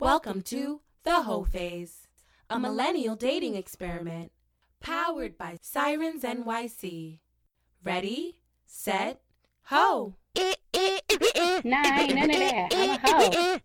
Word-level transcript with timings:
Welcome 0.00 0.42
to 0.42 0.80
The 1.02 1.22
Hoe 1.22 1.42
Phase, 1.42 2.06
a 2.48 2.56
millennial 2.60 3.16
dating 3.16 3.56
experiment 3.56 4.30
powered 4.78 5.36
by 5.36 5.58
Sirens 5.60 6.22
NYC. 6.22 7.18
Ready, 7.82 8.38
set, 8.64 9.20
ho! 9.64 10.14
Nah, 10.36 11.82
ain't 11.98 12.14
none 12.14 12.30
of 12.30 12.38
that. 12.38 12.68
I'm 12.72 12.90
a 12.90 12.98
hoe. 13.02 13.58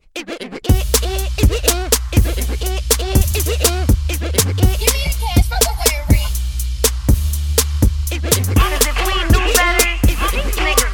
Cause 8.55 8.87
if 8.87 8.97
we 9.05 9.13
knew 9.29 9.53
better, 9.53 9.85
these 10.07 10.55
niggas 10.55 10.92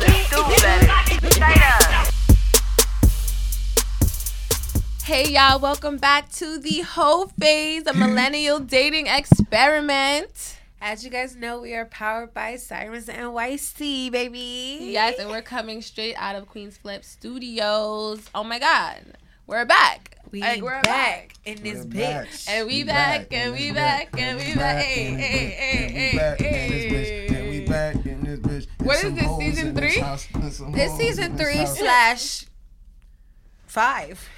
Hey 5.09 5.29
y'all, 5.29 5.57
welcome 5.59 5.97
back 5.97 6.31
to 6.33 6.59
the 6.59 6.81
Hoe 6.81 7.31
Phase 7.39 7.87
of 7.87 7.95
millennial 7.95 8.59
dating 8.59 9.07
experiment. 9.07 10.59
As 10.79 11.03
you 11.03 11.09
guys 11.09 11.35
know, 11.35 11.59
we 11.59 11.73
are 11.73 11.85
powered 11.85 12.31
by 12.31 12.57
Sirens 12.57 13.07
NYC, 13.07 14.11
baby. 14.11 14.77
Yes, 14.91 15.17
and 15.17 15.27
we're 15.31 15.41
coming 15.41 15.81
straight 15.81 16.13
out 16.13 16.35
of 16.35 16.47
Queens 16.47 16.77
Flip 16.77 17.03
Studios. 17.03 18.23
Oh 18.35 18.43
my 18.43 18.59
god, 18.59 19.01
we're 19.47 19.65
back. 19.65 20.15
we 20.29 20.41
Like, 20.41 20.61
we're 20.61 20.79
back, 20.83 21.33
in 21.43 21.63
this 21.63 21.85
We're 21.85 21.85
back. 21.85 22.27
bitch. 22.27 22.47
And 22.47 22.67
we 22.67 22.83
back, 22.83 23.33
and 23.33 23.53
we 23.55 23.71
back, 23.71 24.09
and 24.15 24.37
we 24.37 24.53
back. 24.53 24.85
Hey, 24.85 25.07
and 25.07 25.19
hey, 25.19 25.87
we 25.87 25.99
hey, 25.99 26.17
back, 26.19 26.39
hey, 26.39 26.53
and 26.53 26.69
we 26.71 26.85
back 26.85 26.85
in 26.85 26.85
this 26.85 27.25
bitch, 27.31 27.49
we 27.49 27.57
hey. 27.57 27.65
back 27.65 28.05
in 28.05 28.23
this 28.23 28.39
bitch. 28.41 28.85
What 28.85 29.03
is 29.03 29.13
this, 29.15 29.37
season 29.39 29.67
in 29.69 29.73
this 29.73 29.93
three? 29.95 30.01
house, 30.03 30.27
and 30.35 30.53
some 30.53 30.71
This 30.71 30.95
season 30.97 31.35
three 31.35 31.55
house. 31.57 31.79
slash 31.79 32.45
five. 33.65 34.29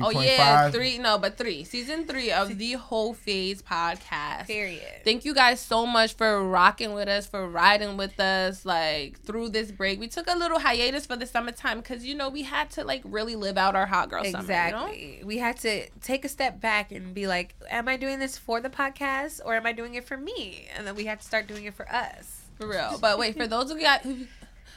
Oh 0.00 0.10
3.5. 0.10 0.24
yeah, 0.24 0.70
three. 0.70 0.98
No, 0.98 1.18
but 1.18 1.36
three. 1.36 1.64
Season 1.64 2.06
three 2.06 2.30
of 2.30 2.58
the 2.58 2.72
Hoe 2.72 3.12
Phase 3.12 3.62
podcast. 3.62 4.46
Period. 4.46 4.82
Thank 5.04 5.24
you 5.24 5.34
guys 5.34 5.60
so 5.60 5.86
much 5.86 6.14
for 6.14 6.42
rocking 6.46 6.94
with 6.94 7.08
us, 7.08 7.26
for 7.26 7.48
riding 7.48 7.96
with 7.96 8.18
us, 8.20 8.64
like 8.64 9.20
through 9.20 9.50
this 9.50 9.70
break. 9.70 10.00
We 10.00 10.08
took 10.08 10.28
a 10.28 10.36
little 10.36 10.58
hiatus 10.58 11.06
for 11.06 11.16
the 11.16 11.26
summertime 11.26 11.78
because 11.78 12.04
you 12.04 12.14
know 12.14 12.28
we 12.28 12.42
had 12.42 12.70
to 12.72 12.84
like 12.84 13.02
really 13.04 13.36
live 13.36 13.58
out 13.58 13.74
our 13.76 13.86
hot 13.86 14.10
girl 14.10 14.24
summer. 14.24 14.40
Exactly. 14.40 15.22
We 15.24 15.38
had 15.38 15.58
to 15.60 15.88
take 16.00 16.24
a 16.24 16.28
step 16.28 16.60
back 16.60 16.92
and 16.92 17.14
be 17.14 17.26
like, 17.26 17.54
am 17.70 17.88
I 17.88 17.96
doing 17.96 18.18
this 18.18 18.38
for 18.38 18.60
the 18.60 18.70
podcast 18.70 19.40
or 19.44 19.54
am 19.54 19.66
I 19.66 19.72
doing 19.72 19.94
it 19.94 20.04
for 20.04 20.16
me? 20.16 20.66
And 20.76 20.86
then 20.86 20.94
we 20.94 21.04
had 21.04 21.20
to 21.20 21.26
start 21.26 21.46
doing 21.46 21.64
it 21.64 21.74
for 21.74 21.88
us. 21.90 22.40
For 22.58 22.68
real. 22.68 22.98
But 23.00 23.18
wait, 23.18 23.36
for 23.36 23.46
those 23.46 23.70
of 23.70 23.78
you 23.78 23.84
guys 23.84 24.02
who 24.02 24.26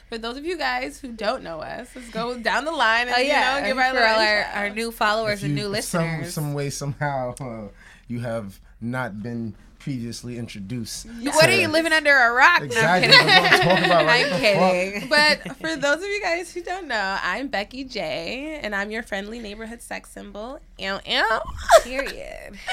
for 0.08 0.18
those 0.18 0.36
of 0.36 0.44
you 0.44 0.56
guys 0.56 0.98
who 1.00 1.12
don't 1.12 1.42
know 1.42 1.60
us, 1.60 1.88
let's 1.94 2.10
go 2.10 2.38
down 2.38 2.64
the 2.64 2.72
line 2.72 3.08
and 3.08 3.16
Oh 3.16 3.20
yeah, 3.20 3.56
you 3.56 3.60
know, 3.62 3.68
give 3.68 3.78
and 3.78 3.96
our 3.98 4.04
all 4.06 4.20
our, 4.20 4.42
our 4.54 4.70
new 4.70 4.90
followers 4.92 5.40
If 5.40 5.44
and 5.46 5.54
new 5.54 5.74
if 5.74 5.84
some, 5.84 6.24
some 6.24 6.54
way, 6.54 6.70
somehow, 6.70 7.34
uh, 7.40 7.68
you 8.08 8.20
have 8.20 8.60
not 8.80 9.22
been 9.22 9.54
previously 9.78 10.36
introduced. 10.36 11.06
what 11.06 11.42
to- 11.46 11.48
are 11.48 11.54
you 11.60 11.68
living 11.68 11.92
under 11.92 12.10
a 12.14 12.32
rock? 12.32 12.60
No, 12.62 12.64
I'm 12.80 13.04
Exactly. 13.04 13.12
kidding. 13.12 13.70
I'm 13.70 13.84
about. 13.84 14.04
right? 14.06 14.26
I'm 14.32 14.40
kidding. 14.40 15.08
But 15.08 15.56
for 15.58 15.76
those 15.76 15.98
of 16.02 16.08
you 16.08 16.20
guys 16.22 16.52
who 16.52 16.60
don't 16.62 16.88
know, 16.88 17.18
I'm 17.22 17.46
Becky 17.48 17.84
J, 17.84 18.58
and 18.62 18.74
I'm 18.74 18.90
your 18.90 19.02
friendly 19.04 19.38
neighborhood 19.38 19.82
sex 19.82 20.10
symbol. 20.10 20.58
Ew, 20.78 20.98
ew. 21.06 21.24
Period. 21.84 22.58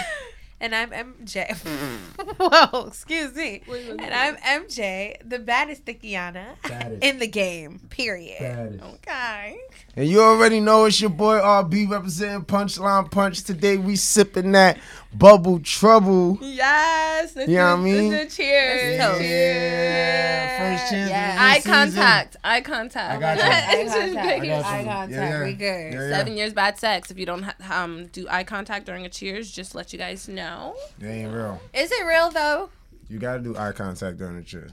And 0.63 0.73
I'm 0.73 0.91
MJ. 0.91 1.53
Whoa, 2.39 2.87
excuse 2.87 3.35
me. 3.35 3.63
Wait, 3.67 3.89
wait, 3.89 3.99
And 3.99 4.13
I'm 4.13 4.37
MJ, 4.37 5.17
the 5.27 5.37
baddest 5.37 5.83
Thickiana 5.83 6.55
Baddest. 6.63 7.03
in 7.03 7.19
the 7.19 7.27
game. 7.27 7.81
Period. 7.89 8.39
Baddest. 8.39 8.81
Okay. 8.81 9.57
And 9.97 10.07
you 10.07 10.21
already 10.21 10.61
know 10.61 10.85
it's 10.85 11.01
your 11.01 11.09
boy 11.09 11.35
RB 11.39 11.89
representing 11.89 12.45
Punchline 12.45 13.11
Punch. 13.11 13.43
Today 13.43 13.75
we 13.75 13.97
sipping 13.97 14.53
that 14.53 14.79
bubble 15.17 15.59
trouble. 15.59 16.37
Yes. 16.41 17.33
This 17.33 17.47
You 17.49 17.55
know 17.57 17.71
what 17.71 17.79
I 17.79 17.83
mean? 17.83 18.11
This 18.11 18.27
is 18.31 18.35
cheers. 18.37 18.99
Let's. 18.99 19.21
Yeah, 19.21 20.77
first 20.77 20.91
chance. 20.91 21.09
Yeah. 21.09 21.37
Eye 21.39 21.55
season. 21.55 21.71
contact. 21.71 22.35
Eye 22.43 22.61
contact. 22.61 23.17
I 23.17 23.19
got 23.19 23.37
you. 23.37 23.43
Eye 23.43 23.83
just 23.83 23.95
contact. 23.95 24.27
I 24.41 24.45
got 24.47 24.65
Eye 24.65 24.83
contact. 24.83 25.11
Yeah, 25.11 25.29
yeah. 25.29 25.43
We 25.45 25.53
good. 25.53 25.63
Yeah, 25.93 26.09
yeah. 26.09 26.17
Seven 26.17 26.37
years 26.37 26.53
bad 26.53 26.77
sex. 26.77 27.11
If 27.11 27.17
you 27.17 27.25
don't 27.25 27.43
ha- 27.43 27.83
um 27.83 28.07
do 28.07 28.27
eye 28.29 28.43
contact 28.43 28.85
during 28.85 29.05
a 29.05 29.09
cheers, 29.09 29.51
just 29.51 29.75
let 29.75 29.93
you 29.93 29.99
guys 29.99 30.27
know. 30.27 30.75
It 30.99 31.05
ain't 31.05 31.33
real. 31.33 31.59
Is 31.73 31.91
it 31.91 32.05
real 32.05 32.29
though? 32.31 32.69
You 33.09 33.19
gotta 33.19 33.39
do 33.41 33.55
eye 33.57 33.71
contact 33.71 34.17
during 34.17 34.37
a 34.37 34.43
cheer. 34.43 34.69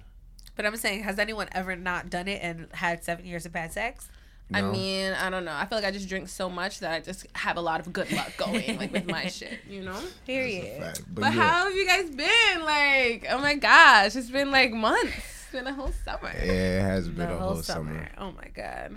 But 0.56 0.66
I'm 0.66 0.76
saying, 0.76 1.04
has 1.04 1.18
anyone 1.18 1.48
ever 1.52 1.74
not 1.76 2.10
done 2.10 2.28
it 2.28 2.40
and 2.42 2.66
had 2.72 3.02
seven 3.02 3.24
years 3.24 3.46
of 3.46 3.52
bad 3.52 3.72
sex? 3.72 4.08
I 4.52 4.62
mean, 4.62 5.12
I 5.12 5.30
don't 5.30 5.44
know. 5.44 5.52
I 5.54 5.64
feel 5.66 5.78
like 5.78 5.84
I 5.86 5.90
just 5.90 6.08
drink 6.08 6.28
so 6.28 6.48
much 6.50 6.80
that 6.80 6.92
I 6.92 7.00
just 7.00 7.26
have 7.34 7.56
a 7.56 7.60
lot 7.60 7.80
of 7.80 7.92
good 7.92 8.10
luck 8.12 8.32
going 8.36 8.78
like 8.78 8.92
with 8.92 9.06
my 9.06 9.26
shit, 9.28 9.60
you 9.68 9.82
know. 9.82 9.98
Period. 10.26 10.82
Fact. 10.82 11.02
But 11.14 11.22
yeah. 11.22 11.30
how 11.30 11.64
have 11.68 11.74
you 11.74 11.86
guys 11.86 12.10
been? 12.10 12.64
Like, 12.64 13.26
oh 13.30 13.38
my 13.38 13.54
gosh, 13.54 14.16
it's 14.16 14.30
been 14.30 14.50
like 14.50 14.72
months. 14.72 15.12
It's 15.16 15.52
been 15.52 15.66
a 15.66 15.74
whole 15.74 15.92
summer. 16.04 16.32
Yeah, 16.36 16.78
it 16.78 16.82
has 16.82 17.08
been 17.08 17.28
The 17.28 17.34
a 17.34 17.38
whole 17.38 17.54
whole 17.54 17.62
summer. 17.62 17.92
summer. 17.92 18.08
Oh 18.18 18.32
my 18.32 18.48
god. 18.54 18.96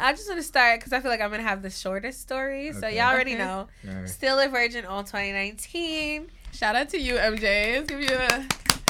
I 0.00 0.12
just 0.12 0.28
want 0.28 0.38
to 0.38 0.44
start 0.46 0.78
because 0.78 0.92
I 0.92 1.00
feel 1.00 1.10
like 1.10 1.20
I'm 1.20 1.30
gonna 1.30 1.42
have 1.42 1.60
the 1.62 1.70
shortest 1.70 2.20
story. 2.20 2.72
So 2.72 2.78
Okay. 2.86 2.96
y'all 2.98 3.12
already 3.12 3.34
Okay. 3.34 3.42
know. 3.44 3.68
Alright. 3.88 4.08
Still 4.08 4.38
a 4.38 4.48
virgin 4.48 4.84
all 4.84 5.02
2019. 5.02 6.28
Shout 6.52 6.76
out 6.76 6.88
to 6.90 6.98
you, 7.00 7.14
MJ. 7.14 7.76
Let's 7.78 7.88
give 7.90 8.00
you 8.00 8.14
a 8.16 8.46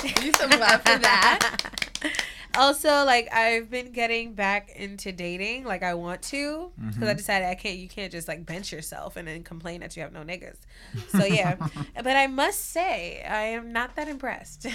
give 0.06 0.22
you 0.24 0.32
some 0.34 0.50
love 0.50 0.82
for 0.82 0.98
that. 0.98 1.72
also, 2.58 3.04
like 3.04 3.32
I've 3.32 3.70
been 3.70 3.92
getting 3.92 4.34
back 4.34 4.70
into 4.76 5.12
dating, 5.12 5.64
like 5.64 5.82
I 5.82 5.94
want 5.94 6.20
to, 6.22 6.70
because 6.76 6.94
Mm-hmm. 6.96 7.04
I 7.04 7.14
decided 7.14 7.48
I 7.48 7.54
can't. 7.54 7.78
You 7.78 7.88
can't 7.88 8.12
just 8.12 8.28
like 8.28 8.44
bench 8.44 8.72
yourself 8.72 9.16
and 9.16 9.26
then 9.26 9.42
complain 9.42 9.80
that 9.80 9.96
you 9.96 10.02
have 10.02 10.12
no 10.12 10.20
niggas. 10.22 10.56
So 11.08 11.24
yeah, 11.24 11.56
but 11.94 12.16
I 12.16 12.26
must 12.26 12.72
say 12.72 13.22
I 13.22 13.42
am 13.56 13.72
not 13.72 13.96
that 13.96 14.08
impressed. 14.08 14.66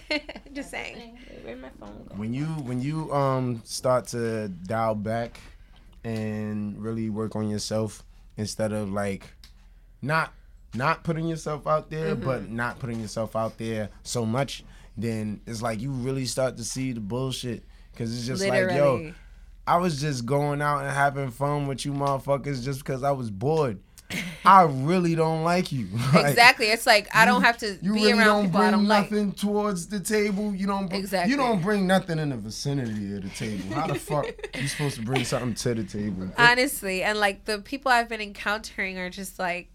just 0.52 0.70
saying. 0.70 1.18
Where'd 1.44 1.60
my 1.60 1.68
phone 1.78 2.06
go? 2.08 2.14
When 2.16 2.32
you 2.34 2.46
when 2.46 2.80
you 2.80 3.12
um 3.12 3.62
start 3.64 4.06
to 4.08 4.48
dial 4.48 4.94
back 4.94 5.38
and 6.04 6.80
really 6.82 7.10
work 7.10 7.36
on 7.36 7.48
yourself 7.48 8.02
instead 8.36 8.72
of 8.72 8.90
like 8.92 9.24
not 10.02 10.32
not 10.74 11.04
putting 11.04 11.26
yourself 11.26 11.66
out 11.66 11.90
there, 11.90 12.14
Mm-hmm. 12.14 12.24
but 12.24 12.50
not 12.50 12.78
putting 12.78 13.00
yourself 13.00 13.34
out 13.34 13.56
there 13.58 13.88
so 14.02 14.26
much, 14.26 14.62
then 14.96 15.40
it's 15.46 15.62
like 15.62 15.80
you 15.80 15.90
really 15.90 16.24
start 16.26 16.56
to 16.58 16.64
see 16.64 16.92
the 16.92 17.00
bullshit. 17.00 17.64
Cause 17.96 18.14
it's 18.14 18.26
just 18.26 18.46
like, 18.46 18.70
yo, 18.76 19.12
I 19.66 19.78
was 19.78 20.00
just 20.00 20.26
going 20.26 20.60
out 20.60 20.80
and 20.82 20.90
having 20.90 21.30
fun 21.30 21.66
with 21.66 21.84
you 21.86 21.92
motherfuckers 21.92 22.62
just 22.62 22.80
because 22.80 23.02
I 23.02 23.10
was 23.12 23.30
bored. 23.30 23.80
I 24.44 24.62
really 24.62 25.16
don't 25.16 25.42
like 25.42 25.72
you. 25.72 25.88
Like, 26.14 26.26
exactly. 26.26 26.66
It's 26.66 26.86
like 26.86 27.08
I 27.14 27.24
don't 27.24 27.42
have 27.42 27.58
to 27.58 27.76
You 27.82 27.94
be 27.94 28.00
really 28.00 28.12
around 28.12 28.26
don't 28.26 28.44
people 28.44 28.60
bring 28.60 28.68
I 28.68 28.70
don't 28.70 28.86
like. 28.86 29.10
nothing 29.10 29.32
towards 29.32 29.88
the 29.88 29.98
table. 29.98 30.54
You 30.54 30.66
don't. 30.68 30.88
Br- 30.88 30.94
Exactly. 30.96 31.30
You 31.32 31.36
don't 31.36 31.60
bring 31.62 31.86
nothing 31.86 32.18
in 32.20 32.28
the 32.28 32.36
vicinity 32.36 33.16
of 33.16 33.22
the 33.24 33.30
table. 33.30 33.74
How 33.74 33.86
the 33.88 33.94
fuck 33.98 34.26
you 34.54 34.68
supposed 34.68 34.96
to 34.96 35.02
bring 35.02 35.24
something 35.24 35.54
to 35.54 35.74
the 35.74 35.84
table? 35.84 36.30
honestly 36.38 37.02
and 37.02 37.18
like 37.18 37.44
the 37.46 37.58
people 37.60 37.90
i've 37.90 38.08
been 38.08 38.20
encountering 38.20 38.98
are 38.98 39.10
just 39.10 39.38
like 39.38 39.68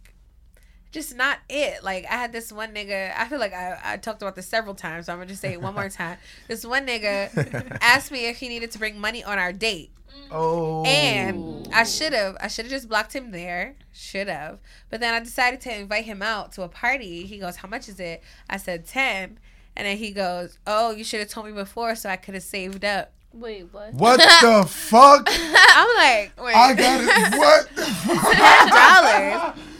just 0.91 1.15
not 1.15 1.39
it 1.49 1.83
like 1.83 2.05
i 2.05 2.15
had 2.15 2.31
this 2.31 2.51
one 2.51 2.73
nigga 2.73 3.13
i 3.17 3.25
feel 3.27 3.39
like 3.39 3.53
i, 3.53 3.79
I 3.83 3.97
talked 3.97 4.21
about 4.21 4.35
this 4.35 4.45
several 4.45 4.75
times 4.75 5.05
so 5.05 5.13
i'm 5.13 5.19
gonna 5.19 5.29
just 5.29 5.41
say 5.41 5.53
it 5.53 5.61
one 5.61 5.73
more 5.73 5.89
time 5.89 6.17
this 6.47 6.65
one 6.65 6.85
nigga 6.85 7.77
asked 7.81 8.11
me 8.11 8.27
if 8.27 8.37
he 8.37 8.49
needed 8.49 8.71
to 8.71 8.79
bring 8.79 8.99
money 8.99 9.23
on 9.23 9.39
our 9.39 9.53
date 9.53 9.91
oh. 10.31 10.83
and 10.85 11.67
i 11.73 11.81
oh. 11.81 11.85
should 11.85 12.13
have 12.13 12.35
i 12.41 12.47
should 12.47 12.65
have 12.65 12.71
just 12.71 12.89
blocked 12.89 13.15
him 13.15 13.31
there 13.31 13.75
should 13.93 14.27
have 14.27 14.59
but 14.89 14.99
then 14.99 15.13
i 15.13 15.19
decided 15.19 15.61
to 15.61 15.73
invite 15.73 16.05
him 16.05 16.21
out 16.21 16.51
to 16.51 16.61
a 16.61 16.67
party 16.67 17.25
he 17.25 17.37
goes 17.37 17.57
how 17.57 17.67
much 17.67 17.87
is 17.87 17.99
it 17.99 18.21
i 18.49 18.57
said 18.57 18.85
10 18.85 19.39
and 19.75 19.87
then 19.87 19.97
he 19.97 20.11
goes 20.11 20.59
oh 20.67 20.91
you 20.91 21.03
should 21.03 21.21
have 21.21 21.29
told 21.29 21.45
me 21.45 21.53
before 21.53 21.95
so 21.95 22.09
i 22.09 22.17
could 22.17 22.33
have 22.33 22.43
saved 22.43 22.85
up 22.85 23.13
Wait, 23.33 23.65
what? 23.71 23.93
What 23.93 24.17
the 24.41 24.67
fuck? 24.67 25.25
i'm 25.29 25.95
like 25.95 26.33
Wait. 26.37 26.53
I 26.53 26.73
got 26.73 26.99
it. 26.99 27.39
What 27.39 27.69
the 27.77 27.85
fuck? 27.85 29.53
dollars 29.55 29.70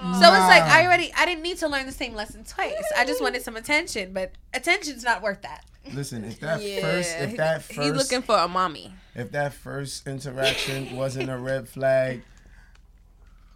So 0.00 0.06
it's 0.06 0.22
like 0.22 0.62
ah. 0.62 0.78
I 0.78 0.84
already 0.86 1.12
I 1.16 1.26
didn't 1.26 1.42
need 1.42 1.58
to 1.58 1.68
learn 1.68 1.84
the 1.86 1.92
same 1.92 2.14
lesson 2.14 2.44
twice. 2.44 2.82
I 2.96 3.04
just 3.04 3.20
wanted 3.20 3.42
some 3.42 3.56
attention, 3.56 4.12
but 4.12 4.32
attention's 4.54 5.04
not 5.04 5.20
worth 5.22 5.42
that. 5.42 5.64
Listen, 5.92 6.24
if 6.24 6.40
that 6.40 6.62
Yeah, 6.62 6.80
first, 6.80 7.16
if 7.18 7.36
that 7.36 7.62
he- 7.62 7.74
first, 7.74 7.86
he's 7.88 7.96
looking 7.96 8.22
for 8.22 8.36
a 8.36 8.48
mommy. 8.48 8.92
if 9.14 9.30
that 9.32 9.52
first 9.52 10.06
interaction 10.06 10.96
wasn't 10.96 11.28
a 11.30 11.36
red 11.36 11.68
flag, 11.68 12.22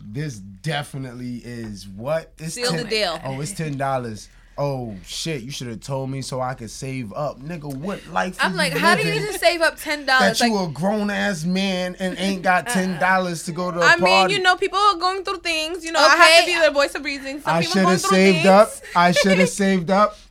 this 0.00 0.38
definitely 0.38 1.37
is. 1.44 1.88
What? 1.88 2.32
It's 2.38 2.55
Seal 2.55 2.73
the 2.73 2.85
deal. 2.85 3.19
Oh, 3.25 3.41
it's 3.41 3.52
ten 3.52 3.76
dollars. 3.79 4.29
Oh 4.56 4.95
shit! 5.05 5.43
You 5.43 5.51
should 5.51 5.67
have 5.67 5.81
told 5.81 6.11
me 6.11 6.23
so 6.23 6.41
I 6.41 6.55
could 6.55 6.71
save 6.71 7.12
up, 7.12 7.41
nigga. 7.41 7.75
What 7.75 8.06
life? 8.09 8.37
I'm 8.41 8.55
like, 8.55 8.73
how 8.73 8.95
do 8.95 9.03
you 9.03 9.15
just 9.15 9.41
save 9.41 9.61
up 9.61 9.77
ten 9.77 10.06
that 10.06 10.21
dollars? 10.21 10.41
Like, 10.41 10.51
you 10.51 10.59
a 10.59 10.69
grown 10.69 11.11
ass 11.11 11.45
man 11.45 11.97
and 11.99 12.17
ain't 12.19 12.43
got 12.43 12.69
ten 12.69 13.01
dollars 13.01 13.43
to 13.45 13.53
go 13.53 13.73
to 13.73 13.81
a 13.81 13.85
I 13.85 13.97
party? 13.97 14.05
I 14.05 14.27
mean, 14.27 14.37
you 14.37 14.43
know, 14.43 14.56
people 14.56 14.79
are 14.79 14.97
going 14.97 15.25
through 15.25 15.39
things. 15.39 15.85
You 15.85 15.91
know, 15.91 15.99
I 15.99 16.15
have 16.15 16.45
to 16.45 16.47
be 16.47 16.67
the 16.67 16.71
voice 16.71 16.95
of 16.95 17.05
reason. 17.05 17.43
Some 17.43 17.53
I 17.53 17.62
should 17.62 17.85
have 17.85 18.01
saved 18.01 18.37
things. 18.37 18.47
up. 18.47 18.71
I 18.95 19.11
should 19.11 19.39
have 19.39 19.49
saved 19.49 19.91
up. 19.91 20.17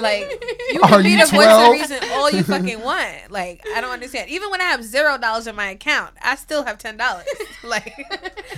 Like 0.00 0.42
you 0.72 0.80
Are 0.82 0.88
can 0.88 1.02
be 1.02 1.10
you 1.10 1.18
the 1.26 1.30
voice 1.32 1.46
of 1.46 1.72
reason 1.72 1.98
all 2.12 2.30
you 2.30 2.42
fucking 2.42 2.80
want. 2.82 3.30
Like 3.30 3.62
I 3.74 3.80
don't 3.80 3.90
understand. 3.92 4.30
Even 4.30 4.50
when 4.50 4.60
I 4.60 4.64
have 4.64 4.82
zero 4.84 5.18
dollars 5.18 5.46
in 5.46 5.54
my 5.54 5.70
account, 5.70 6.14
I 6.22 6.36
still 6.36 6.64
have 6.64 6.78
ten 6.78 6.96
dollars. 6.96 7.26
Like 7.62 7.94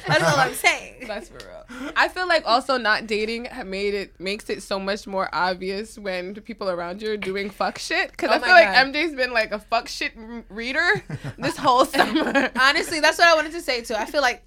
that's 0.07 0.23
all 0.23 0.39
I'm 0.39 0.55
saying. 0.55 1.05
That's 1.09 1.29
for 1.29 1.39
real. 1.39 1.91
I 1.97 2.07
feel 2.09 2.29
like 2.29 2.45
also 2.47 2.77
not 2.79 3.07
dating 3.09 3.49
made 3.65 3.95
it 3.95 4.19
makes 4.21 4.49
it 4.49 4.63
so 4.63 4.79
much 4.79 5.07
more 5.09 5.29
obvious 5.33 5.99
when 5.99 6.35
the 6.35 6.41
people 6.41 6.71
around 6.71 7.03
you 7.03 7.11
are 7.11 7.17
doing 7.17 7.51
fuck 7.51 7.79
shit. 7.79 8.13
Because 8.13 8.31
Oh 8.31 8.35
I 8.35 8.39
my 8.39 8.47
feel 8.47 8.55
like 8.55 8.73
God. 8.73 8.95
MJ's 8.95 9.15
been 9.15 9.33
like 9.33 9.51
a 9.51 9.59
fuck 9.59 9.89
shit 9.89 10.13
reader 10.49 11.03
this 11.37 11.57
whole 11.57 11.85
summer. 11.87 12.51
Honestly, 12.59 13.01
that's 13.01 13.19
what 13.19 13.27
I 13.27 13.35
wanted 13.35 13.53
to 13.53 13.61
say 13.61 13.83
too. 13.83 13.95
I 13.95 14.07
feel 14.07 14.23
like 14.23 14.45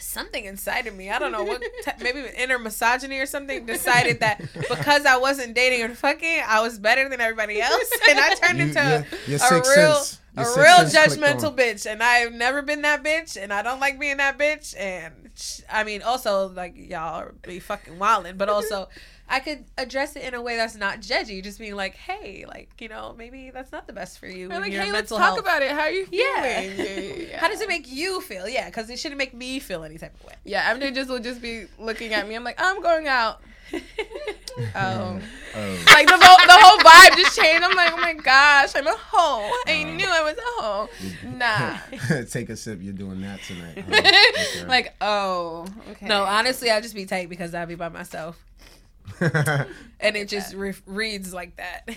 something 0.00 0.44
inside 0.44 0.86
of 0.86 0.94
me, 0.96 1.10
I 1.10 1.18
don't 1.18 1.32
know 1.32 1.44
what, 1.44 1.62
t- 1.84 1.90
maybe 2.02 2.22
inner 2.36 2.58
misogyny 2.58 3.18
or 3.18 3.26
something, 3.26 3.66
decided 3.66 4.20
that 4.20 4.40
because 4.68 5.06
I 5.06 5.16
wasn't 5.18 5.54
dating 5.54 5.82
or 5.82 5.94
fucking, 5.94 6.42
I 6.46 6.60
was 6.62 6.78
better 6.78 7.08
than 7.08 7.20
everybody 7.20 7.60
else, 7.60 7.90
and 8.08 8.18
I 8.18 8.34
turned 8.34 8.58
You- 8.58 8.64
into 8.66 8.80
a, 8.80 8.98
a 9.34 9.52
real, 9.52 9.94
sense- 9.94 10.20
a 10.36 10.42
real 10.42 10.84
judgmental 10.86 11.56
bitch, 11.56 11.90
and 11.90 12.02
I've 12.02 12.32
never 12.32 12.62
been 12.62 12.82
that 12.82 13.02
bitch, 13.02 13.36
and 13.40 13.52
I 13.52 13.62
don't 13.62 13.80
like 13.80 13.98
being 13.98 14.18
that 14.18 14.38
bitch, 14.38 14.74
and 14.78 15.30
sh- 15.34 15.60
I 15.70 15.84
mean, 15.84 16.02
also 16.02 16.48
like 16.48 16.74
y'all 16.76 17.30
be 17.42 17.58
fucking 17.60 17.98
wilding, 17.98 18.36
but 18.36 18.48
also. 18.48 18.88
I 19.30 19.38
could 19.38 19.64
address 19.78 20.16
it 20.16 20.24
in 20.24 20.34
a 20.34 20.42
way 20.42 20.56
that's 20.56 20.74
not 20.74 21.00
judgy, 21.00 21.40
just 21.42 21.60
being 21.60 21.76
like, 21.76 21.94
"Hey, 21.94 22.44
like 22.48 22.68
you 22.80 22.88
know, 22.88 23.14
maybe 23.16 23.50
that's 23.50 23.70
not 23.70 23.86
the 23.86 23.92
best 23.92 24.18
for 24.18 24.26
you." 24.26 24.48
We're 24.48 24.58
like, 24.58 24.72
hey, 24.72 24.90
let's 24.90 25.08
talk 25.08 25.20
health." 25.20 25.38
about 25.38 25.62
it. 25.62 25.70
How 25.70 25.82
are 25.82 25.90
you 25.90 26.04
feeling? 26.06 26.26
Yeah. 26.34 26.60
yeah, 26.60 27.00
yeah, 27.00 27.14
yeah. 27.28 27.40
How 27.40 27.48
does 27.48 27.60
it 27.60 27.68
make 27.68 27.90
you 27.90 28.20
feel? 28.20 28.48
Yeah, 28.48 28.66
because 28.66 28.90
it 28.90 28.98
shouldn't 28.98 29.18
make 29.18 29.32
me 29.32 29.60
feel 29.60 29.84
any 29.84 29.98
type 29.98 30.14
of 30.16 30.26
way. 30.26 30.34
Yeah, 30.44 30.74
MJ 30.74 30.92
just 30.92 31.08
will 31.08 31.20
just 31.20 31.40
be 31.40 31.66
looking 31.78 32.12
at 32.12 32.28
me. 32.28 32.34
I'm 32.34 32.42
like, 32.42 32.60
I'm 32.60 32.82
going 32.82 33.06
out. 33.06 33.40
Oh. 34.74 35.20
Oh. 35.54 35.84
Like 35.86 36.06
the 36.06 36.18
whole, 36.20 36.46
the 36.46 36.58
whole 36.60 36.78
vibe 36.78 37.16
just 37.16 37.38
changed. 37.38 37.62
I'm 37.62 37.74
like, 37.74 37.92
oh 37.92 37.96
my 37.96 38.14
gosh, 38.14 38.74
I'm 38.74 38.86
a 38.86 38.96
hoe. 38.96 39.50
I 39.66 39.84
oh. 39.86 39.94
knew 39.94 40.06
I 40.06 40.22
was 40.22 40.36
a 40.36 40.62
hoe. 40.62 40.88
Nah. 41.36 42.24
Take 42.30 42.50
a 42.50 42.56
sip. 42.56 42.80
You're 42.82 42.92
doing 42.92 43.20
that 43.22 43.40
tonight. 43.42 43.78
huh? 43.78 43.96
Okay. 43.96 44.66
Like, 44.66 44.94
oh, 45.00 45.66
okay. 45.92 46.06
No, 46.06 46.24
honestly, 46.24 46.70
I'll 46.70 46.82
just 46.82 46.94
be 46.94 47.06
tight 47.06 47.28
because 47.28 47.54
I'll 47.54 47.66
be 47.66 47.76
by 47.76 47.88
myself. 47.88 48.44
And 50.02 50.16
it 50.16 50.28
just 50.28 50.54
re- 50.54 50.72
reads 50.86 51.34
like 51.34 51.56
that. 51.56 51.88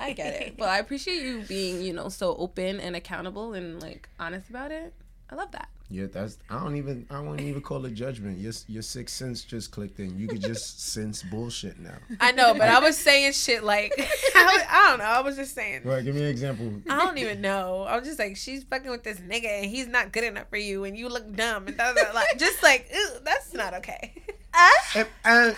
I 0.00 0.12
get 0.12 0.34
it. 0.42 0.56
But 0.58 0.68
I 0.68 0.78
appreciate 0.78 1.22
you 1.22 1.40
being, 1.48 1.80
you 1.80 1.94
know, 1.94 2.10
so 2.10 2.36
open 2.36 2.78
and 2.78 2.94
accountable 2.94 3.54
and 3.54 3.80
like 3.80 4.08
honest 4.20 4.50
about 4.50 4.70
it. 4.70 4.92
I 5.30 5.34
love 5.34 5.50
that. 5.52 5.68
yeah, 5.90 6.06
that's. 6.12 6.36
I 6.50 6.58
don't 6.62 6.76
even. 6.76 7.06
I 7.10 7.20
won't 7.20 7.40
even 7.40 7.60
call 7.62 7.84
it 7.86 7.92
judgment. 7.94 8.38
Your 8.38 8.52
your 8.66 8.82
sixth 8.82 9.14
sense 9.16 9.44
just 9.44 9.70
clicked 9.70 9.98
in. 9.98 10.18
You 10.18 10.26
could 10.28 10.40
just 10.42 10.82
sense 10.92 11.22
bullshit 11.22 11.78
now. 11.78 11.96
I 12.20 12.32
know, 12.32 12.52
but 12.54 12.68
I 12.68 12.80
was 12.80 12.96
saying 12.98 13.32
shit 13.32 13.62
like, 13.64 13.92
I, 13.98 14.44
was- 14.44 14.64
I 14.70 14.86
don't 14.90 14.98
know. 14.98 15.04
I 15.04 15.20
was 15.20 15.36
just 15.36 15.54
saying. 15.54 15.82
Right. 15.84 16.04
Give 16.04 16.14
me 16.14 16.22
an 16.22 16.28
example. 16.28 16.70
I 16.90 16.98
don't 17.04 17.16
even 17.18 17.40
know. 17.40 17.82
I 17.88 17.96
was 17.98 18.06
just 18.06 18.18
like, 18.18 18.36
she's 18.36 18.64
fucking 18.64 18.90
with 18.90 19.04
this 19.04 19.20
nigga 19.20 19.44
and 19.62 19.66
he's 19.66 19.86
not 19.86 20.12
good 20.12 20.24
enough 20.24 20.48
for 20.50 20.56
you 20.58 20.84
and 20.84 20.96
you 20.98 21.08
look 21.08 21.30
dumb 21.34 21.66
and 21.66 21.76
da, 21.78 21.92
da, 21.94 22.04
da. 22.04 22.12
like, 22.14 22.38
just 22.38 22.62
like, 22.62 22.88
ew, 22.92 23.08
that's 23.24 23.52
not 23.54 23.72
okay. 23.74 24.14
And, 24.94 25.06
and 25.24 25.56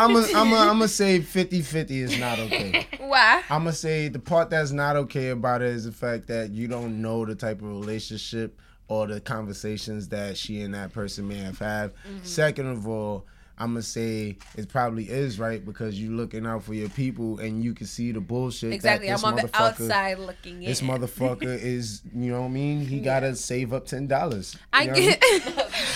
I'm 0.00 0.16
a, 0.16 0.20
I'm 0.34 0.52
I'm 0.54 0.78
gonna 0.78 0.88
say 0.88 1.20
50-50 1.20 1.90
is 1.90 2.18
not 2.18 2.38
okay. 2.38 2.86
Why? 2.98 3.42
I'm 3.50 3.64
gonna 3.64 3.72
say 3.72 4.08
the 4.08 4.18
part 4.18 4.50
that's 4.50 4.70
not 4.70 4.96
okay 4.96 5.28
about 5.28 5.62
it 5.62 5.68
is 5.68 5.84
the 5.84 5.92
fact 5.92 6.26
that 6.28 6.50
you 6.50 6.68
don't 6.68 7.02
know 7.02 7.24
the 7.24 7.34
type 7.34 7.60
of 7.60 7.68
relationship 7.68 8.58
or 8.88 9.06
the 9.06 9.20
conversations 9.20 10.08
that 10.08 10.36
she 10.36 10.62
and 10.62 10.74
that 10.74 10.92
person 10.92 11.28
may 11.28 11.36
have 11.38 11.58
had. 11.58 11.92
Mm-hmm. 11.92 12.24
Second 12.24 12.66
of 12.66 12.88
all, 12.88 13.26
I'm 13.60 13.72
gonna 13.74 13.82
say 13.82 14.38
it 14.56 14.68
probably 14.70 15.08
is 15.10 15.38
right 15.38 15.62
because 15.64 16.00
you're 16.00 16.12
looking 16.12 16.46
out 16.46 16.62
for 16.64 16.72
your 16.72 16.88
people 16.88 17.38
and 17.40 17.62
you 17.62 17.74
can 17.74 17.86
see 17.86 18.10
the 18.10 18.20
bullshit. 18.20 18.72
Exactly. 18.72 19.08
That 19.08 19.12
I'm 19.12 19.16
this 19.18 19.24
on 19.24 19.36
the 19.36 19.42
motherfucker- 19.42 19.60
outside 19.82 20.18
looking 20.18 20.62
in. 20.62 20.68
This 20.68 20.80
motherfucker 20.80 21.42
is, 21.62 22.00
you 22.14 22.32
know 22.32 22.40
what 22.40 22.46
I 22.46 22.50
mean? 22.50 22.80
He 22.80 23.00
gotta 23.00 23.36
save 23.36 23.72
up 23.74 23.86
ten 23.86 24.06
dollars. 24.06 24.56
I 24.72 24.86
get 24.86 25.22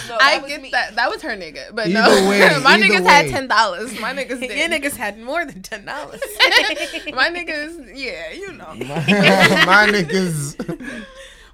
No, 0.08 0.18
I 0.20 0.34
that 0.34 0.42
was 0.42 0.50
get 0.50 0.60
me. 0.62 0.70
that. 0.72 0.94
That 0.96 1.10
was 1.10 1.22
her 1.22 1.30
nigga. 1.30 1.74
But 1.74 1.88
Either 1.88 2.20
no. 2.22 2.28
way, 2.28 2.40
my 2.62 2.74
either 2.74 2.84
niggas 2.84 3.06
had 3.08 3.28
ten 3.30 3.48
dollars. 3.48 3.98
My 3.98 4.12
niggas 4.12 4.40
Your 4.40 4.68
niggas 4.68 4.96
had 4.96 5.18
more 5.18 5.46
than 5.46 5.62
ten 5.62 5.86
dollars. 5.86 6.20
my 7.14 7.30
niggas, 7.30 7.92
yeah, 7.96 8.30
you 8.32 8.52
know. 8.52 8.74
My 8.74 9.88
niggas. 9.90 11.04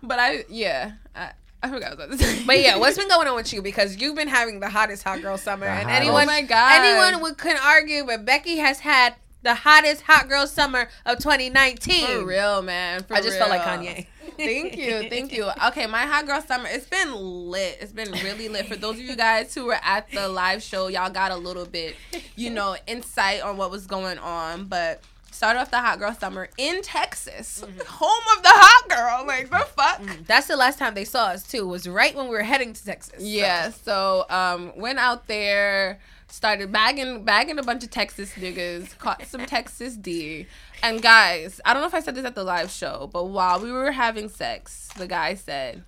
But 0.03 0.19
I 0.19 0.45
yeah. 0.49 0.93
I, 1.15 1.33
I 1.62 1.69
forgot 1.69 1.91
what 1.99 2.01
I 2.01 2.07
was 2.07 2.21
about 2.21 2.27
to 2.31 2.37
say. 2.37 2.45
But 2.47 2.61
yeah, 2.61 2.77
what's 2.77 2.97
been 2.97 3.09
going 3.09 3.29
on 3.29 3.35
with 3.37 3.53
you? 3.53 3.61
Because 3.62 3.97
you've 3.99 4.15
been 4.17 4.29
having 4.29 4.61
the 4.61 4.69
hottest 4.71 5.03
hot 5.03 5.21
girl 5.23 5.37
summer, 5.37 5.67
The 5.67 5.73
and 5.73 5.83
hottest. 5.89 6.01
anyone, 6.01 6.23
Oh 6.23 6.27
my 6.27 6.43
God. 6.43 6.81
anyone 6.85 7.23
would 7.23 7.37
couldn't 7.39 7.65
argue, 7.65 8.05
but 8.05 8.25
Becky 8.25 8.57
has 8.57 8.81
had 8.81 9.15
the 9.43 9.55
hottest 9.55 10.03
hot 10.03 10.29
girl 10.29 10.47
summer 10.47 10.89
of 11.07 11.19
2019. 11.19 12.07
For 12.21 12.25
real, 12.27 12.62
man. 12.62 13.03
For 13.05 13.15
I 13.15 13.21
just 13.21 13.39
felt 13.39 13.51
like. 13.51 13.62
Kanye. 13.62 14.07
Thank 14.37 14.77
you, 14.79 15.09
thank 15.11 15.33
you. 15.33 15.51
Okay, 15.67 15.87
my 15.87 16.03
hot 16.07 16.27
girl 16.27 16.41
summer. 16.41 16.67
It's 16.71 16.87
been 16.87 17.12
lit. 17.15 17.77
It's 17.81 17.93
been 17.93 18.11
really 18.25 18.49
lit. 18.49 18.67
For 18.67 18.77
those 18.77 18.95
of 18.97 19.03
you 19.03 19.15
guys 19.17 19.55
who 19.55 19.67
were 19.67 19.79
at 19.83 20.11
the 20.12 20.29
live 20.29 20.62
show, 20.62 20.89
y'all 20.89 21.11
got 21.11 21.31
a 21.31 21.37
little 21.37 21.67
bit, 21.67 21.95
you 22.37 22.49
know, 22.49 22.75
insight 22.87 23.43
on 23.43 23.59
what 23.59 23.71
was 23.71 23.87
going 23.87 24.17
on. 24.19 24.65
But 24.65 25.03
start 25.41 25.57
off 25.57 25.71
the 25.71 25.81
hot 25.81 25.99
girl 25.99 26.13
summer 26.13 26.51
in 26.59 26.83
Texas, 26.83 27.65
mm-hmm. 27.65 27.81
home 27.87 28.37
of 28.37 28.43
the 28.43 28.51
hot 28.53 28.89
girl. 28.91 29.27
Like 29.27 29.49
the 29.49 29.57
mm-hmm. 29.57 29.75
fuck. 29.75 30.03
Mm-hmm. 30.03 30.25
That's 30.27 30.49
the 30.49 30.57
last 30.57 30.79
time 30.79 30.93
they 30.93 31.07
saw 31.07 31.29
us 31.29 31.45
too. 31.45 31.67
Was 31.67 31.89
right 31.89 32.15
when 32.15 32.27
we 32.27 32.33
were 32.33 32.43
heading 32.43 32.75
to 32.75 32.85
Texas. 32.85 33.23
Yeah. 33.23 33.71
So 33.71 34.27
um, 34.29 34.71
went 34.77 34.99
out 34.99 35.29
there, 35.29 35.99
started 36.29 36.71
bagging 36.71 37.25
bagging 37.25 37.59
a 37.59 37.63
bunch 37.63 37.83
of 37.83 37.91
Texas 37.91 38.33
niggas, 38.33 38.99
caught 38.99 39.25
some 39.25 39.47
Texas 39.47 39.97
D. 39.97 40.47
And 40.83 41.01
guys, 41.01 41.59
I 41.65 41.73
don't 41.73 41.81
know 41.81 41.89
if 41.89 41.95
I 41.95 42.01
said 42.01 42.17
this 42.17 42.27
at 42.27 42.35
the 42.35 42.45
live 42.45 42.71
show, 42.71 43.09
but 43.11 43.25
while 43.25 43.61
we 43.61 43.73
were 43.73 43.93
having 43.93 44.29
sex, 44.29 44.91
the 44.99 45.07
guy 45.07 45.37
said, 45.37 45.85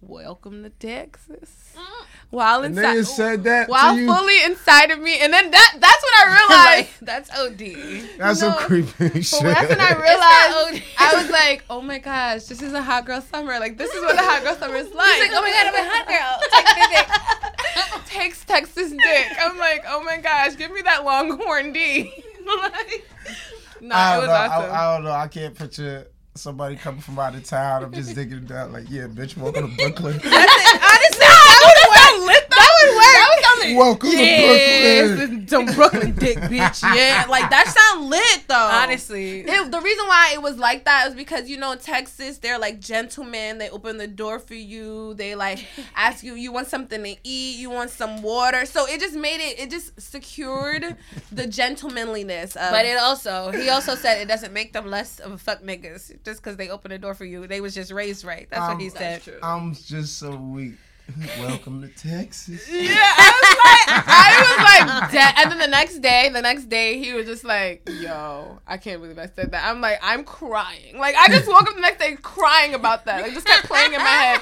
"Welcome 0.00 0.62
to 0.62 0.70
Texas." 0.70 1.74
Mm. 1.76 2.06
While 2.34 2.62
And 2.62 2.76
inside, 2.76 2.96
they 2.96 3.02
said 3.04 3.44
that 3.44 3.68
while 3.68 3.94
to 3.94 4.00
you. 4.00 4.06
fully 4.12 4.42
inside 4.42 4.90
of 4.90 4.98
me, 4.98 5.20
and 5.20 5.32
then 5.32 5.50
that 5.52 5.74
that's 5.78 6.02
when 6.02 6.14
I 6.20 6.24
realized. 6.48 6.88
Like, 6.90 7.00
that's 7.00 7.30
OD. 7.30 8.18
That's 8.18 8.40
No. 8.42 8.50
some 8.50 8.54
creepy 8.58 9.22
shit. 9.22 9.40
That's 9.42 9.68
when 9.68 9.80
I 9.80 9.92
realized 9.92 10.82
I 10.98 11.14
was 11.22 11.30
like, 11.30 11.64
"Oh 11.70 11.80
my 11.80 11.98
gosh, 11.98 12.44
this 12.44 12.60
is 12.60 12.72
a 12.72 12.82
hot 12.82 13.06
girl 13.06 13.20
summer! 13.20 13.58
Like 13.60 13.78
this 13.78 13.90
is 13.92 14.02
what 14.02 14.16
a 14.16 14.22
hot 14.22 14.42
girl 14.42 14.56
summer 14.56 14.74
is 14.76 14.92
like." 14.94 15.12
He's 15.14 15.28
like, 15.30 15.38
oh 15.38 15.42
my 15.42 15.50
god, 15.50 15.66
I'm 15.68 15.74
a 15.74 15.88
hot 15.88 16.06
girl. 17.94 18.02
Takes 18.06 18.44
Texas 18.44 18.90
dick. 18.90 19.26
I'm 19.40 19.58
like, 19.58 19.84
oh 19.88 20.02
my 20.02 20.18
gosh, 20.18 20.56
give 20.56 20.70
me 20.72 20.82
that 20.82 21.04
Longhorn 21.04 21.72
D. 21.72 22.12
like, 22.46 23.08
no, 23.80 23.94
I 23.94 24.16
it 24.18 24.20
don't, 24.20 24.20
was 24.20 24.28
know, 24.28 24.34
awesome. 24.34 24.70
I, 24.70 24.74
I 24.74 24.94
don't 24.94 25.04
know. 25.04 25.10
I 25.12 25.28
can't 25.28 25.54
picture 25.54 26.06
somebody 26.36 26.76
coming 26.76 27.00
from 27.00 27.18
out 27.18 27.34
of 27.34 27.44
town. 27.44 27.84
I'm 27.84 27.92
just 27.92 28.14
digging 28.14 28.38
it 28.38 28.48
down 28.48 28.72
like, 28.72 28.90
yeah, 28.90 29.06
bitch, 29.06 29.36
welcome 29.36 29.70
to 29.70 29.76
Brooklyn. 29.76 30.14
honestly, 30.24 30.30
that 30.30 31.60
would 31.62 32.26
work. 32.26 32.48
That 32.50 32.73
would 32.88 32.96
work. 32.96 33.04
That 33.14 33.30
would 33.36 33.62
sound 33.64 33.76
welcome 33.76 34.10
Yes, 34.12 35.08
to 35.10 35.16
Brooklyn. 35.16 35.40
this 35.40 35.50
some 35.50 35.66
Brooklyn 35.66 36.12
dick, 36.14 36.38
bitch. 36.38 36.82
Yeah, 36.94 37.26
like 37.28 37.48
that 37.50 37.66
sound 37.68 38.10
lit 38.10 38.48
though. 38.48 38.54
Honestly. 38.72 39.40
It, 39.40 39.70
the 39.70 39.80
reason 39.80 40.06
why 40.06 40.32
it 40.34 40.42
was 40.42 40.58
like 40.58 40.84
that 40.84 41.08
is 41.08 41.14
because 41.14 41.48
you 41.48 41.56
know 41.58 41.74
Texas 41.76 42.38
they're 42.38 42.58
like 42.58 42.80
gentlemen. 42.80 43.58
They 43.58 43.70
open 43.70 43.98
the 43.98 44.06
door 44.08 44.38
for 44.38 44.54
you. 44.54 45.14
They 45.14 45.34
like 45.34 45.64
ask 45.96 46.22
you 46.24 46.34
you 46.34 46.52
want 46.52 46.68
something 46.68 47.02
to 47.02 47.16
eat. 47.24 47.58
You 47.58 47.70
want 47.70 47.90
some 47.90 48.22
water. 48.22 48.66
So 48.66 48.86
it 48.86 49.00
just 49.00 49.14
made 49.14 49.40
it. 49.40 49.58
It 49.58 49.70
just 49.70 50.00
secured 50.00 50.96
the 51.32 51.46
gentlemanliness. 51.46 52.56
Of, 52.56 52.70
But 52.70 52.86
it 52.86 52.98
also, 52.98 53.50
he 53.52 53.68
also 53.68 53.94
said 53.94 54.20
it 54.20 54.28
doesn't 54.28 54.52
make 54.52 54.72
them 54.72 54.86
less 54.86 55.18
of 55.20 55.32
a 55.32 55.38
fuck 55.38 55.62
niggas 55.62 56.22
just 56.24 56.42
because 56.42 56.56
they 56.56 56.68
open 56.70 56.90
the 56.90 56.98
door 56.98 57.14
for 57.14 57.24
you. 57.24 57.46
They 57.46 57.60
was 57.60 57.74
just 57.74 57.92
raised 57.92 58.24
right. 58.24 58.46
That's 58.50 58.68
what 58.72 58.80
he 58.80 58.88
Um, 58.88 58.96
said. 58.96 59.22
true. 59.22 59.38
I'm 59.42 59.74
just 59.74 60.18
so 60.18 60.34
weak. 60.36 60.74
welcome 61.38 61.82
to 61.82 61.88
Texas. 61.88 62.66
Yeah, 62.70 62.94
I 62.96 63.30
was 63.42 63.58
like, 63.60 64.06
I 64.08 64.40
was 64.40 65.00
like, 65.02 65.12
dead. 65.12 65.34
And 65.36 65.50
then 65.50 65.58
the 65.58 65.66
next 65.66 65.98
day, 65.98 66.30
the 66.32 66.40
next 66.40 66.64
day, 66.70 66.98
he 66.98 67.12
was 67.12 67.26
just 67.26 67.44
like, 67.44 67.86
"Yo, 68.00 68.58
I 68.66 68.78
can't 68.78 69.02
believe 69.02 69.18
I 69.18 69.26
said 69.26 69.52
that." 69.52 69.66
I'm 69.68 69.82
like, 69.82 69.98
I'm 70.02 70.24
crying. 70.24 70.96
Like, 70.98 71.14
I 71.16 71.28
just 71.28 71.46
woke 71.46 71.68
up 71.68 71.74
the 71.74 71.82
next 71.82 71.98
day 71.98 72.16
crying 72.22 72.72
about 72.72 73.04
that. 73.04 73.20
Like, 73.20 73.34
just 73.34 73.46
kept 73.46 73.66
playing 73.66 73.92
in 73.92 73.98
my 74.00 74.06
head 74.06 74.40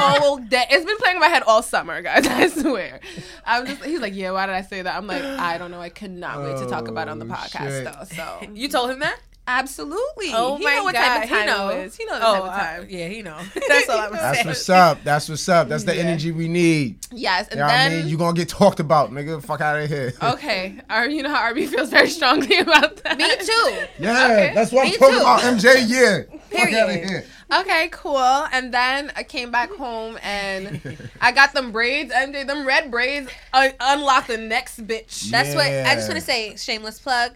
all 0.00 0.36
day. 0.38 0.64
It's 0.70 0.84
been 0.84 0.96
playing 0.98 1.16
in 1.16 1.20
my 1.20 1.26
head 1.28 1.42
all 1.48 1.62
summer, 1.62 2.00
guys. 2.00 2.26
I 2.28 2.46
swear. 2.46 3.00
I'm 3.44 3.66
just. 3.66 3.82
He's 3.84 4.00
like, 4.00 4.14
"Yeah, 4.14 4.30
why 4.30 4.46
did 4.46 4.54
I 4.54 4.62
say 4.62 4.82
that?" 4.82 4.94
I'm 4.96 5.08
like, 5.08 5.24
I 5.24 5.58
don't 5.58 5.72
know. 5.72 5.80
I 5.80 5.88
cannot 5.88 6.42
wait 6.44 6.58
to 6.58 6.66
talk 6.68 6.86
about 6.86 7.08
it 7.08 7.10
on 7.10 7.18
the 7.18 7.24
Oh, 7.26 7.28
podcast, 7.28 7.68
shit. 7.68 7.84
though. 7.84 8.04
So 8.14 8.48
You 8.54 8.68
told 8.68 8.90
him 8.90 9.00
that? 9.00 9.18
Absolutely. 9.46 10.30
Oh 10.32 10.56
he 10.56 10.64
my 10.64 10.74
know 10.76 10.84
what 10.84 10.94
god, 10.94 11.04
type 11.04 11.22
of 11.24 11.28
time 11.30 11.40
he 11.40 11.46
know. 11.46 11.68
it 11.68 11.84
is. 11.86 11.96
He 11.96 12.04
knows 12.04 12.20
the 12.20 12.26
oh, 12.26 12.32
type 12.34 12.42
of 12.42 12.48
I- 12.48 12.58
time. 12.78 12.86
yeah, 12.90 13.08
he 13.08 13.22
know. 13.22 13.38
That's 13.68 13.88
all 13.88 13.98
I'm 14.00 14.12
That's 14.12 14.44
what's 14.44 14.68
up. 14.68 15.04
That's 15.04 15.28
what's 15.28 15.48
up. 15.48 15.68
That's 15.68 15.84
the 15.84 15.94
Yeah. 15.96 16.02
energy 16.02 16.32
we 16.32 16.48
need. 16.48 16.98
yes, 17.12 17.48
and 17.48 17.54
You 17.54 17.60
know 17.60 17.66
what 17.66 17.74
I 17.74 17.88
mean? 17.90 18.08
You 18.08 18.16
gonna 18.18 18.36
get 18.36 18.48
talked 18.48 18.80
about, 18.80 19.10
nigga. 19.12 19.42
Fuck 19.42 19.60
out 19.60 19.78
of 19.80 19.88
here. 19.88 20.12
okay, 20.22 20.80
Ar- 20.90 21.08
you 21.08 21.22
know 21.22 21.30
how 21.34 21.52
RB 21.52 21.68
feels 21.68 21.90
very 21.90 22.08
strongly 22.10 22.58
about 22.60 22.96
that. 23.04 23.18
Me 23.18 23.28
too. 23.36 23.86
Yeah, 24.02 24.24
Okay. 24.24 24.52
that's 24.54 24.72
what 24.72 24.84
Me 24.86 24.92
I'm 24.94 24.98
talking 24.98 25.14
too. 25.16 25.20
about. 25.20 25.40
MJ, 25.40 25.84
yeah. 25.88 26.38
Fuck 26.50 26.72
out 26.72 26.88
of 26.88 26.94
Period. 26.94 27.08
here. 27.10 27.24
Okay, 27.52 27.88
cool. 27.92 28.18
And 28.18 28.72
then 28.72 29.12
I 29.16 29.22
came 29.22 29.50
back 29.50 29.70
home 29.70 30.18
and 30.22 30.80
I 31.20 31.30
got 31.30 31.52
them 31.52 31.72
braids. 31.72 32.12
MJ, 32.12 32.46
them 32.46 32.66
red 32.66 32.90
braids 32.90 33.28
uh, 33.52 33.68
unlocked 33.80 34.28
the 34.28 34.38
next 34.38 34.84
bitch. 34.86 35.30
That's 35.30 35.54
what 35.54 35.66
I 35.66 35.94
just 35.94 36.08
want 36.08 36.18
to 36.18 36.24
say. 36.24 36.56
Shameless 36.56 36.98
plug. 37.00 37.32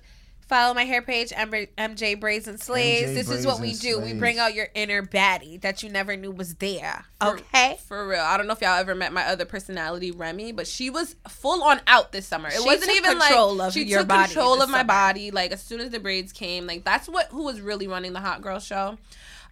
Follow 0.48 0.72
my 0.72 0.84
hair 0.84 1.02
page, 1.02 1.30
MJ 1.30 2.18
Braids 2.18 2.48
and 2.48 2.58
Slays. 2.58 3.10
MJ 3.10 3.14
this 3.14 3.30
is 3.30 3.46
what 3.46 3.60
we 3.60 3.70
and 3.72 3.80
do. 3.80 4.00
We 4.00 4.14
bring 4.14 4.38
out 4.38 4.54
your 4.54 4.68
inner 4.74 5.02
baddie 5.02 5.60
that 5.60 5.82
you 5.82 5.90
never 5.90 6.16
knew 6.16 6.30
was 6.30 6.54
there. 6.54 7.04
Okay. 7.22 7.78
For 7.86 8.08
real. 8.08 8.20
I 8.22 8.38
don't 8.38 8.46
know 8.46 8.54
if 8.54 8.62
y'all 8.62 8.70
ever 8.78 8.94
met 8.94 9.12
my 9.12 9.24
other 9.26 9.44
personality, 9.44 10.10
Remy, 10.10 10.52
but 10.52 10.66
she 10.66 10.88
was 10.88 11.16
full 11.28 11.62
on 11.62 11.80
out 11.86 12.12
this 12.12 12.26
summer. 12.26 12.48
It 12.48 12.54
She 12.54 12.64
wasn't 12.64 12.84
took 12.84 12.96
even 12.96 13.18
control 13.18 13.56
like 13.56 13.68
of 13.68 13.72
she 13.74 13.82
your 13.84 14.00
took 14.00 14.08
body 14.08 14.32
control 14.32 14.62
of 14.62 14.70
my 14.70 14.78
summer. 14.78 14.86
body. 14.88 15.30
Like 15.30 15.52
as 15.52 15.62
soon 15.62 15.80
as 15.80 15.90
the 15.90 16.00
braids 16.00 16.32
came, 16.32 16.66
like 16.66 16.82
that's 16.82 17.08
what 17.08 17.26
who 17.26 17.42
was 17.44 17.60
really 17.60 17.86
running 17.86 18.14
the 18.14 18.20
hot 18.20 18.40
girl 18.40 18.58
show. 18.58 18.96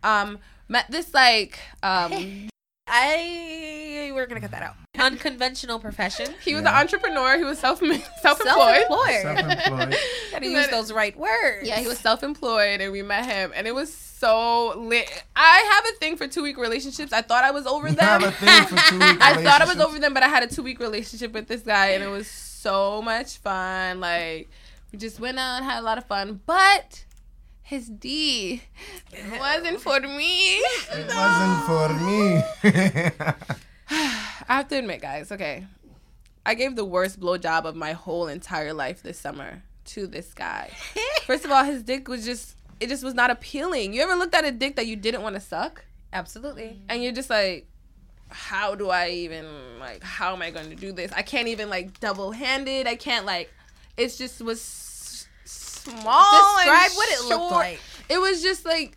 Um, 0.03 0.39
met 0.69 0.91
this 0.91 1.13
like 1.13 1.59
um 1.83 2.49
I 2.89 4.11
we're 4.15 4.27
gonna 4.27 4.41
cut 4.41 4.53
that 4.53 4.63
out. 4.63 4.75
Unconventional 4.99 5.79
profession. 5.79 6.35
he 6.43 6.55
was 6.55 6.63
Yeah. 6.63 6.71
an 6.71 6.77
entrepreneur. 6.83 7.37
He 7.37 7.45
was 7.45 7.59
self 7.59 7.81
self 7.81 8.41
employed. 8.41 8.87
Self-employed. 8.87 9.23
Self-employed. 9.23 9.97
Gotta 10.33 10.47
use 10.49 10.69
those 10.69 10.93
right 10.93 11.17
words. 11.19 11.69
Yeah, 11.69 11.77
he 11.81 11.87
was 11.89 11.99
self 11.99 12.23
employed, 12.23 12.81
and 12.81 12.93
we 12.93 13.03
met 13.03 13.27
him, 13.27 13.53
and 13.55 13.67
it 13.67 13.75
was 13.75 13.93
so 13.93 14.73
lit. 14.79 15.11
I 15.35 15.59
have 15.75 15.85
a 15.95 15.99
thing 15.99 16.17
for 16.17 16.27
two 16.27 16.43
week 16.43 16.57
relationships. 16.57 17.13
I 17.13 17.23
thought 17.23 17.45
I 17.45 17.51
was 17.51 17.67
over 17.67 17.89
You 17.89 17.97
have 17.97 18.21
them. 18.23 18.31
a 18.31 18.33
thing 18.33 18.65
for 18.67 18.91
two 18.91 18.99
week 18.99 19.19
I 19.21 19.43
thought 19.43 19.61
I 19.61 19.67
was 19.67 19.79
over 19.81 19.99
them, 19.99 20.15
but 20.15 20.23
I 20.23 20.29
had 20.29 20.43
a 20.43 20.47
two 20.47 20.63
week 20.63 20.81
relationship 20.81 21.33
with 21.33 21.49
this 21.49 21.63
guy, 21.63 21.89
and 21.89 22.03
it 22.03 22.09
was 22.09 22.27
so 22.29 23.03
much 23.03 23.39
fun. 23.39 24.01
Like 24.01 24.49
we 24.93 24.99
just 24.99 25.21
went 25.21 25.39
out, 25.39 25.57
and 25.57 25.65
had 25.65 25.81
a 25.81 25.83
lot 25.83 25.99
of 25.99 26.05
fun, 26.07 26.41
but 26.47 27.05
his 27.67 27.89
D 27.89 28.63
wasn't 29.41 29.81
for 29.81 29.99
me. 30.01 30.57
It 30.59 31.09
wasn't 31.09 31.65
for 31.67 31.89
me. 32.07 32.43
I 33.91 34.55
have 34.55 34.69
to 34.69 34.79
admit, 34.79 35.03
guys. 35.03 35.33
Okay, 35.33 35.67
I 36.45 36.55
gave 36.55 36.77
the 36.77 36.85
worst 36.85 37.19
blowjob 37.19 37.65
of 37.65 37.75
my 37.75 37.93
whole 37.93 38.29
entire 38.29 38.73
life 38.73 39.03
this 39.03 39.19
summer 39.19 39.63
to 39.87 40.07
this 40.07 40.33
guy. 40.33 40.71
First 41.27 41.45
of 41.45 41.51
all, 41.51 41.65
his 41.65 41.83
dick 41.83 42.07
was 42.09 42.25
just. 42.25 42.55
It 42.79 42.89
just 42.89 43.03
was 43.03 43.15
not 43.15 43.31
appealing. 43.31 43.95
You 43.95 44.03
ever 44.03 44.15
looked 44.15 44.35
at 44.35 44.45
a 44.45 44.53
dick 44.53 44.77
that 44.77 44.87
you 44.87 44.97
didn't 44.97 45.23
want 45.23 45.35
to 45.35 45.41
suck? 45.41 45.85
Absolutely. 46.13 46.79
and 46.89 47.03
you're 47.03 47.13
just 47.13 47.29
like 47.29 47.67
how 48.29 48.75
do 48.75 48.89
i 48.91 49.09
even 49.11 49.45
like 49.79 50.03
how 50.03 50.33
am 50.35 50.41
i 50.41 50.51
going 50.51 50.71
to 50.71 50.77
do 50.77 50.91
this 50.93 51.13
i 51.13 51.21
can't 51.23 51.47
even 51.49 51.69
like 51.69 52.01
double 52.01 52.33
handed 52.33 52.87
i 52.87 52.97
can't 52.97 53.27
like 53.27 53.53
it's 53.97 54.17
just 54.17 54.41
was 54.41 54.61
small 55.91 56.59
and 56.59 56.67
Describe 56.67 56.91
what 56.97 57.09
it 57.11 57.29
looked 57.29 57.53
like. 57.53 57.81
it 58.09 58.19
was 58.19 58.43
just 58.43 58.65
like 58.65 58.97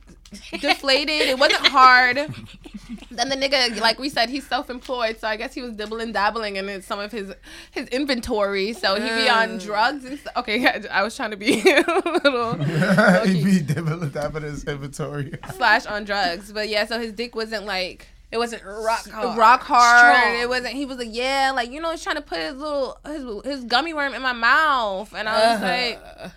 deflated 0.60 1.28
it 1.28 1.40
wasn't 1.40 1.66
hard 1.68 2.18
then 3.12 3.30
the 3.30 3.36
nigga 3.36 3.80
like 3.82 3.98
we 3.98 4.10
said 4.10 4.30
he's 4.30 4.46
self-employed 4.46 5.20
so 5.20 5.28
i 5.28 5.36
guess 5.36 5.54
he 5.56 5.62
was 5.62 5.74
dibbling 5.74 6.12
dabbling 6.12 6.56
in 6.56 6.82
some 6.84 7.00
of 7.00 7.12
his 7.12 7.34
his 7.72 7.88
inventory 7.88 8.72
so 8.74 8.96
he 8.96 9.10
be 9.24 9.28
on 9.30 9.58
drugs 9.58 10.06
and 10.06 10.20
stuff 10.20 10.34
okay 10.38 10.68
i 10.92 11.02
was 11.02 11.16
trying 11.16 11.32
to 11.32 11.38
be 11.38 11.62
a 11.66 12.20
little 12.24 12.54
he 13.26 13.44
be 13.44 13.60
dibbling 13.60 14.12
that 14.12 14.36
in 14.36 14.44
his 14.44 14.64
inventory. 14.66 15.34
slash 15.56 15.86
on 15.88 16.04
drugs 16.04 16.52
but 16.52 16.70
yeah 16.70 16.86
so 16.86 17.00
his 17.00 17.12
dick 17.12 17.36
wasn't 17.36 17.66
like 17.66 18.08
It 18.32 18.38
wasn't 18.38 18.64
rock 18.64 19.10
hard. 19.10 19.38
rock 19.38 19.62
hard. 19.64 20.16
Strong. 20.16 20.36
It 20.40 20.48
wasn't. 20.48 20.76
He 20.76 20.86
was 20.86 21.00
like, 21.00 21.10
yeah, 21.12 21.52
like 21.56 21.72
you 21.72 21.82
know, 21.82 21.90
he's 21.90 22.04
trying 22.04 22.18
to 22.18 22.22
put 22.22 22.38
his 22.38 22.54
little 22.56 23.00
his 23.04 23.24
his 23.44 23.64
gummy 23.64 23.92
worm 23.92 24.14
in 24.14 24.22
my 24.22 24.34
mouth, 24.34 25.12
and 25.16 25.28
I 25.28 25.34
was 25.34 25.62
uh-huh. 25.64 25.66
like, 25.66 26.32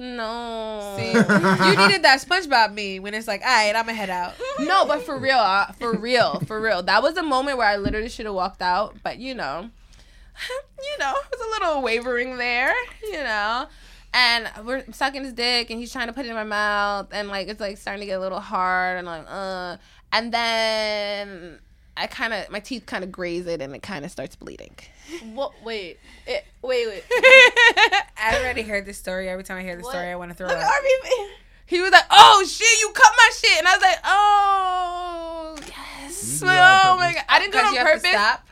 no, 0.00 0.96
See, 0.96 1.12
you 1.12 1.76
needed 1.76 2.02
that 2.02 2.24
SpongeBob 2.26 2.72
me 2.72 3.00
when 3.00 3.12
it's 3.12 3.28
like, 3.28 3.42
all 3.42 3.46
right, 3.46 3.76
I'm 3.76 3.84
gonna 3.84 3.94
head 3.94 4.10
out. 4.10 4.34
no, 4.58 4.86
but 4.86 5.02
for 5.02 5.18
real, 5.18 5.38
uh, 5.38 5.72
for 5.72 5.92
real, 5.96 6.40
for 6.40 6.60
real, 6.60 6.82
that 6.84 7.02
was 7.02 7.16
a 7.16 7.22
moment 7.22 7.58
where 7.58 7.66
I 7.66 7.76
literally 7.76 8.08
should 8.08 8.26
have 8.26 8.34
walked 8.34 8.62
out, 8.62 8.96
but 9.02 9.18
you 9.18 9.34
know, 9.34 9.70
you 10.82 10.98
know, 10.98 11.14
it 11.16 11.38
was 11.38 11.46
a 11.46 11.50
little 11.50 11.82
wavering 11.82 12.38
there, 12.38 12.72
you 13.02 13.12
know. 13.12 13.66
And 14.12 14.50
we're 14.64 14.84
sucking 14.90 15.22
his 15.22 15.34
dick, 15.34 15.70
and 15.70 15.78
he's 15.78 15.92
trying 15.92 16.08
to 16.08 16.12
put 16.12 16.24
it 16.24 16.30
in 16.30 16.34
my 16.34 16.44
mouth, 16.44 17.08
and 17.12 17.28
like 17.28 17.48
it's 17.48 17.60
like 17.60 17.76
starting 17.78 18.00
to 18.00 18.06
get 18.06 18.18
a 18.18 18.20
little 18.20 18.40
hard, 18.40 18.98
and 18.98 19.06
like 19.06 19.24
uh, 19.28 19.76
and 20.12 20.32
then 20.32 21.58
I 22.00 22.06
kind 22.06 22.32
of 22.32 22.48
my 22.50 22.60
teeth 22.60 22.86
kind 22.86 23.04
of 23.04 23.12
graze 23.12 23.46
it, 23.46 23.60
and 23.60 23.74
it 23.74 23.82
kind 23.82 24.04
of 24.06 24.10
starts 24.10 24.34
bleeding. 24.34 24.74
What? 25.34 25.52
Wait. 25.62 25.98
It, 26.26 26.44
wait. 26.62 26.86
Wait. 26.88 27.04
I 28.16 28.38
already 28.40 28.62
heard 28.62 28.86
this 28.86 28.96
story. 28.96 29.28
Every 29.28 29.44
time 29.44 29.58
I 29.58 29.62
hear 29.62 29.76
the 29.76 29.84
story, 29.84 30.08
I 30.08 30.16
want 30.16 30.30
to 30.30 30.36
throw 30.36 30.48
up. 30.48 30.62
He 31.66 31.80
was 31.80 31.92
like, 31.92 32.02
"Oh 32.10 32.44
shit, 32.48 32.80
you 32.80 32.90
cut 32.92 33.12
my 33.16 33.30
shit," 33.32 33.58
and 33.60 33.68
I 33.68 33.72
was 33.76 33.82
like, 33.82 33.98
"Oh 34.04 35.56
yes, 36.00 36.40
You 36.42 36.48
oh 36.48 36.96
my 36.98 37.12
god, 37.14 37.24
I 37.28 37.38
didn't 37.38 37.52
do 37.52 37.58
it 37.58 37.64
on 37.64 37.72
you 37.74 37.78
have 37.78 37.86
to 37.86 37.92
purpose. 37.94 38.10
stop. 38.10 38.46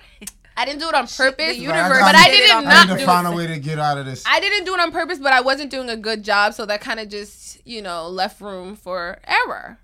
I 0.57 0.65
didn't 0.65 0.81
do 0.81 0.89
it 0.89 0.95
on 0.95 1.07
purpose, 1.09 1.37
the 1.37 1.45
Right, 1.45 1.57
universe 1.57 2.01
but 2.01 2.15
I 2.15 2.29
did 2.31 2.35
it 2.35 2.47
did 2.47 2.51
on 2.53 2.67
I 2.67 2.71
not 2.75 2.87
need 2.89 2.95
do 2.95 3.01
to 3.01 3.07
find 3.07 3.27
a 3.27 3.33
it. 3.33 3.37
way 3.37 3.47
to 3.49 3.59
get 3.59 3.81
out 3.81 3.99
of 3.99 4.07
this. 4.07 4.23
I 4.25 4.39
didn't 4.39 4.65
do 4.67 4.75
it 4.75 4.81
on 4.81 4.93
purpose, 4.93 5.19
but 5.19 5.33
I 5.33 5.41
wasn't 5.41 5.71
doing 5.73 5.89
a 5.91 5.97
good 5.97 6.23
job, 6.23 6.55
so 6.55 6.65
that 6.67 6.81
kind 6.81 7.01
of 7.01 7.09
just 7.09 7.59
you 7.67 7.83
know 7.83 8.09
left 8.09 8.41
room 8.41 8.77
for 8.77 9.19
error, 9.27 9.79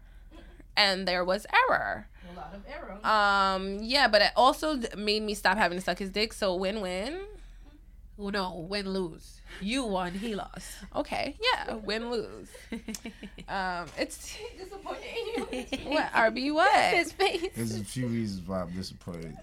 and 0.77 1.09
there 1.09 1.25
was 1.25 1.45
error. 1.69 2.07
A 2.55 2.57
of 2.57 2.63
error. 2.69 3.07
Um, 3.07 3.79
yeah, 3.83 4.09
but 4.09 4.23
it 4.23 4.31
also 4.37 4.81
made 4.97 5.23
me 5.23 5.35
stop 5.35 5.57
having 5.57 5.79
to 5.79 5.85
suck 5.85 5.99
his 5.99 6.11
dick. 6.11 6.33
So 6.33 6.55
win 6.55 6.81
win. 6.81 7.21
No, 8.17 8.67
win 8.69 8.91
lose. 8.91 9.41
You 9.61 9.85
won, 9.85 10.13
he 10.13 10.35
lost. 10.37 10.69
Okay, 10.95 11.37
yeah, 11.53 11.75
win 11.75 12.11
lose. 12.11 12.49
Um, 13.47 13.87
it's 13.99 14.39
disappointing. 14.59 15.85
what 15.93 16.11
RB? 16.13 16.55
What? 16.55 16.95
His 16.95 17.13
face. 17.13 17.51
There's 17.55 17.79
a 17.79 17.85
few 17.85 18.07
reasons 18.07 18.49
why 18.49 18.63
I'm 18.63 18.71
disappointed. 18.71 19.37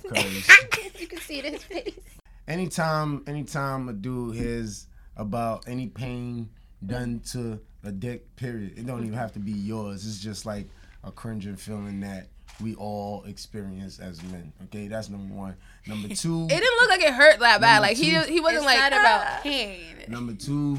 Because 0.00 1.00
you 1.00 1.08
can 1.08 1.18
see 1.18 1.40
it 1.40 1.44
in 1.44 1.54
his 1.54 1.64
face. 1.64 1.98
anytime, 2.46 3.24
anytime 3.26 3.88
a 3.88 3.92
dude 3.94 4.36
hears 4.36 4.86
about 5.16 5.66
any 5.66 5.88
pain 5.88 6.50
done 6.86 7.20
to 7.32 7.58
a 7.82 7.90
dick, 7.90 8.36
period, 8.36 8.78
it 8.78 8.86
don't 8.86 9.00
even 9.00 9.18
have 9.18 9.32
to 9.32 9.40
be 9.40 9.50
yours. 9.52 10.06
It's 10.06 10.20
just 10.20 10.46
like 10.46 10.68
a 11.02 11.10
cringing 11.10 11.56
feeling 11.56 11.98
that 12.00 12.28
we 12.60 12.74
all 12.74 13.24
experience 13.24 13.98
as 13.98 14.22
men. 14.24 14.52
Okay, 14.64 14.88
that's 14.88 15.08
number 15.08 15.32
one. 15.34 15.56
Number 15.86 16.08
two. 16.14 16.44
It 16.50 16.60
didn't 16.60 16.80
look 16.80 16.90
like 16.90 17.00
it 17.02 17.12
hurt 17.12 17.38
that 17.40 17.60
bad. 17.60 17.80
Like 17.80 17.96
he 17.96 18.10
two. 18.12 18.20
he 18.22 18.40
wasn't 18.40 18.58
It's 18.58 18.66
like 18.66 18.78
not 18.78 18.92
"Ah." 18.92 19.00
about 19.00 19.42
pain. 19.42 19.80
Number 20.08 20.34
two, 20.34 20.78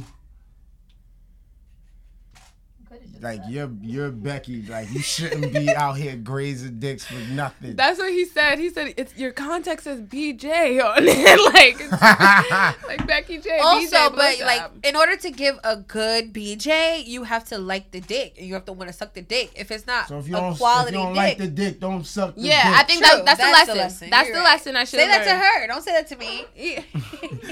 like 3.21 3.41
you're 3.47 3.71
you're 3.81 4.11
Becky, 4.11 4.61
like 4.63 4.91
you 4.91 5.01
shouldn't 5.01 5.53
be 5.53 5.69
out 5.75 5.93
here 5.93 6.15
grazing 6.15 6.79
dicks 6.79 7.05
for 7.05 7.15
nothing. 7.33 7.75
That's 7.75 7.97
what 7.99 8.11
he 8.11 8.25
said. 8.25 8.59
He 8.59 8.69
said 8.69 8.93
it's 8.97 9.15
your 9.17 9.31
contact 9.31 9.83
says 9.83 10.01
BJ 10.01 10.83
on 10.83 10.97
it, 11.07 11.53
like 11.53 11.79
like 12.87 13.07
Becky 13.07 13.37
J. 13.37 13.59
Also, 13.59 13.87
BJ 13.87 14.15
but 14.15 14.35
blowjob. 14.37 14.45
like, 14.45 14.71
in 14.83 14.95
order 14.95 15.15
to 15.15 15.31
give 15.31 15.57
a 15.63 15.77
good 15.77 16.33
BJ, 16.33 17.05
you 17.05 17.23
have 17.23 17.45
to 17.45 17.57
like 17.57 17.91
the 17.91 18.01
dick, 18.01 18.35
and 18.37 18.45
you 18.47 18.53
have 18.55 18.65
to 18.65 18.73
want 18.73 18.89
to 18.89 18.93
suck 18.95 19.13
the 19.13 19.21
dick. 19.21 19.51
If 19.55 19.71
it's 19.71 19.87
not 19.87 20.09
so 20.09 20.19
if 20.19 20.27
you 20.27 20.35
a 20.35 20.39
don't, 20.41 20.51
if 20.53 20.57
quality 20.57 20.97
you 20.97 21.03
don't 21.03 21.13
dick, 21.13 21.17
like 21.17 21.37
the 21.37 21.47
dick, 21.47 21.79
don't 21.79 22.05
suck 22.05 22.35
the 22.35 22.41
yeah, 22.41 22.69
dick. 22.69 22.79
I 22.79 22.83
think 22.83 23.01
that, 23.03 23.25
that's, 23.25 23.39
the 23.39 23.43
that's 23.43 23.53
lesson. 23.53 23.75
the 23.75 23.81
lesson. 23.81 24.09
That's 24.09 24.27
You're 24.27 24.37
the 24.37 24.41
right. 24.43 24.53
lesson 24.53 24.75
I 24.75 24.83
should 24.83 24.99
say 24.99 25.07
that 25.07 25.23
to 25.23 25.35
her. 25.35 25.67
Don't 25.67 25.81
say 25.81 25.91
that 25.93 26.07
to 26.07 26.15
me. 26.17 26.45
Yeah. 26.55 26.83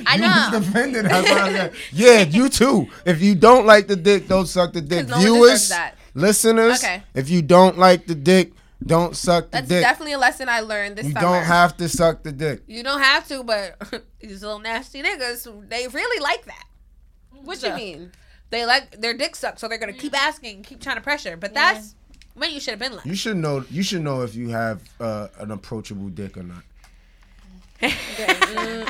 I 0.05 0.15
You 0.15 0.21
know. 0.21 0.50
was 0.51 0.65
defending 0.65 1.03
that's 1.03 1.29
what 1.29 1.41
I 1.41 1.53
said. 1.53 1.74
Yeah, 1.91 2.21
you 2.24 2.50
too. 2.50 2.89
If 3.05 3.21
you 3.21 3.36
don't 3.36 3.65
like 3.65 3.88
the 3.88 3.95
dick, 3.95 4.27
don't 4.27 4.48
suck 4.48 4.74
the 4.74 4.81
dick. 4.81 5.07
no 5.07 5.15
one 5.15 5.21
deserves 5.24 5.30
Viewers, 5.33 5.69
that. 5.69 5.95
listeners, 6.13 6.83
Okay. 6.83 7.03
if 7.13 7.29
you 7.29 7.41
don't 7.41 7.77
like 7.77 8.07
the 8.07 8.15
dick, 8.15 8.53
don't 8.85 9.15
suck 9.15 9.45
the 9.45 9.50
That's 9.51 9.67
dick. 9.67 9.81
That's 9.81 9.91
definitely 9.93 10.13
a 10.13 10.17
lesson 10.17 10.50
I 10.50 10.61
learned 10.61 10.95
this 10.97 11.05
you 11.07 11.11
summer. 11.13 11.27
don't 11.27 11.43
have 11.43 11.77
to 11.77 11.88
suck 11.89 12.23
the 12.23 12.31
dick. 12.31 12.63
You 12.67 12.81
don't 12.83 13.01
have 13.01 13.27
to, 13.27 13.43
but 13.43 14.03
these 14.19 14.41
little 14.41 14.59
nasty 14.59 15.01
niggas, 15.03 15.69
they 15.69 15.88
really 15.88 16.21
like 16.21 16.45
that. 16.45 16.63
what 17.43 17.61
you 17.61 17.73
mean? 17.75 18.11
They 18.50 18.65
like 18.65 19.00
their 19.00 19.13
dick 19.13 19.35
sucked, 19.35 19.59
so 19.59 19.67
they're 19.67 19.77
gonna 19.77 19.93
keep 19.93 20.13
asking, 20.19 20.63
keep 20.63 20.81
trying 20.81 20.97
to 20.97 21.01
pressure. 21.01 21.38
But 21.38 21.53
that's 21.53 21.95
when 22.33 22.51
you 22.51 22.59
should 22.59 22.71
have 22.71 22.79
been 22.79 22.95
like. 22.95 23.05
You 23.05 23.15
should 23.15 23.38
know. 23.38 23.63
You 23.69 23.81
should 23.83 24.01
know 24.01 24.23
if 24.23 24.35
you 24.35 24.50
have 24.50 24.81
uh, 25.00 25.27
an 25.39 25.51
approachable 25.51 26.09
dick 26.09 26.35
or 26.38 26.43
not. 26.43 26.63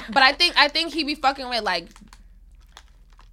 But 0.10 0.24
I 0.24 0.34
think 0.34 0.56
I 0.58 0.68
think 0.68 0.94
he 0.94 1.04
be 1.04 1.16
fucking 1.16 1.48
with 1.48 1.64
like 1.64 1.88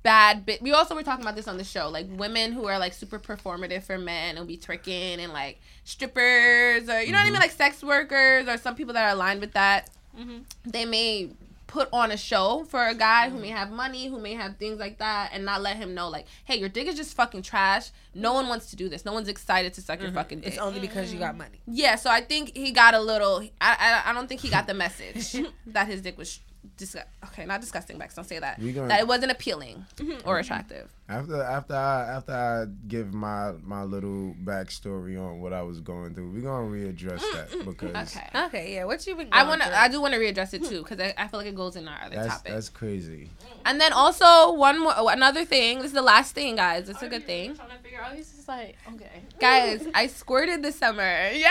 bad 0.02 0.46
bit. 0.46 0.62
We 0.62 0.72
also 0.72 0.94
were 0.94 1.02
talking 1.02 1.24
about 1.24 1.36
this 1.36 1.48
on 1.48 1.58
the 1.58 1.64
show, 1.64 1.88
like 1.88 2.06
women 2.08 2.52
who 2.52 2.66
are 2.66 2.78
like 2.78 2.92
super 2.92 3.18
performative 3.18 3.82
for 3.82 3.98
men 3.98 4.36
and 4.36 4.46
be 4.46 4.56
tricking 4.56 5.20
and 5.20 5.32
like 5.32 5.60
strippers 5.84 6.88
or 6.88 7.02
you 7.02 7.12
know 7.12 7.18
what 7.18 7.22
I 7.22 7.24
mean, 7.24 7.34
mm-hmm. 7.34 7.42
like 7.42 7.50
sex 7.50 7.82
workers 7.82 8.48
or 8.48 8.56
some 8.56 8.74
people 8.74 8.94
that 8.94 9.04
are 9.04 9.12
aligned 9.12 9.40
with 9.40 9.52
that. 9.52 9.90
Mm-hmm. 10.18 10.38
They 10.64 10.84
may 10.84 11.30
put 11.66 11.88
on 11.92 12.10
a 12.10 12.16
show 12.16 12.64
for 12.68 12.86
a 12.86 12.94
guy 12.94 13.28
who 13.28 13.34
mm-hmm. 13.34 13.42
may 13.42 13.48
have 13.48 13.70
money, 13.70 14.08
who 14.08 14.18
may 14.18 14.34
have 14.34 14.56
things 14.56 14.80
like 14.80 14.98
that, 14.98 15.30
and 15.32 15.44
not 15.44 15.60
let 15.60 15.76
him 15.76 15.94
know 15.94 16.08
like, 16.08 16.26
hey, 16.44 16.58
your 16.58 16.68
dick 16.68 16.88
is 16.88 16.96
just 16.96 17.14
fucking 17.14 17.42
trash. 17.42 17.90
No 18.14 18.32
one 18.32 18.48
wants 18.48 18.70
to 18.70 18.76
do 18.76 18.88
this. 18.88 19.04
No 19.04 19.12
one's 19.12 19.28
excited 19.28 19.74
to 19.74 19.82
suck 19.82 20.00
your 20.00 20.10
fucking 20.10 20.40
dick. 20.40 20.48
It's 20.48 20.58
only 20.58 20.80
because 20.80 21.12
you 21.12 21.20
got 21.20 21.36
money. 21.36 21.60
Yeah, 21.66 21.96
so 21.96 22.10
I 22.10 22.22
think 22.22 22.56
he 22.56 22.72
got 22.72 22.94
a 22.94 23.00
little. 23.00 23.42
I, 23.60 24.02
I 24.06 24.10
I 24.10 24.12
don't 24.14 24.26
think 24.26 24.40
he 24.40 24.48
got 24.48 24.66
the 24.66 24.74
message 24.74 25.36
that 25.66 25.86
his 25.86 26.02
dick 26.02 26.18
was 26.18 26.40
dis- 26.76 26.96
okay, 27.26 27.44
not 27.44 27.60
disgusting, 27.60 27.98
Bex. 27.98 28.14
Don't 28.14 28.28
say 28.28 28.38
that. 28.38 28.58
Gonna- 28.58 28.88
that 28.88 29.00
it 29.00 29.08
wasn't 29.08 29.32
appealing 29.32 29.84
mm-hmm. 29.96 30.28
or 30.28 30.38
attractive. 30.38 30.90
After 31.10 31.42
after 31.42 31.74
I 31.74 32.16
after 32.16 32.32
I 32.32 32.66
give 32.86 33.14
my 33.14 33.52
my 33.62 33.82
little 33.82 34.34
backstory 34.44 35.18
on 35.18 35.40
what 35.40 35.54
I 35.54 35.62
was 35.62 35.80
going 35.80 36.12
through, 36.14 36.30
we're 36.32 36.42
gonna 36.42 36.68
readdress 36.68 37.20
mm, 37.20 37.32
that 37.32 37.50
mm, 37.50 37.62
mm. 37.62 37.64
because 37.64 38.14
Okay. 38.14 38.28
Okay, 38.44 38.74
yeah. 38.74 38.84
What 38.84 39.06
you 39.06 39.16
been? 39.16 39.28
I 39.32 39.38
going 39.38 39.48
want 39.48 39.62
to. 39.62 39.68
through? 39.68 39.76
I 39.76 39.88
do 39.88 40.00
want 40.02 40.12
to 40.12 40.20
readdress 40.20 40.52
it 40.52 40.64
too 40.64 40.82
because 40.82 41.00
I, 41.00 41.14
I 41.16 41.28
feel 41.28 41.40
like 41.40 41.46
it 41.46 41.54
goes 41.54 41.76
in 41.76 41.88
our 41.88 41.98
other 42.04 42.14
that's 42.14 42.34
topic. 42.34 42.52
that's 42.52 42.68
crazy. 42.68 43.30
And 43.64 43.80
then 43.80 43.94
also 43.94 44.52
one 44.52 44.80
more, 44.80 44.92
oh, 44.96 45.08
another 45.08 45.46
thing. 45.46 45.78
This 45.78 45.86
is 45.86 45.92
the 45.92 46.02
last 46.02 46.34
thing, 46.34 46.56
guys. 46.56 46.90
It's 46.90 47.00
a 47.00 47.08
good 47.08 47.24
thing, 47.24 47.54
Trying 47.54 47.70
to 47.70 47.76
figure 47.76 48.02
out. 48.02 48.14
He's 48.14 48.30
just 48.30 48.46
like, 48.46 48.76
okay. 48.92 49.22
guys. 49.40 49.86
I 49.94 50.08
squirted 50.08 50.62
this 50.62 50.76
summer. 50.76 51.02
Yay! 51.32 51.44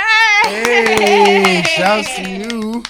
Hey, 0.46 1.64
shouts 1.64 2.16
to 2.18 2.30
you. 2.30 2.84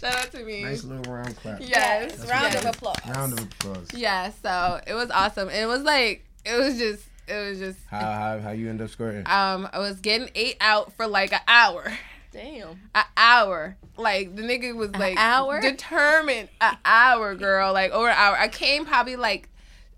Shout 0.00 0.14
out 0.14 0.30
to 0.30 0.44
me. 0.44 0.62
Nice 0.62 0.84
little 0.84 1.12
round 1.12 1.36
clap. 1.36 1.60
Yes. 1.60 2.24
Round 2.28 2.54
of 2.54 2.64
applause. 2.66 2.96
Round 3.08 3.32
of 3.32 3.40
applause. 3.40 3.88
Yeah. 3.92 4.30
So 4.42 4.80
it 4.86 4.94
was 4.94 5.10
awesome. 5.10 5.50
It 5.50 5.66
was 5.66 5.82
like 5.82 5.97
it 6.00 6.56
was 6.58 6.78
just 6.78 7.04
it 7.26 7.48
was 7.50 7.58
just 7.58 7.78
How 7.90 8.00
how 8.00 8.38
how 8.40 8.50
you 8.50 8.68
end 8.70 8.80
up 8.80 8.90
squirting? 8.90 9.20
um 9.26 9.68
I 9.72 9.78
was 9.78 10.00
getting 10.00 10.30
eight 10.34 10.56
out 10.60 10.92
for 10.94 11.06
like 11.06 11.32
an 11.32 11.40
hour. 11.46 11.92
Damn. 12.32 12.78
An 12.94 13.04
hour. 13.16 13.76
Like 13.96 14.36
the 14.36 14.42
nigga 14.42 14.74
was 14.76 14.90
like 14.92 15.12
an 15.12 15.18
hour? 15.18 15.60
determined. 15.60 16.48
An 16.60 16.76
hour, 16.84 17.34
girl. 17.34 17.72
Like 17.72 17.90
over 17.90 18.08
an 18.08 18.16
hour. 18.16 18.36
I 18.36 18.48
came 18.48 18.84
probably 18.86 19.16
like 19.16 19.48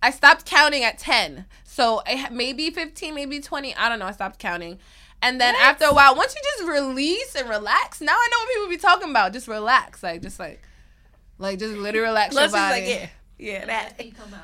I 0.03 0.11
stopped 0.11 0.47
counting 0.47 0.83
at 0.85 0.99
ten. 0.99 1.45
So 1.65 2.03
I 2.07 2.29
maybe 2.31 2.71
fifteen, 2.71 3.15
maybe 3.15 3.41
twenty. 3.41 3.75
I 3.77 3.89
don't 3.89 3.99
know. 3.99 4.07
I 4.07 4.13
stopped 4.13 4.39
counting. 4.39 4.79
And 5.23 5.39
then 5.39 5.55
after 5.57 5.85
a 5.85 5.93
while, 5.93 6.15
once 6.17 6.35
you 6.35 6.41
just 6.57 6.71
release 6.71 7.35
and 7.35 7.47
relax, 7.49 8.01
now 8.01 8.13
I 8.13 8.29
know 8.31 8.39
what 8.39 8.55
people 8.55 8.69
be 8.71 8.77
talking 8.79 9.11
about. 9.11 9.35
Just 9.35 9.47
relax, 9.49 10.03
like 10.03 10.23
just 10.23 10.39
like, 10.41 10.63
like 11.39 11.59
just 11.59 11.75
literally 11.77 12.09
relax 12.09 12.33
Plus, 12.35 12.53
your 12.53 12.59
it's 12.61 12.71
body. 12.71 12.87
like, 13.01 13.11
yeah, 13.39 13.61
yeah, 13.61 13.67
that. 13.67 14.01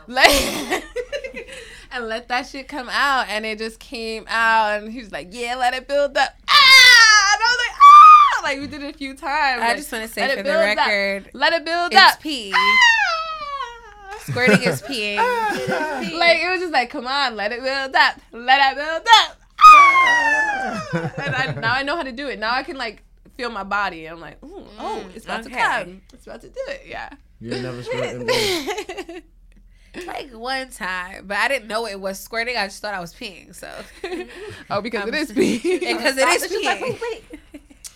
Let 0.07 0.85
and 1.93 2.07
let 2.07 2.29
that 2.29 2.47
shit 2.47 2.69
come 2.69 2.89
out, 2.91 3.27
and 3.29 3.45
it 3.47 3.59
just 3.59 3.79
came 3.81 4.25
out, 4.29 4.83
and 4.83 4.93
he 4.93 5.01
was 5.01 5.13
like, 5.13 5.29
"Yeah, 5.31 5.57
let 5.57 5.75
it 5.75 5.87
build 5.89 6.17
up." 6.17 6.31
Ah! 6.49 7.35
And 7.35 7.43
I 7.43 7.47
was 7.51 7.59
like, 7.69 7.77
"Ah!" 7.81 8.41
Like 8.43 8.61
we 8.61 8.67
did 8.67 8.83
it 8.83 8.95
a 8.95 8.99
few 8.99 9.15
times. 9.15 9.63
I 9.63 9.69
Like, 9.69 9.77
just 9.79 9.93
want 9.93 10.11
to 10.11 10.21
let 10.21 10.29
say 10.29 10.33
it 10.33 10.37
for 10.39 10.43
the 10.43 10.43
build 10.45 10.79
up. 10.79 10.87
record, 10.87 11.31
let 11.33 11.53
it 11.53 11.65
build 11.65 11.93
it's 11.93 12.01
up. 12.15 12.21
pee. 12.21 12.53
Ah! 12.55 14.19
Squirting 14.21 14.63
is 14.63 14.83
peeing. 14.83 15.17
like 16.19 16.39
it 16.43 16.51
was 16.51 16.61
just 16.61 16.73
like, 16.73 16.91
come 16.91 17.07
on, 17.07 17.37
let 17.37 17.53
it 17.53 17.63
build 17.63 17.95
up, 17.95 18.21
let 18.33 18.73
it 18.73 18.77
build 18.77 19.07
up. 19.21 19.37
Ah! 19.61 21.13
and 21.25 21.35
I, 21.35 21.55
now 21.61 21.75
I 21.75 21.83
know 21.83 21.97
how 21.97 22.03
to 22.03 22.13
do 22.13 22.29
it. 22.29 22.39
Now 22.39 22.53
I 22.55 22.63
can 22.63 22.77
like 22.77 23.03
feel 23.37 23.51
my 23.51 23.63
body. 23.65 24.07
I'm 24.07 24.21
like, 24.21 24.39
oh, 24.43 25.05
it's 25.15 25.25
about 25.27 25.47
okay. 25.47 25.55
to 25.55 25.61
come. 25.61 26.03
It's 26.13 26.27
about 26.27 26.41
to 26.41 26.49
do 26.49 26.61
it. 26.69 26.83
Yeah. 26.87 27.11
You 27.41 27.53
ain't 27.53 27.63
never 27.63 27.83
squirted. 27.85 29.23
Like 30.07 30.33
one 30.33 30.71
time, 30.71 31.27
but 31.27 31.37
I 31.37 31.49
didn't 31.49 31.69
know 31.69 31.87
it 31.87 32.01
was 32.01 32.19
squirting. 32.19 32.57
I 32.57 32.67
just 32.67 32.83
thought 32.83 32.95
I 32.95 33.01
was 33.01 33.15
peeing. 33.15 33.55
So 33.55 33.71
oh, 34.71 34.81
because 34.81 35.09
it 35.09 35.15
is 35.15 35.33
peeing. 35.33 35.81
because 35.81 36.17
it 36.19 36.29
is 36.29 36.53
peeing. 36.53 37.23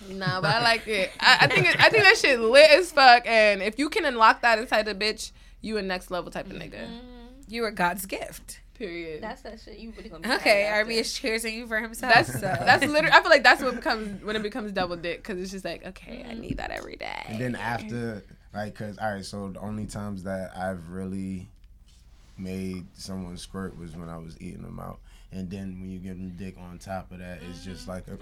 Nah, 0.09 0.41
but 0.41 0.57
I 0.57 0.63
like 0.63 0.89
it. 0.89 1.13
I, 1.21 1.39
I 1.43 1.47
think 1.47 1.69
it, 1.69 1.81
I 1.81 1.89
think 1.89 2.03
that 2.03 2.17
shit 2.17 2.41
lit 2.41 2.71
as 2.71 2.91
fuck. 2.91 3.23
And 3.27 3.63
if 3.63 3.79
you 3.79 3.89
can 3.89 4.05
unlock 4.05 4.43
that 4.43 4.59
inside 4.59 4.89
a 4.89 4.95
bitch, 4.95 5.31
you 5.61 5.77
a 5.79 5.83
next 5.83 6.11
level 6.11 6.33
type 6.33 6.47
of 6.47 6.57
nigga. 6.57 6.87
Mm-hmm. 6.87 7.31
You 7.49 7.65
are 7.65 7.71
God's 7.71 8.07
gift. 8.07 8.61
Period. 8.75 9.23
That's 9.23 9.43
that 9.43 9.61
shit 9.61 9.79
you 9.79 9.93
really 9.95 10.09
gonna 10.09 10.27
be 10.27 10.35
Okay, 10.37 10.65
tired 10.65 10.87
RB 10.87 10.91
after. 10.91 11.01
is 11.01 11.13
cheersing 11.13 11.53
you 11.53 11.67
for 11.67 11.79
himself. 11.79 12.15
that's 12.15 12.33
so. 12.33 12.41
that's 12.41 12.85
literally. 12.85 13.15
I 13.15 13.21
feel 13.21 13.31
like 13.31 13.43
that's 13.43 13.63
what 13.63 13.75
becomes 13.75 14.25
when 14.25 14.37
it 14.37 14.43
becomes 14.43 14.73
double 14.73 14.97
dick 14.97 15.19
because 15.19 15.39
it's 15.39 15.51
just 15.51 15.67
like 15.67 15.85
okay, 15.85 16.25
I 16.27 16.33
mm-hmm. 16.33 16.41
need 16.41 16.57
that 16.57 16.71
every 16.71 16.97
day. 16.97 17.25
And 17.27 17.39
then 17.39 17.57
after, 17.57 18.25
like, 18.55 18.75
cause 18.75 18.97
all 18.97 19.13
right, 19.13 19.25
so 19.25 19.51
the 19.51 19.61
only 19.61 19.85
times 19.85 20.23
that 20.23 20.57
I've 20.57 20.89
really 20.89 21.51
made 22.41 22.87
someone 22.95 23.37
squirt 23.37 23.79
was 23.79 23.97
when 23.97 24.09
I 24.09 24.19
was 24.19 24.37
eating 24.41 24.63
them 24.63 24.81
out. 24.81 25.01
And 25.33 25.49
then 25.49 25.81
when 25.81 25.91
you 25.91 25.99
give 26.01 26.17
them 26.17 26.35
dick 26.37 26.57
on 26.59 26.79
top 26.79 27.13
of 27.13 27.19
that, 27.19 27.39
it's 27.49 27.65
just 27.65 27.87
like 27.87 28.09
a, 28.09 28.19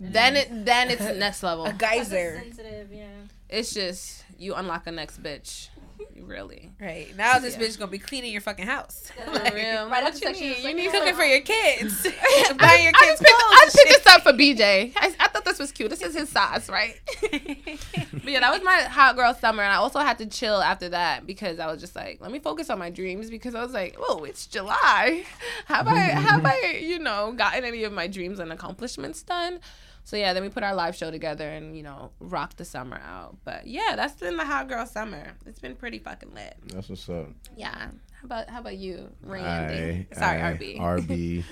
then 0.00 0.34
it 0.36 0.48
then 0.64 0.90
it's 0.90 1.02
next 1.02 1.42
level. 1.42 1.66
a 1.66 1.72
geyser. 1.72 2.40
Sensitive, 2.42 2.92
yeah. 2.92 3.06
It's 3.48 3.72
just 3.72 4.24
you 4.36 4.54
unlock 4.54 4.86
a 4.88 4.90
next 4.90 5.22
bitch. 5.22 5.68
You 6.16 6.24
really. 6.24 6.70
Right 6.80 7.14
now, 7.14 7.38
this 7.38 7.56
Yeah. 7.58 7.64
bitch 7.66 7.78
gonna 7.78 7.90
be 7.90 7.98
cleaning 7.98 8.32
your 8.32 8.40
fucking 8.40 8.66
house, 8.66 9.12
For 9.22 9.30
Like, 9.32 9.54
real. 9.54 9.88
Right 9.90 10.02
what 10.02 10.18
you 10.20 10.32
need? 10.32 10.40
it's 10.50 10.58
You 10.60 10.64
like, 10.64 10.76
need 10.76 10.90
cooking 10.90 11.14
for 11.14 11.24
your 11.24 11.40
kids, 11.42 12.06
I 12.22 12.52
buying 12.58 12.84
your 12.84 12.92
just, 12.92 13.02
I 13.02 13.06
kids 13.06 13.20
just 13.20 13.22
picked, 13.22 13.32
I 13.38 13.60
just 13.64 13.76
picked 13.76 14.04
this 14.04 14.14
up 14.14 14.22
for 14.22 14.32
BJ. 14.32 14.92
I, 14.96 15.14
I 15.20 15.28
thought 15.28 15.44
this 15.44 15.58
was 15.58 15.72
cute. 15.72 15.90
This 15.90 16.00
is 16.00 16.14
his 16.14 16.30
size, 16.30 16.70
right? 16.70 16.98
but 17.20 18.24
yeah, 18.24 18.40
that 18.40 18.50
was 18.52 18.62
my 18.62 18.82
hot 18.82 19.14
girl 19.16 19.34
summer, 19.34 19.62
and 19.62 19.70
I 19.72 19.76
also 19.76 19.98
had 20.00 20.16
to 20.18 20.26
chill 20.26 20.62
after 20.62 20.88
that 20.88 21.26
because 21.26 21.58
I 21.58 21.66
was 21.66 21.80
just 21.80 21.94
like, 21.94 22.18
let 22.20 22.30
me 22.32 22.38
focus 22.38 22.70
on 22.70 22.78
my 22.78 22.88
dreams 22.88 23.28
because 23.28 23.54
I 23.54 23.62
was 23.62 23.74
like, 23.74 23.96
oh, 23.98 24.24
it's 24.24 24.46
July. 24.46 25.24
Have 25.66 25.86
I 25.86 25.98
have 25.98 26.44
I 26.46 26.78
you 26.82 26.98
know 26.98 27.32
gotten 27.36 27.64
any 27.64 27.84
of 27.84 27.92
my 27.92 28.06
dreams 28.06 28.38
and 28.38 28.50
accomplishments 28.52 29.22
done? 29.22 29.60
So 30.06 30.16
yeah, 30.16 30.32
then 30.34 30.44
we 30.44 30.50
put 30.50 30.62
our 30.62 30.72
live 30.72 30.94
show 30.94 31.10
together 31.10 31.48
and 31.48 31.76
you 31.76 31.82
know 31.82 32.12
rock 32.20 32.54
the 32.54 32.64
summer 32.64 33.00
out. 33.04 33.36
But 33.44 33.66
yeah, 33.66 33.96
that's 33.96 34.14
been 34.14 34.36
the 34.36 34.44
hot 34.44 34.68
girl 34.68 34.86
summer. 34.86 35.32
It's 35.46 35.58
been 35.58 35.74
pretty 35.74 35.98
fucking 35.98 36.32
lit. 36.32 36.56
that's 36.68 36.88
what's 36.88 37.08
up. 37.08 37.26
Yeah. 37.56 37.74
How 37.76 38.24
about 38.24 38.48
how 38.48 38.60
about 38.60 38.76
you, 38.76 39.10
Randy? 39.20 40.06
Aye, 40.12 40.14
Sorry, 40.14 40.40
aye, 40.42 40.52
RB. 40.54 40.78
RB. 40.78 41.44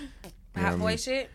Hot 0.56 0.78
boy 0.78 0.94
shit. 0.94 1.30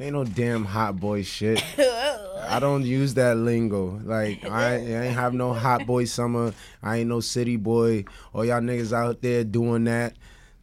Ain't 0.00 0.14
no 0.14 0.24
damn 0.24 0.64
hot 0.64 0.98
boy 0.98 1.22
shit. 1.22 1.62
I 1.78 2.56
don't 2.58 2.84
use 2.86 3.12
that 3.14 3.36
lingo. 3.36 4.00
Like 4.02 4.42
I, 4.48 4.76
ain't- 4.76 4.88
I 4.90 5.02
ain't 5.08 5.14
have 5.22 5.34
no 5.34 5.52
hot 5.52 5.84
boy 5.86 6.06
summer. 6.06 6.54
I 6.82 6.96
ain't 7.00 7.10
no 7.10 7.20
city 7.20 7.56
boy. 7.56 8.06
All 8.32 8.46
y'all 8.46 8.62
niggas 8.62 8.94
out 8.94 9.20
there 9.20 9.44
doing 9.44 9.84
that, 9.84 10.14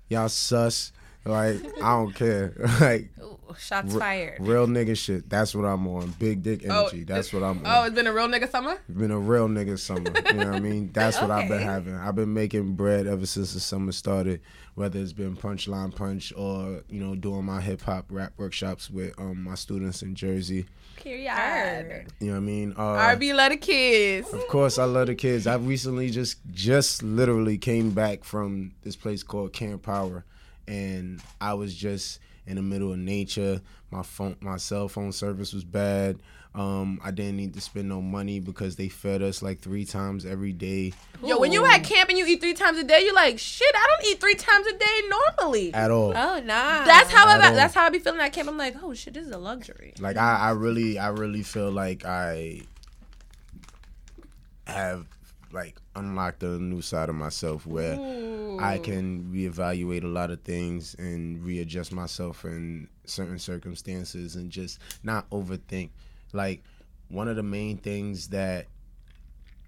y'all 0.08 0.28
sus. 0.30 0.92
Like 1.24 1.64
I 1.84 1.90
don't 1.98 2.16
care. 2.16 2.56
like 2.82 3.12
shots 3.58 3.94
re- 3.94 4.00
fired. 4.00 4.38
real 4.40 4.68
nigga 4.68 4.98
shit. 4.98 5.30
That's 5.30 5.56
what 5.56 5.66
I'm 5.66 5.88
on. 5.88 6.12
Big 6.20 6.44
dick 6.44 6.64
Oh, 6.70 6.82
energy. 6.88 7.04
That's 7.04 7.32
what 7.34 7.44
I'm 7.44 7.60
on. 7.60 7.64
Oh, 7.66 7.84
it's 7.86 7.96
been 7.96 8.08
a 8.08 8.14
real 8.14 8.28
nigga 8.28 8.50
summer. 8.50 8.78
Been 8.94 9.12
a 9.12 9.20
real 9.20 9.48
nigga 9.48 9.80
summer. 9.80 10.12
You 10.28 10.34
know 10.34 10.46
what 10.48 10.56
I 10.56 10.60
mean? 10.60 10.92
That's 10.94 11.20
what 11.22 11.32
I've 11.32 11.48
been 11.50 11.62
having. 11.62 11.96
I've 11.96 12.16
been 12.16 12.34
making 12.34 12.74
bread 12.74 13.08
ever 13.08 13.26
since 13.26 13.54
the 13.54 13.60
summer 13.60 13.92
started. 13.92 14.42
Whether 14.76 15.00
it's 15.00 15.12
been 15.14 15.36
punchline 15.36 15.94
punch 15.94 16.32
or 16.38 16.84
you 16.90 17.02
know 17.02 17.14
doing 17.16 17.44
my 17.44 17.60
hip 17.60 17.82
hop 17.82 18.06
rap 18.10 18.34
workshops 18.38 18.90
with 18.90 19.14
um 19.20 19.44
my 19.44 19.56
students 19.56 20.02
in 20.04 20.16
Jersey. 20.16 20.68
Period. 20.96 22.08
You 22.20 22.28
know 22.28 22.34
what 22.34 22.38
I 22.38 22.42
mean? 22.42 22.74
Uh, 22.78 23.16
RB 23.16 23.34
love 23.36 23.52
the 23.52 23.58
kids. 23.58 24.32
Of 24.34 24.48
course, 24.48 24.78
I 24.78 24.86
love 24.86 25.08
the 25.08 25.16
kids. 25.16 25.48
I 25.48 25.56
recently 25.56 26.10
just 26.10 26.38
just 26.52 27.04
literally 27.04 27.58
came 27.58 27.92
back 27.92 28.24
from 28.24 28.74
this 28.84 28.96
place 28.96 29.24
called 29.24 29.52
Camp 29.54 29.82
Power, 29.84 30.24
and 30.68 31.22
I 31.42 31.54
was 31.56 31.76
just 31.76 32.20
in 32.50 32.56
the 32.56 32.62
middle 32.62 32.92
of 32.92 32.98
nature. 32.98 33.62
My 33.92 34.04
phone, 34.04 34.36
my 34.42 34.58
cell 34.58 34.90
phone 34.90 35.12
service 35.12 35.54
was 35.54 35.64
bad. 35.64 36.20
Um, 36.56 37.00
I 37.04 37.12
didn't 37.12 37.38
need 37.38 37.54
to 37.54 37.62
spend 37.62 37.88
no 37.88 38.02
money 38.02 38.40
because 38.40 38.76
they 38.76 38.90
fed 38.90 39.22
us 39.22 39.44
like 39.44 39.60
three 39.60 39.86
times 39.86 40.26
every 40.26 40.52
day 40.52 40.94
Yo, 41.24 41.38
when 41.38 41.52
you 41.52 41.64
at 41.64 41.84
camp 41.84 42.10
and 42.10 42.18
you 42.18 42.26
eat 42.26 42.42
three 42.42 42.56
times 42.56 42.80
a 42.80 42.84
day, 42.84 43.04
you're 43.04 43.14
like, 43.14 43.38
shit, 43.38 43.72
I 43.76 43.88
don't 43.88 44.12
eat 44.12 44.20
three 44.20 44.34
times 44.34 44.66
a 44.66 44.74
day 44.74 45.02
normally. 45.10 45.74
at 45.76 45.92
all. 45.92 46.10
Oh 46.10 46.40
nah. 46.40 46.86
That's 46.86 47.12
how 47.12 47.28
I. 47.28 47.34
All. 47.34 47.54
That's 47.54 47.76
how 47.76 47.86
I 47.86 47.90
be 47.90 48.00
feeling 48.00 48.20
at 48.20 48.34
camp. 48.34 48.50
I'm 48.50 48.58
like, 48.58 48.76
oh 48.82 48.96
shit, 48.96 49.14
this 49.14 49.28
is 49.28 49.32
a 49.32 49.38
luxury. 49.38 49.94
Like 50.00 50.18
I, 50.18 50.38
I 50.38 50.50
really, 50.52 50.98
I 50.98 51.10
really 51.10 51.44
feel 51.44 51.72
like 51.72 52.04
I 52.04 52.62
have 54.66 55.06
like 55.52 55.78
unlocked 55.96 56.44
a 56.44 56.60
new 56.60 56.82
side 56.82 57.10
of 57.10 57.16
myself 57.16 57.66
where 57.66 57.96
I 58.60 58.78
can 58.78 59.32
reevaluate 59.34 60.04
a 60.04 60.08
lot 60.08 60.32
of 60.32 60.42
things 60.42 60.96
and 61.00 61.44
readjust 61.44 61.92
myself 61.92 62.46
in 62.46 62.88
certain 63.06 63.40
circumstances 63.40 64.36
and 64.36 64.52
just 64.52 64.80
not 65.04 65.30
overthink. 65.30 65.90
Like 66.34 66.64
one 67.10 67.28
of 67.28 67.36
the 67.36 67.44
main 67.44 67.78
things 67.78 68.30
that 68.30 68.68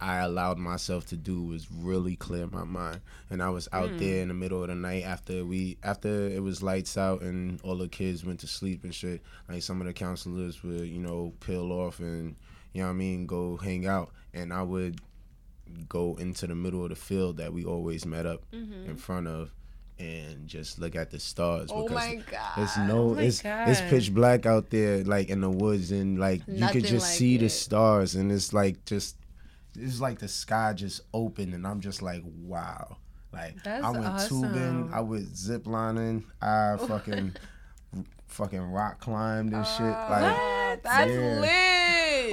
I 0.02 0.18
allowed 0.18 0.58
myself 0.58 1.06
to 1.08 1.16
do 1.16 1.44
was 1.44 1.72
really 1.72 2.16
clear 2.16 2.48
my 2.48 2.64
mind. 2.64 3.02
And 3.30 3.42
I 3.42 3.50
was 3.50 3.70
out 3.72 3.92
hmm. 3.92 3.98
there 3.98 4.22
in 4.24 4.30
the 4.30 4.34
middle 4.34 4.64
of 4.64 4.70
the 4.70 4.76
night 4.76 5.04
after 5.04 5.46
we 5.46 5.78
after 5.84 6.28
it 6.28 6.42
was 6.42 6.64
lights 6.64 6.98
out 6.98 7.22
and 7.22 7.62
all 7.62 7.76
the 7.76 7.88
kids 7.88 8.26
went 8.26 8.40
to 8.40 8.48
sleep 8.48 8.84
and 8.84 8.94
shit. 8.94 9.22
Like 9.48 9.62
some 9.62 9.80
of 9.80 9.88
the 9.88 9.94
counselors 9.94 10.64
would, 10.64 10.88
you 10.88 11.00
know, 11.00 11.34
peel 11.40 11.72
off 11.72 12.00
and 12.00 12.36
you 12.74 12.82
know 12.82 12.88
what 12.88 12.94
I 12.94 12.96
mean, 12.96 13.28
go 13.28 13.58
hang 13.58 13.86
out. 13.86 14.12
And 14.34 14.52
I 14.52 14.64
would 14.64 15.00
go 15.88 16.16
into 16.20 16.48
the 16.48 16.56
middle 16.56 16.84
of 16.84 16.90
the 16.90 16.96
field 16.96 17.38
that 17.38 17.54
we 17.54 17.66
always 17.66 18.06
met 18.06 18.26
up 18.26 18.44
mm-hmm. 18.52 18.90
in 18.90 18.98
front 18.98 19.28
of 19.28 19.52
and 20.02 20.48
just 20.48 20.80
look 20.80 20.96
at 20.96 21.12
the 21.12 21.20
stars 21.20 21.70
Oh 21.72 21.84
because 21.84 21.96
my 21.96 22.16
god. 22.30 22.58
it's 22.58 22.78
no, 22.78 23.12
oh 23.12 23.16
my 23.16 23.22
it's 23.22 23.42
God. 23.42 23.70
it's 23.70 23.82
pitch 23.82 24.14
black 24.14 24.46
out 24.46 24.70
there, 24.70 25.04
like 25.04 25.30
in 25.30 25.42
the 25.42 25.50
woods, 25.50 25.92
and 25.92 26.20
like 26.20 26.42
you 26.48 26.56
Nothing 26.56 26.82
could 26.82 26.90
just 26.90 27.08
like 27.08 27.18
see 27.18 27.38
the 27.38 27.50
stars, 27.50 28.16
and 28.16 28.32
it's 28.32 28.52
like 28.54 28.84
just, 28.86 29.16
it's 29.78 30.02
like 30.02 30.20
the 30.20 30.28
sky 30.28 30.74
just 30.74 31.02
opened 31.14 31.54
and 31.54 31.66
I'm 31.68 31.82
just 31.82 32.02
like, 32.02 32.24
wow. 32.26 32.98
Like 33.32 33.64
That's 33.64 33.84
I 33.84 33.92
went 33.92 34.28
tubing. 34.28 34.90
I 34.94 35.02
went 35.02 35.36
zip 35.36 35.66
lining, 35.68 36.26
I 36.42 36.78
fucking, 36.88 37.36
fucking 38.28 38.72
rock 38.72 39.00
climbed 39.00 39.54
and 39.54 39.66
shit. 39.66 39.82
Oh. 39.82 40.08
Like 40.10 40.38
What? 40.38 40.84
That's 40.84 41.12
Yeah. 41.12 41.40
lit. 41.40 41.52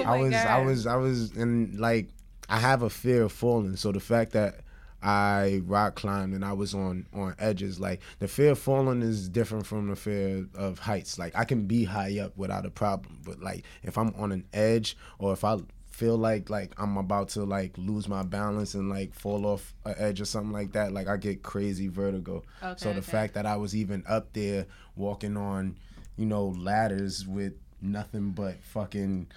I 0.00 0.02
oh 0.02 0.04
my 0.04 0.16
was, 0.18 0.34
I 0.34 0.62
was, 0.62 0.86
I 0.86 0.96
was, 0.96 1.36
in 1.36 1.76
like 1.78 2.08
I 2.48 2.58
have 2.58 2.82
a 2.82 2.90
fear 2.90 3.22
of 3.22 3.32
falling. 3.32 3.76
So 3.76 3.92
the 3.92 4.00
fact 4.00 4.32
that 4.32 4.60
I 5.02 5.62
rock 5.64 5.94
climbed 5.94 6.34
and 6.34 6.44
I 6.44 6.52
was 6.52 6.74
on 6.74 7.06
on 7.12 7.34
edges, 7.38 7.78
like 7.78 8.00
the 8.18 8.28
fear 8.28 8.52
of 8.52 8.58
falling 8.58 9.02
is 9.02 9.28
different 9.28 9.66
from 9.66 9.88
the 9.88 9.96
fear 9.96 10.46
of 10.54 10.78
heights. 10.80 11.18
Like 11.18 11.36
I 11.36 11.44
can 11.44 11.66
be 11.66 11.84
high 11.84 12.18
up 12.18 12.36
without 12.36 12.66
a 12.66 12.70
problem, 12.70 13.20
but 13.24 13.40
like 13.40 13.64
if 13.82 13.96
I'm 13.96 14.14
on 14.16 14.32
an 14.32 14.44
edge 14.52 14.96
or 15.18 15.32
if 15.32 15.44
I 15.44 15.58
feel 15.90 16.16
like 16.16 16.48
like 16.48 16.72
I'm 16.78 16.96
about 16.96 17.28
to 17.30 17.44
like 17.44 17.76
lose 17.76 18.08
my 18.08 18.22
balance 18.22 18.74
and 18.74 18.88
like 18.88 19.14
fall 19.14 19.46
off 19.46 19.74
an 19.84 19.94
edge 19.98 20.20
or 20.20 20.24
something 20.24 20.52
like 20.52 20.72
that, 20.72 20.92
like 20.92 21.06
I 21.08 21.16
get 21.16 21.42
crazy 21.42 21.88
vertigo. 21.88 22.42
Okay, 22.62 22.74
so 22.76 22.92
the 22.92 23.02
fact 23.02 23.34
that 23.34 23.46
I 23.46 23.56
was 23.56 23.76
even 23.76 24.04
up 24.08 24.32
there 24.32 24.66
walking 24.96 25.36
on, 25.36 25.76
you 26.16 26.26
know, 26.26 26.48
ladders 26.56 27.26
with 27.26 27.54
nothing 27.80 28.30
but 28.30 28.62
fucking 28.64 29.28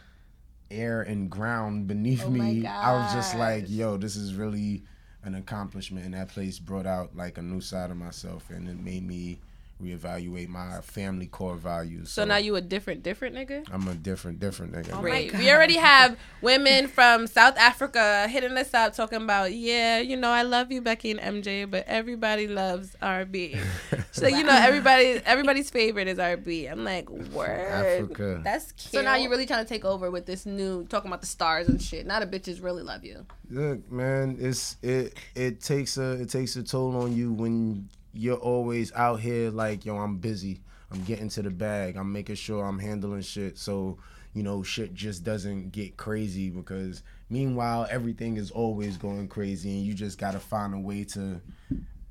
air 0.71 1.01
and 1.01 1.29
ground 1.29 1.87
beneath 1.87 2.23
oh 2.25 2.29
me, 2.29 2.65
I 2.65 2.93
was 2.93 3.13
just 3.13 3.35
like, 3.35 3.65
yo, 3.67 3.97
this 3.97 4.15
is 4.15 4.35
really 4.35 4.83
an 5.23 5.35
accomplishment. 5.35 6.05
And 6.05 6.13
that 6.13 6.29
place 6.29 6.59
brought 6.59 6.85
out 6.85 7.15
like 7.15 7.37
a 7.37 7.41
new 7.41 7.61
side 7.61 7.91
of 7.91 7.97
myself 7.97 8.49
and 8.49 8.67
it 8.67 8.79
made 8.79 9.05
me 9.05 9.39
reevaluate 9.81 10.47
my 10.47 10.81
family 10.81 11.27
core 11.27 11.55
values. 11.55 12.11
So 12.11 12.25
now 12.25 12.37
you 12.37 12.55
a 12.55 12.61
different, 12.61 13.03
different 13.03 13.35
nigga? 13.35 13.67
I'm 13.71 13.87
a 13.87 13.95
different, 13.95 14.39
different 14.39 14.73
nigga. 14.73 14.93
Oh 14.93 15.01
Great. 15.01 15.33
We 15.33 15.51
already 15.51 15.77
have 15.77 16.17
women 16.41 16.87
from 16.87 17.27
South 17.27 17.57
Africa 17.57 18.27
hitting 18.27 18.57
us 18.57 18.73
up 18.73 18.93
talking 18.95 19.21
about, 19.21 19.53
yeah, 19.53 19.99
you 19.99 20.15
know, 20.17 20.29
I 20.29 20.43
love 20.43 20.71
you, 20.71 20.81
Becky 20.81 21.11
and 21.11 21.19
MJ, 21.19 21.69
but 21.69 21.85
everybody 21.87 22.47
loves 22.47 22.95
RB. 23.01 23.59
so 24.11 24.27
you 24.27 24.43
know, 24.43 24.55
everybody, 24.55 25.21
everybody's 25.25 25.69
favorite 25.69 26.07
is 26.07 26.17
RB. 26.17 26.71
I'm 26.71 26.83
like, 26.83 27.09
word. 27.09 27.49
Africa. 27.49 28.41
That's 28.43 28.71
cute. 28.73 28.93
So 28.93 29.01
now 29.01 29.15
you're 29.15 29.29
really 29.29 29.45
trying 29.45 29.65
to 29.65 29.69
take 29.69 29.85
over 29.85 30.11
with 30.11 30.25
this 30.25 30.45
new 30.45 30.85
talking 30.85 31.09
about 31.09 31.21
the 31.21 31.27
stars 31.27 31.67
and 31.67 31.81
shit. 31.81 32.05
Now 32.05 32.19
the 32.19 32.27
bitches 32.27 32.63
really 32.63 32.83
love 32.83 33.03
you. 33.03 33.25
Look, 33.49 33.91
man, 33.91 34.37
it's 34.39 34.77
it 34.81 35.17
it 35.35 35.61
takes 35.61 35.97
a 35.97 36.13
it 36.13 36.29
takes 36.29 36.55
a 36.55 36.63
toll 36.63 36.95
on 36.95 37.15
you 37.15 37.33
when 37.33 37.89
you're 38.13 38.37
always 38.37 38.91
out 38.93 39.19
here 39.19 39.49
like, 39.49 39.85
yo, 39.85 39.97
I'm 39.97 40.17
busy. 40.17 40.61
I'm 40.91 41.03
getting 41.03 41.29
to 41.29 41.41
the 41.41 41.49
bag. 41.49 41.95
I'm 41.95 42.11
making 42.11 42.35
sure 42.35 42.65
I'm 42.65 42.79
handling 42.79 43.21
shit 43.21 43.57
so, 43.57 43.97
you 44.33 44.43
know, 44.43 44.63
shit 44.63 44.93
just 44.93 45.23
doesn't 45.23 45.71
get 45.71 45.97
crazy 45.97 46.49
because 46.49 47.03
meanwhile 47.29 47.87
everything 47.89 48.37
is 48.37 48.51
always 48.51 48.97
going 48.97 49.27
crazy 49.29 49.69
and 49.69 49.85
you 49.85 49.93
just 49.93 50.17
gotta 50.17 50.39
find 50.39 50.73
a 50.73 50.79
way 50.79 51.05
to 51.05 51.39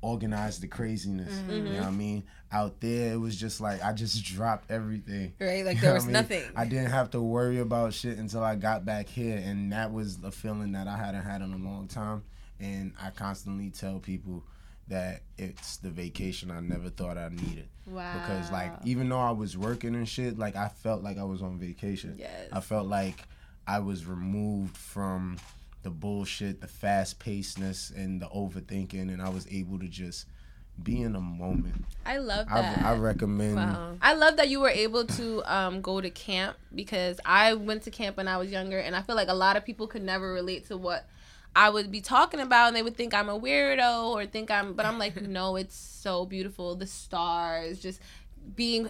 organize 0.01 0.59
the 0.59 0.67
craziness. 0.67 1.31
You 1.47 1.61
know 1.61 1.71
what 1.71 1.81
I 1.81 1.85
mm-hmm. 1.85 1.97
mean? 1.97 2.23
Out 2.51 2.79
there 2.81 3.13
it 3.13 3.17
was 3.17 3.39
just 3.39 3.61
like 3.61 3.83
I 3.83 3.93
just 3.93 4.23
dropped 4.25 4.71
everything. 4.71 5.33
right? 5.39 5.63
Like 5.63 5.75
You 5.75 5.81
there 5.81 5.93
was 5.93 6.03
I 6.03 6.07
mean? 6.07 6.13
nothing. 6.13 6.43
I 6.55 6.65
didn't 6.65 6.89
have 6.89 7.11
to 7.11 7.21
worry 7.21 7.59
about 7.59 7.93
shit 7.93 8.17
until 8.17 8.43
I 8.43 8.55
got 8.55 8.83
back 8.83 9.07
here, 9.07 9.37
and 9.37 9.71
that 9.71 9.93
was 9.93 10.17
a 10.23 10.31
feeling 10.31 10.71
that 10.71 10.87
I 10.87 10.97
hadn't 10.97 11.23
had 11.23 11.41
in 11.41 11.53
a 11.53 11.57
long 11.57 11.87
time. 11.87 12.23
And 12.59 12.93
I 13.01 13.11
constantly 13.11 13.69
tell 13.69 13.99
people 13.99 14.43
that 14.91 15.21
it's 15.37 15.77
the 15.77 15.89
vacation 15.89 16.51
I 16.51 16.59
never 16.59 16.89
thought 16.89 17.17
I 17.17 17.29
needed. 17.29 17.69
Wow. 17.87 18.13
Because 18.13 18.51
like 18.51 18.73
even 18.85 19.09
though 19.09 19.19
I 19.19 19.31
was 19.31 19.57
working 19.57 19.95
and 19.95 20.07
shit, 20.07 20.37
like 20.37 20.55
I 20.55 20.67
felt 20.67 21.01
like 21.01 21.17
I 21.17 21.23
was 21.23 21.41
on 21.41 21.57
vacation. 21.57 22.15
Yes. 22.19 22.49
I 22.51 22.59
felt 22.59 22.87
like 22.87 23.23
I 23.65 23.79
was 23.79 24.05
removed 24.05 24.75
from 24.75 25.37
the 25.83 25.89
bullshit, 25.89 26.61
the 26.61 26.67
fast 26.67 27.19
pacedness, 27.19 27.95
and 27.95 28.21
the 28.21 28.27
overthinking, 28.27 29.13
and 29.13 29.21
I 29.21 29.29
was 29.29 29.47
able 29.49 29.79
to 29.79 29.87
just 29.87 30.27
be 30.83 31.01
in 31.01 31.15
a 31.15 31.21
moment. 31.21 31.85
I 32.05 32.17
love 32.17 32.47
that. 32.49 32.83
I 32.83 32.95
recommend. 32.97 33.55
Wow. 33.55 33.95
I 34.01 34.13
love 34.13 34.35
that 34.37 34.49
you 34.49 34.59
were 34.59 34.69
able 34.69 35.05
to 35.05 35.43
um, 35.45 35.81
go 35.81 36.01
to 36.01 36.09
camp 36.09 36.57
because 36.75 37.19
I 37.25 37.53
went 37.53 37.83
to 37.83 37.91
camp 37.91 38.17
when 38.17 38.27
I 38.27 38.37
was 38.37 38.51
younger, 38.51 38.79
and 38.79 38.95
I 38.95 39.01
feel 39.01 39.15
like 39.15 39.29
a 39.29 39.33
lot 39.33 39.55
of 39.55 39.65
people 39.65 39.87
could 39.87 40.03
never 40.03 40.33
relate 40.33 40.67
to 40.67 40.77
what 40.77 41.07
I 41.55 41.69
would 41.69 41.91
be 41.91 42.01
talking 42.01 42.39
about, 42.39 42.67
and 42.67 42.75
they 42.75 42.83
would 42.83 42.95
think 42.95 43.13
I'm 43.13 43.29
a 43.29 43.39
weirdo 43.39 44.13
or 44.13 44.25
think 44.25 44.49
I'm. 44.49 44.73
But 44.73 44.85
I'm 44.85 44.97
like, 44.97 45.21
no, 45.21 45.55
it's 45.55 45.75
so 45.75 46.25
beautiful. 46.25 46.75
The 46.75 46.87
stars, 46.87 47.79
just 47.79 48.01
being 48.55 48.89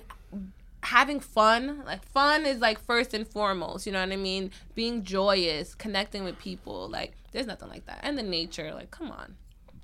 having 0.84 1.20
fun 1.20 1.84
like 1.86 2.04
fun 2.04 2.44
is 2.46 2.60
like 2.60 2.80
first 2.80 3.14
and 3.14 3.28
foremost 3.28 3.86
you 3.86 3.92
know 3.92 4.00
what 4.00 4.12
i 4.12 4.16
mean 4.16 4.50
being 4.74 5.04
joyous 5.04 5.76
connecting 5.76 6.24
with 6.24 6.38
people 6.40 6.90
like 6.90 7.14
there's 7.32 7.46
nothing 7.46 7.70
like 7.70 7.86
that 7.86 8.00
and 8.02 8.18
the 8.18 8.24
nature 8.24 8.74
like 8.74 8.90
come 8.90 9.12
on 9.12 9.36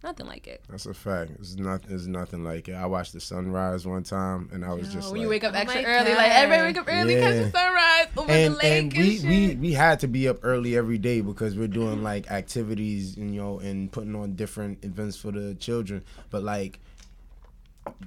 nothing 0.03 0.27
like 0.27 0.47
it 0.47 0.61
That's 0.69 0.85
a 0.85 0.93
fact. 0.93 1.31
It's 1.39 1.55
not. 1.55 1.81
It's 1.89 2.05
nothing 2.05 2.43
like 2.43 2.67
it. 2.69 2.73
I 2.73 2.85
watched 2.85 3.13
the 3.13 3.19
sunrise 3.19 3.85
one 3.85 4.03
time, 4.03 4.49
and 4.53 4.63
I 4.63 4.73
was 4.73 4.91
just 4.93 5.11
when 5.11 5.19
like, 5.19 5.21
you 5.21 5.29
wake 5.29 5.43
up 5.43 5.53
Oh 5.53 5.57
extra 5.57 5.81
my 5.81 5.87
early 5.87 6.13
like 6.13 6.31
everybody 6.31 6.63
wake 6.67 6.77
up 6.77 6.85
early 6.87 7.15
catch 7.15 7.33
Yeah. 7.35 7.43
the 7.43 7.51
sunrise 7.51 8.07
over 8.15 8.31
and 8.31 8.53
the 8.53 8.57
lake 8.57 8.65
and 8.65 8.93
and, 8.93 9.03
we, 9.03 9.17
shit. 9.17 9.25
we 9.25 9.55
we 9.55 9.73
had 9.73 9.99
to 10.01 10.07
be 10.07 10.27
up 10.27 10.37
early 10.43 10.77
every 10.77 10.97
day 10.97 11.21
because 11.21 11.57
we're 11.57 11.67
doing 11.67 12.03
like 12.03 12.29
activities, 12.31 13.17
and, 13.17 13.33
you 13.33 13.41
know, 13.41 13.59
and 13.59 13.91
putting 13.91 14.15
on 14.15 14.35
different 14.35 14.83
events 14.85 15.17
for 15.17 15.31
the 15.31 15.55
children. 15.55 16.03
But 16.29 16.43
like, 16.43 16.79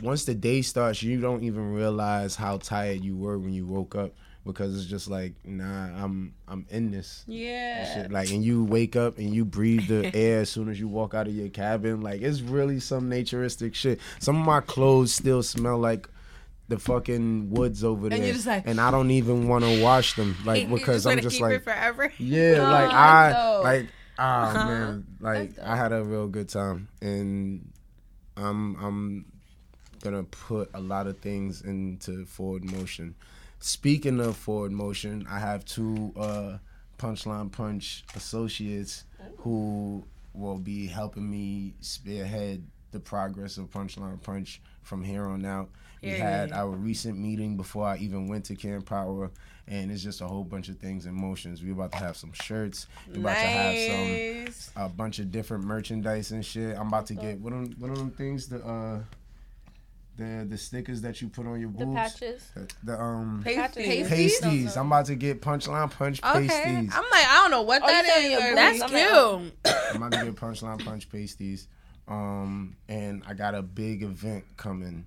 once 0.03 0.24
the 0.24 0.35
day 0.35 0.62
starts, 0.62 1.03
you 1.03 1.20
don't 1.20 1.42
even 1.42 1.72
realize 1.72 2.37
how 2.37 2.59
tired 2.59 3.03
you 3.03 3.16
were 3.16 3.38
when 3.38 3.53
you 3.53 3.66
woke 3.66 3.94
up 3.96 4.12
because 4.46 4.74
it's 4.76 4.87
just 4.87 5.09
like, 5.09 5.35
nah, 5.44 5.87
I'm 6.03 6.35
I'm 6.48 6.66
in 6.70 6.90
this. 6.90 7.24
yeah 7.26 7.92
Shit, 7.94 8.11
like 8.11 8.31
and 8.31 8.42
you 8.44 8.64
wake 8.64 8.96
up 8.96 9.18
and 9.18 9.35
you 9.35 9.44
breathe 9.44 9.87
the 9.88 10.14
air 10.16 10.40
as 10.40 10.50
soon 10.50 10.68
as 10.68 10.81
you 10.81 10.88
walk 10.88 11.14
out 11.14 11.26
of 11.26 11.35
your 11.35 11.48
cabin 11.50 12.00
like 12.00 12.22
it's 12.22 12.40
really 12.40 12.81
some 12.81 13.09
naturistic 13.09 13.74
shit 13.74 14.00
some 14.18 14.38
of 14.40 14.46
my 14.46 14.61
clothes 14.61 15.12
still 15.12 15.42
smell 15.42 15.79
like 15.79 16.09
the 16.68 16.79
fucking 16.79 17.50
woods 17.50 17.83
over 17.85 18.09
there 18.09 18.18
you're 18.18 18.33
just 18.35 18.46
like- 18.46 18.62
and 18.66 18.81
i 18.81 18.90
don't 18.92 19.11
even 19.11 19.48
want 19.48 19.64
to 19.64 19.83
wash 19.83 20.14
them 20.14 20.37
like 20.44 20.70
because 20.70 21.05
wanna 21.05 21.16
i'm 21.18 21.22
just 21.22 21.35
keep 21.37 21.42
like 21.42 21.55
it 21.57 21.64
forever. 21.64 22.12
yeah 22.18 22.62
like 22.70 22.90
Oh, 22.92 22.96
i 22.96 23.33
dope. 23.33 23.64
like 23.64 23.87
ah 24.18 24.50
Uh-huh. 24.50 24.66
man 24.68 25.07
like 25.20 25.59
i 25.59 25.74
had 25.76 25.92
a 25.92 26.03
real 26.05 26.29
good 26.29 26.48
time 26.48 26.88
and 27.03 27.68
i'm 28.37 28.76
i'm 28.76 29.24
gonna 30.03 30.22
put 30.24 30.70
a 30.72 30.81
lot 30.81 31.07
of 31.09 31.18
things 31.18 31.61
into 31.62 32.24
forward 32.24 32.64
motion 32.64 33.14
speaking 33.61 34.18
of 34.20 34.37
forward 34.37 34.73
motion 34.73 35.27
i 35.31 35.38
have 35.38 35.64
two 35.64 36.12
uh 36.16 36.57
punchline 36.99 37.51
punch 37.53 38.05
associates 38.14 39.05
who 39.38 40.05
will 40.35 40.59
be 40.59 40.87
helping 40.87 41.29
me 41.31 41.75
spearhead 41.81 42.62
the 42.92 43.01
progress 43.01 43.57
of 43.59 43.70
punchline 43.70 44.20
punch 44.23 44.61
from 44.83 45.03
here 45.05 45.27
on 45.27 45.44
out. 45.44 45.68
We 46.03 46.09
had 46.11 46.51
our 46.53 46.70
recent 46.70 47.18
meeting 47.18 47.57
before 47.57 47.87
i 47.87 47.96
even 47.99 48.27
went 48.29 48.44
to 48.46 48.55
camp 48.57 48.87
power 48.87 49.31
and 49.68 49.90
it's 49.92 50.03
just 50.03 50.20
a 50.20 50.27
whole 50.27 50.42
bunch 50.44 50.68
of 50.68 50.79
things 50.79 51.07
in 51.07 51.14
motions. 51.14 51.62
We're 51.62 51.75
about 51.75 51.92
to 51.92 51.99
have 51.99 52.16
some 52.16 52.33
shirts. 52.33 52.88
We're 53.09 53.20
about 53.20 53.35
to 53.35 53.38
have 53.40 53.77
some 53.77 54.44
Nice. 54.44 54.70
a 54.75 54.88
bunch 54.88 55.20
of 55.20 55.31
different 55.31 55.62
merchandise 55.64 56.33
and 56.33 56.44
shit. 56.44 56.77
I'm 56.77 56.88
about 56.88 57.07
to 57.07 57.14
get 57.14 57.38
what 57.40 57.53
them 57.53 57.75
what 57.79 57.90
are 57.90 57.96
them 57.96 58.11
things 58.11 58.49
the 58.49 58.64
uh 58.66 59.01
the 60.20 60.46
the 60.48 60.56
stickers 60.59 61.00
that 61.02 61.20
you 61.20 61.28
put 61.28 61.46
on 61.46 61.59
your 61.61 61.68
boots. 61.70 61.87
The 61.87 61.94
patches. 61.94 62.42
The, 62.54 62.68
the, 62.85 63.00
um 63.00 63.42
Pasties. 63.44 64.09
pasties. 64.09 64.76
I'm 64.76 64.87
about 64.87 65.06
to 65.06 65.14
get 65.16 65.40
punchline 65.42 65.90
punch 65.90 66.22
Okay. 66.22 66.46
pasties. 66.46 66.92
i'm 66.94 67.04
like 67.11 67.26
i 67.26 67.35
don't 67.42 67.50
know 67.50 67.62
what 67.62 67.83
Oh, 67.83 67.87
that 67.87 68.22
you 68.22 68.38
is 68.38 68.54
That's 68.54 68.83
I'm 68.83 68.92
like, 68.92 69.06
oh. 69.11 69.38
cute. 69.64 69.76
I'm 69.90 69.96
about 70.02 70.12
to 70.20 70.24
get 70.26 70.37
punchline 70.37 70.85
punch 70.85 71.11
pasties. 71.11 71.66
Um 72.09 72.76
and 72.88 73.22
I 73.26 73.35
got 73.35 73.54
a 73.54 73.62
big 73.62 74.02
event 74.02 74.44
coming 74.56 75.06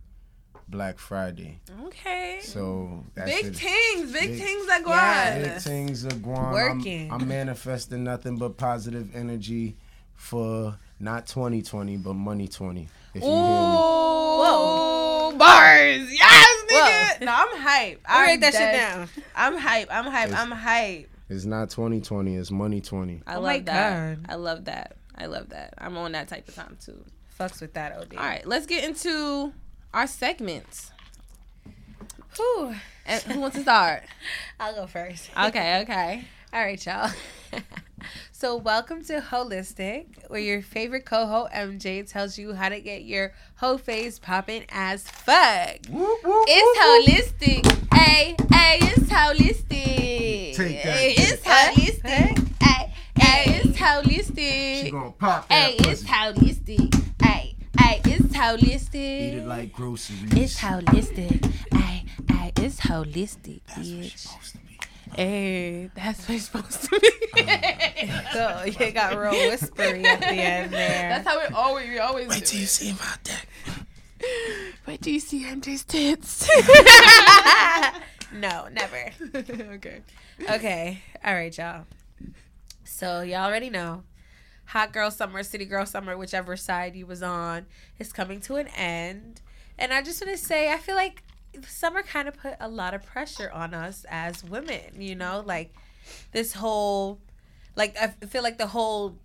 Black 0.69 0.97
Friday. 0.97 1.59
okay 1.87 2.39
So 2.41 3.03
that 3.15 3.25
big 3.25 3.45
shit- 3.45 3.55
things 3.57 4.11
big, 4.13 4.29
big- 4.31 4.39
things 4.41 4.65
that 4.67 4.83
go 4.83 4.89
Yeah. 4.91 5.39
Big 5.53 5.61
things 5.61 6.05
are 6.05 6.15
going. 6.15 6.37
I'm- 6.37 6.53
Working. 6.77 7.11
I'm, 7.11 7.27
manifesting 7.27 8.03
nothing 8.05 8.37
but 8.37 8.57
positive 8.57 9.13
energy 9.15 9.75
for 10.15 10.77
not 10.99 11.27
2020 11.27 11.97
but 11.97 12.13
money 12.13 12.47
20. 12.47 12.87
If 13.13 13.21
you 13.23 13.29
hear 13.29 13.37
me. 13.37 13.41
Whoa. 14.43 15.33
bars 15.37 16.11
yes 16.11 16.63
nigga 16.71 17.19
Whoa. 17.19 17.25
no 17.25 17.31
i'm 17.35 17.61
hype 17.61 18.01
I 18.05 18.17
i'm 18.19 18.25
write 18.27 18.41
that 18.41 18.53
shit 18.53 18.73
down. 18.73 19.09
i'm 19.35 19.57
hype 19.57 19.87
i'm 19.91 20.05
hype 20.05 20.27
It's- 20.29 20.39
i'm 20.41 20.51
hype 20.51 21.09
It's 21.29 21.45
not 21.45 21.69
2020, 21.69 22.35
it's 22.35 22.51
money 22.51 22.81
20. 22.81 23.21
I 23.25 23.35
Oh 23.35 23.41
love 23.41 23.65
that. 23.65 24.17
God. 24.17 24.25
I 24.29 24.35
love 24.35 24.65
that. 24.65 24.95
I 25.17 25.25
love 25.27 25.49
that. 25.49 25.73
I'm 25.77 25.97
on 25.97 26.11
that 26.11 26.27
type 26.27 26.47
of 26.47 26.53
time 26.55 26.77
too. 26.83 27.03
Fucks 27.39 27.61
with 27.61 27.73
that, 27.73 27.97
OD. 27.97 28.15
All 28.17 28.23
right, 28.23 28.45
let's 28.45 28.65
get 28.67 28.83
into 28.83 29.53
our 29.93 30.05
segments. 30.05 30.91
Whew. 32.35 32.75
And 33.05 33.21
who 33.23 33.39
wants 33.39 33.55
to 33.57 33.63
start? 33.63 34.03
I'll 34.59 34.75
go 34.75 34.85
first. 34.85 35.29
Okay, 35.37 35.81
okay. 35.81 36.25
All 36.53 36.61
right, 36.61 36.85
y'all. 36.85 37.09
so, 38.31 38.55
welcome 38.57 39.03
to 39.05 39.19
Holistic, 39.21 40.05
where 40.29 40.39
your 40.41 40.61
favorite 40.61 41.05
coho 41.05 41.47
MJ 41.53 42.07
tells 42.09 42.37
you 42.37 42.53
how 42.53 42.69
to 42.69 42.79
get 42.79 43.03
your 43.03 43.33
hoe 43.55 43.77
face 43.77 44.19
popping 44.19 44.65
as 44.69 45.03
fuck. 45.07 45.77
It's 45.89 46.79
holistic. 46.79 47.93
Hey, 47.93 48.35
hey, 48.51 48.77
it's 48.81 49.09
holistic. 49.11 50.55
Take 50.55 50.83
that, 50.83 50.95
Hey, 50.95 51.13
it's 51.17 51.43
holistic. 51.43 52.63
Hey, 52.63 52.93
hey, 53.19 53.59
it's 53.63 53.77
holistic. 53.77 54.81
She 54.83 54.91
gonna 54.91 55.11
pop 55.11 55.51
Hey, 55.51 55.75
that 55.77 55.87
it's 55.87 56.01
pussy. 56.03 56.13
holistic. 56.13 57.23
Hey, 57.23 57.55
hey, 57.79 58.01
it's 58.05 58.35
holistic. 58.35 58.95
Eat 58.95 59.33
it 59.35 59.47
like 59.47 59.71
groceries. 59.73 60.33
It's 60.33 60.59
holistic. 60.59 61.51
Ay, 61.71 62.03
ay, 62.29 62.51
it's 62.57 62.79
holistic, 62.81 63.61
That's 63.67 63.87
bitch. 63.89 64.27
Hey, 65.15 65.89
that's 65.95 66.27
what 66.27 66.35
it's 66.35 66.45
supposed 66.45 66.83
to 66.83 66.99
be. 66.99 67.09
So 68.33 68.63
you 68.65 68.91
got 68.91 69.17
real 69.17 69.31
whispery 69.49 70.05
at 70.05 70.19
the 70.19 70.27
end 70.27 70.71
there. 70.73 71.09
That's 71.09 71.27
how 71.27 71.39
we 71.39 71.53
always 71.55 71.89
we 71.89 71.99
always 71.99 72.27
Wait 72.27 72.39
do 72.39 72.45
till 72.45 72.59
you 72.59 72.63
it. 72.65 72.69
see 72.69 72.91
my 72.93 73.15
dick. 73.23 73.47
Wait 74.87 75.01
till 75.01 75.13
you 75.13 75.19
see 75.19 75.43
MJ's 75.45 75.83
tits. 75.83 76.47
no, 78.33 78.67
never. 78.71 79.11
okay. 79.75 80.01
Okay. 80.49 81.01
All 81.23 81.33
right, 81.33 81.55
y'all. 81.57 81.85
So 82.83 83.21
y'all 83.21 83.45
already 83.45 83.69
know. 83.69 84.03
Hot 84.65 84.93
girl 84.93 85.11
summer, 85.11 85.43
city 85.43 85.65
girl 85.65 85.85
summer, 85.85 86.17
whichever 86.17 86.55
side 86.55 86.95
you 86.95 87.05
was 87.05 87.21
on, 87.21 87.65
is 87.99 88.13
coming 88.13 88.39
to 88.41 88.55
an 88.55 88.67
end. 88.75 89.41
And 89.77 89.93
I 89.93 90.01
just 90.01 90.25
want 90.25 90.37
to 90.37 90.43
say, 90.43 90.71
I 90.71 90.77
feel 90.77 90.95
like 90.95 91.23
summer 91.67 92.01
kind 92.03 92.27
of 92.27 92.37
put 92.37 92.55
a 92.59 92.67
lot 92.67 92.93
of 92.93 93.05
pressure 93.05 93.49
on 93.51 93.73
us 93.73 94.05
as 94.09 94.43
women, 94.43 94.99
you 94.99 95.15
know? 95.15 95.43
Like 95.45 95.73
this 96.31 96.53
whole 96.53 97.19
like 97.75 97.97
I 97.97 98.07
feel 98.27 98.43
like 98.43 98.57
the 98.57 98.67
whole 98.67 99.17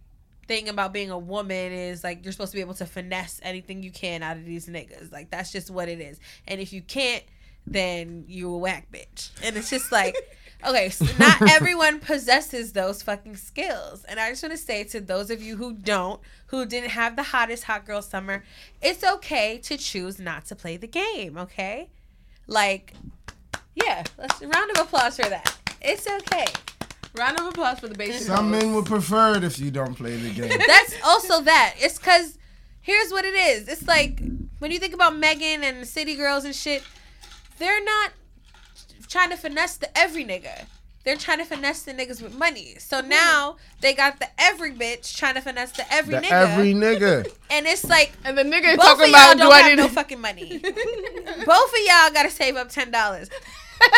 thing 0.47 0.69
about 0.69 0.93
being 0.93 1.11
a 1.11 1.19
woman 1.19 1.73
is 1.73 2.03
like 2.03 2.25
you're 2.25 2.33
supposed 2.33 2.53
to 2.53 2.57
be 2.57 2.63
able 2.63 2.75
to 2.75 2.87
finesse 2.87 3.39
anything 3.43 3.83
you 3.83 3.91
can 3.91 4.23
out 4.23 4.37
of 4.37 4.45
these 4.45 4.67
niggas. 4.67 5.13
Like 5.13 5.31
that's 5.31 5.53
just 5.53 5.71
what 5.71 5.89
it 5.89 6.01
is. 6.01 6.19
And 6.47 6.61
if 6.61 6.73
you 6.73 6.83
can't, 6.83 7.25
then 7.67 8.25
you 8.27 8.53
a 8.53 8.59
whack 8.59 8.89
bitch. 8.91 9.31
And 9.43 9.57
it's 9.57 9.71
just 9.71 9.93
like 9.93 10.17
okay, 10.67 10.89
so 10.91 11.07
not 11.19 11.43
everyone 11.51 12.01
possesses 12.01 12.73
those 12.73 13.03
fucking 13.03 13.37
skills. 13.37 14.05
And 14.05 14.19
I 14.19 14.31
just 14.31 14.43
want 14.43 14.53
to 14.53 14.59
say 14.59 14.85
to 14.85 15.01
those 15.01 15.31
of 15.31 15.43
you 15.43 15.57
who 15.57 15.75
don't, 15.75 16.21
who 16.47 16.67
didn't 16.67 16.91
have 16.91 17.17
the 17.17 17.23
hottest 17.23 17.65
hot 17.65 17.87
girl 17.87 18.03
summer, 18.03 18.43
it's 18.83 19.05
okay 19.05 19.59
to 19.59 19.77
choose 19.77 20.19
not 20.19 20.47
to 20.47 20.57
play 20.57 20.77
the 20.77 20.87
game, 20.89 21.37
okay? 21.39 21.91
Like 22.49 22.95
yeah, 23.77 24.03
let's 24.19 24.43
round 24.43 24.71
of 24.73 24.79
applause 24.79 25.17
for 25.17 25.29
that. 25.29 25.57
It's 25.81 26.07
okay. 26.09 26.47
Round 27.17 27.39
of 27.39 27.47
applause 27.47 27.79
for 27.79 27.89
the 27.89 27.95
basic. 27.95 28.27
Some 28.27 28.51
men 28.51 28.75
would 28.75 28.87
prefer 28.87 29.37
it 29.37 29.45
if 29.45 29.59
you 29.59 29.71
don't 29.71 29.95
play 29.95 30.17
the 30.17 30.31
game. 30.31 30.49
That's 30.67 30.95
also 31.05 31.43
that. 31.43 31.75
It's 31.79 31.99
because 31.99 32.39
here's 32.81 33.11
what 33.11 33.25
it 33.25 33.35
is. 33.35 33.69
It's 33.69 33.87
like 33.87 34.21
when 34.59 34.71
you 34.71 34.79
think 34.79 34.95
about 34.95 35.17
Megan 35.17 35.63
and 35.63 35.83
the 35.83 35.87
City 35.87 36.17
Girls 36.17 36.45
and 36.45 36.55
shit, 36.55 36.83
they're 37.59 37.85
not 37.85 38.13
trying 39.09 39.31
to 39.31 39.37
finesse 39.37 39.77
the 39.77 39.97
every 39.97 40.25
nigga. 40.25 40.67
They're 41.05 41.17
trying 41.17 41.39
to 41.39 41.45
finesse 41.45 41.83
the 41.83 41.93
niggas 41.95 42.21
with 42.21 42.35
money. 42.37 42.75
So 42.79 43.01
now 43.01 43.57
they 43.81 43.95
got 43.95 44.19
the 44.21 44.29
every 44.39 44.73
bitch 44.73 45.17
trying 45.17 45.35
to 45.35 45.41
finesse 45.41 45.73
the 45.73 45.91
every 45.93 46.15
The 46.17 46.21
nigga. 46.23 46.31
every 46.31 46.75
nigga. 46.75 47.33
and 47.51 47.67
it's 47.67 47.85
like 47.85 48.13
And 48.25 48.37
the 48.37 48.43
nigga 48.43 48.77
both 48.77 48.85
talking 48.85 49.05
of 49.05 49.11
y'all 49.11 49.17
about 49.21 49.33
do 49.35 49.39
don't 49.45 49.53
I 49.53 49.59
have 49.61 49.71
need 49.71 49.77
no 49.83 49.89
fucking 49.89 50.21
money. 50.21 50.59
both 50.59 51.73
of 51.73 51.79
y'all 51.87 52.11
gotta 52.13 52.31
save 52.31 52.57
up 52.57 52.69
ten 52.69 52.91
dollars. 52.91 53.31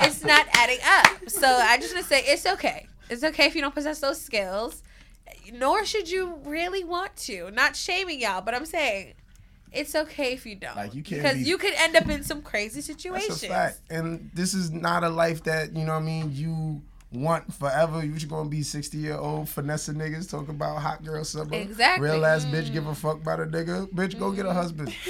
It's 0.00 0.22
not 0.24 0.46
adding 0.54 0.78
up. 0.86 1.28
So 1.28 1.46
I 1.46 1.76
just 1.78 1.94
want 1.94 2.06
to 2.06 2.08
say 2.08 2.22
it's 2.24 2.46
okay. 2.46 2.86
It's 3.10 3.24
okay 3.24 3.46
if 3.46 3.54
you 3.54 3.60
don't 3.60 3.74
possess 3.74 4.00
those 4.00 4.20
skills. 4.20 4.82
Nor 5.52 5.84
should 5.84 6.08
you 6.10 6.38
really 6.44 6.84
want 6.84 7.16
to. 7.16 7.50
Not 7.50 7.74
shaming 7.76 8.20
y'all, 8.20 8.40
but 8.42 8.54
I'm 8.54 8.66
saying 8.66 9.14
it's 9.72 9.94
okay 9.94 10.32
if 10.32 10.44
you 10.46 10.54
don't. 10.56 10.76
Like, 10.76 10.94
you 10.94 11.02
can't 11.02 11.22
because 11.22 11.36
be- 11.38 11.44
you 11.44 11.58
could 11.58 11.74
end 11.76 11.96
up 11.96 12.08
in 12.08 12.22
some 12.22 12.42
crazy 12.42 12.80
situations. 12.80 13.28
That's 13.40 13.44
a 13.44 13.48
fact. 13.48 13.80
And 13.90 14.30
this 14.34 14.54
is 14.54 14.70
not 14.70 15.04
a 15.04 15.08
life 15.08 15.44
that, 15.44 15.74
you 15.74 15.84
know 15.84 15.92
what 15.94 16.02
I 16.02 16.06
mean, 16.06 16.30
you 16.32 16.82
want 17.10 17.52
forever. 17.54 18.04
You 18.04 18.12
just 18.12 18.28
gonna 18.28 18.48
be 18.50 18.62
60 18.62 18.98
year 18.98 19.16
old 19.16 19.48
finesse 19.48 19.88
niggas 19.88 20.30
talking 20.30 20.50
about 20.50 20.80
hot 20.82 21.02
girl 21.04 21.24
summer. 21.24 21.54
Exactly. 21.54 22.08
Real 22.08 22.24
ass 22.26 22.44
bitch 22.44 22.70
give 22.72 22.86
a 22.86 22.94
fuck 22.94 23.16
about 23.22 23.40
a 23.40 23.46
nigga. 23.46 23.88
Bitch, 23.92 24.18
go 24.18 24.30
get 24.30 24.44
a 24.46 24.52
husband. 24.52 24.94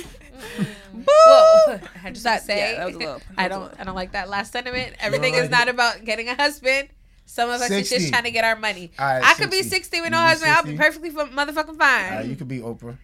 Whoa. 0.93 1.81
I 2.05 2.11
just 2.11 2.25
That- 2.25 2.43
say 2.43 2.73
yeah, 2.73 2.79
that 2.79 2.87
was 2.87 2.95
a 2.95 2.99
little- 2.99 3.21
I 3.37 3.49
that 3.49 3.51
was 3.51 3.51
don't 3.51 3.63
little. 3.63 3.81
I 3.81 3.85
don't 3.85 3.95
like 3.95 4.13
that 4.13 4.29
last 4.29 4.53
sentiment. 4.53 4.95
Everything 5.01 5.35
like 5.35 5.43
is 5.45 5.51
not 5.51 5.69
about 5.69 6.05
getting 6.05 6.29
a 6.29 6.35
husband. 6.35 6.89
Some 7.27 7.51
of 7.51 7.57
us 7.61 7.71
is 7.71 7.89
60. 7.91 7.97
just 7.99 8.09
trying 8.13 8.25
to 8.25 8.31
get 8.31 8.45
our 8.45 8.57
money. 8.57 8.91
All 8.99 9.05
right, 9.07 9.23
I 9.23 9.35
could 9.35 9.51
be 9.51 9.59
60. 9.63 9.69
60 9.77 10.01
with 10.01 10.11
no 10.13 10.17
be 10.19 10.23
husband. 10.23 10.51
I'll 10.53 10.63
be 10.65 10.77
perfectly 10.79 11.11
fu- 11.11 11.27
motherfucking 11.27 11.77
fine. 11.77 12.17
Uh, 12.17 12.21
you 12.23 12.37
could 12.37 12.49
be 12.49 12.61
Oprah. 12.61 12.97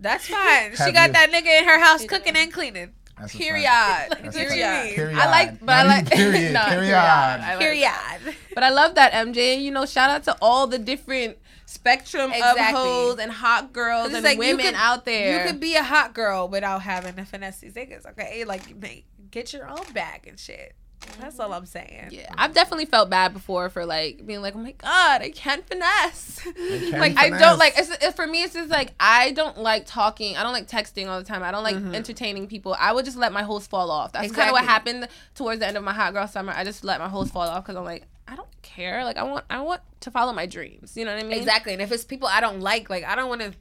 That's 0.00 0.26
fine. 0.26 0.72
She 0.72 0.92
got 0.92 1.08
you- 1.08 1.12
that 1.12 1.30
nigga 1.32 1.58
in 1.60 1.64
her 1.64 1.78
house 1.78 2.04
cooking 2.06 2.36
and 2.36 2.52
cleaning. 2.52 2.92
That's 3.18 3.34
a 3.34 3.38
Period. 3.38 3.64
Like, 4.10 4.22
That's 4.22 4.36
a 4.36 4.38
what 4.40 4.48
fact. 4.48 4.56
you 4.56 4.84
mean? 4.86 4.94
Period. 4.96 5.18
I 5.18 5.30
like, 5.30 5.60
but 5.60 5.72
I 5.74 5.82
like. 5.84 6.06
even 6.06 6.16
period. 6.32 6.52
Nah, 6.54 6.68
period. 6.68 6.94
I 6.94 7.50
like 7.50 7.58
Period. 7.60 7.82
that. 7.84 8.18
But 8.54 8.62
I 8.64 8.70
love 8.70 8.94
that 8.96 9.12
MJ. 9.12 9.62
You 9.62 9.70
know, 9.70 9.86
shout 9.86 10.10
out 10.10 10.24
to 10.24 10.36
all 10.42 10.66
the 10.66 10.78
different 10.78 11.36
spectrum 11.66 12.32
Exactly. 12.32 12.62
of 12.62 12.74
hoes 12.74 13.18
and 13.20 13.30
hot 13.30 13.72
girls 13.72 14.12
and 14.12 14.24
like, 14.24 14.38
women 14.38 14.64
could- 14.66 14.74
out 14.74 15.04
there. 15.04 15.38
You 15.44 15.50
could 15.50 15.60
be 15.60 15.76
a 15.76 15.82
hot 15.84 16.14
girl 16.14 16.48
without 16.48 16.82
having 16.82 17.14
to 17.14 17.24
finesse 17.24 17.60
these 17.60 17.74
niggas, 17.74 18.06
okay? 18.10 18.44
Like, 18.44 18.74
make, 18.76 19.04
get 19.30 19.52
your 19.52 19.68
own 19.68 19.84
bag 19.94 20.26
and 20.26 20.38
shit. 20.40 20.74
That's 21.20 21.38
all 21.38 21.52
I'm 21.52 21.66
saying. 21.66 22.08
Yeah, 22.10 22.32
I've 22.36 22.54
definitely 22.54 22.86
felt 22.86 23.10
bad 23.10 23.32
before 23.32 23.68
for 23.68 23.84
like 23.86 24.26
being 24.26 24.42
like, 24.42 24.54
oh 24.56 24.58
my 24.58 24.72
god, 24.72 25.22
I 25.22 25.30
can't 25.30 25.66
finesse. 25.66 26.40
can't 26.56 26.98
like 26.98 27.16
I 27.16 27.30
don't 27.30 27.58
like. 27.58 27.74
It's, 27.76 27.90
it, 27.90 28.16
for 28.16 28.26
me, 28.26 28.42
it's 28.42 28.54
just 28.54 28.70
like 28.70 28.92
I 28.98 29.32
don't 29.32 29.58
like 29.58 29.84
talking. 29.86 30.36
I 30.36 30.42
don't 30.42 30.52
like 30.52 30.68
texting 30.68 31.08
all 31.08 31.18
the 31.18 31.24
time. 31.24 31.42
I 31.42 31.50
don't 31.50 31.62
like 31.62 31.76
mm-hmm. 31.76 31.94
entertaining 31.94 32.46
people. 32.46 32.76
I 32.78 32.92
would 32.92 33.04
just 33.04 33.16
let 33.16 33.32
my 33.32 33.42
host 33.42 33.70
fall 33.70 33.90
off. 33.90 34.12
That's 34.12 34.32
kind 34.32 34.48
of 34.48 34.52
what 34.52 34.64
happened 34.64 35.08
towards 35.34 35.60
the 35.60 35.66
end 35.66 35.76
of 35.76 35.84
my 35.84 35.92
hot 35.92 36.12
girl 36.12 36.26
summer. 36.26 36.52
I 36.54 36.64
just 36.64 36.84
let 36.84 37.00
my 37.00 37.08
host 37.08 37.32
fall 37.32 37.48
off 37.48 37.64
because 37.64 37.76
I'm 37.76 37.84
like, 37.84 38.04
I 38.26 38.36
don't 38.36 38.62
care. 38.62 39.04
Like 39.04 39.16
I 39.16 39.24
want, 39.24 39.44
I 39.50 39.60
want 39.60 39.82
to 40.00 40.10
follow 40.10 40.32
my 40.32 40.46
dreams. 40.46 40.96
You 40.96 41.04
know 41.04 41.14
what 41.14 41.24
I 41.24 41.26
mean? 41.26 41.38
Exactly. 41.38 41.72
And 41.72 41.82
if 41.82 41.92
it's 41.92 42.04
people 42.04 42.28
I 42.28 42.40
don't 42.40 42.60
like, 42.60 42.90
like, 42.90 43.04
I 43.04 43.14
don't 43.14 43.28
want 43.28 43.42
to 43.42 43.52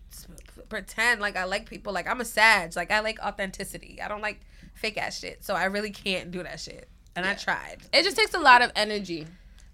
pretend 0.69 1.21
like 1.21 1.35
I 1.35 1.43
like 1.43 1.69
people. 1.69 1.93
Like, 1.93 2.07
I'm 2.07 2.21
a 2.21 2.25
sage. 2.25 2.75
Like, 2.75 2.91
I 2.91 3.01
like 3.01 3.19
authenticity. 3.19 3.99
I 4.01 4.07
don't 4.07 4.21
like 4.21 4.39
fake 4.73 4.97
ass 4.97 5.19
shit. 5.19 5.43
So 5.43 5.53
I 5.53 5.65
really 5.65 5.91
can't 5.91 6.31
do 6.31 6.41
that 6.43 6.59
shit. 6.59 6.87
And 7.15 7.25
I 7.25 7.33
tried. 7.33 7.77
It 7.93 8.03
just 8.03 8.17
takes 8.17 8.33
a 8.33 8.39
lot 8.39 8.61
of 8.61 8.71
energy. 8.75 9.27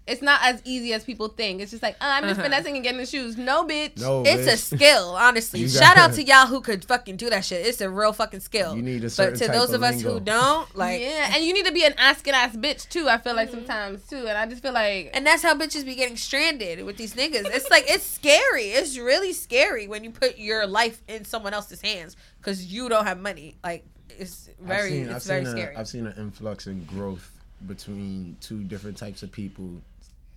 It's 0.08 0.22
not 0.22 0.40
as 0.42 0.62
easy 0.64 0.94
as 0.94 1.04
people 1.04 1.28
think. 1.28 1.60
It's 1.60 1.70
just 1.70 1.82
like, 1.82 1.94
oh, 2.00 2.06
I'm 2.08 2.22
just 2.22 2.40
Uh-huh. 2.40 2.44
finessing 2.48 2.74
and 2.76 2.82
getting 2.82 2.98
the 2.98 3.04
shoes. 3.04 3.36
No, 3.36 3.66
bitch. 3.66 3.98
No, 4.00 4.22
It's 4.24 4.50
a 4.50 4.56
skill, 4.56 5.10
honestly. 5.18 5.68
Shout 5.68 5.98
out 5.98 6.14
to 6.14 6.22
y'all 6.26 6.46
who 6.46 6.62
could 6.62 6.82
fucking 6.86 7.16
do 7.16 7.28
that 7.28 7.44
shit. 7.44 7.66
It's 7.66 7.82
a 7.82 7.90
real 7.90 8.14
fucking 8.14 8.40
skill. 8.40 8.74
You 8.74 8.80
need 8.80 9.04
a 9.04 9.10
certain 9.10 9.34
But 9.34 9.38
to 9.40 9.46
type 9.48 9.54
those 9.54 9.68
of 9.68 9.82
of 9.82 9.82
us 9.82 10.00
who 10.00 10.18
don't, 10.18 10.74
like, 10.74 11.02
yeah, 11.02 11.34
and 11.34 11.44
you 11.44 11.52
need 11.52 11.66
to 11.66 11.72
be 11.72 11.84
an 11.84 11.92
asking 11.98 12.32
ass 12.32 12.56
bitch 12.56 12.88
too. 12.88 13.06
I 13.06 13.18
feel 13.18 13.34
like 13.36 13.50
sometimes 13.50 14.06
too, 14.08 14.26
and 14.26 14.30
I 14.38 14.46
just 14.46 14.62
feel 14.62 14.72
like 14.72 15.10
And 15.12 15.26
that's 15.26 15.42
how 15.42 15.54
bitches 15.54 15.84
be 15.84 15.94
getting 15.94 16.16
stranded 16.16 16.86
with 16.86 16.96
these 16.96 17.12
niggas. 17.12 17.44
It's 17.54 17.68
like 17.68 17.84
it's 17.86 18.04
scary. 18.06 18.68
It's 18.70 18.96
really 18.96 19.34
scary 19.34 19.88
when 19.88 20.04
you 20.04 20.10
put 20.10 20.38
your 20.38 20.66
life 20.66 21.02
in 21.06 21.26
someone 21.26 21.52
else's 21.52 21.82
hands 21.82 22.16
because 22.38 22.64
you 22.64 22.88
don't 22.88 23.04
have 23.04 23.20
money. 23.20 23.56
Like 23.62 23.84
it's 24.18 24.48
very, 24.60 24.78
I've 24.78 24.88
seen, 24.90 25.02
it's 25.04 25.14
I've 25.14 25.22
very 25.24 25.44
seen 25.44 25.52
scary. 25.56 25.74
A, 25.74 25.78
I've 25.78 25.88
seen 25.88 26.06
an 26.06 26.14
influx 26.18 26.66
in 26.66 26.84
growth 26.84 27.30
between 27.66 28.36
two 28.40 28.62
different 28.64 28.96
types 28.96 29.22
of 29.22 29.32
people 29.32 29.68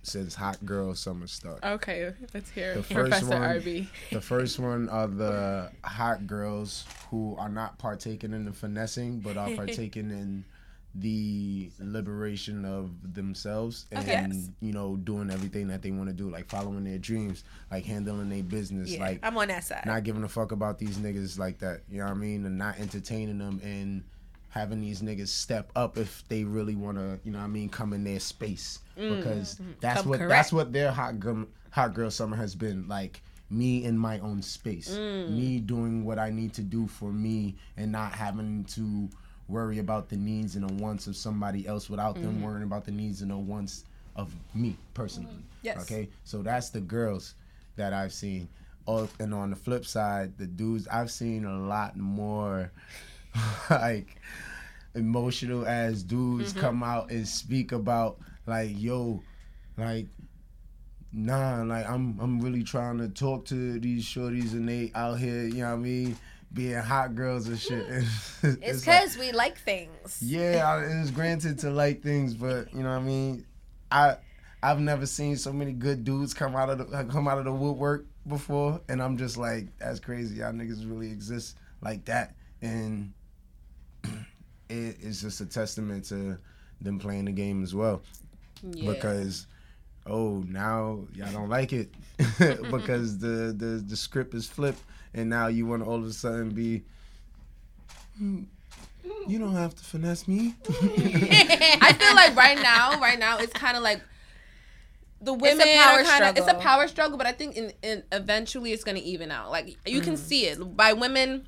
since 0.04 0.34
hot 0.34 0.64
girl 0.66 0.94
summer 0.96 1.28
started. 1.28 1.64
okay, 1.64 2.12
let's 2.34 2.50
hear 2.50 2.74
The 2.74 2.82
first 2.82 3.10
Professor 3.22 3.26
one- 3.28 3.40
RB. 3.60 3.86
The 4.10 4.20
first 4.20 4.58
one 4.58 4.88
are 4.88 5.06
the 5.06 5.70
hot 5.84 6.26
girls 6.26 6.84
who 7.10 7.36
are 7.38 7.48
not 7.48 7.78
partaking 7.78 8.32
in 8.32 8.44
the 8.44 8.52
finessing, 8.52 9.20
but 9.20 9.36
are 9.36 9.50
partaking 9.56 10.10
in 10.10 10.44
the 10.94 11.70
liberation 11.78 12.64
of 12.64 13.14
themselves 13.14 13.86
and 13.90 14.52
you 14.60 14.72
know 14.72 14.96
doing 14.96 15.30
everything 15.30 15.68
that 15.68 15.82
they 15.82 15.90
want 15.90 16.08
to 16.08 16.14
do, 16.14 16.28
like 16.28 16.48
following 16.48 16.84
their 16.84 16.98
dreams, 16.98 17.44
like 17.70 17.84
handling 17.84 18.28
their 18.28 18.42
business, 18.42 18.90
yeah, 18.90 19.00
like 19.00 19.20
I'm 19.22 19.36
on 19.38 19.48
that 19.48 19.64
side. 19.64 19.84
not 19.86 20.04
giving 20.04 20.22
a 20.22 20.28
fuck 20.28 20.52
about 20.52 20.78
these 20.78 20.98
niggas 20.98 21.38
like 21.38 21.58
that. 21.60 21.80
You 21.90 21.98
know 21.98 22.04
what 22.04 22.12
I 22.12 22.14
mean? 22.14 22.44
And 22.44 22.58
not 22.58 22.78
entertaining 22.78 23.38
them 23.38 23.60
and 23.64 24.04
having 24.50 24.82
these 24.82 25.00
niggas 25.00 25.28
step 25.28 25.70
up 25.74 25.96
if 25.96 26.28
they 26.28 26.44
really 26.44 26.76
want 26.76 26.98
to, 26.98 27.18
you 27.24 27.32
know 27.32 27.38
what 27.38 27.44
I 27.44 27.48
mean, 27.48 27.70
come 27.70 27.94
in 27.94 28.04
their 28.04 28.20
space 28.20 28.80
mm-hmm. 28.98 29.16
because 29.16 29.54
mm-hmm. 29.54 29.72
that's 29.80 30.02
Come 30.02 30.10
what 30.10 30.18
correct. 30.18 30.30
that's 30.30 30.52
what 30.52 30.72
their 30.74 30.92
hot 30.92 31.14
hot 31.70 31.94
girl 31.94 32.10
summer 32.10 32.36
has 32.36 32.54
been 32.54 32.86
like. 32.88 33.22
Me 33.50 33.84
in 33.84 33.98
my 33.98 34.18
own 34.20 34.40
space, 34.40 34.96
mm. 34.96 35.28
me 35.28 35.60
doing 35.60 36.06
what 36.06 36.18
I 36.18 36.30
need 36.30 36.54
to 36.54 36.62
do 36.62 36.86
for 36.86 37.12
me, 37.12 37.54
and 37.76 37.92
not 37.92 38.12
having 38.12 38.64
to 38.70 39.10
worry 39.52 39.78
about 39.78 40.08
the 40.08 40.16
needs 40.16 40.56
and 40.56 40.68
the 40.68 40.82
wants 40.82 41.06
of 41.06 41.16
somebody 41.16 41.66
else 41.66 41.90
without 41.90 42.14
them 42.14 42.34
mm-hmm. 42.34 42.44
worrying 42.44 42.62
about 42.62 42.84
the 42.84 42.90
needs 42.90 43.22
and 43.22 43.30
the 43.30 43.36
wants 43.36 43.84
of 44.16 44.34
me 44.54 44.76
personally. 44.94 45.30
Mm-hmm. 45.30 45.62
Yes. 45.62 45.82
Okay, 45.82 46.08
so 46.24 46.42
that's 46.42 46.70
the 46.70 46.80
girls 46.80 47.34
that 47.76 47.92
I've 47.92 48.12
seen. 48.12 48.48
Oh, 48.86 49.08
and 49.20 49.32
on 49.32 49.50
the 49.50 49.56
flip 49.56 49.86
side, 49.86 50.36
the 50.38 50.46
dudes 50.46 50.88
I've 50.88 51.10
seen 51.10 51.44
a 51.44 51.58
lot 51.58 51.96
more 51.96 52.72
like 53.70 54.16
emotional 54.94 55.66
as 55.66 56.02
dudes 56.02 56.52
mm-hmm. 56.52 56.60
come 56.60 56.82
out 56.82 57.10
and 57.10 57.26
speak 57.26 57.72
about 57.72 58.18
like 58.46 58.70
yo, 58.74 59.22
like 59.76 60.06
nah, 61.12 61.62
like 61.62 61.88
I'm 61.88 62.18
I'm 62.20 62.40
really 62.40 62.64
trying 62.64 62.98
to 62.98 63.08
talk 63.08 63.44
to 63.46 63.78
these 63.78 64.04
shorties 64.04 64.52
and 64.52 64.68
they 64.68 64.90
out 64.94 65.18
here, 65.18 65.44
you 65.44 65.62
know 65.62 65.68
what 65.68 65.74
I 65.74 65.76
mean, 65.76 66.16
being 66.52 66.74
hot 66.76 67.14
girls 67.14 67.48
and 67.48 67.58
shit. 67.58 67.86
Hmm. 67.86 68.02
it's 68.62 68.86
like- 68.86 69.00
because 69.00 69.18
we 69.18 69.32
like 69.32 69.58
things. 69.58 70.18
yeah, 70.22 70.64
I, 70.66 70.82
it's 71.00 71.10
granted 71.10 71.58
to 71.60 71.70
like 71.70 72.02
things, 72.02 72.34
but 72.34 72.72
you 72.74 72.82
know 72.82 72.90
what 72.90 72.96
I 72.96 73.02
mean. 73.02 73.46
I 73.90 74.16
I've 74.62 74.78
never 74.80 75.06
seen 75.06 75.36
so 75.36 75.52
many 75.52 75.72
good 75.72 76.04
dudes 76.04 76.32
come 76.34 76.54
out 76.54 76.70
of 76.70 76.78
the 76.78 77.04
come 77.04 77.26
out 77.28 77.38
of 77.38 77.44
the 77.44 77.52
woodwork 77.52 78.06
before, 78.28 78.80
and 78.88 79.02
I'm 79.02 79.16
just 79.16 79.36
like, 79.36 79.66
that's 79.78 79.98
crazy. 80.00 80.36
Y'all 80.36 80.52
niggas 80.52 80.88
really 80.88 81.10
exist 81.10 81.56
like 81.80 82.04
that, 82.06 82.34
and 82.60 83.12
it 84.04 84.96
is 85.00 85.20
just 85.20 85.40
a 85.40 85.46
testament 85.46 86.04
to 86.06 86.38
them 86.80 86.98
playing 86.98 87.26
the 87.26 87.32
game 87.32 87.62
as 87.62 87.74
well 87.74 88.02
Yeah. 88.62 88.92
because 88.92 89.46
oh 90.06 90.42
now 90.48 91.04
y'all 91.14 91.30
don't 91.32 91.48
like 91.48 91.72
it 91.72 91.90
because 92.72 93.18
the, 93.18 93.54
the 93.56 93.84
the 93.86 93.96
script 93.96 94.34
is 94.34 94.46
flipped 94.48 94.82
and 95.14 95.28
now 95.30 95.46
you 95.48 95.66
want 95.66 95.82
to 95.82 95.88
all 95.88 95.96
of 95.98 96.04
a 96.06 96.12
sudden 96.12 96.50
be 96.50 96.82
"Hmm, 98.18 98.42
you 99.26 99.38
don't 99.38 99.54
have 99.54 99.74
to 99.74 99.84
finesse 99.84 100.26
me 100.28 100.54
I 100.68 101.92
feel 101.98 102.14
like 102.14 102.36
right 102.36 102.58
now, 102.62 102.98
right 103.00 103.18
now, 103.18 103.38
it's 103.38 103.52
kind 103.52 103.76
of 103.76 103.82
like 103.82 104.00
the 105.20 105.32
women 105.32 105.66
power 105.76 106.00
are 106.00 106.04
kind 106.04 106.24
of 106.24 106.36
it's 106.36 106.48
a 106.48 106.54
power 106.54 106.88
struggle, 106.88 107.16
but 107.16 107.26
I 107.26 107.32
think 107.32 107.56
in, 107.56 107.72
in 107.82 108.02
eventually 108.10 108.72
it's 108.72 108.82
gonna 108.84 108.98
even 108.98 109.30
out. 109.30 109.50
Like 109.50 109.76
you 109.86 110.00
can 110.00 110.14
Mm-hmm. 110.14 110.22
see 110.22 110.46
it 110.46 110.76
by 110.76 110.92
women 110.94 111.46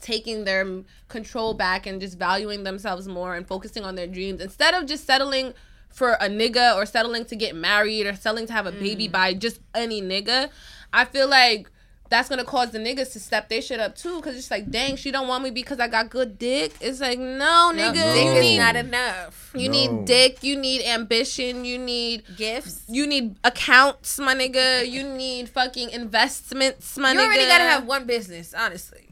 taking 0.00 0.44
their 0.44 0.66
control 1.08 1.54
back 1.54 1.86
and 1.86 2.00
just 2.00 2.18
valuing 2.18 2.64
themselves 2.64 3.06
more 3.06 3.36
and 3.36 3.46
focusing 3.46 3.84
on 3.84 3.94
their 3.94 4.06
dreams 4.06 4.40
instead 4.40 4.74
of 4.74 4.86
just 4.86 5.06
settling 5.06 5.52
for 5.90 6.12
a 6.14 6.28
nigga 6.28 6.74
or 6.74 6.86
settling 6.86 7.24
to 7.26 7.36
get 7.36 7.54
married 7.54 8.06
or 8.06 8.14
settling 8.16 8.46
to 8.46 8.52
have 8.52 8.66
a 8.66 8.72
baby 8.72 9.06
Mm. 9.08 9.12
by 9.12 9.34
just 9.34 9.60
any 9.74 10.00
nigga. 10.00 10.48
I 10.92 11.04
feel 11.04 11.28
like 11.28 11.70
that's 12.12 12.28
gonna 12.28 12.44
cause 12.44 12.70
the 12.70 12.78
niggas 12.78 13.12
to 13.14 13.18
step 13.20 13.48
their 13.48 13.60
shit 13.62 13.80
up 13.80 13.96
too, 13.96 14.20
cause 14.20 14.36
it's 14.36 14.50
like, 14.50 14.70
dang, 14.70 14.94
she 14.96 15.10
don't 15.10 15.26
want 15.26 15.42
me 15.42 15.50
because 15.50 15.80
I 15.80 15.88
got 15.88 16.10
good 16.10 16.38
dick. 16.38 16.72
It's 16.80 17.00
like, 17.00 17.18
no, 17.18 17.72
nigga, 17.74 17.94
No, 17.94 18.14
you 18.14 18.32
dick 18.34 18.42
need 18.42 18.52
is 18.54 18.58
not 18.58 18.76
enough. 18.76 19.50
you 19.54 19.68
No. 19.68 19.72
need 19.72 20.04
dick. 20.04 20.42
You 20.44 20.56
need 20.56 20.82
ambition. 20.84 21.64
You 21.64 21.78
need 21.78 22.24
Gifts. 22.36 22.82
you 22.88 23.06
need 23.06 23.36
accounts, 23.42 24.18
my 24.18 24.34
nigga. 24.34 24.88
You 24.88 25.02
need 25.02 25.48
fucking 25.48 25.90
investments, 25.90 26.96
my 26.98 27.12
You 27.12 27.18
nigga. 27.18 27.24
already 27.26 27.46
gotta 27.46 27.64
have 27.64 27.86
one 27.86 28.04
business, 28.06 28.54
honestly. 28.54 29.08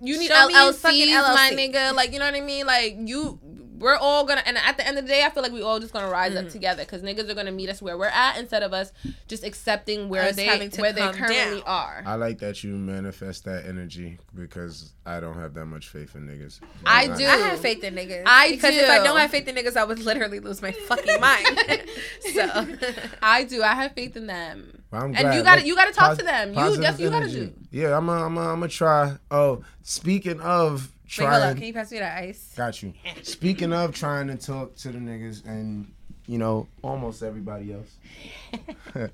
You 0.00 0.18
need 0.18 0.28
show 0.28 0.48
LLCs, 0.50 0.74
fucking 0.80 1.10
my 1.14 1.50
nigga. 1.54 1.94
Like 1.94 2.12
you 2.12 2.18
know 2.18 2.26
what 2.26 2.34
I 2.34 2.40
mean? 2.40 2.66
Like 2.66 2.96
you, 2.98 3.38
we're 3.84 3.96
all 3.96 4.24
gonna. 4.24 4.42
And 4.46 4.56
at 4.58 4.76
the 4.76 4.86
end 4.86 4.98
of 4.98 5.04
the 5.04 5.08
day, 5.10 5.22
I 5.24 5.30
feel 5.30 5.42
like 5.42 5.52
we 5.52 5.62
all 5.62 5.78
just 5.78 5.92
gonna 5.92 6.08
rise 6.08 6.32
Mm-hmm. 6.32 6.46
up 6.46 6.52
together 6.52 6.82
because 6.84 7.02
niggas 7.02 7.28
are 7.28 7.34
gonna 7.34 7.52
meet 7.52 7.68
us 7.68 7.80
where 7.82 7.96
we're 7.96 8.06
at 8.06 8.38
instead 8.38 8.62
of 8.62 8.72
us 8.72 8.92
just 9.28 9.44
accepting 9.44 10.08
where 10.08 10.22
Us 10.30 10.36
they 10.36 10.46
where 10.78 10.92
they 10.92 11.00
currently 11.12 11.60
down. 11.60 11.62
are. 11.66 12.02
I 12.06 12.14
like 12.16 12.38
that 12.38 12.64
you 12.64 12.70
manifest 12.74 13.44
that 13.44 13.66
energy 13.66 14.18
because 14.34 14.92
I 15.06 15.20
don't 15.20 15.38
have 15.38 15.54
that 15.54 15.66
much 15.66 15.88
faith 15.88 16.16
in 16.16 16.26
niggas. 16.26 16.60
I 16.86 17.06
Like, 17.06 17.18
do. 17.18 17.24
I 17.26 17.36
have 17.36 17.60
faith 17.60 17.84
in 17.84 17.94
niggas. 17.94 18.22
I 18.26 18.50
because 18.50 18.74
if 18.74 18.88
I 18.88 18.98
do. 18.98 19.04
don't 19.04 19.18
have 19.18 19.30
faith 19.30 19.46
in 19.46 19.54
niggas, 19.54 19.76
I 19.76 19.84
would 19.84 19.98
literally 20.00 20.40
lose 20.40 20.62
my 20.62 20.72
fucking 20.72 21.20
mind. 21.20 21.46
so 22.32 22.66
I 23.22 23.44
do. 23.44 23.62
I 23.62 23.74
have 23.74 23.92
faith 23.92 24.16
in 24.16 24.26
them. 24.26 24.82
Well, 24.90 25.02
I'm 25.02 25.14
And 25.14 25.34
you 25.34 25.42
gotta- 25.42 25.60
Like, 25.60 25.66
you 25.66 25.74
gotta 25.76 25.92
talk 25.92 26.08
pos- 26.10 26.18
to 26.18 26.24
them. 26.24 26.48
You- 26.50 26.54
positive 26.54 26.82
that's 26.82 26.98
what 26.98 27.04
you 27.04 27.10
gotta 27.10 27.28
do. 27.30 27.52
Yeah, 27.70 27.96
I'm 27.96 28.06
gonna 28.06 28.24
I'm 28.24 28.38
I'm 28.38 28.60
gonna 28.60 28.68
try. 28.68 29.16
Oh, 29.30 29.62
speaking 29.82 30.40
of 30.40 30.90
wait, 31.18 31.26
hold 31.28 31.42
on. 31.42 31.54
Can 31.54 31.64
you 31.64 31.72
pass 31.72 31.90
me 31.92 31.98
that 31.98 32.18
ice? 32.22 32.52
got 32.56 32.82
you. 32.82 32.92
Speaking 33.22 33.72
of 33.72 33.94
trying 33.94 34.26
to 34.28 34.36
talk 34.36 34.74
to 34.76 34.88
the 34.90 34.98
niggas 34.98 35.44
and 35.46 35.92
you 36.26 36.38
know 36.38 36.66
almost 36.82 37.22
everybody 37.22 37.72
else, 37.74 37.96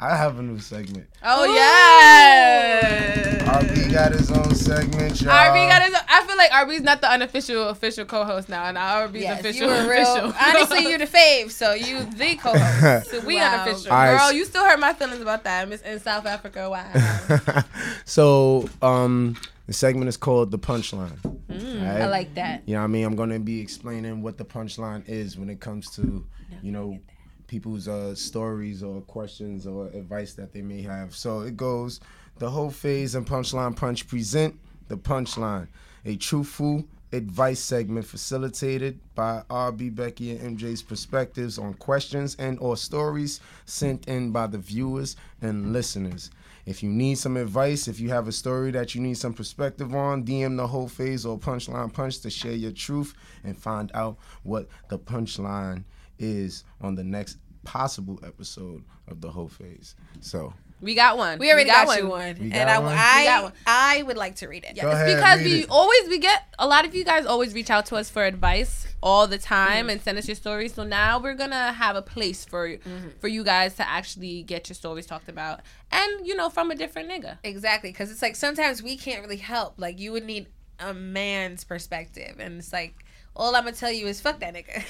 I 0.00 0.16
have 0.16 0.38
a 0.38 0.42
new 0.42 0.58
segment. 0.58 1.08
Oh 1.22 1.44
yeah. 1.44 3.60
RB 3.60 3.92
got 3.92 4.12
his 4.12 4.30
own 4.30 4.54
segment, 4.54 5.20
y'all. 5.22 5.32
RB 5.32 5.68
got 5.68 5.82
his. 5.82 5.94
I 6.08 6.24
feel 6.26 6.36
like 6.36 6.50
RB's 6.50 6.82
not 6.82 7.00
the 7.00 7.10
unofficial 7.10 7.68
official 7.68 8.04
co-host 8.04 8.48
now, 8.48 8.64
and 8.64 8.74
now 8.74 9.06
RB's 9.06 9.22
Yes, 9.22 9.40
official. 9.40 9.62
you 9.62 9.68
were 9.68 9.90
real. 9.90 10.02
official. 10.02 10.34
Honestly, 10.40 10.88
you're 10.88 10.98
the 10.98 11.06
fave, 11.06 11.50
so 11.50 11.72
you 11.74 12.04
the 12.04 12.36
co-host. 12.36 13.10
So 13.10 13.20
we 13.20 13.36
Wow. 13.36 13.62
unofficial. 13.64 13.92
All 13.92 13.98
right. 13.98 14.18
Girl, 14.18 14.32
you 14.32 14.44
still 14.44 14.64
hurt 14.64 14.78
my 14.80 14.92
feelings 14.92 15.20
about 15.22 15.44
that. 15.44 15.68
Miss 15.68 15.82
in 15.82 16.00
South 16.00 16.26
Africa. 16.26 16.68
Wow. 16.70 17.64
so 18.04 18.68
um, 18.82 19.36
the 19.66 19.72
segment 19.72 20.08
is 20.08 20.16
called 20.16 20.50
the 20.50 20.58
punchline. 20.58 21.18
Alright? 21.24 22.02
I 22.02 22.08
like 22.08 22.34
that. 22.34 22.62
You 22.66 22.74
know 22.74 22.80
what 22.80 22.84
I 22.84 22.88
mean? 22.88 23.04
I'm 23.04 23.16
gonna 23.16 23.38
be 23.38 23.60
explaining 23.60 24.22
what 24.22 24.38
the 24.38 24.44
punchline 24.44 25.08
is 25.08 25.38
when 25.38 25.50
it 25.50 25.60
comes 25.60 25.90
to, 25.96 26.24
you 26.62 26.72
know, 26.72 26.98
people's 27.46 27.88
uh, 27.88 28.14
stories 28.14 28.82
or 28.82 29.00
questions 29.02 29.66
or 29.66 29.86
advice 29.88 30.34
that 30.34 30.52
they 30.52 30.62
may 30.62 30.82
have. 30.82 31.14
So 31.14 31.40
it 31.40 31.56
goes 31.56 32.00
the 32.38 32.50
Hoe 32.50 32.70
Phase 32.70 33.14
and 33.14 33.26
punchline 33.26 33.76
punch 33.76 34.06
present 34.06 34.58
the 34.88 34.96
punchline, 34.96 35.68
a 36.04 36.16
truthful 36.16 36.84
advice 37.12 37.60
segment 37.60 38.04
facilitated 38.06 39.00
by 39.14 39.42
RB 39.48 39.94
Becky 39.94 40.36
and 40.36 40.58
MJ's 40.58 40.82
perspectives 40.82 41.58
on 41.58 41.74
questions 41.74 42.36
and 42.38 42.58
or 42.60 42.76
stories 42.76 43.40
sent 43.64 44.06
in 44.06 44.32
by 44.32 44.46
the 44.46 44.58
viewers 44.58 45.16
and 45.40 45.72
listeners. 45.72 46.30
If 46.66 46.82
you 46.82 46.90
need 46.90 47.16
some 47.16 47.36
advice, 47.36 47.86
if 47.86 48.00
you 48.00 48.10
have 48.10 48.26
a 48.26 48.32
story 48.32 48.72
that 48.72 48.94
you 48.94 49.00
need 49.00 49.16
some 49.16 49.32
perspective 49.32 49.94
on, 49.94 50.24
DM 50.24 50.56
the 50.56 50.66
Hoe 50.66 50.88
Phase 50.88 51.24
or 51.24 51.38
punchline 51.38 51.92
punch 51.92 52.18
to 52.20 52.30
share 52.30 52.52
your 52.52 52.72
truth 52.72 53.14
and 53.44 53.56
find 53.56 53.90
out 53.94 54.18
what 54.42 54.68
the 54.88 54.98
punchline 54.98 55.84
is 56.18 56.64
on 56.80 56.96
the 56.96 57.04
next 57.04 57.38
possible 57.62 58.18
episode 58.24 58.84
of 59.06 59.20
the 59.20 59.30
Hoe 59.30 59.46
Phase. 59.46 59.94
So 60.20 60.52
we 60.80 60.94
got 60.94 61.16
one. 61.16 61.38
We 61.38 61.50
already 61.50 61.70
got, 61.70 61.96
you 61.98 62.06
one, 62.08 62.36
We 62.38 62.44
and 62.44 62.52
got 62.52 62.68
I, 62.68 62.78
one? 62.78 62.94
I, 62.98 63.18
We 63.20 63.24
got 63.26 63.42
one. 63.44 63.52
I 63.66 64.02
would 64.02 64.16
like 64.16 64.36
to 64.36 64.48
read 64.48 64.64
it. 64.64 64.78
Go 64.80 64.90
ahead, 64.90 65.16
because 65.16 65.38
read 65.38 65.46
we 65.46 65.60
it. 65.62 65.70
always 65.70 66.08
we 66.08 66.18
get 66.18 66.44
a 66.58 66.66
lot 66.66 66.84
of 66.84 66.94
you 66.94 67.04
guys 67.04 67.24
always 67.26 67.54
reach 67.54 67.70
out 67.70 67.86
to 67.86 67.96
us 67.96 68.10
for 68.10 68.24
advice 68.24 68.86
all 69.02 69.26
the 69.26 69.36
Mm-hmm. 69.38 69.54
time 69.54 69.90
and 69.90 70.00
send 70.02 70.18
us 70.18 70.26
your 70.28 70.34
stories. 70.34 70.74
So 70.74 70.82
now 70.84 71.18
we're 71.18 71.34
gonna 71.34 71.72
have 71.72 71.96
a 71.96 72.02
place 72.02 72.44
for 72.44 72.68
Mm-hmm. 72.68 73.08
for 73.20 73.28
you 73.28 73.42
guys 73.44 73.74
to 73.76 73.88
actually 73.88 74.42
get 74.42 74.68
your 74.68 74.74
stories 74.74 75.06
talked 75.06 75.28
about, 75.28 75.60
and 75.90 76.26
you 76.26 76.34
know 76.36 76.48
from 76.50 76.70
a 76.70 76.74
different 76.74 77.08
nigga. 77.08 77.38
Exactly, 77.44 77.90
because 77.90 78.10
it's 78.10 78.22
like 78.22 78.36
sometimes 78.36 78.82
we 78.82 78.96
can't 78.96 79.22
really 79.22 79.36
help. 79.38 79.74
Like 79.78 79.98
you 79.98 80.12
would 80.12 80.24
need 80.24 80.46
a 80.78 80.92
man's 80.92 81.64
perspective, 81.64 82.36
and 82.38 82.58
it's 82.58 82.72
like 82.72 82.94
all 83.36 83.54
I'm 83.54 83.64
gonna 83.64 83.76
tell 83.76 83.92
you 83.92 84.06
is 84.06 84.20
fuck 84.20 84.40
that 84.40 84.54
nigga. 84.54 84.82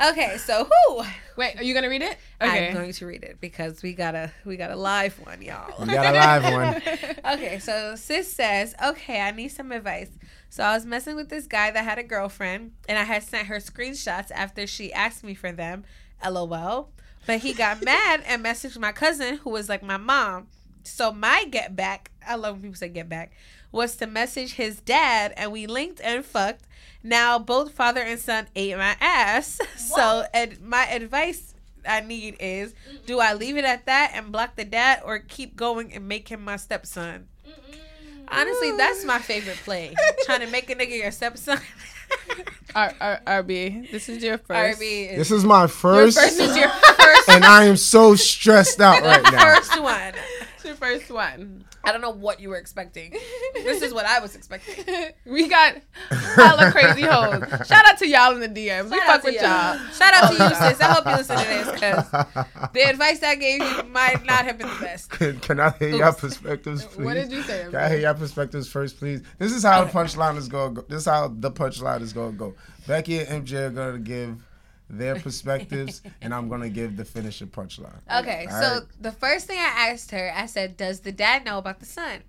So- 0.00 0.08
okay, 0.10 0.36
so 0.38 0.64
who? 0.86 1.02
Wait, 1.36 1.56
are 1.58 1.62
you 1.62 1.74
gonna 1.74 1.88
read 1.88 2.02
it? 2.02 2.16
Okay. 2.40 2.68
I'm 2.68 2.74
going 2.74 2.92
to 2.92 3.06
read 3.06 3.22
it 3.24 3.38
because 3.40 3.82
we 3.82 3.94
got 3.94 4.14
a 4.14 4.30
we 4.44 4.56
got 4.56 4.70
a 4.70 4.76
live 4.76 5.14
one, 5.24 5.42
y'all. 5.42 5.72
we 5.80 5.92
got 5.92 6.14
a 6.14 6.18
live 6.18 6.52
one. 6.52 6.82
okay, 7.34 7.58
so 7.58 7.94
sis 7.96 8.32
says, 8.32 8.74
okay, 8.84 9.20
I 9.20 9.30
need 9.30 9.48
some 9.48 9.72
advice. 9.72 10.10
So 10.50 10.62
I 10.62 10.74
was 10.74 10.84
messing 10.84 11.16
with 11.16 11.30
this 11.30 11.46
guy 11.46 11.70
that 11.70 11.82
had 11.84 11.98
a 11.98 12.02
girlfriend, 12.02 12.72
and 12.88 12.98
I 12.98 13.04
had 13.04 13.22
sent 13.22 13.46
her 13.46 13.56
screenshots 13.56 14.30
after 14.30 14.66
she 14.66 14.92
asked 14.92 15.24
me 15.24 15.34
for 15.34 15.50
them. 15.50 15.84
LOL. 16.24 16.90
But 17.26 17.38
he 17.40 17.54
got 17.54 17.82
mad 17.84 18.22
and 18.26 18.44
messaged 18.44 18.78
my 18.78 18.92
cousin, 18.92 19.36
who 19.38 19.50
was 19.50 19.68
like 19.68 19.82
my 19.82 19.96
mom. 19.96 20.48
So 20.84 21.12
my 21.12 21.44
get 21.44 21.74
back, 21.76 22.10
I 22.26 22.34
love 22.34 22.56
when 22.56 22.62
people 22.62 22.76
say 22.76 22.88
get 22.88 23.08
back, 23.08 23.32
was 23.70 23.96
to 23.96 24.06
message 24.06 24.54
his 24.54 24.80
dad, 24.80 25.32
and 25.36 25.52
we 25.52 25.66
linked 25.66 26.00
and 26.02 26.24
fucked. 26.24 26.64
Now 27.02 27.38
both 27.38 27.72
father 27.72 28.00
and 28.00 28.18
son 28.20 28.46
ate 28.54 28.76
my 28.76 28.96
ass. 29.00 29.58
So 29.76 30.24
ad- 30.32 30.60
my 30.62 30.86
advice 30.86 31.54
I 31.86 32.00
need 32.00 32.36
is 32.40 32.74
do 33.06 33.18
I 33.20 33.34
leave 33.34 33.56
it 33.56 33.64
at 33.64 33.86
that 33.86 34.12
and 34.14 34.30
block 34.32 34.56
the 34.56 34.64
dad 34.64 35.02
or 35.04 35.18
keep 35.18 35.56
going 35.56 35.92
and 35.92 36.06
make 36.08 36.28
him 36.28 36.44
my 36.44 36.56
stepson? 36.56 37.26
Honestly, 38.28 38.72
that's 38.78 39.04
my 39.04 39.18
favorite 39.18 39.58
play. 39.58 39.94
Trying 40.24 40.40
to 40.40 40.46
make 40.46 40.70
a 40.70 40.74
nigga 40.74 40.96
your 40.96 41.10
stepson. 41.10 41.58
R- 42.74 42.94
R- 43.00 43.20
RB, 43.42 43.90
this 43.90 44.08
is 44.08 44.22
your 44.22 44.38
first. 44.38 44.80
RB 44.80 45.10
is 45.12 45.18
This 45.18 45.30
is 45.30 45.44
my 45.44 45.66
first, 45.66 46.16
this 46.16 46.38
is 46.38 46.56
your 46.56 46.68
first 46.70 47.28
and 47.28 47.44
I 47.44 47.64
am 47.64 47.76
so 47.76 48.14
stressed 48.14 48.80
out 48.80 49.02
right 49.02 49.22
now. 49.30 49.54
first 49.56 49.78
one. 49.82 50.12
It's 50.62 50.68
your 50.68 50.76
first 50.76 51.10
one. 51.10 51.64
I 51.82 51.90
don't 51.90 52.00
know 52.00 52.10
what 52.10 52.38
you 52.38 52.48
were 52.48 52.56
expecting. 52.56 53.16
This 53.54 53.82
is 53.82 53.92
what 53.92 54.06
I 54.06 54.20
was 54.20 54.36
expecting. 54.36 54.84
we 55.26 55.48
got 55.48 55.78
hella 56.08 56.70
crazy 56.70 57.02
hoes. 57.02 57.42
Shout 57.66 57.84
out 57.84 57.98
to 57.98 58.06
y'all 58.06 58.40
in 58.40 58.40
the 58.40 58.48
DMs. 58.48 58.84
we 58.84 58.96
Shout 58.96 59.06
fuck 59.06 59.08
out 59.08 59.22
to 59.22 59.26
with 59.26 59.42
y'all. 59.42 59.78
Shout 59.92 60.14
out 60.14 60.30
to 60.30 60.34
you, 60.34 60.48
sis. 60.54 60.80
I 60.80 60.92
hope 60.92 61.04
you 61.04 61.16
listen 61.16 61.36
to 61.36 61.44
this 61.44 61.72
because 61.72 62.10
the 62.72 62.82
advice 62.82 63.24
I 63.24 63.34
gave 63.34 63.60
you 63.60 63.82
might 63.90 64.24
not 64.24 64.44
have 64.44 64.56
been 64.56 64.68
the 64.68 64.80
best. 64.80 65.10
Can, 65.10 65.40
can 65.40 65.58
I 65.58 65.70
hear 65.70 65.96
your 65.96 66.12
perspectives, 66.12 66.84
please? 66.84 67.04
What 67.04 67.14
did 67.14 67.32
you 67.32 67.42
say? 67.42 67.64
Can 67.64 67.74
I 67.74 67.88
hear 67.88 67.98
your 67.98 68.14
perspectives 68.14 68.68
first, 68.68 68.98
please? 68.98 69.22
This 69.38 69.50
is 69.50 69.64
how 69.64 69.82
the 69.82 69.90
punchline 69.90 70.36
is 70.36 70.46
going. 70.46 70.76
to 70.76 70.82
go. 70.82 70.86
This 70.88 71.00
is 71.00 71.06
how 71.06 71.26
the 71.26 71.50
punchline 71.50 72.02
is 72.02 72.12
going 72.12 72.34
to 72.34 72.38
go. 72.38 72.54
Becky 72.86 73.18
and 73.18 73.44
MJ 73.44 73.66
are 73.66 73.70
going 73.70 73.94
to 73.94 73.98
give 73.98 74.36
their 74.92 75.18
perspectives, 75.18 76.02
and 76.20 76.34
I'm 76.34 76.48
going 76.48 76.60
to 76.60 76.68
give 76.68 76.96
the 76.96 77.04
finisher 77.04 77.46
punchline. 77.46 78.00
Okay, 78.14 78.46
All 78.50 78.60
so 78.60 78.74
right. 78.74 78.82
the 79.00 79.12
first 79.12 79.46
thing 79.46 79.58
I 79.58 79.90
asked 79.90 80.10
her, 80.10 80.32
I 80.36 80.46
said, 80.46 80.76
"Does 80.76 81.00
the 81.00 81.12
dad 81.12 81.44
know 81.44 81.58
about 81.58 81.80
the 81.80 81.86
son?" 81.86 82.20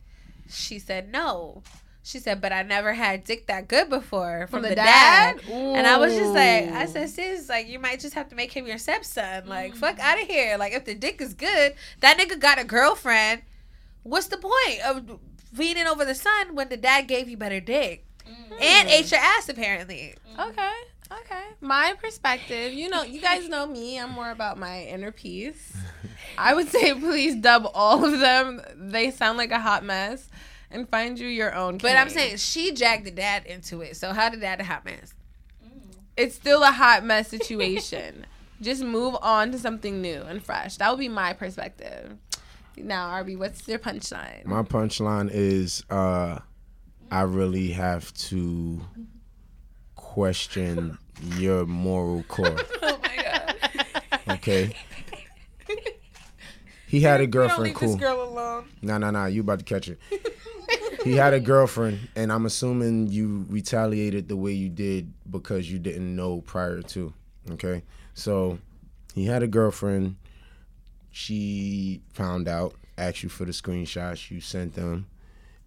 She 0.49 0.79
said, 0.79 1.11
"No." 1.11 1.61
She 2.05 2.19
said, 2.19 2.41
"But 2.41 2.51
I 2.51 2.63
never 2.63 2.93
had 2.93 3.23
dick 3.23 3.47
that 3.47 3.67
good 3.67 3.89
before 3.89 4.47
from, 4.47 4.61
the 4.61 4.69
the, 4.69 4.75
dad? 4.75 5.41
dad." 5.41 5.49
And 5.49 5.85
I 5.85 5.97
was 5.97 6.15
just 6.15 6.33
like, 6.33 6.69
I 6.69 6.85
said, 6.85 7.09
"Sis, 7.09 7.49
like 7.49 7.67
you 7.67 7.79
might 7.79 7.99
just 7.99 8.13
have 8.15 8.29
to 8.29 8.35
make 8.35 8.51
him 8.51 8.65
your 8.65 8.77
stepson. 8.77 9.47
Like, 9.47 9.75
fuck 9.75 9.99
out 9.99 10.21
of 10.21 10.27
here. 10.27 10.57
Like, 10.57 10.73
if 10.73 10.85
the 10.85 10.95
dick 10.95 11.21
is 11.21 11.33
good, 11.33 11.75
that 11.99 12.17
nigga 12.17 12.39
got 12.39 12.59
a 12.59 12.63
girlfriend. 12.63 13.41
What's 14.03 14.27
the 14.27 14.37
point 14.37 14.81
of 14.85 15.19
feeding 15.53 15.87
over 15.87 16.03
the 16.03 16.15
son 16.15 16.55
when 16.55 16.67
the 16.67 16.77
dad 16.77 17.07
gave 17.07 17.29
you 17.29 17.37
better 17.37 17.61
dick 17.61 18.05
mm. 18.27 18.61
and 18.61 18.89
ate 18.89 19.11
your 19.11 19.19
ass 19.19 19.49
apparently?" 19.49 20.15
Mm. 20.35 20.49
Okay. 20.49 20.71
Okay. 21.21 21.43
My 21.61 21.93
perspective, 22.01 22.73
you 22.73 22.89
know, 22.89 23.03
you 23.03 23.21
guys 23.21 23.47
know 23.47 23.65
me. 23.65 23.99
I'm 23.99 24.11
more 24.11 24.31
about 24.31 24.57
my 24.57 24.83
inner 24.83 25.11
peace. 25.11 25.75
I 26.37 26.53
would 26.53 26.69
say 26.69 26.93
please 26.99 27.35
dub 27.35 27.69
all 27.73 28.03
of 28.05 28.19
them. 28.19 28.61
They 28.75 29.11
sound 29.11 29.37
like 29.37 29.51
a 29.51 29.59
hot 29.59 29.83
mess. 29.83 30.29
And 30.71 30.89
find 30.89 31.19
you 31.19 31.27
your 31.27 31.53
own. 31.53 31.77
But 31.77 31.97
I'm 31.97 32.09
saying 32.09 32.37
she 32.37 32.71
dragged 32.71 33.05
the 33.05 33.11
dad 33.11 33.45
into 33.45 33.81
it. 33.81 33.95
So 33.95 34.11
how 34.11 34.29
did 34.29 34.41
that 34.41 34.59
a 34.59 34.63
hot 34.63 34.85
mess? 34.85 35.13
it's 36.17 36.35
still 36.35 36.63
a 36.63 36.71
hot 36.71 37.03
mess 37.03 37.27
situation. 37.27 38.25
Just 38.61 38.83
move 38.83 39.15
on 39.21 39.51
to 39.51 39.59
something 39.59 40.01
new 40.01 40.21
and 40.21 40.43
fresh. 40.43 40.77
That 40.77 40.89
would 40.89 40.99
be 40.99 41.09
my 41.09 41.33
perspective. 41.33 42.17
Now, 42.77 43.09
RB, 43.09 43.37
what's 43.37 43.67
your 43.67 43.79
punchline? 43.79 44.45
My 44.45 44.63
punchline 44.63 45.29
is 45.31 45.83
uh 45.89 46.39
I 47.11 47.21
really 47.21 47.71
have 47.71 48.13
to 48.15 48.81
question 49.95 50.97
your 51.21 51.65
moral 51.65 52.23
core. 52.23 52.57
Oh 52.81 52.99
my 53.01 53.23
god. 53.23 54.37
Okay. 54.37 54.75
He 56.87 57.01
had 57.01 57.21
a 57.21 57.27
girlfriend, 57.27 57.63
leave 57.63 57.75
cool. 57.75 57.87
this 57.93 57.99
girl 57.99 58.21
alone. 58.21 58.65
Nah, 58.83 58.99
nah, 58.99 59.09
nah. 59.09 59.25
You 59.25 59.41
about 59.41 59.57
to 59.57 59.65
catch 59.65 59.87
it. 59.89 59.99
he 61.03 61.13
had 61.13 61.33
a 61.33 61.39
girlfriend, 61.39 62.07
and 62.15 62.31
I'm 62.31 62.45
assuming 62.45 63.07
you 63.07 63.47
retaliated 63.49 64.27
the 64.27 64.35
way 64.35 64.51
you 64.51 64.69
did 64.69 65.11
because 65.29 65.71
you 65.71 65.79
didn't 65.79 66.15
know 66.15 66.41
prior 66.41 66.83
to. 66.83 67.11
Okay, 67.49 67.81
so 68.13 68.59
he 69.15 69.25
had 69.25 69.41
a 69.41 69.47
girlfriend. 69.47 70.17
She 71.09 72.01
found 72.13 72.47
out, 72.47 72.75
asked 72.97 73.23
you 73.23 73.29
for 73.29 73.45
the 73.45 73.53
screenshots. 73.53 74.29
You 74.29 74.39
sent 74.39 74.75
them, 74.75 75.07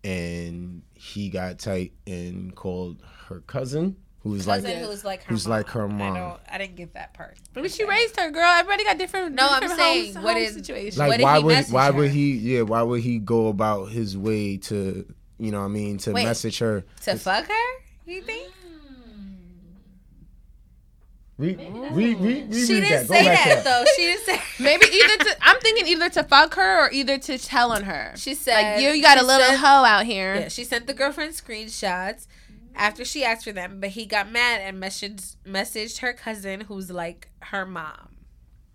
and 0.04 0.82
he 0.94 1.28
got 1.28 1.58
tight 1.58 1.92
and 2.06 2.54
called 2.54 3.02
her 3.26 3.40
cousin, 3.40 3.96
who 4.26 4.32
was 4.32 4.46
Cousin 4.46 4.70
like, 4.80 4.88
who's 4.90 5.04
like 5.04 5.22
her 5.22 5.28
who's 5.28 5.46
mom. 5.46 5.56
like 5.56 5.68
her 5.68 5.84
I 5.84 5.86
mom. 5.86 6.14
don't. 6.14 6.40
I 6.50 6.58
didn't 6.58 6.76
get 6.76 6.94
that 6.94 7.14
part. 7.14 7.36
But 7.54 7.70
she 7.70 7.84
raised 7.84 8.18
her, 8.18 8.30
girl. 8.30 8.42
Everybody 8.44 8.84
got 8.84 8.98
different. 8.98 9.34
No, 9.34 9.46
I'm 9.48 9.68
saying, 9.68 10.14
home, 10.14 10.24
what 10.24 10.34
home 10.34 10.42
is- 10.42 10.54
situation. 10.54 10.98
like 10.98 11.08
What 11.10 11.20
why 11.20 11.38
would 11.38 11.52
message 11.54 11.72
why 11.72 11.90
would 11.90 12.10
he 12.10 12.32
yeah 12.36 12.62
why 12.62 12.82
would 12.82 13.02
he 13.02 13.18
go 13.18 13.48
about 13.48 13.90
his 13.90 14.16
way 14.18 14.56
to 14.58 15.04
you 15.38 15.50
know 15.52 15.60
what 15.60 15.66
I 15.66 15.68
mean 15.68 15.98
to 15.98 16.12
Wait. 16.12 16.24
message 16.24 16.58
her 16.58 16.84
To 17.04 17.16
fuck 17.16 17.46
her? 17.46 17.82
You 18.06 18.22
think? 18.22 18.52
Read, 21.38 21.58
read, 21.58 21.92
read, 21.92 22.18
read 22.50 22.54
She 22.54 22.80
didn't 22.80 23.08
Go 23.08 23.14
say 23.14 23.24
back 23.26 23.44
that 23.44 23.62
though. 23.64 23.84
She 23.94 24.02
didn't 24.02 24.24
say. 24.24 24.40
Maybe 24.58 24.86
either 24.86 25.24
to. 25.24 25.36
I'm 25.42 25.60
thinking 25.60 25.86
either 25.88 26.08
to 26.08 26.24
fuck 26.24 26.54
her 26.54 26.86
or 26.86 26.90
either 26.90 27.18
to 27.18 27.36
tell 27.36 27.72
on 27.72 27.82
her. 27.82 28.14
She 28.16 28.34
said 28.34 28.54
like 28.74 28.82
you, 28.82 28.88
you 28.92 29.02
got 29.02 29.18
a 29.18 29.22
little 29.22 29.46
said- 29.46 29.58
hoe 29.58 29.84
out 29.84 30.06
here. 30.06 30.34
Yeah, 30.36 30.48
she 30.48 30.64
sent 30.64 30.86
the 30.86 30.94
girlfriend 30.94 31.34
screenshots 31.34 32.26
after 32.76 33.04
she 33.04 33.24
asked 33.24 33.44
for 33.44 33.52
them, 33.52 33.80
but 33.80 33.90
he 33.90 34.06
got 34.06 34.30
mad 34.30 34.60
and 34.60 34.82
messaged 34.82 35.36
messaged 35.46 35.98
her 35.98 36.12
cousin, 36.12 36.62
who's 36.62 36.90
like 36.90 37.28
her 37.40 37.66
mom. 37.66 38.08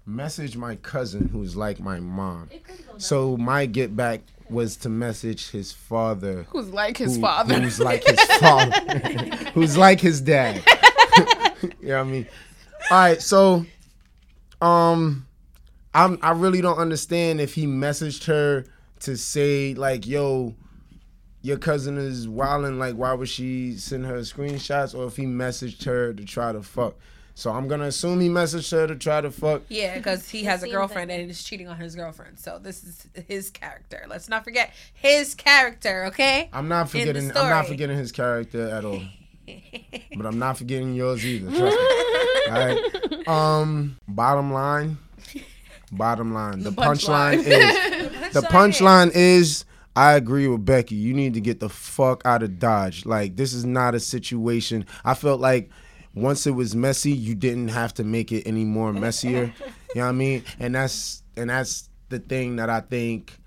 Message 0.05 0.57
my 0.57 0.75
cousin 0.77 1.29
who's 1.29 1.55
like 1.55 1.79
my 1.79 1.99
mom. 1.99 2.49
So 2.97 3.37
my 3.37 3.65
get 3.67 3.95
back 3.95 4.21
was 4.49 4.75
to 4.77 4.89
message 4.89 5.51
his 5.51 5.71
father. 5.71 6.45
Who's 6.49 6.69
like 6.69 6.97
his 6.97 7.15
who- 7.15 7.21
father? 7.21 7.59
Who's 7.59 7.79
like 7.79 8.03
his 8.05 8.21
father. 8.37 8.79
who's 9.53 9.77
like 9.77 10.01
his 10.01 10.19
dad. 10.19 10.63
you 11.61 11.89
know 11.89 11.97
what 11.97 11.99
I 11.99 12.03
mean? 12.03 12.27
All 12.89 12.97
right, 12.97 13.21
so 13.21 13.65
um 14.61 15.27
I'm 15.93 16.17
I 16.21 16.31
really 16.31 16.61
don't 16.61 16.77
understand 16.77 17.39
if 17.39 17.53
he 17.53 17.67
messaged 17.67 18.25
her 18.25 18.65
to 19.01 19.15
say 19.17 19.73
like, 19.75 20.07
yo, 20.07 20.55
your 21.41 21.57
cousin 21.57 21.97
is 21.97 22.27
wilding, 22.27 22.79
like 22.79 22.95
why 22.95 23.13
would 23.13 23.29
she 23.29 23.75
send 23.77 24.05
her 24.05 24.19
screenshots 24.19 24.93
or 24.97 25.07
if 25.07 25.17
he 25.17 25.25
messaged 25.25 25.83
her 25.85 26.13
to 26.13 26.25
try 26.25 26.51
to 26.51 26.61
fuck. 26.61 26.95
So 27.33 27.49
I'm 27.51 27.67
gonna 27.67 27.85
assume 27.85 28.19
he 28.19 28.29
messaged 28.29 28.71
her 28.71 28.87
to 28.87 28.95
try 28.95 29.21
to 29.21 29.31
fuck. 29.31 29.63
Yeah, 29.69 29.97
because 29.97 30.29
he 30.29 30.43
has 30.43 30.63
a 30.63 30.69
girlfriend 30.69 31.09
like- 31.09 31.21
and 31.21 31.31
is 31.31 31.43
cheating 31.43 31.67
on 31.67 31.77
his 31.77 31.95
girlfriend. 31.95 32.37
So 32.39 32.59
this 32.61 32.83
is 32.83 33.07
his 33.27 33.49
character. 33.49 34.05
Let's 34.09 34.29
not 34.29 34.43
forget 34.43 34.73
his 34.93 35.33
character, 35.33 36.05
okay? 36.05 36.49
I'm 36.53 36.67
not 36.67 36.89
forgetting. 36.89 37.35
I'm 37.35 37.49
not 37.49 37.67
forgetting 37.67 37.97
his 37.97 38.11
character 38.11 38.69
at 38.69 38.85
all. 38.85 39.01
but 40.15 40.25
I'm 40.25 40.37
not 40.39 40.57
forgetting 40.57 40.93
yours 40.93 41.25
either. 41.25 41.49
Trust 41.49 41.77
me. 41.77 42.51
all 42.51 42.53
right. 42.53 43.27
Um. 43.27 43.97
Bottom 44.07 44.53
line. 44.53 44.97
Bottom 45.91 46.33
line. 46.33 46.63
The, 46.63 46.71
punchline 46.71 47.39
is. 47.39 47.45
the 48.33 48.41
punchline 48.41 49.11
is. 49.13 49.65
I 49.95 50.13
agree 50.13 50.47
with 50.47 50.65
Becky. 50.65 50.95
You 50.95 51.13
need 51.13 51.33
to 51.33 51.41
get 51.41 51.59
the 51.59 51.69
fuck 51.69 52.21
out 52.25 52.43
of 52.43 52.59
Dodge. 52.59 53.05
Like 53.05 53.35
this 53.35 53.53
is 53.53 53.65
not 53.65 53.95
a 53.95 53.99
situation. 53.99 54.85
I 55.03 55.13
felt 55.13 55.41
like 55.41 55.69
once 56.13 56.47
it 56.47 56.51
was 56.51 56.75
messy, 56.75 57.11
you 57.11 57.35
didn't 57.35 57.69
have 57.69 57.93
to 57.95 58.03
make 58.03 58.31
it 58.31 58.47
any 58.47 58.63
more 58.63 58.93
messier. 58.93 59.53
you 59.95 59.95
know 59.95 60.03
what 60.03 60.09
I 60.09 60.11
mean? 60.13 60.43
And 60.59 60.75
that's 60.75 61.23
and 61.35 61.49
that's 61.49 61.89
the 62.09 62.19
thing 62.19 62.57
that 62.57 62.69
I 62.69 62.81
think 62.81 63.37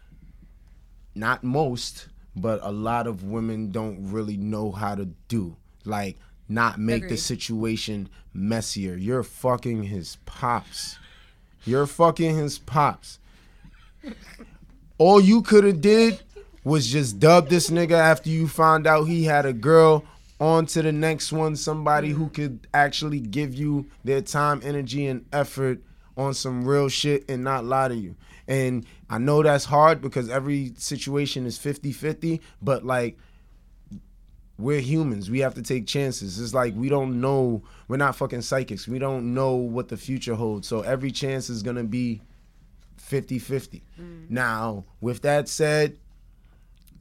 not 1.14 1.44
most, 1.44 2.08
but 2.36 2.60
a 2.62 2.72
lot 2.72 3.06
of 3.06 3.24
women 3.24 3.70
don't 3.70 4.10
really 4.10 4.36
know 4.36 4.70
how 4.70 4.94
to 4.94 5.06
do. 5.28 5.56
Like 5.84 6.18
not 6.48 6.78
make 6.78 7.08
the 7.08 7.16
situation 7.16 8.08
messier. 8.34 8.96
You're 8.96 9.22
fucking 9.22 9.84
his 9.84 10.18
pops. 10.26 10.98
You're 11.64 11.86
fucking 11.86 12.36
his 12.36 12.58
pops. 12.58 13.18
All 14.98 15.20
you 15.20 15.40
could 15.40 15.64
have 15.64 15.80
did 15.80 16.20
was 16.64 16.86
just 16.86 17.20
dub 17.20 17.48
this 17.48 17.70
nigga 17.70 17.92
after 17.92 18.30
you 18.30 18.48
found 18.48 18.86
out 18.86 19.04
he 19.04 19.24
had 19.24 19.46
a 19.46 19.52
girl 19.52 20.04
on 20.40 20.66
to 20.66 20.82
the 20.82 20.92
next 20.92 21.32
one 21.32 21.54
somebody 21.54 22.08
who 22.08 22.28
could 22.30 22.66
actually 22.74 23.20
give 23.20 23.54
you 23.54 23.86
their 24.02 24.20
time 24.20 24.60
energy 24.64 25.06
and 25.06 25.24
effort 25.32 25.80
on 26.16 26.32
some 26.34 26.64
real 26.64 26.88
shit 26.88 27.24
and 27.28 27.44
not 27.44 27.64
lie 27.64 27.88
to 27.88 27.94
you. 27.94 28.16
And 28.46 28.84
i 29.08 29.18
know 29.18 29.42
that's 29.42 29.64
hard 29.64 30.00
because 30.00 30.28
every 30.28 30.72
situation 30.76 31.46
is 31.46 31.58
50-50 31.58 32.40
but 32.60 32.84
like 32.84 33.18
we're 34.56 34.80
humans. 34.80 35.30
We 35.30 35.40
have 35.40 35.54
to 35.54 35.62
take 35.62 35.86
chances. 35.86 36.38
It's 36.38 36.54
like 36.54 36.74
we 36.76 36.88
don't 36.88 37.20
know. 37.20 37.64
We're 37.88 37.96
not 37.96 38.14
fucking 38.14 38.42
psychics. 38.42 38.86
We 38.86 38.98
don't 39.00 39.34
know 39.34 39.54
what 39.56 39.88
the 39.88 39.96
future 39.96 40.36
holds. 40.36 40.68
So 40.68 40.82
every 40.82 41.10
chance 41.10 41.50
is 41.50 41.62
gonna 41.62 41.84
be 41.84 42.22
50-50 43.00 43.82
mm. 44.00 44.30
now 44.30 44.84
with 45.00 45.22
that 45.22 45.48
said 45.48 45.98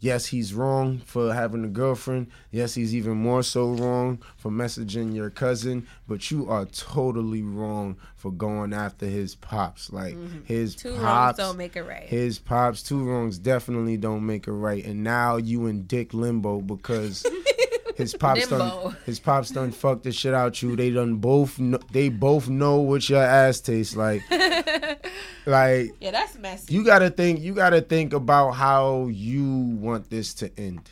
yes, 0.03 0.25
he's 0.25 0.53
wrong 0.53 0.99
for 1.05 1.33
having 1.33 1.63
a 1.63 1.69
girlfriend. 1.69 2.27
Yes, 2.51 2.75
he's 2.75 2.93
even 2.93 3.13
more 3.13 3.41
so 3.41 3.71
wrong 3.71 4.19
for 4.35 4.51
messaging 4.51 5.15
your 5.15 5.29
cousin. 5.29 5.87
But 6.07 6.29
you 6.29 6.49
are 6.49 6.65
totally 6.65 7.41
wrong 7.41 7.97
for 8.15 8.31
going 8.31 8.73
after 8.73 9.05
his 9.05 9.35
pops. 9.35 9.91
Like 9.91 10.15
mm-hmm. 10.15 10.43
his 10.43 10.75
Two 10.75 10.89
wrongs 10.89 11.01
pops 11.01 11.37
don't 11.37 11.57
make 11.57 11.75
it 11.75 11.83
right. 11.83 12.03
His 12.03 12.37
pops, 12.37 12.83
two 12.83 13.03
wrongs 13.03 13.39
definitely 13.39 13.97
don't 13.97 14.25
make 14.25 14.47
it 14.47 14.51
right. 14.51 14.83
And 14.83 15.03
now 15.03 15.37
you 15.37 15.67
in 15.67 15.83
dick 15.83 16.13
limbo 16.13 16.59
because 16.59 17.25
his 17.95 18.13
pops 18.13 18.47
done 18.47 18.97
his 19.05 19.19
pops 19.19 19.51
done 19.51 19.71
fucked 19.71 20.03
the 20.03 20.11
shit 20.11 20.33
out 20.33 20.61
you. 20.61 20.75
They 20.75 20.91
done 20.91 21.15
both 21.15 21.59
they 21.91 22.09
both 22.09 22.49
know 22.49 22.77
what 22.77 23.07
your 23.09 23.23
ass 23.23 23.61
tastes 23.61 23.95
like. 23.95 24.21
like 25.45 25.91
Yeah, 25.99 26.11
that's 26.11 26.37
messy. 26.37 26.73
you 26.73 26.83
gotta 26.83 27.09
think 27.09 27.41
you 27.41 27.53
gotta 27.53 27.81
think 27.81 28.13
about 28.13 28.51
how 28.51 29.07
you 29.07 29.45
want 29.79 30.09
this 30.09 30.33
to 30.35 30.51
end 30.59 30.89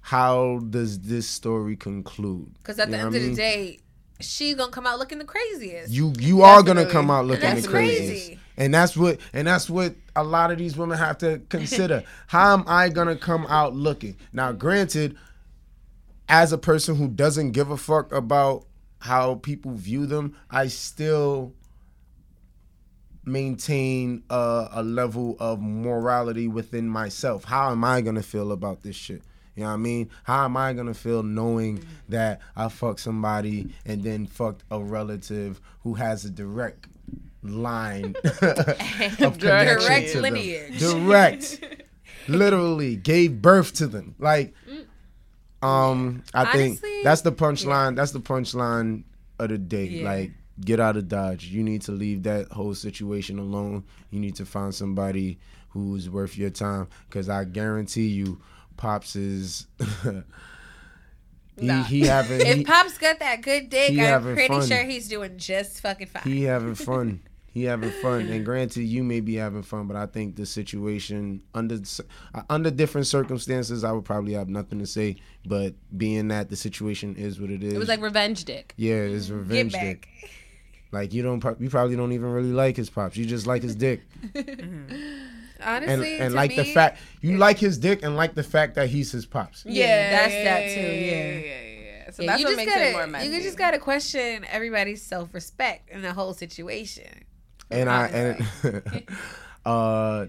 how 0.00 0.58
does 0.70 1.00
this 1.00 1.26
story 1.28 1.76
conclude 1.76 2.50
Because 2.58 2.78
at 2.78 2.88
You 2.88 2.92
the 2.92 2.96
know 2.98 3.04
end 3.06 3.12
what 3.14 3.20
of 3.22 3.26
I 3.26 3.28
the 3.30 3.34
day, 3.36 3.78
she's 4.20 4.54
gonna 4.54 4.72
come 4.72 4.86
out 4.86 4.98
looking 4.98 5.18
the 5.18 5.24
craziest. 5.24 5.92
you 5.92 6.12
you 6.18 6.42
are 6.42 6.62
gonna 6.62 6.80
Definitely. 6.84 6.92
come 6.92 7.10
out 7.10 7.26
looking 7.26 7.42
That's 7.42 7.62
the 7.62 7.68
craziest 7.68 8.26
crazy. 8.26 8.38
and 8.56 8.72
that's 8.74 8.96
what 8.96 9.18
and 9.32 9.46
that's 9.46 9.68
what 9.68 9.94
a 10.16 10.24
lot 10.24 10.50
of 10.50 10.58
these 10.58 10.76
women 10.76 10.98
have 10.98 11.18
to 11.18 11.40
consider 11.48 12.02
how 12.26 12.54
am 12.54 12.64
i 12.66 12.88
gonna 12.88 13.16
come 13.16 13.46
out 13.48 13.74
looking 13.74 14.16
now 14.32 14.50
granted 14.52 15.16
as 16.28 16.52
a 16.52 16.58
person 16.58 16.96
who 16.96 17.08
doesn't 17.08 17.52
give 17.52 17.70
a 17.70 17.76
fuck 17.76 18.12
about 18.12 18.64
how 19.00 19.36
people 19.36 19.72
view 19.72 20.06
them 20.06 20.34
i 20.50 20.66
still 20.66 21.52
maintain 23.28 24.22
a, 24.30 24.68
a 24.72 24.82
level 24.82 25.36
of 25.38 25.60
morality 25.60 26.48
within 26.48 26.88
myself. 26.88 27.44
How 27.44 27.70
am 27.70 27.84
I 27.84 28.00
gonna 28.00 28.22
feel 28.22 28.52
about 28.52 28.82
this 28.82 28.96
shit? 28.96 29.22
You 29.54 29.64
know 29.64 29.70
what 29.70 29.74
I 29.74 29.78
mean? 29.78 30.10
How 30.24 30.44
am 30.44 30.56
I 30.56 30.72
gonna 30.72 30.94
feel 30.94 31.22
knowing 31.22 31.84
that 32.08 32.40
I 32.56 32.68
fucked 32.68 33.00
somebody 33.00 33.74
and 33.84 34.02
then 34.02 34.26
fucked 34.26 34.64
a 34.70 34.80
relative 34.80 35.60
who 35.82 35.94
has 35.94 36.24
a 36.24 36.30
direct 36.30 36.86
line 37.42 38.14
of 38.24 39.38
connection 39.38 39.38
Direct 39.38 40.12
to 40.12 40.20
them? 40.20 40.34
lineage. 40.34 40.78
Direct, 40.78 41.64
literally 42.28 42.96
gave 42.96 43.40
birth 43.42 43.72
to 43.74 43.86
them. 43.86 44.14
Like, 44.18 44.54
um, 45.62 46.22
I 46.32 46.42
Honestly, 46.42 46.76
think 46.76 47.04
that's 47.04 47.22
the 47.22 47.32
punchline. 47.32 47.96
That's 47.96 48.12
the 48.12 48.20
punchline 48.20 49.04
of 49.38 49.48
the 49.48 49.58
day. 49.58 49.84
Yeah. 49.86 50.04
Like, 50.08 50.32
get 50.64 50.80
out 50.80 50.96
of 50.96 51.08
Dodge. 51.08 51.46
You 51.46 51.62
need 51.62 51.82
to 51.82 51.92
leave 51.92 52.22
that 52.24 52.48
whole 52.52 52.74
situation 52.74 53.38
alone. 53.38 53.84
You 54.10 54.20
need 54.20 54.36
to 54.36 54.44
find 54.46 54.74
somebody 54.74 55.38
who's 55.70 56.08
worth 56.10 56.36
your 56.38 56.50
time. 56.50 56.88
Cause 57.10 57.28
I 57.28 57.44
guarantee 57.44 58.06
you, 58.08 58.40
Pops 58.76 59.16
is. 59.16 59.66
he, 60.02 61.66
Nah. 61.66 61.82
he 61.82 62.02
having 62.02 62.38
he, 62.40 62.46
If 62.60 62.66
Pop's 62.66 62.98
got 62.98 63.18
that 63.18 63.42
good 63.42 63.68
dick, 63.68 63.98
I'm 63.98 64.22
pretty 64.22 64.46
fun. 64.48 64.66
sure 64.66 64.84
he's 64.84 65.08
doing 65.08 65.38
just 65.38 65.80
fucking 65.80 66.06
fine. 66.06 66.22
he 66.22 66.44
having 66.44 66.74
fun. 66.76 67.20
he 67.52 67.64
having 67.64 67.90
fun, 67.90 68.20
and 68.28 68.44
granted, 68.44 68.82
you 68.84 69.02
may 69.02 69.18
be 69.20 69.34
having 69.34 69.62
fun, 69.64 69.88
but 69.88 69.96
I 69.96 70.06
think 70.06 70.36
the 70.36 70.46
situation 70.46 71.42
under 71.54 71.80
uh, 72.34 72.42
under 72.48 72.70
different 72.70 73.08
circumstances, 73.08 73.82
I 73.82 73.90
would 73.90 74.04
probably 74.04 74.34
have 74.34 74.48
nothing 74.48 74.78
to 74.78 74.86
say. 74.86 75.16
But 75.44 75.74
being 75.96 76.28
that 76.28 76.48
the 76.48 76.56
situation 76.56 77.16
is 77.16 77.40
what 77.40 77.50
it 77.50 77.64
is, 77.64 77.74
It 77.74 77.78
was 77.78 77.88
like 77.88 78.02
revenge 78.02 78.44
dick. 78.44 78.74
yeah, 78.76 78.94
it's 78.94 79.26
Get 79.26 79.34
revenge 79.34 79.72
back. 79.72 79.82
dick. 79.82 80.08
Like 80.90 81.12
you 81.12 81.22
don't, 81.22 81.40
pro- 81.40 81.56
you 81.58 81.68
probably 81.68 81.96
don't 81.96 82.12
even 82.12 82.30
really 82.30 82.52
like 82.52 82.76
his 82.76 82.88
pops. 82.90 83.16
You 83.16 83.26
just 83.26 83.46
like 83.46 83.62
his 83.62 83.74
dick, 83.74 84.02
and 84.34 84.90
Honestly, 85.60 86.18
and 86.18 86.30
to 86.30 86.36
like 86.36 86.54
the 86.54 86.64
fact 86.64 87.00
you 87.20 87.36
like 87.36 87.58
his 87.58 87.78
dick, 87.78 88.02
and 88.02 88.16
like 88.16 88.34
the 88.34 88.42
fact 88.42 88.74
that 88.76 88.88
he's 88.88 89.10
his 89.12 89.26
pops. 89.26 89.64
Yeah, 89.66 90.10
that's 90.10 90.34
that 90.34 90.74
too, 90.74 90.80
Yeah, 90.80 91.12
yeah. 91.12 91.38
yeah, 91.38 91.62
yeah. 91.62 92.10
So 92.10 92.22
Yeah, 92.22 92.30
that's 92.32 92.44
what 92.44 92.56
makes 92.56 92.72
gotta, 92.72 92.88
it 92.88 92.92
more 92.92 93.06
messy. 93.06 93.28
You 93.28 93.42
just 93.42 93.58
gotta 93.58 93.78
question 93.78 94.46
everybody's 94.48 95.02
self 95.02 95.34
respect 95.34 95.90
in 95.90 96.02
the 96.02 96.12
whole 96.12 96.32
situation. 96.32 97.24
and 97.70 97.90
I 97.90 98.06
and 98.06 99.04
uh 99.66 100.26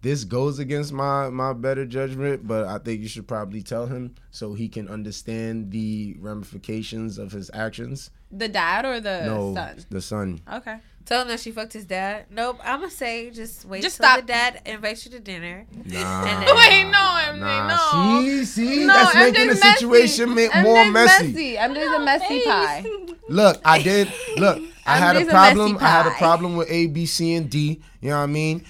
this 0.00 0.24
goes 0.24 0.58
against 0.58 0.92
my 0.92 1.30
my 1.30 1.52
better 1.52 1.86
judgment, 1.86 2.46
but 2.46 2.66
I 2.66 2.78
think 2.78 3.00
you 3.00 3.08
should 3.08 3.26
probably 3.28 3.62
tell 3.62 3.86
him 3.86 4.14
so 4.30 4.54
he 4.54 4.68
can 4.68 4.88
understand 4.88 5.70
the 5.70 6.16
ramifications 6.20 7.16
of 7.18 7.32
his 7.32 7.50
actions. 7.54 8.10
The 8.36 8.48
dad 8.48 8.84
or 8.84 9.00
the 9.00 9.24
no, 9.26 9.54
son. 9.54 9.84
the 9.90 10.00
son. 10.02 10.40
Okay. 10.52 10.76
Tell 11.04 11.20
him 11.20 11.28
that 11.28 11.40
she 11.40 11.50
fucked 11.50 11.74
his 11.74 11.84
dad. 11.84 12.24
Nope, 12.30 12.58
I'm 12.64 12.80
gonna 12.80 12.90
say 12.90 13.28
just 13.30 13.66
wait 13.66 13.82
Just 13.82 13.98
till 13.98 14.06
stop. 14.06 14.20
the 14.20 14.26
dad 14.26 14.62
invites 14.64 15.04
you 15.04 15.10
to 15.12 15.20
dinner. 15.20 15.66
Nah, 15.70 16.24
And 16.24 16.46
then- 16.48 16.56
Wait, 16.56 16.84
no, 16.84 16.98
MJ, 16.98 17.40
nah. 17.40 17.68
no. 17.68 18.22
See, 18.22 18.44
see, 18.46 18.86
No, 18.86 18.94
that's 18.94 19.14
making 19.14 19.48
the 19.48 19.52
MJ's 19.54 19.60
messy. 19.62 19.74
situation 19.80 20.28
MJ's 20.30 20.62
more 20.62 20.84
messy. 20.90 21.26
messy. 21.28 21.56
MJ's 21.56 21.94
a 21.94 22.04
messy 22.04 22.44
pie. 22.46 22.84
Look, 23.28 23.60
I 23.66 23.82
did. 23.82 24.10
Look, 24.38 24.62
I 24.86 24.96
had 24.96 25.16
a 25.16 25.26
problem. 25.26 25.72
messy 25.74 25.84
I 25.84 25.88
had 25.90 26.06
a 26.06 26.10
problem 26.12 26.56
with 26.56 26.70
A, 26.70 26.86
B, 26.86 27.04
C, 27.04 27.34
and 27.34 27.50
D. 27.50 27.82
You 28.00 28.08
know 28.10 28.16
what 28.16 28.22
I 28.22 28.26
mean? 28.26 28.64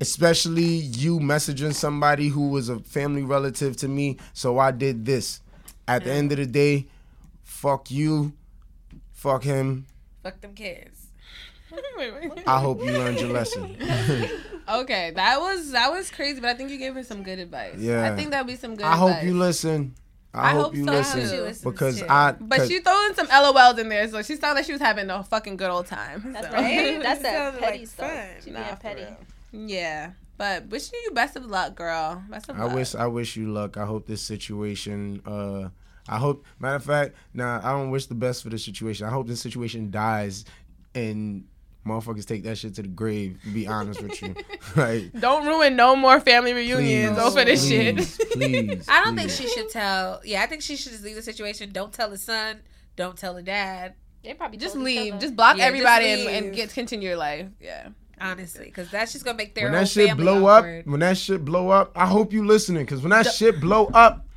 Especially 0.00 0.64
you 0.64 1.18
messaging 1.18 1.72
somebody 1.72 2.28
who 2.28 2.48
was 2.50 2.68
a 2.68 2.78
family 2.80 3.22
relative 3.22 3.74
to 3.78 3.88
me. 3.88 4.18
So 4.34 4.58
I 4.58 4.70
did 4.70 5.06
this. 5.06 5.40
At 5.88 6.04
the 6.04 6.12
end 6.12 6.30
of 6.32 6.38
the 6.38 6.46
day, 6.46 6.86
fuck 7.42 7.90
you, 7.90 8.32
fuck 9.24 9.42
him. 9.42 9.86
Fuck 10.22 10.40
them 10.42 10.54
kids. 10.54 11.06
I 12.46 12.60
hope 12.60 12.84
you 12.84 12.92
learned 12.92 13.20
your 13.20 13.30
lesson. 13.30 13.76
Okay, 14.66 15.10
that 15.14 15.40
was 15.40 15.72
that 15.72 15.92
was 15.92 16.10
crazy, 16.10 16.40
but 16.40 16.48
I 16.48 16.54
think 16.54 16.70
you 16.70 16.78
gave 16.78 16.94
her 16.94 17.02
some 17.04 17.22
good 17.22 17.38
advice. 17.38 17.76
Yeah. 17.76 18.10
I 18.10 18.16
think 18.16 18.30
that'd 18.30 18.46
be 18.46 18.56
some 18.56 18.76
good. 18.76 18.86
Advice. 18.86 18.94
I 18.94 18.96
hope 18.96 19.22
you 19.22 19.36
listen. 19.36 19.94
I, 20.32 20.38
I 20.38 20.50
hope, 20.52 20.62
hope 20.62 20.74
you 20.76 20.84
so, 20.86 20.92
listen 20.92 21.28
too. 21.28 21.70
Because 21.70 22.00
too. 22.00 22.06
I. 22.08 22.32
But 22.40 22.66
she 22.66 22.80
threw 22.80 23.08
in 23.08 23.14
some 23.14 23.26
LOLs 23.26 23.78
in 23.78 23.90
there, 23.90 24.08
so 24.08 24.22
she 24.22 24.36
sounded 24.36 24.60
like 24.60 24.64
she 24.64 24.72
was 24.72 24.80
having 24.80 25.10
a 25.10 25.22
fucking 25.22 25.58
good 25.58 25.68
old 25.68 25.86
time. 25.86 26.32
That's 26.32 26.46
so. 26.46 26.52
right. 26.54 26.98
That's 27.02 27.20
that 27.20 27.34
Sounded 27.36 27.60
petty 27.60 27.78
like 27.80 27.88
stuff. 27.88 28.10
fun. 28.10 28.28
She 28.42 28.50
Nah, 28.52 28.64
being 28.64 28.76
petty. 28.76 29.06
Yeah, 29.52 30.12
but 30.38 30.66
wishing 30.68 30.98
you 31.04 31.10
best 31.10 31.36
of 31.36 31.44
luck, 31.44 31.74
girl. 31.74 32.22
Best 32.30 32.48
of 32.48 32.58
I 32.58 32.64
luck. 32.64 32.74
wish 32.74 32.94
I 32.94 33.06
wish 33.06 33.36
you 33.36 33.52
luck. 33.52 33.76
I 33.76 33.84
hope 33.84 34.06
this 34.06 34.22
situation. 34.22 35.20
Uh, 35.26 35.68
I 36.08 36.18
hope. 36.18 36.44
Matter 36.58 36.76
of 36.76 36.84
fact, 36.84 37.14
nah, 37.32 37.60
I 37.62 37.72
don't 37.72 37.90
wish 37.90 38.06
the 38.06 38.14
best 38.14 38.42
for 38.42 38.50
the 38.50 38.58
situation. 38.58 39.06
I 39.06 39.10
hope 39.10 39.26
this 39.26 39.40
situation 39.40 39.90
dies, 39.90 40.44
and 40.94 41.44
motherfuckers 41.86 42.26
take 42.26 42.42
that 42.44 42.56
shit 42.58 42.74
to 42.74 42.82
the 42.82 42.88
grave. 42.88 43.38
To 43.44 43.50
be 43.50 43.66
honest 43.66 44.02
with 44.02 44.20
you, 44.22 44.34
like 44.76 45.12
Don't 45.18 45.46
ruin 45.46 45.76
no 45.76 45.96
more 45.96 46.20
family 46.20 46.52
reunions 46.52 47.16
please, 47.18 47.24
over 47.24 47.44
this 47.44 47.66
please, 47.66 48.16
shit. 48.16 48.30
Please, 48.32 48.86
I 48.90 49.02
don't 49.04 49.16
think 49.16 49.30
she 49.30 49.48
should 49.48 49.70
tell. 49.70 50.20
Yeah, 50.24 50.42
I 50.42 50.46
think 50.46 50.62
she 50.62 50.76
should 50.76 50.92
just 50.92 51.04
leave 51.04 51.16
the 51.16 51.22
situation. 51.22 51.72
Don't 51.72 51.92
tell 51.92 52.10
the 52.10 52.18
son. 52.18 52.60
Don't 52.96 53.16
tell 53.16 53.34
the 53.34 53.42
dad. 53.42 53.94
They 54.22 54.32
probably 54.34 54.56
Just 54.56 54.76
leave. 54.76 55.18
Just 55.18 55.36
block 55.36 55.56
Yeah, 55.58 55.64
just 55.64 55.68
everybody 55.68 56.06
and, 56.06 56.28
and 56.28 56.46
leave. 56.46 56.54
get 56.54 56.72
continue 56.72 57.08
your 57.08 57.18
life. 57.18 57.46
Yeah. 57.60 57.88
Honestly, 58.20 58.66
because 58.66 58.90
that's 58.90 59.12
just 59.12 59.24
gonna 59.24 59.36
make 59.36 59.54
their 59.54 59.64
When 59.64 59.72
whole 59.74 59.82
that 59.82 59.88
shit 59.88 60.08
family 60.08 60.22
blow 60.24 60.46
awkward. 60.46 60.80
up, 60.80 60.86
when 60.86 61.00
that 61.00 61.18
shit 61.18 61.44
blow 61.44 61.68
up, 61.68 61.92
I 61.96 62.06
hope 62.06 62.32
you 62.32 62.46
listening, 62.46 62.86
cause 62.86 63.02
when 63.02 63.10
that 63.10 63.26
shit 63.26 63.60
blow 63.60 63.86
up, 63.86 64.18
Jeez. 64.18 64.20
It's 64.20 64.33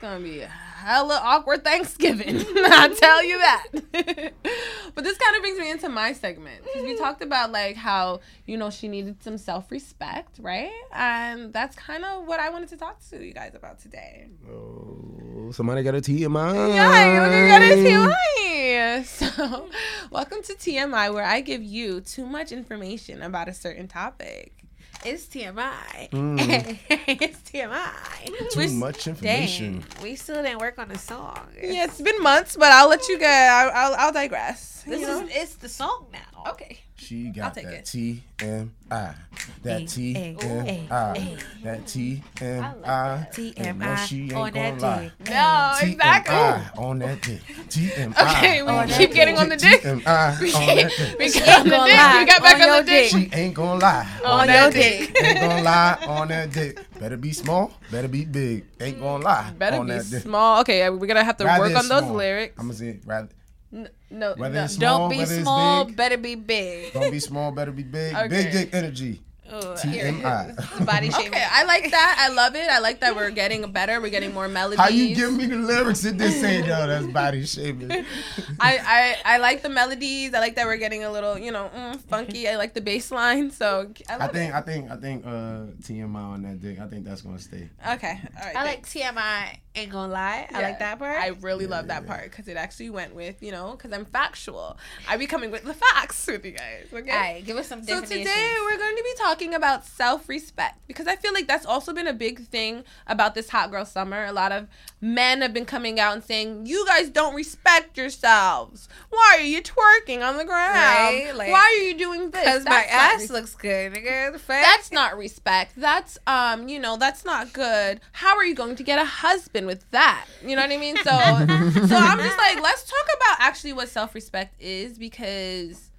gonna 0.00 0.20
be 0.20 0.40
a 0.40 0.46
hella 0.46 1.20
awkward 1.22 1.62
Thanksgiving. 1.62 2.36
I 2.56 2.88
tell 2.98 3.24
you 3.24 3.38
that. 3.38 3.66
but 4.94 5.04
this 5.04 5.18
kind 5.18 5.36
of 5.36 5.42
brings 5.42 5.58
me 5.58 5.70
into 5.70 5.88
my 5.88 6.12
segment 6.12 6.64
because 6.64 6.82
we 6.82 6.96
talked 6.96 7.22
about 7.22 7.52
like 7.52 7.76
how 7.76 8.20
you 8.46 8.56
know 8.56 8.70
she 8.70 8.88
needed 8.88 9.22
some 9.22 9.36
self 9.36 9.70
respect, 9.70 10.38
right? 10.40 10.70
And 10.92 11.52
that's 11.52 11.76
kind 11.76 12.04
of 12.04 12.26
what 12.26 12.40
I 12.40 12.50
wanted 12.50 12.70
to 12.70 12.76
talk 12.76 12.98
to 13.10 13.24
you 13.24 13.32
guys 13.32 13.54
about 13.54 13.80
today. 13.80 14.28
oh, 14.50 15.50
somebody 15.52 15.82
got 15.82 15.94
a 15.94 16.00
TMI. 16.00 16.74
Yeah, 16.74 16.88
look 16.88 17.32
at 17.32 17.62
it, 17.62 17.78
TMI. 17.86 19.04
So, 19.04 19.68
welcome 20.10 20.42
to 20.42 20.54
TMI, 20.54 21.12
where 21.12 21.24
I 21.24 21.40
give 21.40 21.62
you 21.62 22.00
too 22.00 22.26
much 22.26 22.52
information 22.52 23.22
about 23.22 23.48
a 23.48 23.54
certain 23.54 23.88
topic. 23.88 24.59
It's 25.04 25.26
TMI. 25.26 26.10
Mm. 26.10 26.78
it's 27.22 27.38
TMI. 27.50 28.26
Too 28.52 28.58
We 28.58 28.64
s- 28.64 28.72
much 28.72 29.06
information. 29.06 29.80
Dang, 29.80 30.02
we 30.02 30.14
still 30.16 30.42
didn't 30.42 30.58
work 30.58 30.78
on 30.78 30.88
the 30.88 30.98
song. 30.98 31.38
Yeah, 31.60 31.84
it's 31.84 32.00
been 32.00 32.20
months, 32.22 32.56
but 32.56 32.70
I'll 32.70 32.88
let 32.88 33.08
you 33.08 33.18
go. 33.18 33.26
I'll, 33.26 33.70
I'll, 33.74 33.94
I'll 33.98 34.12
digress. 34.12 34.84
This 34.86 35.00
you 35.00 35.06
know? 35.06 35.22
is 35.22 35.30
it's 35.32 35.54
the 35.56 35.68
song 35.68 36.06
now. 36.12 36.39
Okay. 36.48 36.78
She 36.96 37.28
I'll 37.28 37.32
got 37.32 37.54
take 37.54 37.64
that 37.64 37.74
it. 37.74 37.84
T 37.86 38.22
M 38.42 38.72
I. 38.90 39.14
That 39.62 39.88
T 39.88 40.14
Ay, 40.16 40.36
M 40.38 40.86
ay, 40.90 40.94
I. 40.94 41.36
That 41.64 41.86
T 41.86 42.22
M 42.42 42.64
I. 42.84 43.26
And 43.56 43.78
no, 43.78 43.96
she 43.96 44.20
ain't 44.20 44.30
TMI 44.30 44.36
on 44.36 44.52
gonna 44.52 44.52
that 44.52 44.80
lie. 44.80 45.00
dick. 45.00 45.28
No, 45.30 45.76
exactly. 45.80 46.34
TMI 46.34 46.78
on 46.78 46.98
that 46.98 47.22
dick. 47.22 47.40
TMI. 47.68 48.14
Okay, 48.36 48.62
we 48.62 48.68
on 48.68 48.88
keep 48.88 49.12
getting 49.14 49.38
on 49.38 49.48
the 49.48 49.56
dick. 49.56 49.80
TMI 49.82 50.06
on 50.06 50.76
that 50.76 50.92
dick. 50.96 51.18
We 51.18 51.32
got 51.32 51.58
on 51.60 51.64
the 51.64 51.70
dick. 51.70 52.20
We 52.20 52.26
got 52.26 52.42
back 52.42 52.60
on 52.62 52.68
on, 52.70 52.84
the 52.84 52.90
dick. 52.90 53.10
She 53.10 53.30
ain't 53.32 53.54
gonna 53.54 53.80
lie 53.80 54.06
On 54.24 54.40
on 54.40 54.46
your 54.48 54.56
that 54.56 54.72
dick. 54.74 55.22
Ain't 55.22 55.40
gonna 55.40 55.62
lie 55.62 55.98
on 56.06 56.28
that 56.28 56.52
dick. 56.52 56.80
Better 57.00 57.16
be 57.16 57.32
small. 57.32 57.72
Better 57.90 58.08
be 58.08 58.24
big. 58.26 58.66
Ain't 58.78 59.00
gonna 59.00 59.24
lie 59.24 59.52
Better 59.58 59.78
on 59.78 59.86
be 59.86 59.92
that 59.94 60.10
dick. 60.10 60.22
small. 60.22 60.60
Okay, 60.60 60.88
we're 60.90 61.06
gonna 61.06 61.24
have 61.24 61.38
to 61.38 61.44
Rather 61.44 61.64
work 61.64 61.76
on 61.76 61.88
those 61.88 62.02
small. 62.02 62.14
lyrics. 62.14 62.54
I'm 62.58 62.66
gonna 62.66 62.74
say 62.78 63.00
rather. 63.06 63.28
N- 63.72 63.88
no, 64.10 64.34
Whether 64.36 64.54
no. 64.56 64.64
it's 64.64 64.74
small, 64.74 64.98
Don't 64.98 65.10
be 65.10 65.18
whether 65.18 65.34
it's 65.34 65.42
small, 65.42 65.84
big. 65.84 65.96
better 65.96 66.16
be 66.16 66.34
big. 66.34 66.92
Don't 66.92 67.10
be 67.10 67.20
small. 67.20 67.52
Better 67.52 67.72
be 67.72 67.82
big. 67.84 68.14
Okay. 68.20 68.28
Big 68.28 68.52
dick 68.52 68.68
energy. 68.74 69.20
Ugh, 69.52 69.76
TMI. 69.78 70.86
Body 70.86 71.10
shaming. 71.16 71.28
Okay, 71.34 71.44
I 71.50 71.64
like 71.64 71.90
that. 71.90 72.16
I 72.20 72.32
love 72.32 72.54
it. 72.54 72.68
I 72.70 72.78
like 72.78 73.00
that 73.00 73.16
we're 73.16 73.30
getting 73.30 73.66
better. 73.72 74.00
We're 74.00 74.10
getting 74.10 74.32
more 74.32 74.46
melodies. 74.46 74.78
How 74.78 74.88
you 74.88 75.12
give 75.14 75.32
me 75.32 75.46
the 75.46 75.56
lyrics 75.56 76.04
and 76.04 76.20
then 76.20 76.30
say, 76.30 76.58
yo, 76.60 76.86
that's 76.86 77.06
body 77.08 77.44
shaming? 77.44 77.90
I, 78.60 78.78
I 78.78 79.16
I 79.34 79.38
like 79.38 79.62
the 79.62 79.68
melodies. 79.68 80.34
I 80.34 80.38
like 80.38 80.54
that 80.54 80.66
we're 80.66 80.76
getting 80.76 81.02
a 81.02 81.10
little, 81.10 81.36
you 81.36 81.50
know, 81.50 81.68
mm, 81.74 81.98
funky. 82.02 82.48
I 82.48 82.54
like 82.56 82.74
the 82.74 82.80
bass 82.80 83.10
line. 83.10 83.50
So 83.50 83.90
I, 84.08 84.14
I 84.14 84.16
love 84.18 84.30
think, 84.30 84.54
I 84.54 84.60
think, 84.60 84.88
I 84.88 84.96
think, 84.96 85.26
uh, 85.26 85.74
TMI 85.82 86.14
on 86.14 86.42
that 86.42 86.60
dick. 86.60 86.78
I 86.78 86.86
think 86.86 87.04
that's 87.04 87.22
gonna 87.22 87.40
stay. 87.40 87.68
Okay, 87.90 88.20
all 88.38 88.46
right. 88.46 88.54
I 88.56 88.62
like. 88.62 88.86
TMI. 88.86 89.58
Ain't 89.76 89.92
gonna 89.92 90.12
lie. 90.12 90.48
I 90.52 90.60
Yeah, 90.60 90.66
like 90.66 90.78
that 90.80 90.98
part. 90.98 91.16
I 91.20 91.28
really 91.28 91.66
love 91.68 91.86
that 91.86 92.04
part 92.04 92.24
because 92.24 92.48
it 92.48 92.56
actually 92.56 92.90
went 92.90 93.14
with, 93.14 93.40
you 93.40 93.52
know, 93.52 93.70
because 93.72 93.92
I'm 93.92 94.04
factual. 94.04 94.76
I 95.08 95.16
be 95.16 95.28
coming 95.28 95.52
with 95.52 95.62
the 95.62 95.74
facts 95.74 96.26
with 96.26 96.44
you 96.44 96.50
guys. 96.50 96.86
Okay. 96.92 97.08
All 97.08 97.16
right, 97.16 97.44
give 97.46 97.56
us 97.56 97.68
some 97.68 97.84
So 97.84 98.00
definitions. 98.00 98.28
today 98.28 98.54
we're 98.64 98.76
going 98.78 98.96
to 98.96 99.02
be 99.04 99.14
talking 99.16 99.54
about 99.54 99.86
self-respect 99.86 100.80
because 100.88 101.06
I 101.06 101.14
feel 101.14 101.32
like 101.32 101.46
that's 101.46 101.64
also 101.64 101.92
been 101.92 102.08
a 102.08 102.12
big 102.12 102.40
thing 102.48 102.82
about 103.06 103.36
this 103.36 103.50
hot 103.50 103.70
girl 103.70 103.84
summer. 103.84 104.24
A 104.24 104.32
lot 104.32 104.50
of 104.50 104.66
men 105.00 105.40
have 105.40 105.52
been 105.54 105.64
coming 105.66 106.00
out 106.00 106.14
and 106.14 106.24
saying, 106.24 106.66
"You 106.66 106.84
guys 106.86 107.08
don't 107.08 107.36
respect 107.36 107.96
yourselves. 107.96 108.88
Why 109.10 109.36
are 109.38 109.44
you 109.44 109.62
twerking 109.62 110.20
on 110.28 110.36
the 110.36 110.44
ground? 110.44 110.74
Right, 110.74 111.32
like- 111.32 111.50
Why 111.52 111.60
are 111.60 111.84
you 111.86 111.94
doing 111.96 112.30
this? 112.32 112.40
Because 112.44 112.64
my 112.64 112.82
ass 112.90 113.20
res- 113.20 113.30
looks 113.30 113.54
good, 113.54 113.92
nigga. 113.92 114.36
That's 114.48 114.90
not 114.90 115.16
respect. 115.16 115.74
That's 115.76 116.18
um, 116.26 116.68
you 116.68 116.80
know, 116.80 116.96
that's 116.96 117.24
not 117.24 117.52
good. 117.52 118.00
How 118.12 118.36
are 118.36 118.44
you 118.44 118.56
going 118.56 118.74
to 118.74 118.82
get 118.82 118.98
a 118.98 119.04
husband 119.04 119.59
with 119.66 119.88
that? 119.90 120.26
You 120.44 120.56
know 120.56 120.62
what 120.62 120.70
I 120.70 120.76
mean? 120.76 120.96
So, 120.96 121.02
so 121.86 121.96
I'm 121.96 122.18
just 122.18 122.38
like, 122.38 122.60
let's 122.62 122.84
talk 122.84 123.06
about 123.16 123.36
actually 123.40 123.72
what 123.72 123.88
self-respect 123.88 124.60
is 124.60 124.98
because 124.98 125.90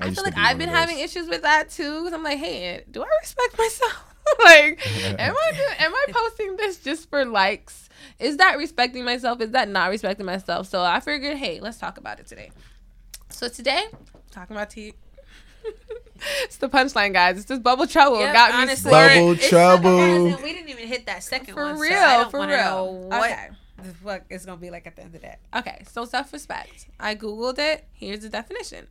I, 0.00 0.06
used 0.06 0.16
feel 0.16 0.24
like 0.24 0.34
be 0.34 0.40
I've 0.40 0.58
been 0.58 0.68
having 0.68 0.98
issues 0.98 1.28
with 1.28 1.42
that 1.42 1.70
too. 1.70 2.00
Because 2.00 2.12
I'm 2.12 2.22
like, 2.22 2.38
hey, 2.38 2.84
do 2.90 3.02
I 3.02 3.08
respect 3.22 3.58
myself? 3.58 4.14
like, 4.44 4.86
am 5.20 5.34
I 5.36 5.52
do- 5.52 5.84
am 5.84 5.94
I 5.94 6.06
posting 6.10 6.56
this 6.56 6.78
just 6.78 7.10
for 7.10 7.24
likes? 7.24 7.88
Is 8.18 8.38
that 8.38 8.58
respecting 8.58 9.04
myself? 9.04 9.40
Is 9.40 9.50
that 9.50 9.68
not 9.68 9.90
respecting 9.90 10.26
myself? 10.26 10.66
So 10.68 10.82
I 10.82 11.00
figured, 11.00 11.36
hey, 11.36 11.60
let's 11.60 11.78
talk 11.78 11.98
about 11.98 12.20
it 12.20 12.26
today. 12.26 12.50
So 13.30 13.48
today, 13.48 13.84
talking 14.30 14.56
about 14.56 14.70
tea. 14.70 14.94
It's 16.44 16.56
the 16.58 16.68
punchline, 16.68 17.12
guys. 17.12 17.36
It's 17.36 17.46
this 17.46 17.58
bubble 17.58 17.86
trouble 17.86 18.20
Yep, 18.20 18.32
got 18.34 18.50
me 18.52 18.62
honestly. 18.62 18.90
Bubble 18.90 19.32
It's 19.32 19.48
trouble. 19.48 19.98
something 19.98 20.42
we 20.42 20.52
didn't 20.52 20.68
even 20.70 20.86
hit 20.86 21.06
that 21.06 21.22
second 21.22 21.54
For 21.54 21.64
one. 21.64 21.78
real, 21.78 21.90
so 21.92 21.96
I 21.98 22.16
don't 22.18 22.30
for 22.30 22.38
wanna 22.38 22.54
real. 22.54 22.94
What 23.08 23.30
Okay. 23.32 23.48
the 23.82 23.94
fuck 23.94 24.22
it's 24.30 24.44
gonna 24.46 24.56
be 24.60 24.70
like 24.70 24.86
at 24.86 24.96
the 24.96 25.02
end 25.02 25.14
of 25.14 25.22
that. 25.22 25.40
Okay, 25.54 25.82
so 25.90 26.04
self 26.04 26.32
respect. 26.32 26.86
I 26.98 27.14
Googled 27.14 27.58
it. 27.58 27.86
Here's 27.92 28.20
the 28.20 28.28
definition 28.28 28.86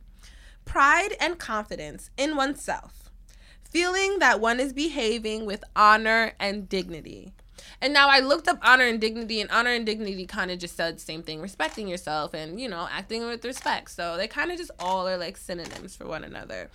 pride 0.64 1.14
and 1.20 1.38
confidence 1.38 2.10
in 2.16 2.36
oneself, 2.36 3.10
feeling 3.70 4.18
that 4.18 4.40
one 4.40 4.58
is 4.60 4.72
behaving 4.72 5.44
with 5.44 5.62
honor 5.76 6.32
and 6.40 6.68
dignity, 6.68 7.34
And 7.80 7.92
now 7.92 8.08
I 8.08 8.20
looked 8.20 8.48
up 8.48 8.58
honor 8.62 8.84
and 8.84 9.00
dignity, 9.00 9.40
and 9.40 9.50
honor 9.50 9.70
and 9.70 9.84
dignity 9.84 10.26
kind 10.26 10.50
of 10.50 10.58
just 10.58 10.76
said 10.76 10.96
the 10.96 11.00
same 11.00 11.22
thing: 11.22 11.40
respecting 11.40 11.88
yourself 11.88 12.34
and 12.34 12.60
you 12.60 12.68
know 12.68 12.88
acting 12.90 13.26
with 13.26 13.44
respect. 13.44 13.90
So 13.90 14.16
they 14.16 14.28
kind 14.28 14.50
of 14.50 14.58
just 14.58 14.70
all 14.78 15.08
are 15.08 15.16
like 15.16 15.36
synonyms 15.36 15.96
for 15.96 16.06
one 16.06 16.24
another. 16.24 16.70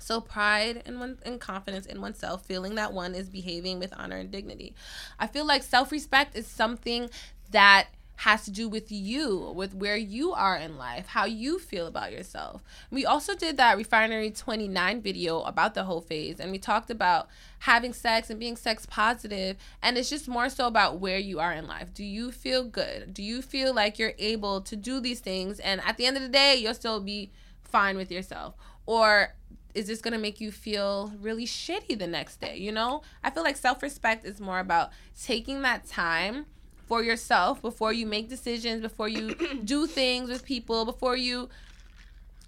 So 0.00 0.20
pride 0.20 0.82
and 0.86 1.00
one 1.00 1.18
and 1.24 1.40
confidence 1.40 1.86
in 1.86 2.00
oneself, 2.00 2.44
feeling 2.44 2.76
that 2.76 2.92
one 2.92 3.14
is 3.14 3.28
behaving 3.28 3.78
with 3.78 3.92
honor 3.96 4.16
and 4.16 4.30
dignity. 4.30 4.74
I 5.18 5.26
feel 5.26 5.44
like 5.44 5.62
self-respect 5.62 6.36
is 6.36 6.46
something 6.46 7.10
that 7.50 7.88
has 8.18 8.44
to 8.44 8.50
do 8.50 8.68
with 8.68 8.90
you, 8.90 9.52
with 9.54 9.72
where 9.74 9.96
you 9.96 10.32
are 10.32 10.56
in 10.56 10.76
life, 10.76 11.06
how 11.06 11.24
you 11.24 11.56
feel 11.56 11.86
about 11.86 12.10
yourself. 12.10 12.64
We 12.90 13.06
also 13.06 13.36
did 13.36 13.56
that 13.58 13.76
Refinery 13.76 14.32
29 14.32 15.00
video 15.02 15.42
about 15.42 15.74
the 15.74 15.84
Hoe 15.84 16.00
Phase, 16.00 16.40
and 16.40 16.50
we 16.50 16.58
talked 16.58 16.90
about 16.90 17.28
having 17.60 17.92
sex 17.92 18.28
and 18.28 18.40
being 18.40 18.56
sex 18.56 18.86
positive, 18.86 19.56
and 19.80 19.96
it's 19.96 20.10
just 20.10 20.26
more 20.26 20.48
so 20.48 20.66
about 20.66 20.98
where 20.98 21.18
you 21.18 21.38
are 21.38 21.52
in 21.52 21.68
life. 21.68 21.94
Do 21.94 22.02
you 22.02 22.32
feel 22.32 22.64
good? 22.64 23.14
Do 23.14 23.22
you 23.22 23.40
feel 23.40 23.72
like 23.72 24.00
you're 24.00 24.14
able 24.18 24.62
to 24.62 24.74
do 24.74 24.98
these 24.98 25.20
things, 25.20 25.60
and 25.60 25.80
at 25.82 25.96
the 25.96 26.04
end 26.04 26.16
of 26.16 26.22
the 26.24 26.28
day, 26.28 26.56
you'll 26.56 26.74
still 26.74 26.98
be 26.98 27.30
fine 27.62 27.96
with 27.96 28.10
yourself? 28.10 28.56
Or 28.84 29.36
is 29.74 29.86
this 29.86 30.00
gonna 30.00 30.18
make 30.18 30.40
you 30.40 30.50
feel 30.50 31.12
really 31.20 31.46
shitty 31.46 31.96
the 31.96 32.08
next 32.08 32.40
day? 32.40 32.56
You 32.56 32.72
know, 32.72 33.02
I 33.22 33.30
feel 33.30 33.44
like 33.44 33.56
self 33.56 33.80
respect 33.80 34.24
is 34.24 34.40
more 34.40 34.58
about 34.58 34.90
taking 35.22 35.62
that 35.62 35.86
time 35.86 36.46
for 36.88 37.02
yourself 37.02 37.62
before 37.62 37.92
you 37.92 38.06
make 38.06 38.28
decisions, 38.28 38.80
before 38.80 39.08
you 39.08 39.34
do 39.64 39.86
things 39.86 40.28
with 40.28 40.44
people, 40.44 40.84
before 40.84 41.16
you 41.16 41.48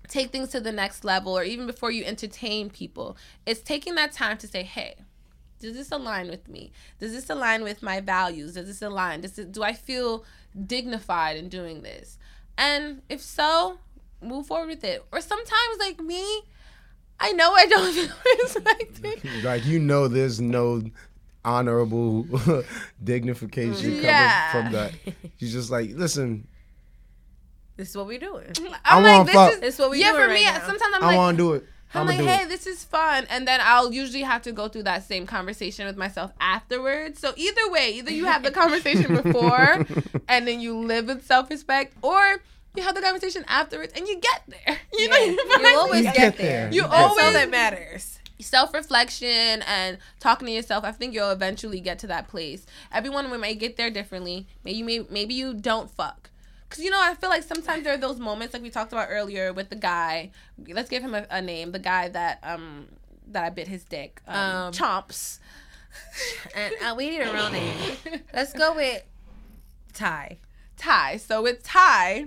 take 0.08 0.32
things 0.32 0.48
to 0.48 0.60
the 0.60 0.72
next 0.72 1.04
level, 1.04 1.36
or 1.36 1.44
even 1.44 1.66
before 1.66 1.90
you 1.92 2.04
entertain 2.04 2.70
people. 2.70 3.16
It's 3.46 3.60
taking 3.60 3.94
that 3.94 4.12
time 4.12 4.38
to 4.38 4.48
say, 4.48 4.64
hey, 4.64 4.96
does 5.60 5.74
this 5.74 5.92
align 5.92 6.28
with 6.28 6.48
me? 6.48 6.72
Does 6.98 7.12
this 7.12 7.28
align 7.30 7.62
with 7.62 7.82
my 7.82 8.00
values? 8.00 8.54
Does 8.54 8.66
this 8.66 8.82
align? 8.82 9.20
Does 9.20 9.38
it, 9.38 9.52
do 9.52 9.62
I 9.62 9.74
feel 9.74 10.24
dignified 10.66 11.36
in 11.36 11.48
doing 11.48 11.82
this? 11.82 12.18
And 12.56 13.02
if 13.08 13.20
so, 13.20 13.78
move 14.22 14.46
forward 14.46 14.68
with 14.68 14.84
it. 14.84 15.04
Or 15.12 15.20
sometimes, 15.20 15.78
like 15.78 16.00
me, 16.00 16.42
I 17.20 17.32
know 17.32 17.52
I 17.52 17.66
don't 17.66 17.92
feel 17.94 18.08
respected. 18.42 19.44
Like 19.44 19.66
you 19.66 19.78
know, 19.78 20.08
there's 20.08 20.40
no 20.40 20.82
honorable 21.44 22.26
dignification 23.02 23.96
Yeah. 24.02 24.52
coming 24.52 24.64
from 24.66 24.72
that. 24.74 24.92
You're 25.38 25.50
just 25.50 25.70
like, 25.70 25.90
listen, 25.94 26.46
This 27.76 27.90
is 27.90 27.96
what 27.96 28.06
we're 28.06 28.18
doing. 28.18 28.52
I'm 28.84 29.02
wanna 29.02 29.18
like, 29.18 29.26
this 29.26 29.34
fuck. 29.34 29.52
is 29.54 29.60
This 29.60 29.74
is 29.74 29.80
what 29.80 29.90
we 29.90 29.96
do. 29.98 30.04
yeah. 30.04 30.12
doing 30.12 30.24
For 30.28 30.34
me, 30.34 30.44
now. 30.44 30.54
sometimes 30.66 30.94
I'm 30.96 31.02
I 31.02 31.06
like, 31.06 31.16
want 31.16 31.36
to 31.38 31.42
do 31.42 31.52
it. 31.54 31.64
I'm 31.92 32.02
I'm 32.02 32.06
like, 32.06 32.20
hey, 32.24 32.44
it. 32.44 32.48
this 32.48 32.68
is 32.68 32.84
fun, 32.84 33.26
and 33.30 33.48
then 33.48 33.58
I'll 33.60 33.92
usually 33.92 34.22
have 34.22 34.42
to 34.42 34.52
go 34.52 34.68
through 34.68 34.84
that 34.84 35.02
same 35.02 35.26
conversation 35.26 35.86
with 35.86 35.96
myself 35.96 36.30
afterwards. 36.40 37.18
So 37.18 37.32
either 37.36 37.68
way, 37.68 37.94
either 37.94 38.12
you 38.12 38.26
have 38.26 38.44
the 38.44 38.52
conversation 38.52 39.12
before, 39.22 39.84
and 40.28 40.46
then 40.46 40.60
you 40.60 40.78
live 40.78 41.06
with 41.06 41.26
self-respect, 41.26 41.96
or 42.02 42.42
you 42.76 42.84
have 42.84 42.94
the 42.94 43.00
conversation 43.00 43.44
afterwards 43.48 43.92
and 43.96 44.06
you 44.06 44.20
get 44.20 44.42
there. 44.46 44.78
You 44.92 45.08
know, 45.08 45.16
Yeah. 45.16 45.70
You 45.72 45.78
always 45.78 45.98
You 46.04 46.12
get, 46.12 46.14
get 46.16 46.36
there. 46.38 46.46
there. 46.70 46.72
You 46.72 46.82
That's 46.82 46.92
That's 46.92 47.02
all 47.02 47.18
always 47.18 47.32
that 47.32 47.50
matters. 47.50 48.19
Self-reflection 48.42 49.62
and 49.66 49.98
talking 50.18 50.46
to 50.46 50.52
yourself 50.52 50.84
i 50.84 50.92
think 50.92 51.14
you'll 51.14 51.30
eventually 51.30 51.80
get 51.80 51.98
to 52.00 52.06
that 52.06 52.28
place. 52.28 52.66
Everyone 52.92 53.30
we 53.30 53.38
might 53.38 53.58
get 53.58 53.76
there 53.76 53.90
differently. 53.90 54.46
Maybe 54.64 54.78
you 54.78 54.84
may, 54.84 55.06
maybe 55.10 55.34
you 55.34 55.54
don't 55.54 55.90
fuck. 55.90 56.30
Because 56.68 56.84
you 56.84 56.90
know 56.90 57.00
i 57.02 57.14
feel 57.14 57.30
like 57.30 57.42
sometimes 57.42 57.84
there 57.84 57.94
are 57.94 57.98
those 57.98 58.18
moments 58.18 58.54
like 58.54 58.62
we 58.62 58.70
talked 58.70 58.92
about 58.92 59.08
earlier 59.10 59.52
with 59.52 59.68
the 59.70 59.76
guy. 59.76 60.30
Let's 60.68 60.88
give 60.88 61.02
him 61.02 61.14
a, 61.14 61.26
a 61.30 61.42
name 61.42 61.72
the 61.72 61.78
guy 61.78 62.08
that 62.08 62.38
um 62.42 62.86
that 63.28 63.44
i 63.44 63.50
bit 63.50 63.68
his 63.68 63.84
dick. 63.84 64.20
Um, 64.26 64.36
Um, 64.36 64.72
chomps. 64.72 65.38
And 66.54 66.74
uh, 66.84 66.94
we 66.96 67.10
need 67.10 67.20
a 67.20 67.32
real 67.32 67.50
name. 67.50 67.74
Let's 68.32 68.52
go 68.52 68.74
with 68.74 69.02
Ty. 69.92 70.38
Ty. 70.76 71.16
So 71.18 71.42
with 71.42 71.62
Ty, 71.64 72.26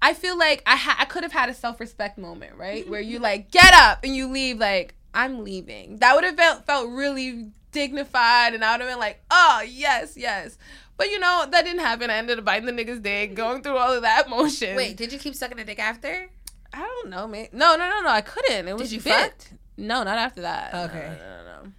I 0.00 0.14
feel 0.14 0.36
like 0.36 0.62
I 0.66 0.76
ha- 0.76 0.96
I 0.98 1.04
could 1.04 1.22
have 1.22 1.32
had 1.32 1.48
a 1.48 1.54
self 1.54 1.78
respect 1.80 2.18
moment, 2.18 2.56
right, 2.56 2.88
where 2.88 3.00
you 3.00 3.18
like 3.20 3.50
get 3.50 3.72
up 3.74 4.00
and 4.04 4.14
you 4.16 4.26
leave 4.28 4.58
like 4.58 4.94
I'm 5.14 5.44
leaving. 5.44 5.98
That 5.98 6.14
would 6.14 6.24
have 6.24 6.36
felt 6.36 6.66
felt 6.66 6.90
really 6.90 7.50
dignified, 7.70 8.54
and 8.54 8.64
I 8.64 8.72
would 8.72 8.80
have 8.80 8.90
been 8.90 8.98
like, 8.98 9.22
oh 9.30 9.62
yes, 9.66 10.16
yes. 10.16 10.58
But 10.96 11.10
you 11.10 11.18
know 11.18 11.46
that 11.50 11.64
didn't 11.64 11.80
happen. 11.80 12.10
I 12.10 12.16
ended 12.16 12.38
up 12.38 12.44
biting 12.44 12.66
the 12.66 12.72
nigga's 12.72 13.00
dick, 13.00 13.34
going 13.34 13.62
through 13.62 13.76
all 13.76 13.92
of 13.92 14.02
that 14.02 14.28
motion. 14.28 14.76
Wait, 14.76 14.96
did 14.96 15.12
you 15.12 15.18
keep 15.18 15.34
sucking 15.34 15.56
the 15.56 15.64
dick 15.64 15.78
after? 15.78 16.28
I 16.72 16.78
don't 16.78 17.10
know, 17.10 17.26
man. 17.26 17.48
No, 17.52 17.76
no, 17.76 17.88
no, 17.88 18.00
no. 18.00 18.08
I 18.08 18.22
couldn't. 18.22 18.68
It 18.68 18.72
was 18.72 18.90
did 18.90 18.92
you 18.92 19.00
bit. 19.02 19.12
fuck? 19.12 19.58
No, 19.76 20.02
not 20.04 20.18
after 20.18 20.42
that. 20.42 20.74
Okay. 20.74 21.16
No, 21.18 21.24
no, 21.24 21.44
no, 21.44 21.62
no. 21.64 21.72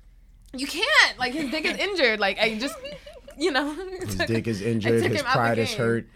You 0.56 0.68
can't. 0.68 1.18
Like 1.18 1.34
his 1.34 1.50
dick 1.50 1.66
is 1.66 1.78
injured. 1.80 2.20
Like 2.20 2.40
I 2.40 2.58
just, 2.60 2.76
you 3.38 3.52
know. 3.52 3.74
His 4.02 4.16
dick 4.16 4.48
is 4.48 4.62
injured. 4.62 4.94
His 4.94 5.04
him 5.04 5.26
out 5.26 5.34
the 5.34 5.40
pride 5.40 5.58
is 5.58 5.74
hurt. 5.74 6.08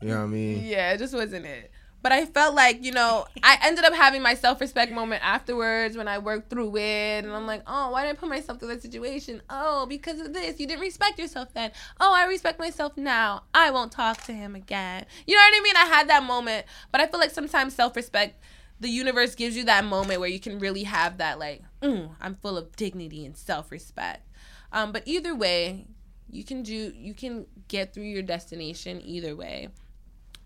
You 0.00 0.08
know 0.08 0.18
what 0.18 0.24
I 0.24 0.26
mean? 0.26 0.64
Yeah, 0.64 0.92
it 0.92 0.98
just 0.98 1.14
wasn't 1.14 1.46
it. 1.46 1.70
But 2.04 2.12
I 2.12 2.26
felt 2.26 2.54
like, 2.54 2.84
you 2.84 2.92
know, 2.92 3.24
I 3.42 3.56
ended 3.62 3.86
up 3.86 3.94
having 3.94 4.20
my 4.20 4.34
self 4.34 4.60
respect 4.60 4.92
moment 4.92 5.24
afterwards 5.24 5.96
when 5.96 6.06
I 6.06 6.18
worked 6.18 6.50
through 6.50 6.76
it. 6.76 7.24
And 7.24 7.32
I'm 7.32 7.46
like, 7.46 7.62
oh, 7.66 7.92
why 7.92 8.04
did 8.04 8.10
I 8.10 8.12
put 8.12 8.28
myself 8.28 8.58
through 8.58 8.68
that 8.68 8.82
situation? 8.82 9.40
Oh, 9.48 9.86
because 9.86 10.20
of 10.20 10.34
this. 10.34 10.60
You 10.60 10.66
didn't 10.66 10.82
respect 10.82 11.18
yourself 11.18 11.54
then. 11.54 11.72
Oh, 11.98 12.12
I 12.14 12.26
respect 12.26 12.58
myself 12.58 12.98
now. 12.98 13.44
I 13.54 13.70
won't 13.70 13.90
talk 13.90 14.22
to 14.24 14.34
him 14.34 14.54
again. 14.54 15.06
You 15.26 15.34
know 15.34 15.40
what 15.40 15.58
I 15.58 15.62
mean? 15.62 15.76
I 15.76 15.86
had 15.86 16.10
that 16.10 16.24
moment. 16.24 16.66
But 16.92 17.00
I 17.00 17.06
feel 17.06 17.18
like 17.18 17.30
sometimes 17.30 17.74
self 17.74 17.96
respect, 17.96 18.38
the 18.78 18.90
universe 18.90 19.34
gives 19.34 19.56
you 19.56 19.64
that 19.64 19.86
moment 19.86 20.20
where 20.20 20.28
you 20.28 20.40
can 20.40 20.58
really 20.58 20.82
have 20.82 21.16
that, 21.16 21.38
like, 21.38 21.62
mm, 21.80 22.10
I'm 22.20 22.34
full 22.34 22.58
of 22.58 22.76
dignity 22.76 23.24
and 23.24 23.34
self 23.34 23.72
respect. 23.72 24.28
Um, 24.72 24.92
but 24.92 25.04
either 25.06 25.34
way, 25.34 25.86
you 26.28 26.44
can 26.44 26.62
do, 26.64 26.92
you 26.94 27.14
can 27.14 27.46
get 27.68 27.94
through 27.94 28.02
your 28.02 28.22
destination 28.22 29.00
either 29.02 29.34
way. 29.34 29.68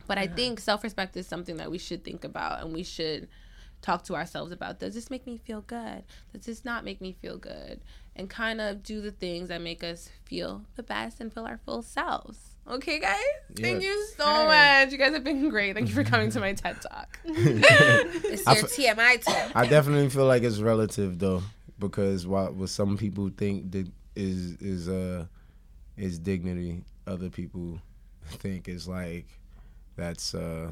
But 0.09 0.19
I 0.19 0.27
think 0.27 0.59
self 0.59 0.83
respect 0.83 1.17
is 1.17 1.27
something 1.29 1.59
that 1.59 1.71
we 1.71 1.79
should 1.79 2.03
think 2.03 2.25
about 2.25 2.63
and 2.63 2.73
we 2.75 2.83
should 2.83 3.29
talk 3.83 4.03
to 4.05 4.17
ourselves 4.17 4.51
about. 4.51 4.81
Does 4.81 4.95
this 4.95 5.09
make 5.11 5.25
me 5.27 5.37
feel 5.39 5.61
good? 5.61 6.03
Does 6.33 6.47
this 6.47 6.65
not 6.65 6.85
make 6.85 7.01
me 7.01 7.13
feel 7.13 7.39
good? 7.39 7.81
And 8.17 8.29
kind 8.29 8.61
of 8.61 8.83
do 8.83 9.01
the 9.01 9.13
things 9.13 9.49
that 9.51 9.61
make 9.61 9.85
us 9.85 10.09
feel 10.25 10.65
the 10.75 10.83
best 10.83 11.21
and 11.21 11.33
feel 11.33 11.45
our 11.47 11.59
full 11.59 11.83
selves. 11.83 12.57
Okay, 12.69 12.99
guys? 12.99 13.17
Thank 13.57 13.83
you 13.83 14.07
so 14.17 14.47
much. 14.47 14.91
You 14.91 14.99
guys 14.99 15.13
have 15.13 15.23
been 15.25 15.49
great. 15.49 15.75
Thank 15.75 15.89
you 15.89 15.95
for 15.95 16.03
coming 16.05 16.31
to 16.33 16.41
my 16.41 16.53
TED 16.55 16.83
Talk. 16.83 17.21
It's 17.25 18.45
your 18.45 18.93
f- 18.93 18.97
TMI 18.99 19.23
talk. 19.23 19.53
I 19.55 19.67
definitely 19.67 20.09
feel 20.11 20.27
like 20.27 20.43
it's 20.43 20.59
relative 20.59 21.19
though, 21.19 21.43
because 21.79 22.27
what 22.27 22.55
what 22.55 22.69
some 22.71 22.97
people 22.99 23.31
think 23.35 23.71
that 23.73 23.89
is 24.17 24.57
is 24.61 24.89
uh 24.89 25.27
is 25.97 26.19
dignity, 26.19 26.83
other 27.07 27.31
people 27.31 27.81
think 28.27 28.69
is 28.69 28.87
like 28.89 29.27
that's 29.99 30.35
uh 30.35 30.71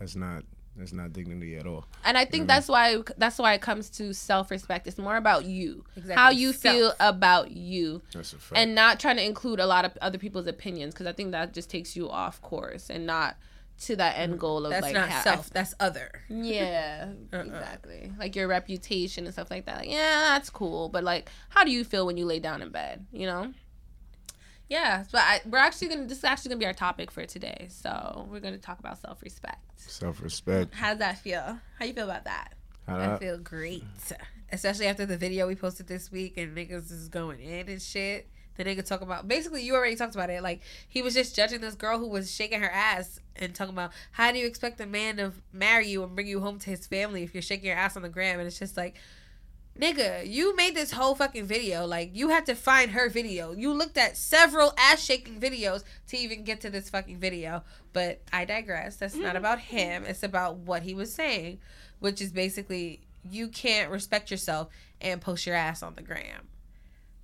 that's 0.00 0.16
not 0.16 0.42
that's 0.74 0.92
not 0.94 1.12
dignity 1.12 1.54
at 1.56 1.66
all. 1.66 1.84
And 2.02 2.16
I 2.16 2.24
think 2.24 2.48
that's 2.48 2.66
why 2.66 2.96
that's 3.18 3.38
why 3.38 3.52
it 3.52 3.60
comes 3.60 3.90
to 3.90 4.14
self 4.14 4.50
respect. 4.50 4.86
It's 4.86 4.96
more 4.98 5.16
about 5.16 5.44
you, 5.44 5.84
Exactly. 5.96 6.14
how 6.14 6.30
you 6.30 6.52
feel 6.54 6.94
about 6.98 7.50
you, 7.50 8.00
That's 8.14 8.32
a 8.32 8.36
fact. 8.38 8.58
and 8.58 8.74
not 8.74 8.98
trying 8.98 9.16
to 9.16 9.24
include 9.24 9.60
a 9.60 9.66
lot 9.66 9.84
of 9.84 9.96
other 10.00 10.16
people's 10.18 10.46
opinions 10.46 10.94
because 10.94 11.06
I 11.06 11.12
think 11.12 11.32
that 11.32 11.52
just 11.52 11.68
takes 11.70 11.94
you 11.94 12.08
off 12.08 12.40
course 12.40 12.88
and 12.88 13.06
not 13.06 13.36
to 13.80 13.96
that 13.96 14.16
end 14.16 14.38
goal 14.40 14.64
of 14.64 14.70
That's 14.70 14.82
like 14.84 14.94
not 14.94 15.10
ha- 15.10 15.20
self. 15.22 15.50
That's 15.50 15.74
other. 15.78 16.10
Yeah, 16.30 17.08
Uh-uh. 17.34 17.40
exactly. 17.42 18.10
Like 18.18 18.34
your 18.34 18.48
reputation 18.48 19.24
and 19.26 19.34
stuff 19.34 19.50
like 19.50 19.66
that. 19.66 19.78
Like, 19.80 19.90
yeah, 19.90 20.28
that's 20.30 20.48
cool, 20.48 20.88
but 20.88 21.04
like, 21.04 21.28
how 21.50 21.64
do 21.64 21.70
you 21.70 21.84
feel 21.84 22.06
when 22.06 22.16
you 22.16 22.24
lay 22.24 22.38
down 22.38 22.62
in 22.62 22.70
bed? 22.70 23.04
You 23.12 23.26
know. 23.26 23.52
Yeah, 24.72 25.04
but 25.12 25.20
I, 25.20 25.40
we're 25.44 25.58
actually 25.58 25.88
gonna. 25.88 26.06
This 26.06 26.16
is 26.16 26.24
actually 26.24 26.48
gonna 26.48 26.60
be 26.60 26.64
our 26.64 26.72
topic 26.72 27.10
for 27.10 27.26
today. 27.26 27.66
So 27.68 28.26
we're 28.30 28.40
gonna 28.40 28.56
talk 28.56 28.78
about 28.78 28.98
self 28.98 29.20
respect. 29.20 29.60
Self 29.76 30.22
respect. 30.22 30.72
How's 30.72 30.96
that 30.96 31.18
feel? 31.18 31.58
How 31.78 31.84
you 31.84 31.92
feel 31.92 32.08
about 32.08 32.24
that? 32.24 32.54
I 32.88 33.18
feel 33.18 33.36
great. 33.36 33.84
Especially 34.50 34.86
after 34.86 35.04
the 35.04 35.18
video 35.18 35.46
we 35.46 35.56
posted 35.56 35.88
this 35.88 36.10
week 36.10 36.38
and 36.38 36.56
niggas 36.56 36.90
is 36.90 37.08
going 37.08 37.38
in 37.40 37.68
and 37.68 37.82
shit. 37.82 38.30
The 38.54 38.64
nigga 38.64 38.82
talk 38.82 39.02
about 39.02 39.28
basically 39.28 39.62
you 39.62 39.74
already 39.74 39.94
talked 39.94 40.14
about 40.14 40.30
it. 40.30 40.42
Like 40.42 40.62
he 40.88 41.02
was 41.02 41.12
just 41.12 41.36
judging 41.36 41.60
this 41.60 41.74
girl 41.74 41.98
who 41.98 42.08
was 42.08 42.34
shaking 42.34 42.62
her 42.62 42.70
ass 42.70 43.20
and 43.36 43.54
talking 43.54 43.74
about 43.74 43.92
how 44.12 44.32
do 44.32 44.38
you 44.38 44.46
expect 44.46 44.80
a 44.80 44.86
man 44.86 45.18
to 45.18 45.32
marry 45.52 45.88
you 45.88 46.02
and 46.02 46.14
bring 46.14 46.26
you 46.26 46.40
home 46.40 46.58
to 46.60 46.70
his 46.70 46.86
family 46.86 47.22
if 47.22 47.34
you're 47.34 47.42
shaking 47.42 47.66
your 47.66 47.76
ass 47.76 47.94
on 47.94 48.02
the 48.02 48.08
gram 48.08 48.38
and 48.38 48.46
it's 48.46 48.58
just 48.58 48.78
like 48.78 48.96
Nigga, 49.78 50.30
you 50.30 50.54
made 50.54 50.74
this 50.74 50.92
whole 50.92 51.14
fucking 51.14 51.46
video. 51.46 51.86
Like, 51.86 52.10
you 52.12 52.28
had 52.28 52.46
to 52.46 52.54
find 52.54 52.90
her 52.90 53.08
video. 53.08 53.52
You 53.52 53.72
looked 53.72 53.96
at 53.96 54.16
several 54.16 54.74
ass 54.76 55.02
shaking 55.02 55.40
videos 55.40 55.82
to 56.08 56.16
even 56.16 56.44
get 56.44 56.60
to 56.60 56.70
this 56.70 56.90
fucking 56.90 57.18
video. 57.18 57.64
But 57.92 58.20
I 58.32 58.44
digress. 58.44 58.96
That's 58.96 59.14
not 59.14 59.34
about 59.34 59.58
him. 59.58 60.04
It's 60.06 60.22
about 60.22 60.58
what 60.58 60.82
he 60.82 60.94
was 60.94 61.12
saying, 61.12 61.58
which 62.00 62.20
is 62.20 62.32
basically 62.32 63.00
you 63.28 63.48
can't 63.48 63.90
respect 63.90 64.30
yourself 64.30 64.68
and 65.00 65.20
post 65.20 65.46
your 65.46 65.56
ass 65.56 65.82
on 65.82 65.94
the 65.94 66.02
gram. 66.02 66.48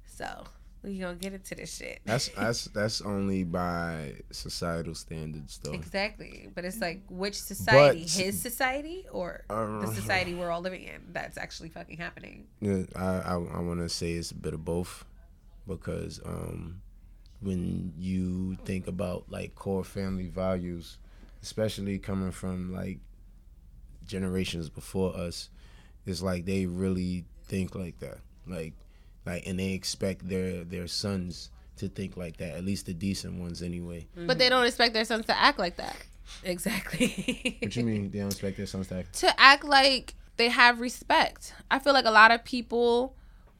So, 0.06 0.44
we 0.82 0.98
gonna 0.98 1.16
get 1.16 1.32
into 1.32 1.54
this 1.54 1.74
shit. 1.76 2.00
That's 2.04 2.28
that's 2.36 2.64
that's 2.66 3.00
only 3.00 3.44
by 3.44 4.14
societal 4.30 4.94
standards 4.94 5.58
though. 5.62 5.72
Exactly. 5.72 6.48
But 6.54 6.64
it's 6.64 6.80
like, 6.80 7.02
which 7.08 7.40
society? 7.40 8.02
But- 8.02 8.10
His 8.10 8.40
society 8.40 9.06
or 9.10 9.44
Uh, 9.50 9.80
the 9.80 9.92
society 9.94 10.34
we're 10.34 10.50
all 10.50 10.60
living 10.60 10.82
in 10.84 11.02
that's 11.12 11.36
actually 11.38 11.68
fucking 11.70 11.98
happening? 11.98 12.46
Yeah, 12.60 12.84
I 12.96 13.04
I, 13.04 13.34
I 13.34 13.60
want 13.60 13.80
to 13.80 13.88
say 13.88 14.12
it's 14.12 14.30
a 14.30 14.34
bit 14.36 14.54
of 14.54 14.64
both, 14.64 15.04
because 15.66 16.20
um, 16.24 16.80
when 17.40 17.92
you 17.98 18.56
think 18.64 18.86
about 18.86 19.30
like 19.30 19.54
core 19.54 19.84
family 19.84 20.28
values, 20.28 20.98
especially 21.42 21.98
coming 21.98 22.30
from 22.32 22.72
like 22.72 22.98
generations 24.06 24.68
before 24.70 25.16
us, 25.16 25.50
it's 26.06 26.22
like 26.22 26.44
they 26.46 26.66
really 26.66 27.24
think 27.44 27.74
like 27.74 27.98
that. 28.00 28.18
Like, 28.46 28.74
like, 29.28 29.46
and 29.46 29.58
they 29.58 29.72
expect 29.72 30.28
their 30.28 30.64
their 30.64 30.86
sons 30.86 31.50
to 31.76 31.88
think 31.88 32.16
like 32.16 32.38
that. 32.38 32.56
At 32.56 32.64
least 32.64 32.86
the 32.86 32.94
decent 32.94 33.38
ones, 33.40 33.62
anyway. 33.62 34.06
But 34.16 34.38
they 34.38 34.48
don't 34.48 34.64
expect 34.66 34.94
their 34.94 35.04
sons 35.04 35.26
to 35.26 35.38
act 35.38 35.58
like 35.58 35.76
that. 35.76 35.96
Exactly. 36.44 37.58
What 37.62 37.74
you 37.76 37.84
mean? 37.84 38.10
They 38.10 38.18
don't 38.18 38.28
expect 38.32 38.56
their 38.56 38.66
sons 38.66 38.88
to 38.88 38.96
act? 38.98 39.14
To 39.20 39.40
act 39.40 39.64
like 39.64 40.14
they 40.36 40.48
have 40.48 40.80
respect. 40.80 41.54
I 41.70 41.78
feel 41.78 41.92
like 41.92 42.04
a 42.04 42.10
lot 42.10 42.30
of 42.30 42.44
people 42.44 43.14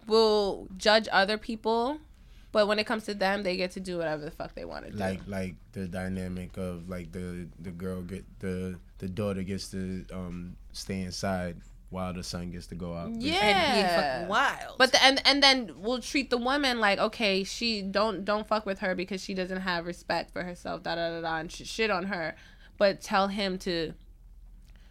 will 0.06 0.68
judge 0.76 1.08
other 1.12 1.38
people, 1.38 1.98
but 2.52 2.66
when 2.66 2.78
it 2.78 2.86
comes 2.86 3.04
to 3.04 3.14
them, 3.14 3.42
they 3.42 3.56
get 3.56 3.70
to 3.72 3.80
do 3.80 3.98
whatever 3.98 4.24
the 4.24 4.30
fuck 4.30 4.54
they 4.54 4.64
want 4.64 4.86
to 4.86 4.90
do. 4.92 4.98
like 4.98 5.20
like 5.26 5.54
the 5.72 5.86
dynamic 5.86 6.56
of 6.56 6.88
like 6.88 7.12
the 7.12 7.46
the 7.60 7.70
girl 7.70 8.02
get 8.02 8.24
the 8.40 8.78
the 8.98 9.08
daughter 9.08 9.42
gets 9.42 9.70
to 9.70 10.04
um 10.12 10.56
stay 10.72 11.00
inside 11.02 11.56
while 11.90 12.12
the 12.12 12.22
son 12.22 12.50
gets 12.50 12.66
to 12.68 12.74
go 12.74 12.94
out. 12.94 13.10
Yeah. 13.20 14.18
fucking 14.18 14.28
wild. 14.28 14.78
But 14.78 14.92
the, 14.92 15.02
and 15.02 15.20
and 15.24 15.42
then 15.42 15.72
we'll 15.76 16.00
treat 16.00 16.30
the 16.30 16.36
woman 16.36 16.80
like 16.80 16.98
okay, 16.98 17.44
she 17.44 17.82
don't 17.82 18.24
don't 18.24 18.46
fuck 18.46 18.66
with 18.66 18.80
her 18.80 18.94
because 18.94 19.22
she 19.22 19.34
doesn't 19.34 19.60
have 19.60 19.86
respect 19.86 20.32
for 20.32 20.42
herself, 20.42 20.82
da 20.82 20.94
da 20.94 21.10
da 21.10 21.20
da, 21.22 21.36
and 21.38 21.50
sh- 21.50 21.66
shit 21.66 21.90
on 21.90 22.04
her, 22.04 22.34
but 22.76 23.00
tell 23.00 23.28
him 23.28 23.58
to 23.58 23.94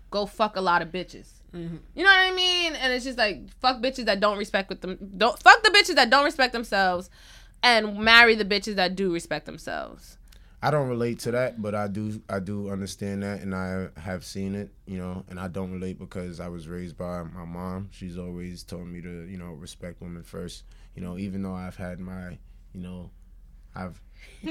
go 0.10 0.26
fuck 0.26 0.56
a 0.56 0.62
lot 0.62 0.82
of 0.82 0.90
bitches. 0.90 1.30
Mm-hmm. 1.54 1.78
You 1.96 2.04
know 2.04 2.10
what 2.10 2.32
I 2.32 2.36
mean? 2.36 2.74
And 2.74 2.94
it's 2.94 3.06
just 3.06 3.18
like 3.18 3.50
fuck 3.60 3.82
bitches 3.82 4.06
that 4.06 4.20
don't 4.20 4.38
respect 4.38 4.70
with 4.70 4.82
them. 4.82 4.98
Don't 5.18 5.38
fuck 5.40 5.64
the 5.64 5.70
bitches 5.70 5.96
that 5.96 6.10
don't 6.10 6.26
respect 6.26 6.54
themselves, 6.54 7.10
and 7.62 8.00
marry 8.00 8.36
the 8.36 8.46
bitches 8.46 8.76
that 8.76 8.96
do 8.96 9.14
respect 9.14 9.46
themselves. 9.46 10.18
I 10.62 10.72
don't 10.72 10.88
relate 10.90 11.20
to 11.20 11.32
that, 11.32 11.62
but 11.62 11.76
I 11.76 11.88
do 11.88 12.22
I 12.30 12.40
do 12.40 12.72
understand 12.72 13.22
that, 13.22 13.42
and 13.42 13.54
I 13.54 13.90
have 14.00 14.26
seen 14.26 14.56
it, 14.56 14.72
you 14.88 14.98
know. 14.98 15.24
And 15.30 15.40
I 15.40 15.48
don't 15.48 15.72
relate 15.72 16.00
because 16.00 16.40
I 16.40 16.48
was 16.48 16.68
raised 16.68 16.98
by 16.98 17.24
my 17.24 17.46
mom. 17.46 17.90
She's 17.92 18.18
always 18.18 18.64
told 18.64 18.88
me 18.88 19.02
to, 19.02 19.26
you 19.26 19.38
know, 19.38 19.52
respect 19.52 20.02
women 20.02 20.24
first. 20.24 20.64
You 20.96 21.04
know, 21.04 21.18
even 21.20 21.44
though 21.44 21.54
I've 21.54 21.76
had 21.76 22.00
my, 22.00 22.40
you 22.74 22.82
know, 22.82 23.12
I've 23.76 24.02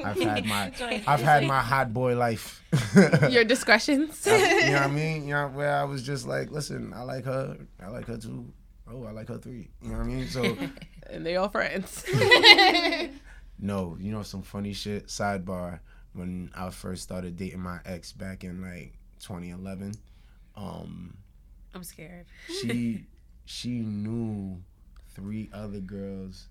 I've 0.04 0.20
had 0.20 0.46
my 0.46 0.72
I've 1.08 1.22
had 1.22 1.44
my 1.44 1.60
hot 1.60 1.92
boy 1.92 2.16
life. 2.16 2.62
Your 3.28 3.44
discretions. 3.54 4.24
you 4.26 4.32
know 4.32 4.72
what 4.72 4.82
I 4.82 4.86
mean? 4.86 5.24
You 5.26 5.34
know, 5.34 5.48
where 5.48 5.74
I 5.74 5.82
was 5.82 6.04
just 6.04 6.24
like, 6.24 6.52
listen, 6.52 6.92
I 6.94 7.02
like 7.02 7.24
her, 7.24 7.56
I 7.82 7.88
like 7.88 8.06
her 8.06 8.16
too. 8.16 8.52
Oh, 8.88 9.02
I 9.04 9.10
like 9.10 9.26
her 9.26 9.38
three. 9.38 9.70
You 9.82 9.90
know 9.90 9.98
what 9.98 10.04
I 10.04 10.06
mean? 10.06 10.28
So 10.28 10.56
and 11.10 11.26
they 11.26 11.34
all 11.34 11.48
friends. 11.48 12.04
No, 13.58 13.96
you 14.00 14.12
know 14.12 14.22
some 14.22 14.42
funny 14.42 14.72
shit. 14.72 15.06
Sidebar: 15.06 15.80
When 16.16 16.50
I 16.56 16.70
first 16.70 17.02
started 17.02 17.36
dating 17.36 17.60
my 17.60 17.78
ex 17.84 18.12
back 18.12 18.42
in 18.42 18.62
like 18.62 18.94
2011, 19.20 19.92
um, 20.56 21.16
I'm 21.74 21.84
scared. 21.84 22.26
she 22.62 23.04
she 23.44 23.68
knew 23.80 24.62
three 25.14 25.50
other 25.52 25.80
girls, 25.80 26.48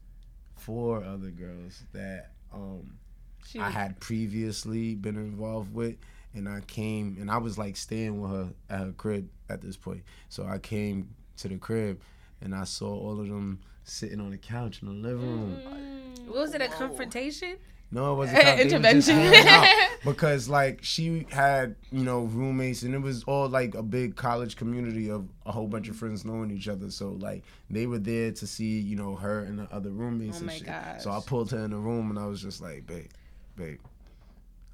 four 0.55 1.03
other 1.03 1.29
girls 1.31 1.83
that 1.93 2.31
um 2.53 2.97
She 3.45 3.59
I 3.59 3.69
had 3.69 3.99
previously 3.99 4.95
been 4.95 5.15
involved 5.17 5.73
with, 5.73 5.95
and 6.33 6.47
I 6.47 6.61
came 6.61 7.17
and 7.19 7.29
I 7.31 7.37
was 7.37 7.57
like 7.57 7.75
staying 7.75 8.21
with 8.21 8.31
her 8.31 8.49
at 8.69 8.79
her 8.81 8.91
crib 8.91 9.29
at 9.49 9.61
this 9.61 9.77
point. 9.77 10.03
So 10.29 10.45
I 10.45 10.59
came 10.59 11.09
to 11.37 11.47
the 11.47 11.57
crib, 11.57 12.01
and 12.41 12.53
I 12.53 12.63
saw 12.65 12.87
all 12.95 13.19
of 13.19 13.27
them 13.27 13.59
sitting 13.83 14.19
on 14.19 14.31
the 14.31 14.37
couch 14.37 14.81
in 14.81 14.87
the 14.87 15.07
living 15.09 15.21
room. 15.27 16.25
What 16.27 16.35
Was 16.35 16.53
it 16.53 16.61
a 16.61 16.67
confrontation? 16.67 17.57
No, 17.95 18.11
it 18.13 18.15
wasn't 18.17 18.37
eh, 18.39 18.63
was 18.63 18.73
just 18.73 18.75
Intervention. 19.09 19.47
out. 19.47 19.89
because 20.05 20.49
like 20.49 20.83
she 20.83 21.25
had 21.31 21.75
you 21.91 22.03
know 22.03 22.23
roommates 22.25 22.83
and 22.83 22.93
it 22.93 22.99
was 23.01 23.23
all 23.23 23.47
like 23.47 23.73
a 23.73 23.81
big 23.81 24.15
college 24.17 24.57
community 24.57 25.09
of 25.09 25.27
a 25.45 25.51
whole 25.53 25.67
bunch 25.67 25.87
of 25.87 25.95
friends 25.95 26.25
knowing 26.25 26.51
each 26.51 26.67
other. 26.67 26.91
So 26.91 27.11
like 27.19 27.43
they 27.69 27.87
were 27.87 27.97
there 27.99 28.31
to 28.33 28.45
see 28.47 28.79
you 28.81 28.97
know 28.97 29.15
her 29.15 29.39
and 29.39 29.59
the 29.59 29.67
other 29.73 29.91
roommates 29.91 30.35
Oh 30.35 30.39
and 30.39 30.47
my 30.47 30.53
shit. 30.53 30.67
gosh. 30.67 31.03
So 31.03 31.09
I 31.11 31.21
pulled 31.25 31.51
her 31.51 31.59
in 31.63 31.71
the 31.71 31.77
room 31.77 32.09
and 32.09 32.19
I 32.19 32.25
was 32.25 32.41
just 32.41 32.61
like, 32.61 32.85
babe, 32.85 33.09
babe, 33.55 33.79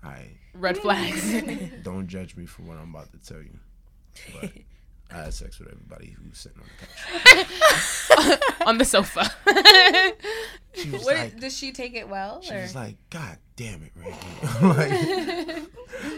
I 0.03 0.25
Red 0.55 0.79
flags. 0.79 1.31
don't 1.83 2.07
judge 2.07 2.35
me 2.35 2.45
for 2.47 2.63
what 2.63 2.77
I'm 2.77 2.89
about 2.89 3.11
to 3.11 3.19
tell 3.19 3.41
you. 3.41 3.57
But 4.41 4.51
I 5.13 5.23
had 5.23 5.33
sex 5.33 5.59
with 5.59 5.67
everybody 5.69 6.15
who 6.17 6.29
was 6.29 6.37
sitting 6.37 6.59
on 6.61 6.67
the 6.79 7.45
couch. 7.45 8.51
on 8.67 8.77
the 8.77 8.85
sofa. 8.85 9.29
She 10.73 10.89
was 10.89 11.03
What 11.03 11.15
like, 11.17 11.37
did 11.37 11.51
she 11.51 11.73
take 11.73 11.95
it 11.95 12.07
well? 12.07 12.41
she 12.41 12.53
or? 12.53 12.61
was 12.61 12.73
like, 12.73 12.95
God 13.09 13.37
damn 13.57 13.83
it, 13.83 13.91
right? 13.93 14.61
like, 14.61 15.67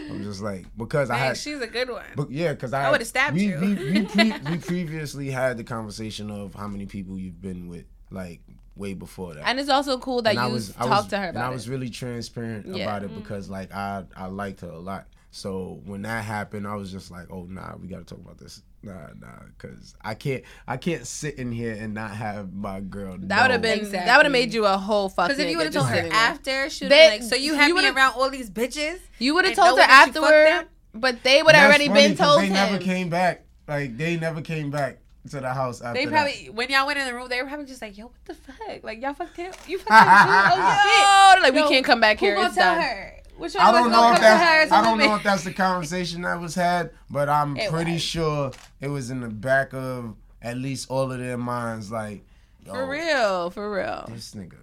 I'm 0.08 0.22
just 0.22 0.40
like 0.40 0.66
because 0.76 1.10
I 1.10 1.16
had 1.16 1.36
she's 1.36 1.60
a 1.60 1.66
good 1.66 1.90
one. 1.90 2.04
But 2.14 2.30
yeah, 2.30 2.52
because 2.52 2.72
I, 2.72 2.84
I 2.84 2.90
would've 2.92 3.04
stabbed 3.06 3.34
we, 3.34 3.46
you. 3.48 3.58
We, 3.60 3.74
we, 3.74 4.02
pre- 4.06 4.32
we 4.48 4.58
previously 4.58 5.28
had 5.28 5.56
the 5.56 5.64
conversation 5.64 6.30
of 6.30 6.54
how 6.54 6.68
many 6.68 6.86
people 6.86 7.18
you've 7.18 7.42
been 7.42 7.66
with, 7.68 7.86
like 8.12 8.42
way 8.76 8.94
before 8.94 9.34
that. 9.34 9.42
and 9.48 9.58
it's 9.58 9.68
also 9.68 9.98
cool 9.98 10.22
that 10.22 10.36
And 10.36 10.46
you 10.46 10.52
was, 10.54 10.72
talked 10.72 10.88
was, 10.88 11.06
to 11.08 11.18
her 11.18 11.24
and 11.26 11.36
about 11.36 11.50
I 11.50 11.52
was 11.52 11.66
it. 11.66 11.70
really 11.72 11.90
transparent 11.90 12.66
Yeah. 12.66 12.84
about 12.84 13.02
it 13.02 13.10
mm. 13.10 13.16
because 13.16 13.50
like 13.50 13.72
I 13.74 14.04
I 14.16 14.26
liked 14.26 14.60
her 14.60 14.68
a 14.70 14.78
lot. 14.78 15.06
So 15.32 15.80
when 15.84 16.02
that 16.02 16.24
happened, 16.24 16.64
I 16.68 16.76
was 16.76 16.92
just 16.92 17.10
like, 17.10 17.26
oh 17.28 17.42
nah, 17.48 17.74
we 17.76 17.88
got 17.88 17.98
to 17.98 18.04
talk 18.04 18.18
about 18.24 18.38
this. 18.38 18.62
Nah, 18.84 19.08
nah, 19.18 19.28
because 19.56 19.94
I 20.02 20.14
can't 20.14 20.42
I 20.68 20.76
can't 20.76 21.06
sit 21.06 21.36
in 21.38 21.50
here 21.52 21.72
and 21.72 21.94
not 21.94 22.10
have 22.12 22.52
my 22.52 22.80
girl. 22.80 23.16
That 23.18 23.42
would 23.42 23.50
have 23.50 23.62
been 23.62 23.78
Exactly. 23.80 24.06
that 24.06 24.16
would 24.16 24.26
have 24.26 24.32
made 24.32 24.52
you 24.52 24.66
a 24.66 24.76
whole 24.76 25.08
fuck. 25.08 25.28
Because 25.28 25.42
if 25.42 25.50
you 25.50 25.56
would 25.56 25.64
have 25.66 25.74
told 25.74 25.88
her 25.88 26.08
after, 26.12 26.68
she 26.70 26.84
would 26.84 26.90
be 26.90 27.08
like, 27.08 27.22
"So 27.22 27.34
you 27.34 27.52
you 27.52 27.54
had 27.54 27.66
me 27.68 27.72
would've- 27.74 27.96
around 27.96 28.14
all 28.16 28.28
these 28.30 28.50
bitches." 28.50 28.98
you 29.18 29.34
would 29.34 29.44
have 29.46 29.54
told 29.54 29.76
no 29.78 29.82
her 29.82 29.88
one 29.88 29.88
that 29.88 30.06
you 30.06 30.12
fucked 30.12 30.26
afterward, 30.26 30.68
but 30.94 31.22
they 31.22 31.42
would 31.42 31.54
have 31.54 31.68
already 31.68 31.88
funny 31.88 32.08
been 32.08 32.16
'cause 32.16 32.26
told 32.26 32.40
They 32.42 32.46
him. 32.46 32.52
never 32.52 32.78
came 32.78 33.08
back. 33.08 33.44
Like 33.66 33.96
they 33.96 34.16
never 34.16 34.40
came 34.42 34.70
back 34.70 34.98
to 35.30 35.40
the 35.40 35.54
house 35.54 35.80
after 35.80 35.98
They 35.98 36.04
that. 36.04 36.10
probably 36.12 36.50
when 36.52 36.68
y'all 36.68 36.86
went 36.86 36.98
in 36.98 37.06
the 37.06 37.14
room, 37.14 37.28
they 37.30 37.40
were 37.40 37.48
probably 37.48 37.64
just 37.64 37.80
like, 37.80 37.96
"Yo, 37.96 38.04
what 38.06 38.24
the 38.26 38.34
fuck? 38.34 38.82
Like 38.82 39.00
y'all 39.00 39.14
fucked 39.14 39.36
him? 39.38 39.52
You 39.66 39.78
fucked 39.84 39.90
him 39.90 40.26
too? 40.26 40.60
Oh 40.60 41.34
Oh, 41.38 41.38
like 41.42 41.54
Yo, 41.54 41.62
we 41.62 41.68
can't 41.68 41.84
come 41.84 42.00
back 42.00 42.18
shit! 42.18 42.28
here. 42.28 42.34
Who 42.34 42.42
gonna 42.42 42.48
It's 42.48 42.56
tell 42.56 42.74
done. 42.74 42.82
her? 42.84 43.13
Which 43.36 43.54
one 43.54 43.64
I 43.64 43.72
don't 43.72 43.90
know 43.90 44.12
if 44.12 44.20
come 44.20 44.22
to 44.22 44.28
her 44.28 44.34
that's 44.38 44.66
as 44.66 44.72
I 44.72 44.80
a 44.80 44.84
don't 44.84 44.98
know 44.98 45.14
if 45.16 45.22
that's 45.22 45.44
the 45.44 45.52
conversation 45.52 46.22
that 46.22 46.40
was 46.40 46.54
had, 46.54 46.90
but 47.10 47.28
I'm 47.28 47.56
It 47.56 47.70
pretty 47.70 47.94
was. 47.94 48.02
sure 48.02 48.52
it 48.80 48.88
was 48.88 49.10
in 49.10 49.20
the 49.20 49.28
back 49.28 49.72
of 49.74 50.14
at 50.40 50.56
least 50.56 50.90
all 50.90 51.10
of 51.10 51.18
their 51.18 51.36
minds. 51.38 51.90
Like, 51.90 52.24
yo, 52.64 52.72
For 52.74 52.86
real, 52.88 53.50
for 53.50 53.74
real. 53.74 54.06
this 54.10 54.34
nigga. 54.34 54.56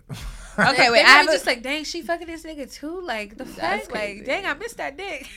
Okay, 0.59 0.89
wait. 0.91 0.99
I 0.99 1.03
probably 1.03 1.03
have 1.03 1.27
a, 1.29 1.31
just 1.31 1.45
like, 1.47 1.61
dang, 1.63 1.83
she 1.85 2.01
fucking 2.01 2.27
this 2.27 2.43
nigga 2.43 2.71
too. 2.71 3.01
Like 3.01 3.37
the 3.37 3.45
That's 3.45 3.85
fuck, 3.87 3.95
like, 3.95 4.25
dang, 4.25 4.45
I 4.45 4.53
missed 4.53 4.77
that 4.77 4.97
dick. 4.97 5.27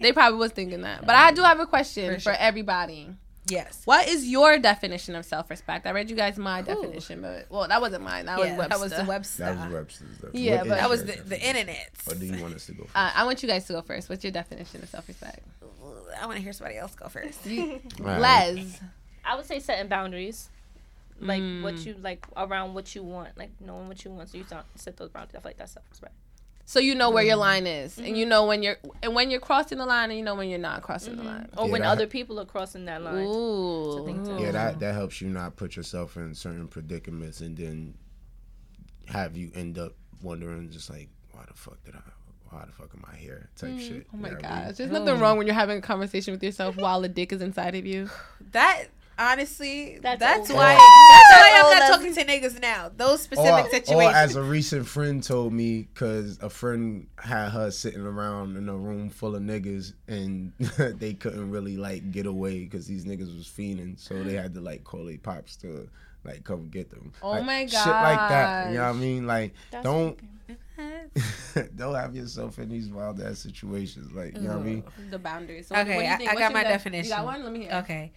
they 0.00 0.12
probably 0.12 0.38
was 0.38 0.52
thinking 0.52 0.82
that, 0.82 1.06
but 1.06 1.14
I 1.14 1.32
do 1.32 1.42
have 1.42 1.58
a 1.60 1.66
question 1.66 2.14
For 2.14 2.20
for, 2.20 2.32
everybody. 2.32 3.08
Yes. 3.48 3.82
What 3.84 4.06
is 4.08 4.26
your 4.28 4.58
definition 4.58 5.14
of 5.16 5.24
self-respect? 5.24 5.84
I 5.86 5.90
read 5.90 6.08
you 6.08 6.14
guys 6.16 6.38
my 6.38 6.62
definition, 6.62 7.22
but 7.22 7.46
well, 7.50 7.66
that 7.66 7.80
wasn't 7.80 8.04
mine. 8.04 8.26
That 8.26 8.38
Yeah, 8.38 8.56
was 8.56 8.58
Webster. 8.58 8.68
that 8.68 8.80
was 8.80 8.92
the 8.92 9.04
Webster. 9.04 9.42
that 9.42 9.56
was 9.64 9.72
Webster's. 9.74 10.18
That, 10.18 10.34
Yeah, 10.34 10.56
what 10.58 10.68
but- 10.68 10.78
That 10.78 10.90
was 10.90 11.04
the, 11.04 11.12
the 11.26 11.40
internet. 11.48 11.90
Or 12.08 12.14
do 12.14 12.24
you 12.26 12.40
want 12.40 12.54
us 12.54 12.66
to 12.66 12.72
go 12.72 12.84
first? 12.84 12.96
Uh, 12.96 13.10
I 13.14 13.24
want 13.24 13.42
you 13.42 13.48
guys 13.48 13.66
to 13.66 13.72
go 13.72 13.82
first. 13.82 14.08
What's 14.08 14.22
your 14.22 14.32
definition 14.32 14.82
of 14.82 14.88
self-respect? 14.88 15.40
I 16.20 16.26
want 16.26 16.36
to 16.36 16.42
hear 16.42 16.52
somebody 16.52 16.78
else 16.78 16.94
go 16.94 17.08
first. 17.08 17.44
You, 17.44 17.80
Alright. 18.00 18.20
Les. 18.20 18.80
I 19.24 19.34
would 19.36 19.46
say 19.46 19.58
setting 19.58 19.88
boundaries, 19.88 20.48
like 21.20 21.42
Mm. 21.42 21.62
what 21.62 21.78
you 21.84 21.94
like 22.00 22.26
around 22.36 22.74
what 22.74 22.94
you 22.94 23.02
want, 23.02 23.36
like 23.36 23.50
knowing 23.60 23.88
what 23.88 24.04
you 24.04 24.12
want. 24.12 24.28
So 24.30 24.38
you 24.38 24.44
set- 24.48 24.64
set 24.76 24.96
those 24.96 25.10
boundaries. 25.10 25.34
I 25.36 25.40
feel 25.40 25.48
like 25.50 25.56
that's 25.58 25.72
self-respect. 25.72 26.14
So 26.64 26.80
you 26.80 26.94
know 26.94 27.10
Mm. 27.10 27.14
where 27.14 27.24
your 27.24 27.32
mm-hmm. 27.32 27.40
line 27.40 27.66
is, 27.66 27.98
and 27.98 28.08
you 28.08 28.24
mm-hmm. 28.24 28.28
know 28.28 28.46
when 28.46 28.62
you're 28.62 28.78
and 29.02 29.14
when 29.14 29.30
you're 29.30 29.40
crossing 29.40 29.78
the 29.78 29.86
line, 29.86 30.10
and 30.10 30.18
you 30.18 30.24
know 30.24 30.34
when 30.34 30.48
you're 30.48 30.58
not 30.58 30.82
crossing 30.82 31.16
the 31.16 31.22
mm-hmm. 31.22 31.28
line. 31.28 31.48
Or 31.56 31.66
Yeah, 31.66 31.72
when 31.72 31.82
that- 31.82 31.88
other 31.88 32.06
people 32.06 32.38
are 32.40 32.44
crossing 32.44 32.84
that 32.86 33.02
line. 33.02 33.26
Ooh. 33.26 34.04
think 34.06 34.24
too. 34.24 34.38
Yeah, 34.38 34.52
that 34.52 34.78
that 34.80 34.94
helps 34.94 35.20
you 35.20 35.28
not 35.28 35.56
put 35.56 35.76
yourself 35.76 36.16
in 36.16 36.34
certain 36.34 36.68
predicaments 36.68 37.40
and 37.40 37.56
then 37.56 37.94
have 39.06 39.36
you 39.36 39.50
end 39.54 39.78
up 39.78 39.92
wondering 40.22 40.70
just 40.70 40.88
like 40.88 41.08
why 41.32 41.42
the 41.48 41.54
fuck 41.54 41.82
did 41.84 41.96
I 41.96 42.00
why 42.50 42.64
the 42.66 42.72
fuck 42.72 42.90
am 42.94 43.04
I 43.10 43.16
here 43.16 43.48
type 43.56 43.70
mm. 43.70 43.80
shit. 43.80 44.06
Oh 44.12 44.16
my 44.16 44.28
You 44.28 44.34
know 44.34 44.40
what 44.40 44.46
I 44.46 44.54
mean? 44.54 44.66
gosh, 44.66 44.76
there's 44.76 44.90
oh. 44.90 44.98
nothing 44.98 45.20
wrong 45.20 45.38
when 45.38 45.46
you're 45.46 45.54
having 45.54 45.78
a 45.78 45.82
conversation 45.82 46.32
with 46.32 46.42
yourself 46.42 46.76
while 46.76 47.02
a 47.02 47.08
dick 47.08 47.32
is 47.32 47.42
inside 47.42 47.74
of 47.74 47.86
you. 47.86 48.10
That 48.52 48.86
honestly, 49.18 49.98
that's, 50.02 50.20
That's 50.20 50.50
why. 50.50 50.74
That's 50.74 51.40
why 51.40 51.52
I'm 51.56 51.64
Old 51.66 51.78
not 51.78 51.88
talking 51.88 52.14
to 52.14 52.24
niggas 52.24 52.60
now. 52.60 52.90
Those 52.96 53.22
specific 53.22 53.52
Or, 53.52 53.66
or 53.66 53.70
situations. 53.70 54.16
as 54.16 54.36
a 54.36 54.42
recent 54.42 54.86
friend 54.86 55.22
told 55.22 55.52
me, 55.52 55.82
because 55.92 56.38
a 56.42 56.50
friend 56.50 57.06
had 57.18 57.50
her 57.50 57.70
sitting 57.70 58.02
around 58.02 58.56
in 58.56 58.68
a 58.68 58.76
room 58.76 59.10
full 59.10 59.36
of 59.36 59.42
niggas, 59.42 59.92
and 60.08 60.52
they 60.98 61.14
couldn't 61.14 61.50
really 61.50 61.76
like 61.76 62.10
get 62.12 62.26
away 62.26 62.60
because 62.60 62.86
these 62.86 63.04
niggas 63.04 63.34
was 63.36 63.46
fiending, 63.46 63.98
so 63.98 64.22
they 64.22 64.34
had 64.34 64.54
to 64.54 64.60
like 64.60 64.84
call 64.84 65.04
their 65.06 65.18
pops 65.18 65.56
to 65.56 65.88
like 66.24 66.44
come 66.44 66.68
get 66.68 66.90
them. 66.90 67.12
Oh 67.22 67.30
Like, 67.32 67.44
my 67.44 67.64
god, 67.64 67.84
Shit 67.84 67.92
like 67.92 68.28
that. 68.28 68.68
You 68.70 68.76
know 68.78 68.84
what 68.84 68.96
I 68.96 68.98
mean? 69.00 69.26
Like 69.26 69.54
That's 69.70 69.84
don't 69.84 70.18
don't 71.76 71.94
have 71.94 72.14
yourself 72.16 72.58
in 72.58 72.68
these 72.68 72.88
wild 72.88 73.20
ass 73.20 73.38
situations. 73.40 74.12
Like 74.12 74.34
you 74.36 74.42
know 74.42 74.50
what 74.58 74.60
I 74.60 74.70
mean? 74.70 74.84
The 75.10 75.18
boundaries. 75.18 75.66
So 75.68 75.76
Okay, 75.76 75.96
what 75.96 76.02
do 76.02 76.06
you 76.06 76.12
I- 76.12 76.16
think? 76.16 76.30
I 76.30 76.34
What's 76.34 76.44
got 76.46 76.52
my 76.52 76.62
def- 76.62 76.72
definition. 76.72 77.04
You 77.10 77.16
got 77.16 77.24
one? 77.24 77.42
Let 77.44 77.52
me 77.52 77.60
hear. 77.64 77.72
Okay. 77.84 78.12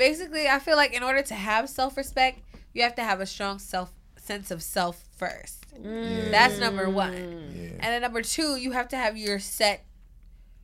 Basically, 0.00 0.48
I 0.48 0.58
feel 0.60 0.76
like 0.76 0.94
in 0.94 1.02
order 1.02 1.20
to 1.20 1.34
have 1.34 1.68
self 1.68 1.94
respect, 1.98 2.40
you 2.72 2.82
have 2.82 2.94
to 2.94 3.02
have 3.02 3.20
a 3.20 3.26
strong 3.26 3.58
self 3.58 3.92
sense 4.16 4.50
of 4.50 4.62
self 4.62 5.04
first. 5.18 5.66
Yeah. 5.78 6.30
That's 6.30 6.58
number 6.58 6.88
one. 6.88 7.12
yeah. 7.54 7.68
And 7.80 7.82
then 7.82 8.00
number 8.00 8.22
two, 8.22 8.56
you 8.56 8.72
have 8.72 8.88
to 8.88 8.96
have 8.96 9.18
your 9.18 9.38
set 9.38 9.84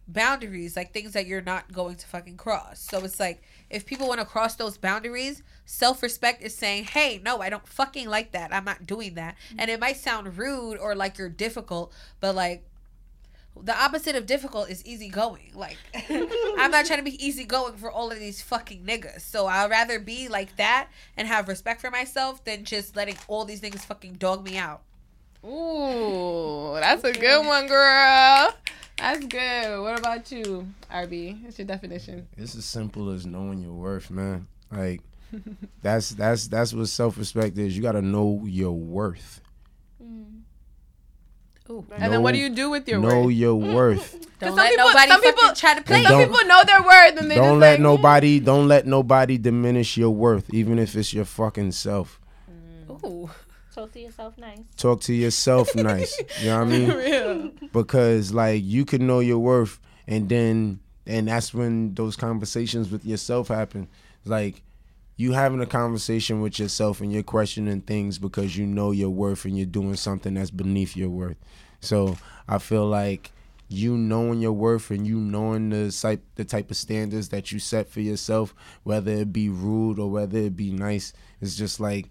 boundaries, 0.09 0.75
like 0.75 0.95
things 0.95 1.13
that 1.13 1.27
you're 1.27 1.43
not 1.43 1.71
going 1.71 1.97
to 1.97 2.07
fucking 2.07 2.39
cross. 2.39 2.81
So 2.81 3.05
it's 3.05 3.21
like 3.21 3.43
if 3.69 3.85
people 3.85 4.09
want 4.09 4.21
to 4.21 4.27
cross 4.27 4.55
those 4.55 4.79
boundaries, 4.79 5.43
self 5.67 6.03
respect 6.03 6.43
is 6.43 6.55
saying, 6.55 6.85
hey, 6.85 7.21
no, 7.23 7.43
I 7.43 7.51
don't 7.51 7.69
fucking 7.69 8.09
like 8.09 8.33
that. 8.33 8.55
I'm 8.55 8.65
not 8.65 8.87
doing 8.87 9.17
that. 9.17 9.37
Mm. 9.53 9.57
And 9.59 9.71
it 9.71 9.81
might 9.81 9.99
sound 9.99 10.39
rude 10.39 10.79
or 10.79 10.95
like 10.95 11.19
you're 11.19 11.29
difficult, 11.29 11.93
but 12.21 12.35
like 12.35 12.65
the 13.63 13.77
opposite 13.77 14.17
of 14.17 14.27
difficult 14.27 14.71
is 14.71 14.85
easygoing. 14.85 15.53
Like 15.55 15.77
I'm 16.09 16.71
not 16.71 16.87
trying 16.87 16.99
to 16.99 17.05
be 17.05 17.25
easygoing 17.25 17.77
for 17.77 17.91
all 17.91 18.11
of 18.11 18.19
these 18.19 18.43
fucking 18.43 18.85
niggas. 18.85 19.21
So 19.21 19.47
I'd 19.47 19.71
rather 19.71 19.99
be 19.99 20.29
like 20.29 20.57
that 20.57 20.89
and 21.17 21.27
have 21.29 21.49
respect 21.49 21.81
for 21.81 21.91
myself 21.91 22.45
than 22.45 22.65
just 22.65 22.97
letting 22.97 23.17
all 23.29 23.45
these 23.45 23.61
niggas 23.61 23.81
fucking 23.81 24.15
dog 24.15 24.45
me 24.45 24.57
out. 24.57 24.83
Ooh, 25.45 26.75
that's 26.75 27.05
a 27.05 27.13
good 27.13 27.47
one, 27.47 27.67
girl. 27.67 28.55
That's 28.99 29.27
good. 29.27 29.81
What 29.81 29.99
about 29.99 30.33
you, 30.33 30.67
RB? 30.91 31.45
What's 31.45 31.59
your 31.59 31.67
definition? 31.67 32.27
It's 32.37 32.57
as 32.57 32.65
simple 32.65 33.11
as 33.11 33.27
knowing 33.27 33.61
your 33.61 33.75
worth, 33.75 34.11
man. 34.11 34.49
Like 34.73 35.03
that's 35.83 36.11
that's 36.11 36.49
that's 36.49 36.73
what 36.73 36.89
self 36.89 37.19
respect 37.19 37.59
is. 37.59 37.77
You 37.77 37.83
gotta 37.83 38.03
know 38.03 38.43
your 38.45 38.73
worth. 38.73 39.41
Mm. 40.03 40.36
And 41.69 42.13
then 42.13 42.23
what 42.23 42.33
do 42.33 42.39
you 42.39 42.51
do 42.51 42.71
with 42.71 42.89
your 42.89 43.01
know 43.01 43.25
worth? 43.25 43.35
your 43.35 43.61
mm. 43.61 43.75
worth. 43.75 44.13
Don't 44.39 44.51
some 44.51 44.57
let 44.57 44.71
people- 44.71 44.87
nobody 44.87 45.11
some 45.11 45.23
people- 45.23 45.55
try 45.55 45.75
to 45.75 45.83
play 45.83 46.03
Some 46.05 46.25
people 46.25 46.47
know 46.47 46.63
their 46.65 46.83
worth 46.83 47.17
and 47.19 47.31
they 47.31 47.35
don't 47.35 47.55
just 47.55 47.61
let 47.61 47.71
like, 47.73 47.81
nobody 47.81 48.39
hmm. 48.39 48.45
don't 48.45 48.69
let 48.69 48.87
nobody 48.87 49.39
diminish 49.39 49.97
your 49.97 50.11
worth, 50.11 50.53
even 50.53 50.79
if 50.79 50.95
it's 50.95 51.13
your 51.13 51.25
fucking 51.25 51.73
self. 51.73 52.21
Mm. 52.51 53.01
Mm. 53.01 53.05
Ooh. 53.05 53.31
Talk 53.75 53.93
to 53.93 54.01
yourself 54.01 54.39
nice. 54.39 54.61
Talk 54.77 55.01
to 55.03 55.13
yourself 55.13 55.75
nice. 55.75 56.19
You 56.41 56.51
know 56.51 56.65
what 56.65 56.67
I 56.67 56.71
mean? 56.71 56.91
Real. 56.91 57.51
because 57.73 58.33
like 58.33 58.63
you 58.65 58.85
can 58.85 59.07
know 59.07 59.21
your 59.21 59.39
worth 59.39 59.81
and 60.07 60.29
then 60.29 60.81
and 61.07 61.29
that's 61.29 61.53
when 61.53 61.95
those 61.95 62.17
conversations 62.17 62.91
with 62.91 63.05
yourself 63.05 63.49
happen 63.49 63.89
like 64.25 64.63
you 65.17 65.33
having 65.33 65.61
a 65.61 65.67
conversation 65.67 66.41
with 66.41 66.59
yourself 66.59 67.01
and 67.01 67.13
you're 67.13 67.23
questioning 67.23 67.81
things 67.81 68.19
because 68.19 68.57
you 68.57 68.67
know 68.67 68.91
your 68.91 69.11
worth 69.11 69.45
and 69.45 69.57
you're 69.57 69.67
doing 69.67 69.97
something 69.97 70.35
that's 70.35 70.51
beneath 70.51 70.97
your 70.97 71.09
worth 71.09 71.37
so 71.81 72.17
i 72.49 72.59
feel 72.59 72.87
like 72.87 73.33
you 73.69 73.97
knowing 73.97 74.41
your 74.41 74.53
worth 74.53 74.91
and 74.91 75.07
you 75.07 75.19
knowing 75.19 75.71
the 75.71 75.91
type 75.91 76.23
the 76.37 76.45
type 76.45 76.71
of 76.71 76.77
standards 76.77 77.31
that 77.31 77.51
you 77.51 77.59
set 77.59 77.89
for 77.89 78.01
yourself 78.01 78.55
whether 78.85 79.11
it 79.11 79.33
be 79.33 79.49
rude 79.49 79.99
or 79.99 80.11
whether 80.11 80.39
it 80.39 80.57
be 80.57 80.71
nice 80.71 81.13
it's 81.41 81.57
just 81.57 81.81
like 81.81 82.09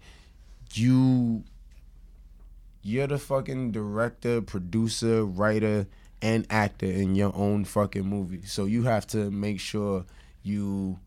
you 0.74 1.44
you're 2.86 3.08
the 3.08 3.18
fucking 3.18 3.72
director, 3.72 4.40
producer, 4.40 5.24
writer, 5.24 5.88
and 6.22 6.46
actor 6.48 6.86
in 6.86 7.16
your 7.16 7.34
own 7.34 7.64
fucking 7.64 8.06
movie. 8.06 8.42
So 8.44 8.64
you 8.64 8.84
have 8.84 9.08
to 9.08 9.28
make 9.28 9.58
sure 9.58 10.04
you 10.44 11.00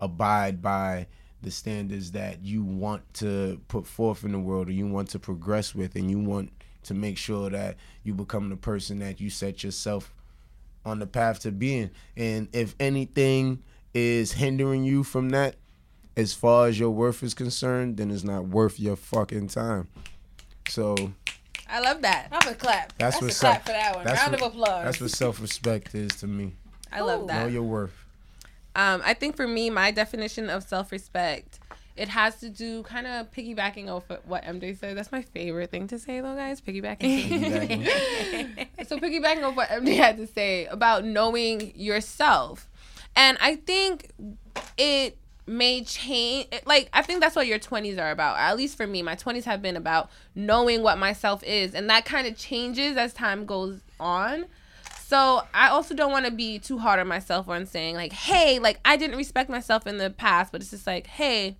abide 0.00 0.62
by 0.62 1.08
the 1.46 1.52
standards 1.52 2.10
that 2.10 2.42
you 2.44 2.60
want 2.64 3.02
to 3.14 3.60
put 3.68 3.86
forth 3.86 4.24
in 4.24 4.32
the 4.32 4.38
world 4.38 4.68
or 4.68 4.72
you 4.72 4.84
want 4.84 5.08
to 5.08 5.16
progress 5.20 5.76
with 5.76 5.94
and 5.94 6.10
you 6.10 6.18
want 6.18 6.50
to 6.82 6.92
make 6.92 7.16
sure 7.16 7.48
that 7.50 7.76
you 8.02 8.12
become 8.12 8.48
the 8.50 8.56
person 8.56 8.98
that 8.98 9.20
you 9.20 9.30
set 9.30 9.62
yourself 9.62 10.12
on 10.84 10.98
the 10.98 11.06
path 11.06 11.38
to 11.38 11.52
being. 11.52 11.90
And 12.16 12.48
if 12.52 12.74
anything 12.80 13.62
is 13.94 14.32
hindering 14.32 14.82
you 14.82 15.04
from 15.04 15.28
that, 15.28 15.54
as 16.16 16.34
far 16.34 16.66
as 16.66 16.80
your 16.80 16.90
worth 16.90 17.22
is 17.22 17.32
concerned, 17.32 17.96
then 17.98 18.10
it's 18.10 18.24
not 18.24 18.48
worth 18.48 18.80
your 18.80 18.96
fucking 18.96 19.46
time. 19.46 19.86
So 20.68 20.96
I 21.70 21.78
love 21.78 22.02
that. 22.02 22.26
I'm 22.32 22.40
gonna 22.40 22.56
clap. 22.56 22.88
That's 22.98 23.20
That's, 23.20 23.22
what 23.22 23.30
a 23.30 23.34
self- 23.34 23.54
clap 23.54 23.66
for 23.66 23.72
that 23.72 23.94
one. 23.94 24.04
that's 24.04 24.20
Round 24.20 24.32
what- 24.32 24.42
of 24.42 24.52
applause. 24.52 24.84
that's 24.84 25.00
what 25.00 25.10
self 25.12 25.40
respect 25.40 25.94
is 25.94 26.10
to 26.16 26.26
me. 26.26 26.54
I 26.90 27.02
love 27.02 27.20
Know 27.20 27.26
that. 27.28 27.52
your 27.52 27.62
worth. 27.62 27.92
Um, 28.76 29.00
I 29.04 29.14
think 29.14 29.36
for 29.36 29.48
me, 29.48 29.70
my 29.70 29.90
definition 29.90 30.50
of 30.50 30.62
self 30.62 30.92
respect, 30.92 31.58
it 31.96 32.08
has 32.08 32.36
to 32.40 32.50
do 32.50 32.82
kind 32.82 33.06
of 33.06 33.32
piggybacking 33.32 33.88
off 33.88 34.10
of 34.10 34.18
what 34.26 34.44
MJ 34.44 34.78
said. 34.78 34.98
That's 34.98 35.10
my 35.10 35.22
favorite 35.22 35.70
thing 35.70 35.88
to 35.88 35.98
say, 35.98 36.20
though, 36.20 36.34
guys. 36.34 36.60
Piggybacking. 36.60 38.66
so 38.86 38.98
piggybacking 38.98 39.44
off 39.44 39.56
what 39.56 39.70
MJ 39.70 39.96
had 39.96 40.18
to 40.18 40.26
say 40.26 40.66
about 40.66 41.06
knowing 41.06 41.72
yourself, 41.74 42.68
and 43.16 43.38
I 43.40 43.56
think 43.56 44.10
it 44.76 45.16
may 45.46 45.82
change. 45.82 46.48
Like 46.66 46.90
I 46.92 47.00
think 47.00 47.22
that's 47.22 47.34
what 47.34 47.46
your 47.46 47.58
twenties 47.58 47.96
are 47.96 48.10
about. 48.10 48.36
At 48.36 48.58
least 48.58 48.76
for 48.76 48.86
me, 48.86 49.00
my 49.00 49.14
twenties 49.14 49.46
have 49.46 49.62
been 49.62 49.76
about 49.76 50.10
knowing 50.34 50.82
what 50.82 50.98
myself 50.98 51.42
is, 51.44 51.74
and 51.74 51.88
that 51.88 52.04
kind 52.04 52.26
of 52.26 52.36
changes 52.36 52.98
as 52.98 53.14
time 53.14 53.46
goes 53.46 53.80
on. 53.98 54.44
So 55.08 55.44
I 55.54 55.68
also 55.68 55.94
don't 55.94 56.10
want 56.10 56.26
to 56.26 56.32
be 56.32 56.58
too 56.58 56.78
hard 56.78 56.98
on 56.98 57.06
myself 57.06 57.48
on 57.48 57.64
saying 57.64 57.94
like, 57.94 58.12
hey, 58.12 58.58
like 58.58 58.80
I 58.84 58.96
didn't 58.96 59.16
respect 59.16 59.48
myself 59.48 59.86
in 59.86 59.98
the 59.98 60.10
past, 60.10 60.50
but 60.50 60.60
it's 60.60 60.70
just 60.70 60.84
like, 60.84 61.06
hey, 61.06 61.56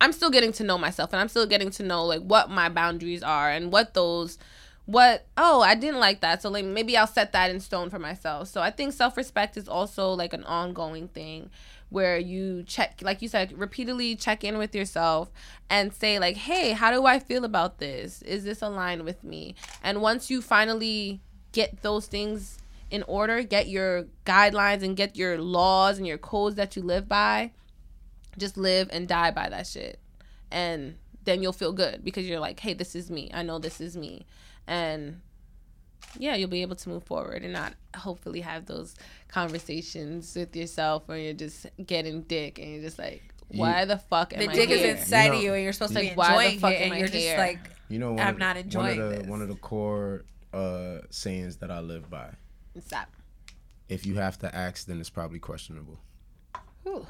I'm 0.00 0.12
still 0.12 0.30
getting 0.30 0.52
to 0.52 0.62
know 0.62 0.78
myself 0.78 1.12
and 1.12 1.20
I'm 1.20 1.26
still 1.26 1.44
getting 1.44 1.70
to 1.70 1.82
know 1.82 2.04
like 2.04 2.20
what 2.20 2.50
my 2.50 2.68
boundaries 2.68 3.24
are 3.24 3.50
and 3.50 3.72
what 3.72 3.94
those 3.94 4.38
what 4.86 5.26
oh 5.36 5.62
I 5.62 5.74
didn't 5.74 5.98
like 5.98 6.20
that 6.20 6.40
so 6.40 6.50
like 6.50 6.64
maybe 6.64 6.96
I'll 6.96 7.08
set 7.08 7.32
that 7.32 7.50
in 7.50 7.58
stone 7.58 7.90
for 7.90 7.98
myself. 7.98 8.46
So 8.46 8.60
I 8.60 8.70
think 8.70 8.92
self-respect 8.92 9.56
is 9.56 9.68
also 9.68 10.12
like 10.12 10.32
an 10.32 10.44
ongoing 10.44 11.08
thing 11.08 11.50
where 11.90 12.16
you 12.16 12.62
check 12.62 13.00
like 13.02 13.22
you 13.22 13.28
said 13.28 13.58
repeatedly 13.58 14.14
check 14.14 14.44
in 14.44 14.56
with 14.56 14.72
yourself 14.72 15.32
and 15.68 15.92
say 15.92 16.20
like 16.20 16.36
hey 16.36 16.70
how 16.70 16.92
do 16.92 17.06
I 17.06 17.18
feel 17.18 17.44
about 17.44 17.80
this 17.80 18.22
is 18.22 18.44
this 18.44 18.62
aligned 18.62 19.02
with 19.02 19.24
me 19.24 19.56
and 19.82 20.00
once 20.00 20.30
you 20.30 20.40
finally 20.40 21.20
get 21.54 21.80
those 21.82 22.06
things 22.06 22.58
in 22.90 23.02
order 23.04 23.42
get 23.42 23.66
your 23.68 24.04
guidelines 24.26 24.82
and 24.82 24.96
get 24.96 25.16
your 25.16 25.38
laws 25.38 25.96
and 25.98 26.06
your 26.06 26.18
codes 26.18 26.56
that 26.56 26.76
you 26.76 26.82
live 26.82 27.08
by 27.08 27.50
just 28.36 28.56
live 28.58 28.88
and 28.92 29.08
die 29.08 29.30
by 29.30 29.48
that 29.48 29.66
shit 29.66 29.98
and 30.50 30.96
then 31.24 31.42
you'll 31.42 31.52
feel 31.52 31.72
good 31.72 32.04
because 32.04 32.26
you're 32.28 32.38
like 32.40 32.60
hey 32.60 32.74
this 32.74 32.94
is 32.94 33.10
me 33.10 33.30
i 33.32 33.42
know 33.42 33.58
this 33.58 33.80
is 33.80 33.96
me 33.96 34.26
and 34.66 35.20
yeah 36.18 36.34
you'll 36.34 36.48
be 36.50 36.62
able 36.62 36.76
to 36.76 36.88
move 36.90 37.02
forward 37.04 37.42
and 37.42 37.52
not 37.52 37.72
hopefully 37.96 38.40
have 38.42 38.66
those 38.66 38.94
conversations 39.28 40.34
with 40.36 40.54
yourself 40.54 41.02
where 41.06 41.18
you're 41.18 41.32
just 41.32 41.66
getting 41.86 42.22
dick 42.22 42.58
and 42.58 42.68
you're 42.74 42.82
just 42.82 42.98
like 42.98 43.22
why 43.48 43.84
the 43.84 43.98
fuck 43.98 44.32
am 44.34 44.40
i 44.40 44.44
the 44.46 44.50
I 44.50 44.54
dick 44.54 44.70
is 44.70 44.80
here? 44.80 44.94
inside 44.96 45.24
You 45.24 45.30
know- 45.30 45.36
of 45.36 45.42
you, 45.44 45.54
and 45.54 45.62
you're 45.64 45.72
supposed 45.72 45.92
to 45.92 45.98
Like, 46.00 46.10
be 46.10 46.14
why 46.16 46.28
the 46.28 46.34
enjoying 46.54 46.58
fuck 46.60 46.72
it, 46.72 46.76
am 46.76 46.82
and 46.84 46.92
I 46.94 46.98
you're 46.98 47.08
just 47.08 47.36
like, 47.38 47.58
You 47.88 47.98
know, 48.00 48.10
one 48.12 48.20
I'm 48.20 48.34
of, 48.34 48.38
not 48.38 48.56
one 48.74 48.86
of 48.90 48.96
the 48.96 49.16
this. 49.18 49.26
one 49.28 49.42
of 49.42 49.48
the 49.48 49.54
core 49.54 50.24
uh, 50.54 51.00
sayings 51.10 51.56
that 51.56 51.70
I 51.70 51.80
live 51.80 52.08
by. 52.08 52.30
Stop. 52.80 53.08
If 53.88 54.06
you 54.06 54.14
have 54.16 54.38
to 54.38 54.54
ask, 54.54 54.86
then 54.86 55.00
it's 55.00 55.10
probably 55.10 55.38
questionable. 55.38 55.98
Ooh. 56.86 57.06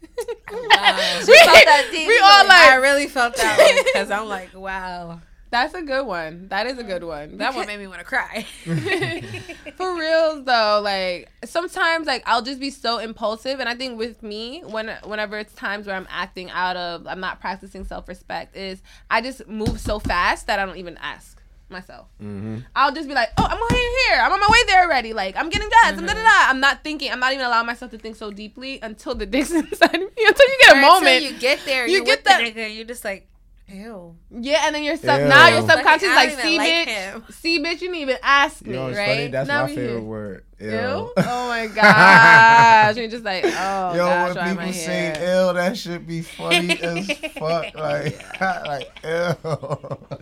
wow. 0.52 1.20
we, 1.26 1.32
we 2.06 2.18
all 2.18 2.46
I 2.50 2.70
like 2.76 2.82
really 2.82 3.08
felt 3.08 3.36
that 3.36 3.58
one 3.58 3.84
because 3.84 4.10
I'm 4.10 4.26
like, 4.26 4.54
wow, 4.54 5.20
that's 5.50 5.74
a 5.74 5.82
good 5.82 6.06
one 6.06 6.48
that 6.48 6.66
is 6.66 6.78
a 6.78 6.84
good 6.84 7.02
one 7.02 7.38
that 7.38 7.54
one 7.54 7.66
made 7.66 7.78
me 7.78 7.86
want 7.86 7.98
to 7.98 8.04
cry. 8.04 8.46
For 9.76 9.98
real 9.98 10.42
though, 10.44 10.80
like 10.82 11.30
sometimes 11.44 12.06
like 12.06 12.22
I'll 12.26 12.42
just 12.42 12.60
be 12.60 12.70
so 12.70 12.98
impulsive 12.98 13.58
and 13.58 13.68
I 13.68 13.74
think 13.74 13.98
with 13.98 14.22
me 14.22 14.60
when 14.60 14.90
whenever 15.04 15.38
it's 15.38 15.54
times 15.54 15.86
where 15.86 15.96
I'm 15.96 16.08
acting 16.10 16.50
out 16.50 16.76
of 16.76 17.06
I'm 17.06 17.20
not 17.20 17.40
practicing 17.40 17.84
self-respect 17.84 18.56
is 18.56 18.82
I 19.10 19.20
just 19.20 19.48
move 19.48 19.80
so 19.80 19.98
fast 19.98 20.46
that 20.46 20.58
I 20.58 20.66
don't 20.66 20.76
even 20.76 20.98
ask 20.98 21.37
myself. 21.70 22.06
Mm-hmm. 22.22 22.58
I'll 22.74 22.92
just 22.92 23.08
be 23.08 23.14
like, 23.14 23.30
"Oh, 23.36 23.44
I'm 23.44 23.58
already 23.58 23.86
here. 24.08 24.18
I'm 24.20 24.32
on 24.32 24.40
my 24.40 24.48
way 24.50 24.58
there 24.66 24.82
already. 24.84 25.12
Like 25.12 25.36
I'm 25.36 25.48
getting 25.50 25.68
dressed. 25.68 25.98
I'm 25.98 26.06
da 26.06 26.14
da 26.14 26.22
da." 26.22 26.50
I'm 26.50 26.60
not 26.60 26.82
thinking. 26.84 27.10
I'm 27.12 27.20
not 27.20 27.32
even 27.32 27.44
allowing 27.44 27.66
myself 27.66 27.90
to 27.92 27.98
think 27.98 28.16
so 28.16 28.30
deeply 28.30 28.78
until 28.82 29.14
the 29.14 29.26
dick's 29.26 29.50
inside 29.62 29.94
of 29.94 30.00
me. 30.00 30.08
Until 30.26 30.48
you 30.48 30.58
get 30.60 30.76
a 30.76 30.78
Or 30.78 30.80
moment. 30.82 31.06
until 31.16 31.32
you 31.32 31.38
get 31.38 31.60
there, 31.64 31.86
You 31.86 31.98
you 31.98 32.04
get 32.04 32.24
get 32.24 32.24
that- 32.24 32.38
the 32.54 32.60
nigga, 32.60 32.74
you're 32.74 32.84
just 32.86 33.04
like, 33.04 33.26
ew. 33.68 34.16
yeah, 34.30 34.62
and 34.66 34.74
then 34.74 34.82
your 34.84 34.96
sub 34.96 35.20
Ew. 35.20 35.28
now 35.28 35.48
your 35.48 35.60
subconscious 35.68 36.08
I 36.08 36.14
like, 36.16 36.30
see 36.40 36.56
like 36.58 36.68
bitch, 36.68 36.86
him." 36.86 37.24
see 37.30 37.58
bitch, 37.60 37.72
you 37.74 37.88
didn't 37.88 37.94
even 37.96 38.16
ask 38.22 38.64
me, 38.64 38.70
You 38.72 38.76
know 38.76 38.86
right? 38.92 38.96
funny? 39.08 39.26
That's 39.28 39.48
Now 39.48 39.62
my 39.62 39.68
we 39.70 39.74
favorite 39.76 39.90
here. 39.92 40.00
word. 40.02 40.44
Ew. 40.60 40.70
Ew? 40.70 41.12
Oh 41.16 41.48
my 41.48 41.66
gosh. 41.74 42.96
You're 42.96 43.08
just 43.08 43.24
like, 43.24 43.44
oh 43.44 43.48
Yo, 43.94 43.98
gosh, 43.98 44.34
why 44.36 44.40
when 44.42 44.48
am 44.48 44.58
I 44.58 44.62
people 44.66 44.72
say 44.80 45.00
here? 45.04 45.14
ill, 45.20 45.54
that 45.54 45.76
should 45.76 46.06
be 46.06 46.22
funny 46.22 46.80
as 46.80 47.06
fuck. 47.38 47.66
Like, 47.74 48.40
like 48.40 48.90
ew. 49.04 49.34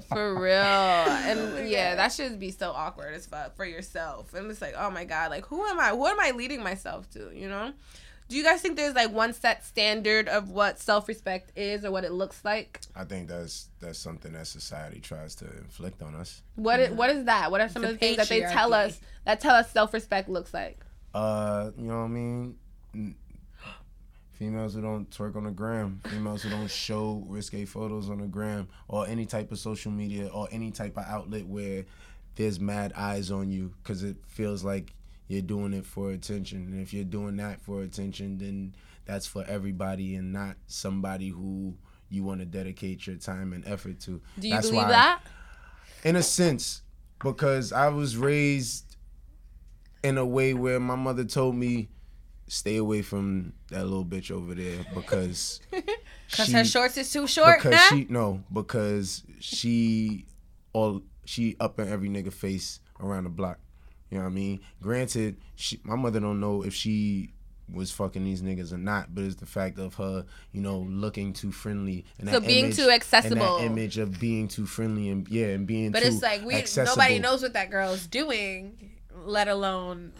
For 0.09 0.41
real. 0.41 0.53
And 0.55 1.69
yeah, 1.69 1.95
that 1.97 2.13
should 2.13 2.39
be 2.39 2.51
so 2.51 2.73
awkward 2.73 3.15
as 3.15 3.27
fuck 3.27 3.57
for 3.57 3.65
yourself. 3.65 4.35
And 4.35 4.51
it's 4.51 4.61
like, 4.61 4.75
oh 4.77 4.91
my 4.91 5.05
God, 5.05 5.31
like 5.31 5.47
who 5.47 5.65
am 5.65 5.79
I? 5.81 5.93
What 5.93 6.13
am 6.13 6.21
I 6.21 6.33
leading 6.37 6.63
myself 6.63 7.09
to? 7.11 7.31
You 7.35 7.49
know? 7.49 7.73
Do 8.29 8.37
you 8.37 8.43
guys 8.43 8.61
think 8.61 8.77
there's 8.77 8.95
like 8.95 9.13
one 9.13 9.33
set 9.33 9.65
standard 9.65 10.29
of 10.29 10.51
what 10.51 10.81
self 10.81 11.07
respect 11.07 11.53
is 11.57 11.85
or 11.85 11.93
what 11.93 12.05
it 12.05 12.13
looks 12.13 12.45
like? 12.45 12.81
I 12.95 13.05
think 13.05 13.29
that's 13.29 13.69
that's 13.81 13.99
something 13.99 14.33
that 14.33 14.49
society 14.49 15.01
tries 15.01 15.37
to 15.37 15.45
inflict 15.59 16.03
on 16.03 16.15
us. 16.15 16.43
What 16.57 16.81
is, 16.81 16.91
what 16.91 17.11
is 17.11 17.25
that? 17.27 17.51
What 17.53 17.61
are 17.61 17.69
some 17.69 17.83
The 17.83 17.89
of 17.89 17.95
the 17.95 17.99
things 17.99 18.17
that 18.17 18.29
they 18.29 18.41
tell 18.41 18.75
us 18.75 19.01
that 19.25 19.41
tell 19.41 19.55
us 19.55 19.71
self 19.71 19.95
respect 19.95 20.29
looks 20.29 20.53
like? 20.53 20.81
Uh, 21.15 21.71
you 21.79 21.85
know 21.85 21.99
what 22.01 22.05
I 22.05 22.09
mean? 22.09 22.57
Females 24.33 24.75
who 24.75 24.83
don't 24.83 25.09
twerk 25.11 25.35
on 25.37 25.45
the 25.45 25.51
gram, 25.51 26.01
females 26.05 26.43
who 26.43 26.51
don't 26.51 26.71
show 26.71 27.25
risque 27.27 27.65
photos 27.65 28.11
on 28.11 28.19
the 28.21 28.27
gram 28.27 28.69
or 28.87 29.07
any 29.07 29.25
type 29.25 29.51
of 29.51 29.59
social 29.59 29.91
media 29.91 30.29
or 30.29 30.47
any 30.51 30.71
type 30.71 30.99
of 30.99 31.05
outlet 31.05 31.47
where 31.47 31.87
there's 32.35 32.61
mad 32.61 32.93
eyes 32.95 33.31
on 33.31 33.51
you 33.51 33.73
because 33.83 34.03
it 34.03 34.17
feels 34.27 34.63
like 34.63 34.93
you're 35.29 35.43
doing 35.43 35.73
it 35.73 35.87
for 35.87 36.11
attention. 36.13 36.67
And 36.67 36.81
if 36.81 36.93
you're 36.95 37.05
doing 37.05 37.37
that 37.37 37.61
for 37.61 37.83
attention, 37.83 38.39
then 38.39 38.75
that's 39.05 39.27
for 39.27 39.45
everybody 39.47 40.15
and 40.17 40.33
not 40.33 40.57
somebody 40.67 41.29
who 41.29 41.75
you 42.09 42.23
want 42.25 42.41
to 42.41 42.47
dedicate 42.47 43.07
your 43.07 43.17
time 43.17 43.53
and 43.53 43.67
effort 43.67 43.99
to. 44.01 44.21
Do 44.39 44.49
you 44.49 44.55
That's 44.55 44.69
believe 44.69 44.85
why- 44.85 44.91
that? 44.91 45.23
in 46.05 46.15
a 46.17 46.23
sense 46.23 46.83
because 47.21 47.73
I 47.73 47.89
was 47.89 48.17
raised 48.17 48.97
in 50.05 50.19
a 50.19 50.25
way 50.27 50.55
where 50.55 50.79
my 50.79 50.95
mother 50.95 51.25
told 51.25 51.57
me 51.57 51.89
stay 52.49 52.77
away 52.77 53.03
from 53.03 53.53
that 53.71 53.83
little 53.85 54.05
bitch 54.05 54.31
over 54.31 54.55
there 54.55 54.85
because 54.95 55.61
Because 56.31 56.53
her 56.53 56.65
shorts 56.65 56.97
is 56.97 57.13
too 57.13 57.27
short. 57.27 57.59
because 57.59 57.73
Nah? 57.73 57.97
she 57.97 58.07
no 58.09 58.45
because 58.53 59.25
she 59.41 60.27
all 60.73 61.03
she 61.25 61.57
up 61.59 61.81
in 61.81 61.89
every 61.89 62.09
nigga 62.09 62.33
face 62.33 62.79
around 63.01 63.25
the 63.25 63.31
block. 63.31 63.59
You 64.17 64.23
know 64.23 64.29
what 64.29 64.33
I 64.33 64.35
mean? 64.35 64.61
Granted, 64.81 65.37
she, 65.57 65.79
my 65.85 65.95
mother 65.95 66.21
don't 66.21 66.41
know 66.41 66.63
if 66.65 66.73
she 66.73 67.35
was 67.71 67.91
fucking 67.91 68.25
these 68.25 68.41
niggas 68.41 68.73
or 68.73 68.79
not, 68.79 69.15
but 69.15 69.25
it's 69.25 69.35
the 69.35 69.45
fact 69.45 69.79
of 69.79 69.95
her, 69.97 70.25
you 70.53 70.63
know, 70.63 70.79
looking 70.89 71.35
too 71.35 71.53
friendly 71.53 72.07
and 72.19 72.31
So 72.31 72.41
being 72.41 72.67
image, 72.67 72.77
too 72.77 72.85
and 72.85 72.93
accessible. 72.93 73.59
that 73.59 73.65
image 73.67 73.99
of 73.99 74.19
being 74.19 74.49
too 74.49 74.65
friendly 74.65 75.11
and 75.11 75.29
yeah, 75.29 75.49
and 75.49 75.67
being 75.67 75.91
But 75.93 76.03
it's 76.03 76.23
like 76.23 76.43
we 76.47 76.55
accessible. 76.55 76.97
nobody 76.97 77.19
knows 77.19 77.43
what 77.43 77.53
that 77.53 77.71
girl's 77.71 78.07
doing, 78.07 78.91
let 79.25 79.49
alone 79.49 80.13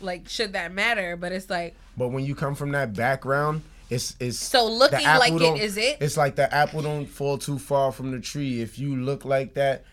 like 0.00 0.28
should 0.28 0.54
that 0.54 0.72
matter? 0.72 1.16
But 1.16 1.30
it's 1.30 1.48
like 1.48 1.76
But 1.96 2.08
when 2.08 2.24
you 2.24 2.34
come 2.34 2.56
from 2.56 2.72
that 2.72 2.92
background, 2.94 3.62
it's 3.88 4.16
it's 4.18 4.38
So 4.38 4.66
looking 4.66 5.04
like 5.04 5.32
it 5.32 5.60
is 5.62 5.76
it? 5.76 5.98
It's 6.00 6.16
like 6.16 6.34
the 6.34 6.52
apple 6.52 6.82
don't 6.82 7.06
fall 7.06 7.38
too 7.38 7.60
far 7.60 7.92
from 7.92 8.10
the 8.10 8.18
tree. 8.20 8.60
If 8.62 8.78
you 8.80 8.96
look 8.96 9.24
like 9.24 9.54
that, 9.54 9.84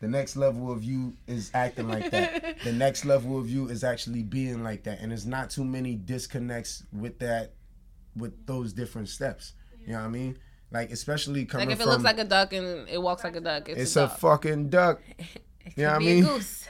the 0.00 0.08
next 0.08 0.36
level 0.36 0.70
of 0.70 0.84
you 0.84 1.14
is 1.26 1.50
acting 1.54 1.88
like 1.88 2.10
that. 2.10 2.58
the 2.64 2.72
next 2.72 3.04
level 3.04 3.38
of 3.38 3.48
you 3.48 3.68
is 3.68 3.82
actually 3.82 4.22
being 4.22 4.62
like 4.62 4.84
that, 4.84 5.00
and 5.00 5.10
there's 5.10 5.26
not 5.26 5.50
too 5.50 5.64
many 5.64 5.94
disconnects 5.94 6.84
with 6.92 7.18
that, 7.20 7.52
with 8.14 8.46
those 8.46 8.72
different 8.72 9.08
steps. 9.08 9.54
You 9.86 9.92
know 9.92 10.00
what 10.00 10.06
I 10.06 10.10
mean? 10.10 10.38
Like 10.70 10.90
especially 10.90 11.44
coming 11.44 11.66
from. 11.66 11.68
Like 11.68 11.74
if 11.76 11.80
it 11.80 11.84
from 11.84 11.92
looks 11.92 12.04
like 12.04 12.18
a 12.18 12.24
duck 12.24 12.52
and 12.52 12.88
it 12.88 13.00
walks 13.00 13.24
like 13.24 13.36
a 13.36 13.40
duck, 13.40 13.68
it's, 13.68 13.80
it's 13.80 13.96
a, 13.96 14.04
a 14.04 14.06
duck. 14.08 14.18
fucking 14.18 14.68
duck. 14.70 15.00
You 15.74 15.82
know 15.82 15.88
what 15.88 15.96
I 15.96 15.98
be 15.98 16.06
a 16.06 16.14
mean? 16.14 16.24
goose. 16.24 16.68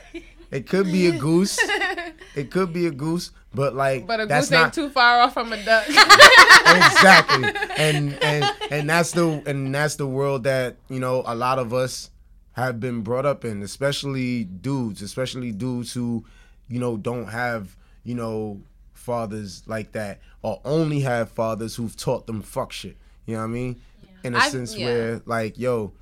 It 0.51 0.67
could 0.71 0.87
be 0.87 1.09
a 1.09 1.19
goose. 1.19 1.59
it 2.35 2.51
could 2.51 2.73
be 2.73 2.87
a 2.87 2.91
goose, 2.91 3.31
but 3.55 3.75
like 3.75 4.07
but 4.07 4.21
a 4.21 4.27
that's 4.27 4.47
goose 4.47 4.53
not 4.53 4.65
ain't 4.65 4.75
too 4.75 4.89
far 4.89 5.21
off 5.21 5.35
from 5.35 5.53
a 5.53 5.63
duck. 5.63 5.87
exactly 5.87 7.45
and 7.77 8.15
and 8.23 8.45
and 8.71 8.89
that's 8.89 9.13
the 9.13 9.43
and 9.47 9.75
that's 9.75 9.97
the 9.97 10.07
world 10.07 10.45
that 10.45 10.77
you 10.89 10.99
know 10.99 11.23
a 11.27 11.35
lot 11.35 11.59
of 11.59 11.75
us 11.75 12.11
have 12.57 12.81
been 12.81 13.03
brought 13.03 13.27
up 13.27 13.45
in 13.45 13.63
especially 13.63 14.45
dudes 14.45 15.03
especially 15.03 15.53
dudes 15.53 15.93
who 15.93 16.25
you 16.69 16.79
know 16.81 16.97
don't 16.97 17.27
have 17.29 17.77
you 18.03 18.15
know 18.15 18.59
fathers 18.95 19.63
like 19.67 19.93
that 19.93 20.21
or 20.43 20.61
only 20.65 21.01
have 21.01 21.31
fathers 21.31 21.77
who've 21.77 21.97
taught 21.97 22.27
them 22.27 22.43
fuck 22.43 22.73
shit. 22.73 22.97
You 23.27 23.35
know 23.35 23.41
what 23.41 23.45
i 23.47 23.49
mean? 23.49 23.81
In 24.25 24.35
a 24.35 24.39
I- 24.39 24.49
sense 24.49 24.75
yeah. 24.77 24.87
where 24.87 25.23
like 25.27 25.59
yo 25.59 25.93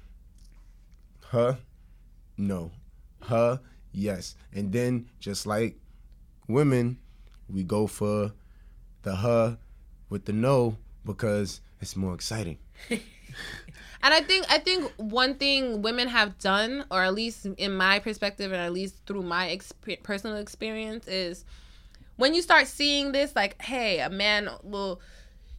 her 1.30 1.58
no. 2.38 2.70
Her 3.22 3.60
yes. 3.92 4.36
And 4.52 4.72
then 4.72 5.08
just 5.18 5.46
like 5.46 5.76
women 6.46 6.98
we 7.48 7.62
go 7.64 7.86
for 7.86 8.32
the 9.02 9.16
her 9.16 9.58
with 10.08 10.24
the 10.26 10.32
no 10.32 10.76
because 11.04 11.60
it's 11.80 11.96
more 11.96 12.14
exciting. 12.14 12.58
And 14.02 14.12
I 14.12 14.20
think 14.20 14.44
I 14.50 14.58
think 14.58 14.92
one 14.98 15.36
thing 15.36 15.80
women 15.80 16.08
have 16.08 16.38
done, 16.38 16.84
or 16.90 17.02
at 17.02 17.14
least 17.14 17.46
in 17.56 17.74
my 17.74 17.98
perspective, 18.00 18.52
and 18.52 18.60
at 18.60 18.72
least 18.72 18.96
through 19.06 19.22
my 19.22 19.48
exp- 19.48 20.02
personal 20.02 20.36
experience, 20.36 21.08
is 21.08 21.44
when 22.16 22.34
you 22.34 22.42
start 22.42 22.66
seeing 22.66 23.12
this, 23.12 23.34
like, 23.34 23.60
hey, 23.62 24.00
a 24.00 24.10
man 24.10 24.50
will, 24.62 25.00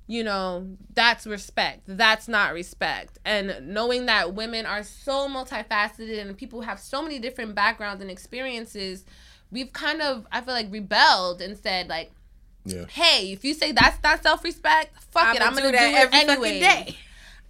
you 0.07 0.23
know, 0.23 0.67
that's 0.93 1.25
respect. 1.25 1.81
That's 1.87 2.27
not 2.27 2.53
respect. 2.53 3.17
And 3.25 3.73
knowing 3.73 4.05
that 4.05 4.35
women 4.35 4.67
are 4.67 4.83
so 4.83 5.27
multifaceted 5.27 6.21
and 6.21 6.37
people 6.37 6.61
have 6.61 6.79
so 6.79 7.01
many 7.01 7.17
different 7.17 7.55
backgrounds 7.55 8.01
and 8.01 8.11
experiences, 8.11 9.05
we've 9.51 9.73
kind 9.73 10.01
of, 10.03 10.27
I 10.31 10.41
feel 10.41 10.53
like, 10.53 10.71
rebelled 10.71 11.41
and 11.41 11.57
said, 11.57 11.89
like, 11.89 12.11
Yeah. 12.63 12.85
hey, 12.89 13.31
if 13.31 13.43
you 13.43 13.55
say 13.55 13.71
that's 13.71 14.01
not 14.03 14.21
self 14.21 14.43
respect, 14.43 14.95
fuck 15.11 15.35
it, 15.35 15.41
I'ma 15.41 15.47
I'm 15.49 15.55
gonna 15.55 15.71
do 15.71 15.71
do, 15.71 15.77
that 15.77 15.89
it 15.89 15.95
every 15.95 16.19
fucking 16.19 16.45
anyway. 16.45 16.95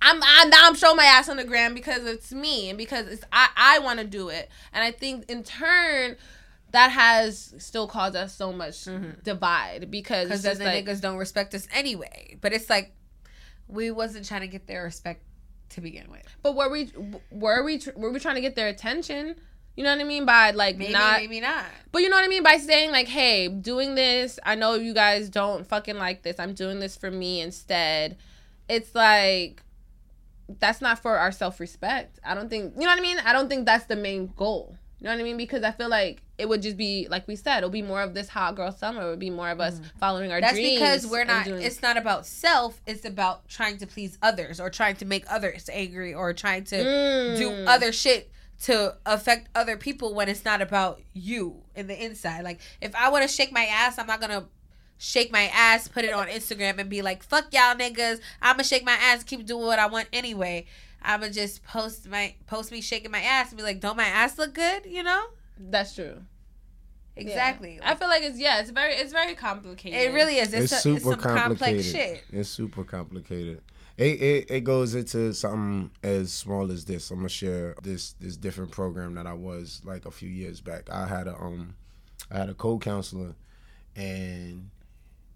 I'm 0.02 0.22
I, 0.22 0.46
now 0.50 0.60
I'm 0.64 0.76
showing 0.76 0.98
my 0.98 1.06
ass 1.06 1.30
on 1.30 1.38
the 1.38 1.44
gram 1.44 1.74
because 1.74 2.06
it's 2.06 2.32
me 2.32 2.70
and 2.70 2.78
because 2.78 3.08
it's 3.08 3.24
I 3.32 3.50
I 3.56 3.80
want 3.80 4.00
to 4.00 4.06
do 4.06 4.30
it, 4.30 4.50
and 4.74 4.84
I 4.84 4.92
think 4.92 5.30
in 5.30 5.44
turn 5.44 6.18
that 6.72 6.92
has 6.92 7.54
still 7.58 7.88
caused 7.88 8.16
us 8.16 8.36
so 8.36 8.52
much 8.52 8.86
mm-hmm. 8.86 9.12
divide 9.24 9.90
because 9.90 10.28
Because 10.28 10.60
the 10.60 10.66
like 10.66 10.86
niggas 10.86 11.00
don't 11.00 11.18
respect 11.18 11.56
us 11.56 11.68
anyway. 11.74 12.38
But 12.42 12.52
it's 12.52 12.70
like 12.70 12.94
we 13.68 13.92
wasn't 13.92 14.28
trying 14.28 14.42
to 14.42 14.48
get 14.48 14.68
their 14.68 14.84
respect 14.84 15.24
to 15.70 15.82
begin 15.82 16.12
with. 16.12 16.24
but 16.44 16.56
were 16.56 16.70
we 16.70 16.92
were 17.32 17.64
we 17.64 17.82
were 17.96 18.12
we 18.12 18.20
trying 18.20 18.36
to 18.36 18.42
get 18.42 18.56
their 18.56 18.68
attention? 18.68 19.36
You 19.76 19.84
know 19.84 19.92
what 19.92 20.02
I 20.02 20.06
mean 20.06 20.26
by 20.26 20.52
like 20.52 20.78
Maybe, 20.78 20.94
not 20.94 21.20
maybe 21.20 21.42
not. 21.42 21.66
But 21.92 22.02
you 22.02 22.10
know 22.10 22.16
what 22.16 22.24
I 22.24 22.30
mean 22.30 22.44
by 22.44 22.58
saying 22.58 22.92
like, 22.92 23.08
"Hey, 23.08 23.48
doing 23.48 23.96
this. 23.96 24.40
I 24.44 24.56
know 24.56 24.76
you 24.76 24.94
guys 24.94 25.30
don't 25.30 25.68
fucking 25.68 25.98
like 25.98 26.24
this. 26.24 26.40
I'm 26.40 26.54
doing 26.54 26.80
this 26.80 26.96
for 26.96 27.12
me 27.12 27.42
instead." 27.42 28.18
It's 28.68 28.96
like 28.96 29.62
that's 30.60 30.82
not 30.82 31.00
for 31.00 31.18
our 31.18 31.32
self-respect. 31.32 32.20
I 32.24 32.34
don't 32.36 32.50
think. 32.50 32.74
You 32.76 32.82
know 32.82 32.88
what 32.88 33.00
I 33.00 33.02
mean? 33.02 33.18
I 33.20 33.34
don't 33.34 33.50
think 33.50 33.66
that's 33.66 33.86
the 33.86 33.96
main 33.96 34.34
goal. 34.36 34.78
You 35.00 35.06
know 35.06 35.12
what 35.14 35.20
I 35.20 35.24
mean? 35.24 35.38
Because 35.38 35.64
I 35.64 35.72
feel 35.72 35.90
like 35.90 36.22
it 36.38 36.48
would 36.48 36.62
just 36.62 36.78
be 36.78 37.08
like 37.10 37.28
we 37.28 37.36
said. 37.36 37.58
It'll 37.60 37.70
be 37.70 37.82
more 37.82 38.02
of 38.02 38.14
this 38.14 38.30
hot 38.30 38.56
girl 38.56 38.72
summer. 38.72 39.02
It 39.06 39.10
would 39.10 39.20
be 39.20 39.30
more 39.30 39.50
of 39.50 39.60
us 39.60 39.80
following 40.00 40.32
our 40.32 40.38
Mm. 40.38 40.42
That's 40.42 40.54
dreams. 40.54 40.74
because 40.80 41.08
we're 41.08 41.26
not. 41.26 41.46
doing- 41.46 41.62
It's 41.64 41.82
not 41.82 41.98
about 41.98 42.26
self. 42.26 42.82
It's 42.88 43.06
about 43.06 43.48
trying 43.48 43.78
to 43.80 43.88
please 43.88 44.18
others 44.22 44.60
or 44.60 44.70
trying 44.70 44.96
to 44.98 45.06
make 45.06 45.26
others 45.30 45.70
angry 45.72 46.14
or 46.14 46.34
trying 46.34 46.64
to 46.66 46.78
do 47.38 47.50
Mm. 47.50 47.68
other 47.68 47.92
shit 47.92 48.32
to 48.64 48.96
affect 49.06 49.50
other 49.54 49.76
people 49.78 50.14
when 50.16 50.30
it's 50.30 50.46
not 50.46 50.62
about 50.62 51.02
you 51.14 51.62
in 51.76 51.88
the 51.88 52.04
inside. 52.06 52.44
Like 52.46 52.60
if 52.82 52.96
I 52.96 53.10
want 53.10 53.24
to 53.24 53.28
shake 53.28 53.52
my 53.52 53.66
ass, 53.66 54.00
I'm 54.00 54.08
not 54.08 54.22
gonna 54.22 54.46
shake 54.98 55.32
my 55.32 55.50
ass, 55.54 55.88
put 55.88 56.06
it 56.06 56.14
on 56.14 56.28
Instagram, 56.28 56.78
and 56.80 56.90
be 56.90 57.02
like, 57.02 57.24
"Fuck 57.24 57.54
y'all 57.54 57.76
niggas." 57.76 58.20
I'ma 58.42 58.64
shake 58.64 58.86
my 58.86 58.94
ass, 58.94 59.24
keep 59.24 59.46
doing 59.46 59.66
what 59.66 59.80
I 59.80 59.88
want 59.88 60.08
anyway. 60.14 60.66
I'ma 61.02 61.28
just 61.30 61.64
post 61.64 62.08
my 62.10 62.36
post 62.48 62.72
me 62.72 62.82
shaking 62.82 63.12
my 63.12 63.22
ass 63.22 63.50
and 63.50 63.58
be 63.58 63.64
like, 63.64 63.80
"Don't 63.80 63.98
my 63.98 64.06
ass 64.06 64.38
look 64.38 64.54
good?" 64.54 64.86
You 64.86 65.04
know? 65.04 65.26
That's 65.58 65.96
true. 65.96 66.22
Yeah. 67.16 67.22
Exactly. 67.24 67.80
I 67.82 67.96
feel 67.96 68.10
like 68.10 68.24
it's 68.24 68.38
yeah. 68.38 68.60
It's 68.60 68.72
very 68.72 68.94
it's 68.94 69.14
very 69.14 69.36
complicated. 69.36 70.00
It 70.00 70.14
really 70.14 70.38
is. 70.38 70.54
It's, 70.54 70.66
It's, 70.66 70.74
a, 70.74 70.78
super 70.78 70.96
it's 70.96 71.06
some 71.06 71.20
complicated. 71.20 71.84
complex 71.84 71.86
shit. 71.86 72.24
It's 72.32 72.50
super 72.50 72.84
complicated. 72.84 73.62
It, 73.98 74.22
it 74.22 74.52
it 74.52 74.64
goes 74.66 74.94
into 74.96 75.34
something 75.34 75.92
as 76.04 76.34
small 76.34 76.70
as 76.72 76.84
this. 76.84 77.10
I'm 77.12 77.20
gonna 77.20 77.30
share 77.30 77.76
this 77.82 78.14
this 78.14 78.36
different 78.36 78.72
program 78.72 79.14
that 79.16 79.26
I 79.28 79.34
was 79.34 79.82
like 79.86 80.06
a 80.06 80.12
few 80.12 80.28
years 80.30 80.60
back. 80.60 80.90
I 80.90 81.08
had 81.08 81.28
a 81.28 81.36
um 81.36 81.76
I 82.30 82.38
had 82.40 82.50
a 82.50 82.54
co-counselor 82.54 83.36
and 83.96 84.70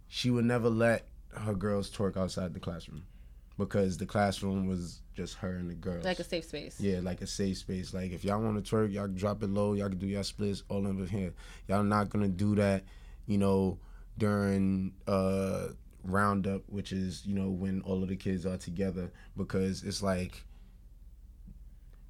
she 0.10 0.30
would 0.32 0.46
never 0.46 0.70
let 0.70 1.08
her 1.38 1.54
girls 1.54 1.90
twerk 1.90 2.18
outside 2.18 2.54
the 2.54 2.60
classroom 2.60 3.04
because 3.58 3.98
the 3.98 4.06
classroom 4.06 4.68
was 4.68 5.02
just 5.16 5.36
her 5.36 5.52
and 5.58 5.70
the 5.70 5.76
girls. 5.76 6.04
like 6.04 6.20
a 6.20 6.24
safe 6.24 6.46
space. 6.46 6.80
Yeah, 6.80 7.00
like 7.02 7.22
a 7.22 7.28
safe 7.28 7.58
space. 7.58 7.94
Like 7.94 8.12
if 8.12 8.24
y'all 8.26 8.42
want 8.42 8.64
to 8.64 8.76
twerk, 8.76 8.92
y'all 8.92 9.06
can 9.06 9.16
drop 9.16 9.44
it 9.44 9.50
low. 9.50 9.74
Y'all 9.74 9.90
can 9.90 10.00
do 10.00 10.08
y'all 10.08 10.24
splits 10.24 10.64
all 10.68 10.88
over 10.88 11.06
here. 11.06 11.34
Y'all 11.68 11.84
not 11.84 12.10
gonna 12.10 12.28
do 12.28 12.56
that, 12.56 12.84
you 13.28 13.38
know, 13.38 13.78
during 14.18 14.94
uh 15.08 15.68
roundup, 16.04 16.64
which 16.68 16.92
is 16.92 17.26
you 17.26 17.36
know 17.36 17.50
when 17.50 17.82
all 17.82 18.02
of 18.02 18.10
the 18.10 18.16
kids 18.16 18.46
are 18.46 18.58
together, 18.58 19.12
because 19.38 19.84
it's 19.84 20.02
like. 20.02 20.44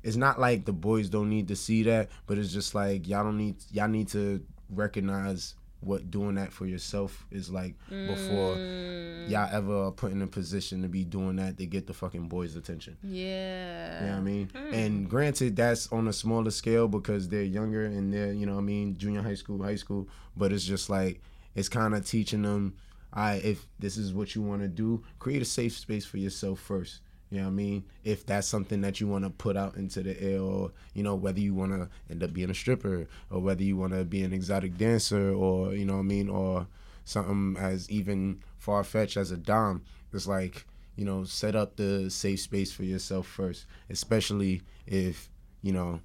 It's 0.02 0.16
not 0.16 0.40
like 0.40 0.64
the 0.64 0.72
boys 0.72 1.10
don't 1.10 1.30
need 1.30 1.50
to 1.50 1.58
see 1.58 1.84
that, 1.84 2.08
but 2.26 2.38
it's 2.38 2.54
just 2.54 2.74
like 2.74 3.06
y'all 3.06 3.26
don't 3.26 3.38
need 3.38 3.58
y'all 3.70 3.90
need 3.90 4.08
to 4.10 4.42
recognize 4.70 5.56
what 5.82 6.12
doing 6.12 6.36
that 6.36 6.52
for 6.52 6.66
yourself 6.66 7.26
is 7.32 7.50
like 7.50 7.76
before 7.90 8.56
Mm. 8.56 9.30
y'all 9.30 9.50
ever 9.52 9.86
are 9.86 9.92
put 9.92 10.12
in 10.12 10.22
a 10.22 10.28
position 10.28 10.82
to 10.82 10.90
be 10.90 11.06
doing 11.06 11.38
that 11.38 11.58
to 11.58 11.66
get 11.66 11.88
the 11.88 11.94
fucking 11.94 12.28
boys' 12.28 12.56
attention. 12.56 12.98
Yeah. 13.04 14.02
You 14.02 14.06
know 14.08 14.12
what 14.14 14.18
I 14.20 14.22
mean? 14.22 14.50
And 14.74 15.10
granted, 15.10 15.56
that's 15.56 15.92
on 15.92 16.08
a 16.08 16.14
smaller 16.14 16.52
scale 16.52 16.88
because 16.88 17.30
they're 17.30 17.44
younger 17.44 17.86
and 17.86 18.14
they're, 18.14 18.34
you 18.34 18.46
know 18.46 18.54
what 18.56 18.60
I 18.62 18.64
mean, 18.64 18.98
junior 18.98 19.22
high 19.22 19.36
school, 19.36 19.64
high 19.64 19.76
school. 19.78 20.08
But 20.36 20.52
it's 20.52 20.66
just 20.66 20.90
like, 20.90 21.22
it's 21.56 21.70
kind 21.70 21.94
of 21.96 22.06
teaching 22.06 22.42
them, 22.42 22.76
I 23.14 23.36
if 23.36 23.66
this 23.80 23.98
is 23.98 24.14
what 24.14 24.36
you 24.36 24.42
want 24.42 24.62
to 24.62 24.68
do, 24.68 25.04
create 25.18 25.42
a 25.42 25.46
safe 25.46 25.78
space 25.78 26.06
for 26.06 26.18
yourself 26.18 26.60
first. 26.60 27.00
You 27.30 27.38
know 27.38 27.44
what 27.46 27.52
I 27.52 27.54
mean? 27.54 27.84
If 28.04 28.26
that's 28.26 28.48
something 28.48 28.82
that 28.82 29.00
you 29.00 29.08
want 29.08 29.24
to 29.24 29.30
put 29.30 29.56
out 29.56 29.76
into 29.76 30.02
the 30.02 30.20
air, 30.22 30.40
or 30.40 30.72
you 30.94 31.04
know 31.04 31.16
whether 31.16 31.40
you 31.40 31.54
want 31.54 31.74
to 31.74 31.90
end 32.10 32.24
up 32.24 32.34
being 32.34 32.50
a 32.50 32.56
stripper, 32.56 33.08
or 33.30 33.40
whether 33.40 33.64
you 33.64 33.78
want 33.78 33.94
to 33.94 34.04
be 34.04 34.24
an 34.24 34.34
exotic 34.34 34.78
dancer, 34.78 35.32
or 35.32 35.74
you 35.76 35.86
know 35.86 35.94
what 35.94 36.00
I 36.00 36.04
mean, 36.04 36.30
or 36.30 36.68
something 37.06 37.56
as 37.62 37.90
even 37.90 38.42
far 38.58 38.84
fetched 38.84 39.18
as 39.18 39.32
a 39.32 39.38
dom. 39.38 39.84
It's 40.12 40.28
like 40.28 40.66
you 40.96 41.06
know, 41.06 41.24
set 41.24 41.56
up 41.56 41.78
the 41.78 42.10
safe 42.10 42.42
space 42.42 42.74
for 42.74 42.84
yourself 42.84 43.26
first, 43.26 43.66
especially 43.90 44.62
if 44.86 45.30
you 45.62 45.72
know, 45.72 46.02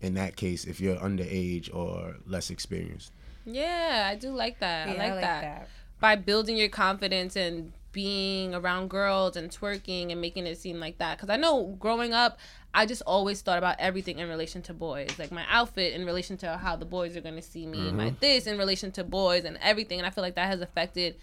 in 0.00 0.14
that 0.14 0.36
case, 0.36 0.64
if 0.64 0.80
you're 0.80 0.96
underage 0.96 1.74
or 1.74 2.16
less 2.24 2.50
experienced. 2.50 3.10
Yeah, 3.44 4.08
I 4.10 4.14
do 4.14 4.30
like 4.30 4.60
that. 4.60 4.88
I 4.88 4.94
Yeah, 4.94 5.14
like, 5.14 5.20
that. 5.22 5.68
By 5.98 6.14
building 6.14 6.56
your 6.56 6.68
confidence 6.68 7.34
and 7.34 7.72
being 7.92 8.54
around 8.54 8.90
girls 8.90 9.36
and 9.36 9.50
twerking 9.50 10.12
and 10.12 10.20
making 10.20 10.46
it 10.46 10.58
seem 10.58 10.78
like 10.80 10.98
that. 10.98 11.16
Because 11.16 11.30
I 11.30 11.36
know 11.36 11.76
growing 11.78 12.12
up, 12.12 12.38
I 12.74 12.86
just 12.86 13.02
always 13.06 13.40
thought 13.40 13.58
about 13.58 13.76
everything 13.78 14.18
in 14.18 14.28
relation 14.28 14.62
to 14.62 14.74
boys. 14.74 15.18
Like 15.18 15.32
my 15.32 15.44
outfit 15.48 15.94
in 15.94 16.04
relation 16.04 16.36
to 16.38 16.56
how 16.56 16.76
the 16.76 16.84
boys 16.84 17.16
are 17.16 17.20
going 17.20 17.36
to 17.36 17.42
see 17.42 17.66
me, 17.66 17.90
my 17.90 18.06
mm-hmm. 18.06 18.16
this 18.20 18.46
in 18.46 18.58
relation 18.58 18.92
to 18.92 19.04
boys 19.04 19.44
and 19.44 19.58
everything. 19.62 19.98
And 19.98 20.06
I 20.06 20.10
feel 20.10 20.22
like 20.22 20.34
that 20.34 20.48
has 20.48 20.60
affected 20.60 21.16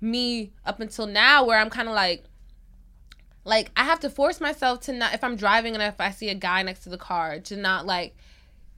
me 0.00 0.52
up 0.64 0.80
until 0.80 1.06
now 1.06 1.44
where 1.44 1.58
I'm 1.58 1.70
kind 1.70 1.88
of 1.88 1.94
like, 1.94 2.24
like 3.44 3.70
I 3.76 3.84
have 3.84 4.00
to 4.00 4.10
force 4.10 4.40
myself 4.40 4.80
to 4.82 4.92
not 4.92 5.14
if 5.14 5.24
I'm 5.24 5.36
driving 5.36 5.74
and 5.74 5.82
if 5.82 6.00
I 6.00 6.10
see 6.10 6.28
a 6.28 6.34
guy 6.34 6.62
next 6.62 6.80
to 6.80 6.90
the 6.90 6.98
car 6.98 7.38
to 7.40 7.56
not 7.56 7.86
like 7.86 8.14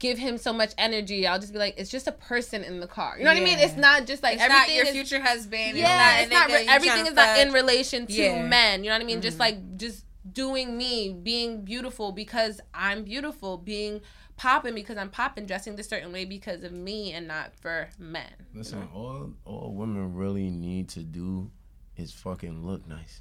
give 0.02 0.18
him 0.18 0.36
so 0.36 0.52
much 0.52 0.74
energy. 0.76 1.28
I'll 1.28 1.38
just 1.38 1.52
be 1.52 1.60
like, 1.60 1.74
it's 1.78 1.88
just 1.88 2.08
a 2.08 2.12
person 2.12 2.64
in 2.64 2.80
the 2.80 2.88
car. 2.88 3.14
You 3.16 3.24
know 3.24 3.30
what 3.30 3.36
I 3.36 3.44
mean? 3.44 3.60
It's 3.60 3.76
not 3.76 4.04
just 4.04 4.20
like 4.20 4.34
It's 4.34 4.42
not 4.42 4.68
everything 4.68 4.76
your 4.76 4.86
is 4.86 4.92
future 4.92 5.20
husband. 5.22 5.78
yeah, 5.78 6.14
it's 6.16 6.22
it's 6.24 6.32
not, 6.32 6.50
not. 6.50 6.58
re- 6.58 6.66
everything 6.68 7.06
is 7.06 7.14
not 7.14 7.38
in 7.38 7.52
relation 7.52 8.08
to 8.08 8.12
Yeah. 8.12 8.42
men. 8.42 8.82
You 8.82 8.90
know 8.90 8.96
what 8.96 9.02
I 9.02 9.06
mean? 9.06 9.20
Just 9.20 9.38
mm-hmm. 9.38 9.58
like 9.58 9.76
just 9.76 10.04
doing 10.30 10.76
me, 10.76 11.12
being 11.22 11.64
beautiful 11.64 12.10
because 12.10 12.60
I'm 12.74 13.04
beautiful, 13.04 13.56
being 13.58 14.00
popping 14.36 14.74
because 14.74 14.96
I'm 14.96 15.08
popping, 15.08 15.46
dressing 15.46 15.76
this 15.76 15.88
certain 15.88 16.12
way 16.12 16.24
because 16.24 16.64
of 16.64 16.72
me 16.72 17.12
and 17.12 17.28
not 17.28 17.54
for 17.54 17.88
men. 17.96 18.32
Listen, 18.52 18.88
all 18.92 19.30
all 19.44 19.72
women 19.72 20.14
really 20.14 20.50
need 20.50 20.88
to 20.90 21.00
do 21.00 21.52
is 21.96 22.12
fucking 22.12 22.66
look 22.66 22.88
nice. 22.88 23.20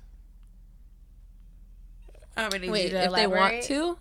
I 2.36 2.42
don't 2.42 2.54
really 2.54 2.68
need 2.68 2.74
Wait, 2.74 2.90
to 2.90 3.04
if 3.04 3.14
they 3.14 3.28
want 3.28 3.62
to, 3.64 3.98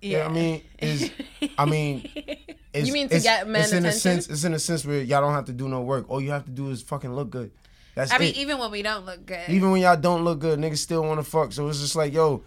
Yeah, 0.00 0.26
I 0.26 0.28
mean, 0.28 0.62
is 0.78 1.10
I 1.58 1.64
mean, 1.64 2.08
it's, 2.72 2.86
You 2.86 2.92
mean 2.92 3.08
to 3.08 3.20
get 3.20 3.48
men 3.48 3.62
it's 3.62 3.72
in 3.72 3.84
a 3.84 3.92
sense. 3.92 4.28
It's 4.28 4.44
in 4.44 4.54
a 4.54 4.58
sense 4.58 4.84
where 4.84 5.02
y'all 5.02 5.20
don't 5.20 5.34
have 5.34 5.46
to 5.46 5.52
do 5.52 5.68
no 5.68 5.82
work. 5.82 6.08
All 6.08 6.20
you 6.20 6.30
have 6.30 6.44
to 6.44 6.50
do 6.50 6.70
is 6.70 6.82
fucking 6.82 7.12
look 7.12 7.30
good. 7.30 7.50
That's 7.94 8.12
I 8.12 8.18
mean, 8.18 8.34
even 8.36 8.58
when 8.58 8.70
we 8.70 8.82
don't 8.82 9.04
look 9.04 9.26
good. 9.26 9.48
Even 9.48 9.72
when 9.72 9.80
y'all 9.80 9.96
don't 9.96 10.22
look 10.22 10.38
good, 10.38 10.60
niggas 10.60 10.78
still 10.78 11.02
want 11.02 11.18
to 11.18 11.28
fuck. 11.28 11.52
So 11.52 11.66
it's 11.68 11.80
just 11.80 11.96
like, 11.96 12.12
yo, 12.12 12.44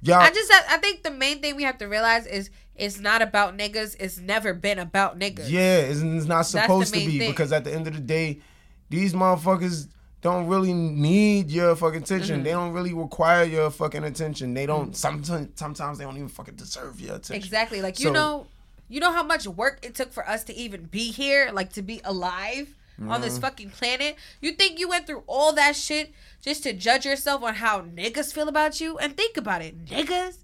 y'all. 0.00 0.20
I 0.20 0.30
just 0.30 0.52
I 0.70 0.76
think 0.78 1.02
the 1.02 1.10
main 1.10 1.40
thing 1.40 1.56
we 1.56 1.64
have 1.64 1.78
to 1.78 1.86
realize 1.86 2.26
is 2.26 2.50
it's 2.76 3.00
not 3.00 3.20
about 3.20 3.56
niggas. 3.56 3.96
It's 3.98 4.18
never 4.18 4.54
been 4.54 4.78
about 4.78 5.18
niggas. 5.18 5.50
yeah, 5.50 5.78
it's, 5.78 6.00
it's 6.00 6.26
not 6.26 6.42
supposed 6.42 6.94
to 6.94 7.00
be 7.00 7.18
thing. 7.18 7.30
because 7.30 7.52
at 7.52 7.64
the 7.64 7.74
end 7.74 7.88
of 7.88 7.94
the 7.94 8.00
day, 8.00 8.40
these 8.90 9.12
motherfuckers 9.12 9.88
don't 10.22 10.46
really 10.46 10.72
need 10.72 11.50
your 11.50 11.74
fucking 11.74 12.02
attention. 12.02 12.36
Mm-hmm. 12.36 12.44
They 12.44 12.52
don't 12.52 12.72
really 12.72 12.94
require 12.94 13.44
your 13.44 13.70
fucking 13.70 14.04
attention. 14.04 14.54
They 14.54 14.66
don't. 14.66 14.96
Sometimes, 14.96 15.48
sometimes 15.56 15.98
they 15.98 16.04
don't 16.04 16.16
even 16.16 16.28
fucking 16.28 16.54
deserve 16.54 17.00
your 17.00 17.16
attention. 17.16 17.34
Exactly. 17.36 17.82
Like 17.82 17.98
you 17.98 18.10
know, 18.10 18.46
you 18.88 19.00
know 19.00 19.12
how 19.12 19.24
much 19.24 19.46
work 19.46 19.80
it 19.82 19.94
took 19.94 20.12
for 20.12 20.26
us 20.28 20.44
to 20.44 20.54
even 20.54 20.84
be 20.84 21.10
here, 21.10 21.50
like 21.52 21.72
to 21.74 21.82
be 21.82 22.00
alive 22.04 22.74
on 23.08 23.20
this 23.20 23.36
fucking 23.38 23.70
planet. 23.70 24.16
You 24.40 24.52
think 24.52 24.78
you 24.78 24.88
went 24.88 25.08
through 25.08 25.24
all 25.26 25.52
that 25.54 25.74
shit 25.74 26.12
just 26.40 26.62
to 26.62 26.72
judge 26.72 27.04
yourself 27.04 27.42
on 27.42 27.56
how 27.56 27.80
niggas 27.80 28.32
feel 28.32 28.48
about 28.48 28.80
you? 28.80 28.98
And 28.98 29.16
think 29.16 29.36
about 29.36 29.60
it, 29.62 29.86
niggas, 29.86 30.38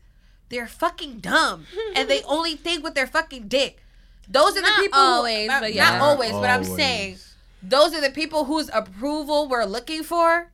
they're 0.49 0.67
fucking 0.67 1.19
dumb, 1.19 1.67
and 1.95 2.09
they 2.09 2.23
only 2.25 2.57
think 2.57 2.83
with 2.83 2.95
their 2.95 3.07
fucking 3.07 3.47
dick. 3.49 3.81
Those 4.29 4.57
are 4.57 4.61
Not 4.61 4.77
the 4.77 4.83
people. 4.83 4.99
always, 4.99 5.43
who, 5.43 5.61
but 5.61 5.61
not 5.61 5.73
yeah. 5.75 6.01
always, 6.01 6.33
but 6.33 6.51
I'm 6.51 6.65
saying 6.65 7.19
those 7.63 7.95
are 7.95 8.01
the 8.01 8.11
people 8.11 8.45
whose 8.45 8.71
approval 8.73 9.49
we're 9.49 9.65
looking 9.65 10.03
for. 10.03 10.51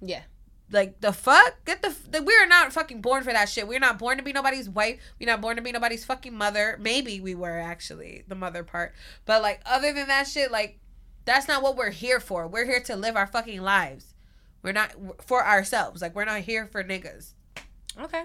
yeah. 0.00 0.22
Like 0.70 1.00
the 1.00 1.14
fuck? 1.14 1.64
Get 1.64 1.80
the, 1.80 1.96
the 2.10 2.22
we 2.22 2.36
are 2.36 2.46
not 2.46 2.74
fucking 2.74 3.00
born 3.00 3.24
for 3.24 3.32
that 3.32 3.48
shit. 3.48 3.66
We're 3.66 3.78
not 3.78 3.98
born 3.98 4.18
to 4.18 4.22
be 4.22 4.34
nobody's 4.34 4.68
wife. 4.68 5.00
We're 5.18 5.24
not 5.24 5.40
born 5.40 5.56
to 5.56 5.62
be 5.62 5.72
nobody's 5.72 6.04
fucking 6.04 6.34
mother. 6.36 6.76
Maybe 6.78 7.20
we 7.22 7.34
were 7.34 7.58
actually 7.58 8.24
the 8.28 8.34
mother 8.34 8.62
part. 8.62 8.92
But 9.24 9.40
like 9.40 9.62
other 9.64 9.94
than 9.94 10.08
that 10.08 10.26
shit, 10.26 10.52
like 10.52 10.78
that's 11.24 11.48
not 11.48 11.62
what 11.62 11.76
we're 11.76 11.88
here 11.88 12.20
for. 12.20 12.46
We're 12.46 12.66
here 12.66 12.80
to 12.80 12.96
live 12.96 13.16
our 13.16 13.26
fucking 13.26 13.62
lives. 13.62 14.12
We're 14.62 14.72
not 14.72 14.92
for 15.22 15.42
ourselves. 15.42 16.02
Like 16.02 16.14
we're 16.14 16.26
not 16.26 16.40
here 16.40 16.66
for 16.66 16.84
niggas. 16.84 17.32
Okay. 17.98 18.24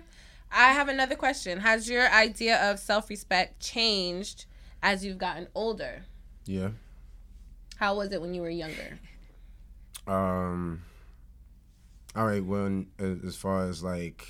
I 0.52 0.74
have 0.74 0.90
another 0.90 1.16
question. 1.16 1.62
Has 1.62 1.90
your 1.90 2.10
idea 2.10 2.58
of 2.70 2.78
self 2.78 3.10
respect 3.10 3.62
changed 3.62 4.48
as 4.82 5.06
you've 5.06 5.18
gotten 5.18 5.48
older? 5.56 6.04
Yeah. 6.46 6.72
How 7.84 7.96
was 7.96 8.14
it 8.14 8.22
when 8.22 8.34
you 8.34 8.42
were 8.42 8.50
younger? 8.50 8.98
Um. 10.08 10.84
All 12.16 12.26
right. 12.26 12.42
When 12.42 12.88
as 13.26 13.36
far 13.36 13.68
as 13.68 13.84
like, 13.84 14.26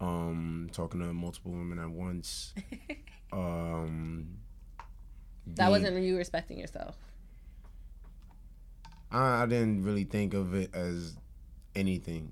um, 0.00 0.70
talking 0.70 1.00
to 1.00 1.12
multiple 1.12 1.50
women 1.50 1.80
at 1.80 1.90
once, 1.90 2.54
um, 3.32 4.28
That 5.44 5.56
being- 5.56 5.70
wasn't 5.72 6.00
you 6.04 6.16
respecting 6.16 6.56
yourself. 6.60 6.96
I, 9.10 9.42
I 9.42 9.46
didn't 9.46 9.82
really 9.82 10.04
think 10.04 10.34
of 10.34 10.54
it 10.54 10.72
as 10.76 11.16
anything. 11.74 12.30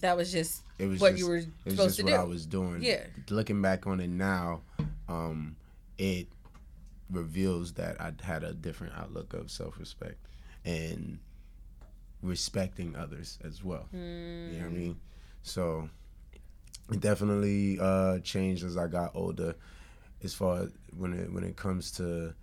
That 0.00 0.16
was 0.16 0.32
just 0.32 0.64
It 0.80 0.86
was 0.88 0.98
what 1.00 1.10
just, 1.10 1.20
you 1.20 1.28
were 1.28 1.36
it 1.36 1.46
was 1.66 1.74
supposed 1.74 1.86
just 1.90 1.96
to 1.98 2.02
what 2.02 2.10
do. 2.10 2.16
I 2.16 2.24
was 2.24 2.46
doing. 2.46 2.82
Yeah. 2.82 3.04
Looking 3.30 3.62
back 3.62 3.86
on 3.86 4.00
it 4.00 4.10
now, 4.10 4.62
um, 5.08 5.54
it 5.98 6.26
reveals 7.10 7.74
that 7.74 8.00
I 8.00 8.12
had 8.22 8.42
a 8.42 8.52
different 8.52 8.94
outlook 8.96 9.32
of 9.34 9.50
self 9.50 9.78
respect 9.78 10.18
and 10.64 11.18
respecting 12.22 12.96
others 12.96 13.38
as 13.44 13.62
well. 13.62 13.88
You 14.52 14.58
know 14.58 14.64
what 14.64 14.72
I 14.72 14.76
mean? 14.78 15.00
So 15.42 15.88
it 16.92 17.00
definitely 17.00 17.78
uh, 17.80 18.18
changed 18.20 18.64
as 18.64 18.76
I 18.76 18.86
got 18.88 19.12
older. 19.14 19.54
As 20.22 20.34
far 20.34 20.62
as 20.62 20.70
when 20.96 21.12
it 21.12 21.32
when 21.32 21.44
it 21.44 21.56
comes 21.56 21.90
to, 21.92 22.34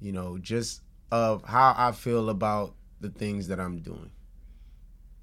you 0.00 0.12
know, 0.12 0.38
just 0.38 0.82
of 1.10 1.42
how 1.44 1.74
I 1.76 1.92
feel 1.92 2.28
about 2.28 2.74
the 3.00 3.08
things 3.08 3.48
that 3.48 3.58
I'm 3.58 3.78
doing. 3.80 4.10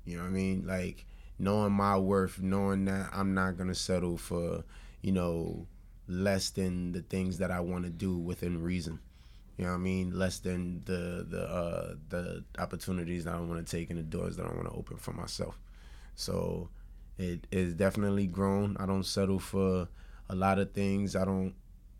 You 0.03 0.17
know 0.17 0.23
what 0.23 0.30
I 0.30 0.32
mean? 0.32 0.65
Like 0.65 1.05
knowing 1.38 1.73
my 1.73 1.97
worth, 1.97 2.39
knowing 2.41 2.86
that 2.86 3.09
I'm 3.13 3.34
not 3.34 3.57
gonna 3.57 3.76
settle 3.76 4.17
for, 4.17 4.63
you 5.01 5.11
know, 5.11 5.67
less 6.07 6.49
than 6.51 6.91
the 6.91 7.01
things 7.01 7.37
that 7.39 7.51
I 7.51 7.59
want 7.59 7.85
to 7.85 7.89
do 7.89 8.17
within 8.17 8.61
reason. 8.61 8.99
You 9.57 9.65
know 9.65 9.71
what 9.71 9.77
I 9.77 9.81
mean? 9.81 10.17
Less 10.17 10.39
than 10.39 10.81
the 10.85 11.25
the 11.29 11.43
uh, 11.43 11.95
the 12.09 12.43
opportunities 12.59 13.25
that 13.25 13.35
I 13.35 13.39
want 13.39 13.65
to 13.65 13.77
take 13.77 13.89
and 13.89 13.97
the 13.97 14.03
doors 14.03 14.35
that 14.37 14.45
I 14.45 14.49
want 14.49 14.65
to 14.65 14.75
open 14.75 14.97
for 14.97 15.13
myself. 15.13 15.57
So 16.15 16.69
it 17.17 17.47
is 17.51 17.73
definitely 17.73 18.27
grown. 18.27 18.75
I 18.77 18.85
don't 18.85 19.05
settle 19.05 19.39
for 19.39 19.87
a 20.29 20.35
lot 20.35 20.59
of 20.59 20.73
things. 20.73 21.15
I 21.15 21.23
don't, 21.23 21.53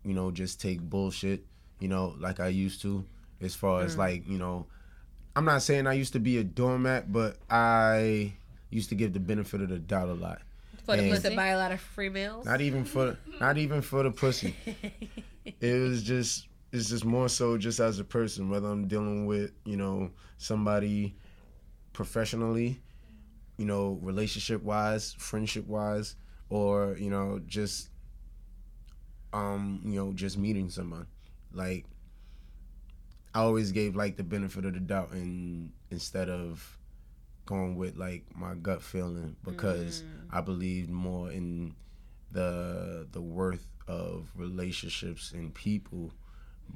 you 0.04 0.12
know, 0.12 0.30
just 0.30 0.60
take 0.60 0.80
bullshit, 0.80 1.44
you 1.80 1.88
know, 1.88 2.14
like 2.18 2.40
I 2.40 2.48
used 2.48 2.82
to. 2.82 3.04
As 3.40 3.54
far 3.54 3.82
as 3.82 3.98
like, 3.98 4.26
you 4.26 4.38
know, 4.38 4.66
I'm 5.34 5.44
not 5.44 5.60
saying 5.60 5.86
I 5.86 5.92
used 5.92 6.14
to 6.14 6.18
be 6.18 6.38
a 6.38 6.44
doormat, 6.44 7.12
but 7.12 7.36
I 7.50 8.32
used 8.70 8.88
to 8.88 8.94
give 8.94 9.12
the 9.12 9.20
benefit 9.20 9.60
of 9.60 9.68
the 9.68 9.78
doubt 9.78 10.08
a 10.08 10.14
lot. 10.14 10.40
For 10.86 10.96
the 10.96 11.02
And- 11.02 11.10
to 11.14 11.20
pussy? 11.20 11.36
buy 11.36 11.48
a 11.48 11.58
lot 11.58 11.72
of 11.72 11.80
free 11.80 12.08
meals. 12.08 12.46
Not 12.46 12.60
even 12.60 12.84
for 12.84 13.18
not 13.40 13.58
even 13.58 13.82
for 13.82 14.02
the 14.04 14.10
pussy. 14.10 14.54
it 15.60 15.80
was 15.82 16.02
just 16.02 16.48
it's 16.72 16.88
just 16.88 17.04
more 17.04 17.28
so 17.28 17.58
just 17.58 17.80
as 17.80 17.98
a 17.98 18.04
person, 18.04 18.48
whether 18.50 18.68
I'm 18.68 18.86
dealing 18.88 19.26
with, 19.26 19.52
you 19.64 19.76
know, 19.76 20.10
somebody 20.38 21.16
professionally, 21.92 22.80
you 23.56 23.64
know, 23.66 23.98
relationship 24.02 24.62
wise, 24.62 25.14
friendship 25.18 25.66
wise, 25.66 26.16
or, 26.50 26.96
you 26.98 27.10
know, 27.10 27.40
just 27.46 27.90
um, 29.32 29.80
you 29.84 29.94
know, 29.96 30.12
just 30.12 30.38
meeting 30.38 30.70
someone. 30.70 31.06
Like 31.52 31.84
I 33.34 33.40
always 33.40 33.72
gave 33.72 33.96
like 33.96 34.16
the 34.16 34.24
benefit 34.24 34.64
of 34.64 34.74
the 34.74 34.80
doubt 34.80 35.10
and 35.12 35.72
instead 35.90 36.28
of 36.28 36.75
going 37.46 37.76
with 37.76 37.96
like 37.96 38.24
my 38.34 38.54
gut 38.54 38.82
feeling 38.82 39.36
because 39.44 40.02
mm. 40.02 40.36
I 40.36 40.40
believed 40.40 40.90
more 40.90 41.30
in 41.30 41.74
the 42.32 43.06
the 43.12 43.20
worth 43.20 43.66
of 43.88 44.28
relationships 44.36 45.32
and 45.32 45.54
people 45.54 46.12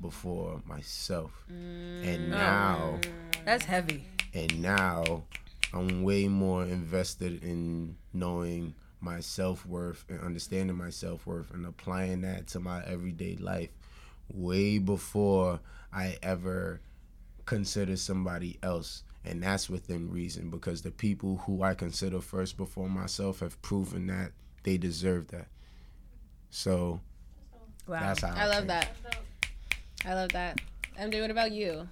before 0.01 0.63
myself. 0.65 1.33
And 1.49 2.05
mm. 2.05 2.29
now 2.29 2.95
oh. 2.95 3.09
That's 3.45 3.65
heavy. 3.65 4.05
and 4.33 4.63
now 4.63 5.25
I'm 5.73 6.03
way 6.03 6.29
more 6.29 6.65
invested 6.65 7.43
in 7.45 7.97
knowing 8.13 8.75
my 9.01 9.21
self 9.21 9.65
worth 9.67 10.05
and 10.09 10.21
understanding 10.21 10.77
my 10.77 10.91
self 10.91 11.27
worth 11.27 11.53
and 11.53 11.67
applying 11.67 12.21
that 12.23 12.47
to 12.49 12.61
my 12.61 12.83
everyday 12.85 13.37
life 13.37 13.71
way 14.33 14.79
before 14.79 15.61
I 15.93 16.19
ever 16.23 16.81
consider 17.47 17.97
somebody 17.97 18.59
else. 18.63 19.03
And 19.25 19.43
that's 19.43 19.69
within 19.69 20.11
reason 20.11 20.49
because 20.51 20.83
the 20.83 20.91
people 20.91 21.43
who 21.47 21.63
I 21.63 21.75
consider 21.75 22.21
first 22.21 22.57
before 22.57 22.89
myself 22.89 23.41
have 23.41 23.61
proven 23.63 24.07
that 24.07 24.33
they 24.63 24.79
deserve 24.79 25.29
that. 25.29 25.49
So 26.51 27.01
Wow. 27.87 28.01
that's 28.01 28.23
how 28.23 28.35
I 28.35 28.47
love 28.47 28.53
changed. 28.67 28.69
that. 28.71 28.89
I 30.07 30.15
love 30.15 30.31
that. 30.31 30.61
MJ, 30.99 31.21
what 31.21 31.31
about 31.31 31.53
you? 31.53 31.89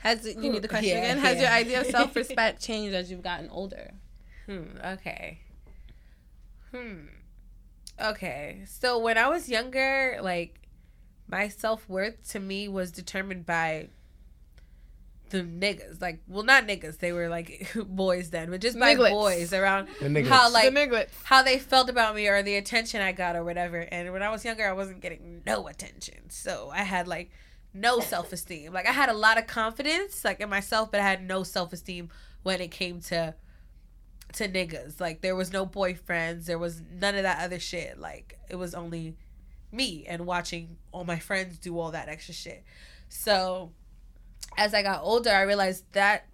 Has 0.00 0.26
it, 0.26 0.36
you 0.38 0.50
need 0.50 0.62
the 0.62 0.68
question 0.68 0.90
Yeah, 0.98 0.98
again? 1.04 1.18
Has 1.18 1.36
yeah. 1.36 1.42
your 1.42 1.50
idea 1.50 1.80
of 1.80 1.86
self 1.98 2.14
respect 2.16 2.60
changed 2.62 2.94
as 2.94 3.10
you've 3.10 3.22
gotten 3.22 3.48
older? 3.50 3.92
Hmm. 4.46 4.64
Okay. 4.84 5.38
Hmm. 6.72 7.06
Okay. 8.02 8.62
So 8.66 8.98
when 8.98 9.16
I 9.16 9.28
was 9.28 9.48
younger, 9.48 10.18
like 10.20 10.60
my 11.28 11.48
self 11.48 11.88
worth 11.88 12.28
to 12.30 12.40
me 12.40 12.68
was 12.68 12.90
determined 12.90 13.46
by 13.46 13.88
the 15.32 15.42
niggas. 15.42 16.00
Like, 16.00 16.20
well, 16.28 16.44
not 16.44 16.66
niggas. 16.68 16.98
They 16.98 17.12
were 17.12 17.28
like 17.28 17.68
boys 17.86 18.30
then, 18.30 18.50
but 18.50 18.60
just 18.60 18.78
by 18.78 18.94
Nigglets. 18.94 19.10
boys 19.10 19.52
around 19.52 19.88
The 20.00 20.06
niggas. 20.06 20.28
how 20.28 20.52
like 20.52 20.72
the 20.72 21.06
how 21.24 21.42
they 21.42 21.58
felt 21.58 21.88
about 21.90 22.14
me 22.14 22.28
or 22.28 22.42
the 22.42 22.54
attention 22.54 23.00
I 23.00 23.12
got 23.12 23.34
or 23.34 23.42
whatever. 23.42 23.80
And 23.80 24.12
when 24.12 24.22
I 24.22 24.30
was 24.30 24.44
younger, 24.44 24.66
I 24.66 24.72
wasn't 24.72 25.00
getting 25.00 25.42
no 25.44 25.66
attention. 25.66 26.30
So 26.30 26.70
I 26.72 26.82
had 26.84 27.08
like 27.08 27.30
no 27.74 28.00
self 28.00 28.32
esteem. 28.32 28.72
Like 28.72 28.86
I 28.86 28.92
had 28.92 29.08
a 29.08 29.14
lot 29.14 29.38
of 29.38 29.46
confidence 29.46 30.24
like 30.24 30.40
in 30.40 30.48
myself, 30.48 30.90
but 30.90 31.00
I 31.00 31.04
had 31.04 31.26
no 31.26 31.42
self 31.42 31.72
esteem 31.72 32.10
when 32.42 32.60
it 32.60 32.70
came 32.70 33.00
to 33.00 33.34
to 34.34 34.48
niggas. 34.48 35.00
Like 35.00 35.20
there 35.22 35.34
was 35.34 35.52
no 35.52 35.66
boyfriends, 35.66 36.44
there 36.44 36.58
was 36.58 36.82
none 36.92 37.14
of 37.16 37.22
that 37.24 37.42
other 37.42 37.58
shit. 37.58 37.98
Like 37.98 38.38
it 38.48 38.56
was 38.56 38.74
only 38.74 39.16
me 39.70 40.04
and 40.06 40.26
watching 40.26 40.76
all 40.92 41.04
my 41.04 41.18
friends 41.18 41.58
do 41.58 41.78
all 41.78 41.90
that 41.92 42.08
extra 42.08 42.34
shit. 42.34 42.62
So 43.08 43.72
as 44.56 44.74
I 44.74 44.82
got 44.82 45.02
older, 45.02 45.30
I 45.30 45.42
realized 45.42 45.84
that 45.92 46.26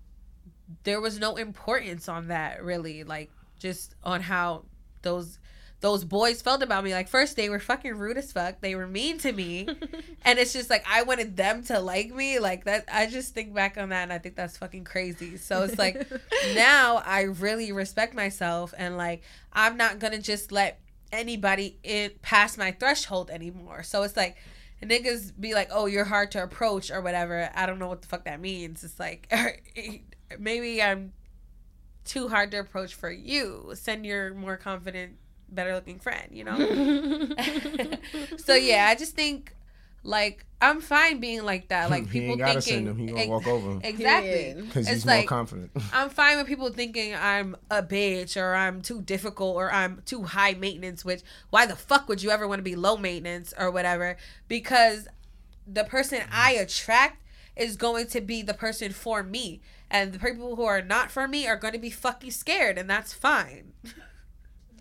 there 0.85 1.01
was 1.01 1.19
no 1.19 1.37
importance 1.37 2.09
on 2.09 2.29
that 2.29 2.63
really, 2.63 3.05
like 3.05 3.31
just 3.59 3.95
on 4.03 4.21
how 4.21 4.65
those 5.03 5.39
those 5.81 6.05
boys 6.05 6.43
felt 6.43 6.63
about 6.63 6.83
me. 6.83 6.93
Like 6.93 7.09
first 7.09 7.37
they 7.37 7.49
were 7.49 7.61
fucking 7.61 7.95
rude 7.95 8.19
as 8.19 8.33
fuck. 8.33 8.61
They 8.61 8.75
were 8.75 8.87
mean 8.87 9.19
to 9.19 9.33
me. 9.33 9.69
and 10.25 10.39
it's 10.39 10.53
just 10.53 10.71
like 10.71 10.85
I 10.89 11.03
wanted 11.03 11.37
them 11.37 11.63
to 11.65 11.79
like 11.79 12.13
me. 12.13 12.39
Like 12.39 12.65
that 12.65 12.85
I 12.93 13.07
just 13.07 13.35
think 13.35 13.55
back 13.55 13.79
on 13.79 13.91
that 13.91 14.03
and 14.03 14.13
I 14.13 14.19
think 14.19 14.35
that's 14.35 14.57
fucking 14.57 14.85
crazy. 14.85 15.37
So 15.37 15.63
it's 15.63 15.79
like 15.79 16.09
now 16.55 17.03
I 17.05 17.23
really 17.23 17.71
respect 17.73 18.15
myself 18.15 18.75
and 18.77 18.97
like 18.97 19.23
I'm 19.53 19.77
not 19.77 20.01
gonna 20.01 20.19
just 20.19 20.51
let 20.51 20.81
anybody 21.13 21.79
in 21.83 22.11
past 22.23 22.59
my 22.59 22.73
threshold 22.73 23.31
anymore. 23.31 23.83
So 23.85 24.03
it's 24.03 24.17
like 24.17 24.37
niggas 24.83 25.33
be 25.39 25.55
like, 25.55 25.69
"Oh, 25.73 25.87
you're 25.87 26.05
hard 26.05 26.31
to 26.33 26.43
approach" 26.43 26.91
or 26.91 27.01
whatever. 27.01 27.51
I 27.55 27.67
don't 27.67 27.79
know 27.79 27.89
what 27.89 28.03
the 28.03 28.09
fuck 28.09 28.25
that 28.25 28.41
means. 28.41 28.85
It's 28.85 28.99
like 28.99 29.33
maybe 30.39 30.83
I'm 30.83 31.13
too 32.05 32.29
hard 32.29 32.51
to 32.53 32.59
approach 32.59 32.95
for 32.95 33.11
you. 33.11 33.73
Send 33.75 34.07
your 34.07 34.35
more 34.35 34.57
confident, 34.57 35.17
better 35.49 35.75
looking 35.75 35.99
friend. 35.99 36.29
You 36.33 36.45
know. 36.45 36.59
so 38.37 38.55
yeah, 38.55 38.87
I 38.89 38.95
just 38.95 39.15
think 39.15 39.55
like 40.03 40.45
I'm 40.61 40.81
fine 40.81 41.21
being 41.21 41.45
like 41.45 41.69
that. 41.69 41.91
Like 41.99 42.09
he 42.09 42.21
people 42.21 42.31
ain't 42.31 42.39
gotta 42.39 42.61
thinking 42.61 42.87
send 42.87 42.89
him. 42.89 42.99
He 42.99 43.07
gonna 43.07 43.21
Ex- 43.21 43.29
walk 43.29 43.47
over 43.47 43.71
him 43.73 43.81
Exactly. 43.85 44.55
Because 44.57 44.87
It's 44.87 44.89
he's 44.89 45.07
more 45.07 45.23
confident. 45.25 45.71
I'm 45.93 46.11
fine 46.11 46.37
with 46.37 46.47
people 46.47 46.71
thinking 46.71 47.15
I'm 47.15 47.57
a 47.71 47.83
bitch 47.83 48.41
or 48.41 48.55
I'm 48.55 48.83
too 48.83 49.03
difficult 49.03 49.57
or 49.57 49.73
I'm 49.73 50.03
too 50.05 50.25
high 50.25 50.55
maintenance, 50.55 51.05
which 51.05 51.23
why 51.51 51.67
the 51.67 51.77
fuck 51.77 52.09
would 52.09 52.23
you 52.23 52.31
ever 52.31 52.47
want 52.47 52.59
to 52.59 52.65
be 52.65 52.77
low 52.77 52.97
maintenance 52.97 53.55
or 53.59 53.71
whatever? 53.71 54.17
Because 54.49 55.09
the 55.67 55.85
person 55.85 56.21
mm-hmm. 56.21 56.31
I 56.33 56.53
attract 56.53 57.23
is 57.57 57.77
going 57.77 58.07
to 58.09 58.21
be 58.21 58.43
the 58.43 58.55
person 58.55 58.93
for 58.93 59.23
me. 59.23 59.61
And 59.91 60.13
the 60.13 60.19
people 60.19 60.57
who 60.57 60.65
are 60.65 60.83
not 60.83 61.11
for 61.11 61.27
me 61.27 61.47
are 61.47 61.57
going 61.57 61.73
to 61.73 61.79
be 61.79 61.91
fucking 61.91 62.31
scared, 62.31 62.77
and 62.77 62.91
that's 62.91 63.15
fine. 63.15 63.73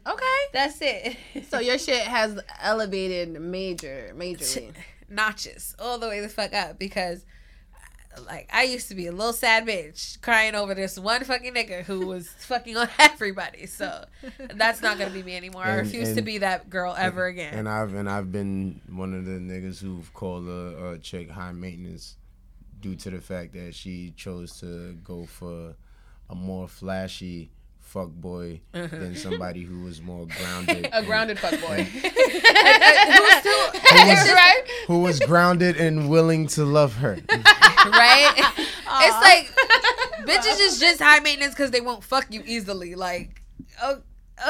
Okay. 0.06 0.26
That's 0.54 0.78
it. 0.82 1.18
So 1.50 1.60
your 1.60 1.78
shit 1.78 2.04
has 2.04 2.40
elevated 2.62 3.40
major, 3.40 4.14
majorly. 4.16 4.74
Notches 5.10 5.76
all 5.80 5.98
the 5.98 6.08
way 6.08 6.20
the 6.20 6.30
fuck 6.30 6.54
up 6.54 6.78
because 6.80 7.26
like 8.26 8.50
I 8.52 8.64
used 8.64 8.88
to 8.90 8.96
be 8.96 9.06
a 9.06 9.12
little 9.12 9.32
sad 9.34 9.68
bitch 9.68 10.20
crying 10.22 10.56
over 10.56 10.74
this 10.74 10.98
one 10.98 11.24
fucking 11.24 11.54
nigga 11.54 11.84
who 11.84 12.08
was 12.08 12.28
fucking 12.40 12.76
on 12.76 12.90
everybody. 13.00 13.68
So 13.68 14.06
that's 14.56 14.82
not 14.82 14.98
gonna 14.98 15.12
be 15.12 15.22
me 15.24 15.38
anymore. 15.38 15.64
I 15.64 15.72
And- 15.78 15.82
refuse 15.88 16.16
to 16.16 16.22
be 16.24 16.40
that 16.40 16.68
girl 16.70 16.96
ever 16.98 17.28
again. 17.28 17.54
And 17.54 17.70
I've 17.70 17.94
and 17.94 18.10
I've 18.10 18.32
been 18.32 18.82
one 18.90 19.14
of 19.14 19.26
the 19.26 19.34
niggas 19.34 19.80
who've 19.80 20.12
called 20.16 20.48
a, 20.48 20.92
a 20.94 20.98
chick 20.98 21.30
high 21.30 21.52
maintenance 21.52 22.16
due 22.80 22.96
to 22.96 23.10
the 23.12 23.22
fact 23.22 23.54
that 23.54 23.76
she 23.76 24.14
chose 24.18 24.60
to 24.62 24.94
go 25.04 25.26
for 25.28 25.76
a 26.30 26.36
more 26.36 26.68
flashy 26.68 27.52
fuck 27.80 28.10
boy 28.10 28.60
Uh-huh. 28.74 28.88
than 28.98 29.16
somebody 29.16 29.62
who 29.64 29.84
was 29.84 30.02
more 30.02 30.26
grounded. 30.38 30.90
A 30.92 31.04
grounded 31.04 31.40
fuck 31.40 31.52
boy. 31.62 31.84
Who's 31.84 33.38
still 33.40 33.77
who, 34.02 34.08
was, 34.10 34.30
right? 34.34 34.64
who 34.88 35.00
was 35.00 35.20
grounded 35.20 35.78
and 35.78 36.10
willing 36.10 36.48
to 36.48 36.64
love 36.66 36.96
her. 36.98 37.18
right? 37.86 38.54
It's 39.00 39.22
like 39.22 40.26
bitches 40.26 40.60
is 40.60 40.80
just 40.80 41.02
high 41.02 41.20
maintenance 41.20 41.54
because 41.54 41.72
they 41.72 41.82
won't 41.82 42.04
fuck 42.04 42.26
you 42.34 42.42
easily. 42.46 42.96
Like, 42.96 43.42
oh, 43.84 44.02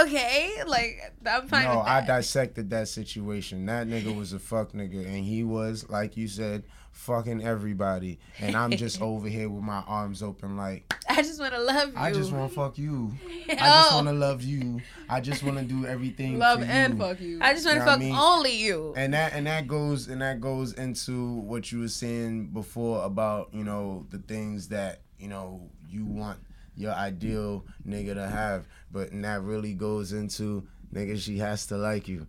okay, 0.01 0.51
like 0.65 1.13
I'm 1.25 1.47
fine 1.47 1.65
No, 1.65 1.79
with 1.79 1.87
I 1.87 2.05
dissected 2.05 2.69
that 2.69 2.87
situation. 2.87 3.65
That 3.65 3.87
nigga 3.87 4.15
was 4.15 4.33
a 4.33 4.39
fuck 4.39 4.71
nigga, 4.73 5.05
and 5.05 5.25
he 5.25 5.43
was, 5.43 5.89
like 5.89 6.15
you 6.17 6.27
said, 6.27 6.63
fucking 6.97 7.41
everybody. 7.43 8.19
And 8.39 8.55
I'm 8.55 8.71
just 8.71 9.01
over 9.01 9.27
here 9.29 9.49
with 9.49 9.63
my 9.63 9.83
arms 9.87 10.21
open, 10.23 10.57
like 10.57 10.93
I 11.09 11.17
just 11.21 11.39
want 11.39 11.53
to 11.53 11.61
love 11.61 11.89
you. 11.89 11.93
I 11.95 12.11
just 12.11 12.31
want 12.31 12.49
to 12.51 12.55
fuck 12.55 12.77
you. 12.77 13.13
I 13.49 13.53
just 13.55 13.91
Oh. 13.91 13.95
want 13.95 14.07
to 14.07 14.13
love 14.13 14.41
you. 14.43 14.81
I 15.09 15.21
just 15.21 15.43
want 15.43 15.57
to 15.57 15.63
do 15.63 15.85
everything. 15.85 16.37
Love 16.39 16.59
for 16.59 16.65
you. 16.65 16.71
and 16.71 16.97
fuck 16.99 17.19
you. 17.21 17.39
I 17.41 17.53
just 17.53 17.65
want 17.65 17.75
to 17.77 17.79
You 17.81 17.85
know 17.85 17.91
fuck 17.91 17.99
I 17.99 18.03
mean? 18.03 18.15
only 18.15 18.55
you. 18.57 18.93
And 18.97 19.13
that 19.13 19.33
and 19.33 19.47
that 19.47 19.67
goes 19.67 20.07
and 20.07 20.21
that 20.21 20.41
goes 20.41 20.73
into 20.73 21.35
what 21.35 21.71
you 21.71 21.79
were 21.81 21.87
saying 21.87 22.47
before 22.47 23.03
about 23.03 23.49
you 23.53 23.63
know 23.63 24.05
the 24.09 24.17
things 24.17 24.67
that 24.69 25.01
you 25.19 25.27
know 25.29 25.69
you 25.89 26.05
want 26.05 26.39
your 26.75 26.91
ideal 26.93 27.65
nigga 27.87 28.13
to 28.15 28.27
have, 28.27 28.67
but 28.91 29.11
and 29.11 29.23
that 29.23 29.41
really 29.41 29.73
goes 29.73 30.11
into 30.13 30.67
nigga 30.93 31.17
she 31.17 31.37
has 31.39 31.65
to 31.67 31.77
like 31.77 32.07
you. 32.07 32.27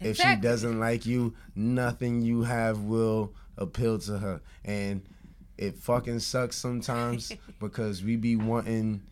If 0.00 0.18
she 0.18 0.36
doesn't 0.36 0.78
like 0.78 1.06
you, 1.06 1.32
nothing 1.54 2.20
you 2.20 2.42
have 2.42 2.80
will 2.80 3.32
appeal 3.58 3.98
to 4.00 4.18
her, 4.18 4.40
and 4.64 5.02
it 5.58 5.76
fucking 5.78 6.20
sucks 6.20 6.56
sometimes 6.56 7.32
because 7.60 8.02
we 8.02 8.16
be 8.16 8.36
wanting. 8.36 9.02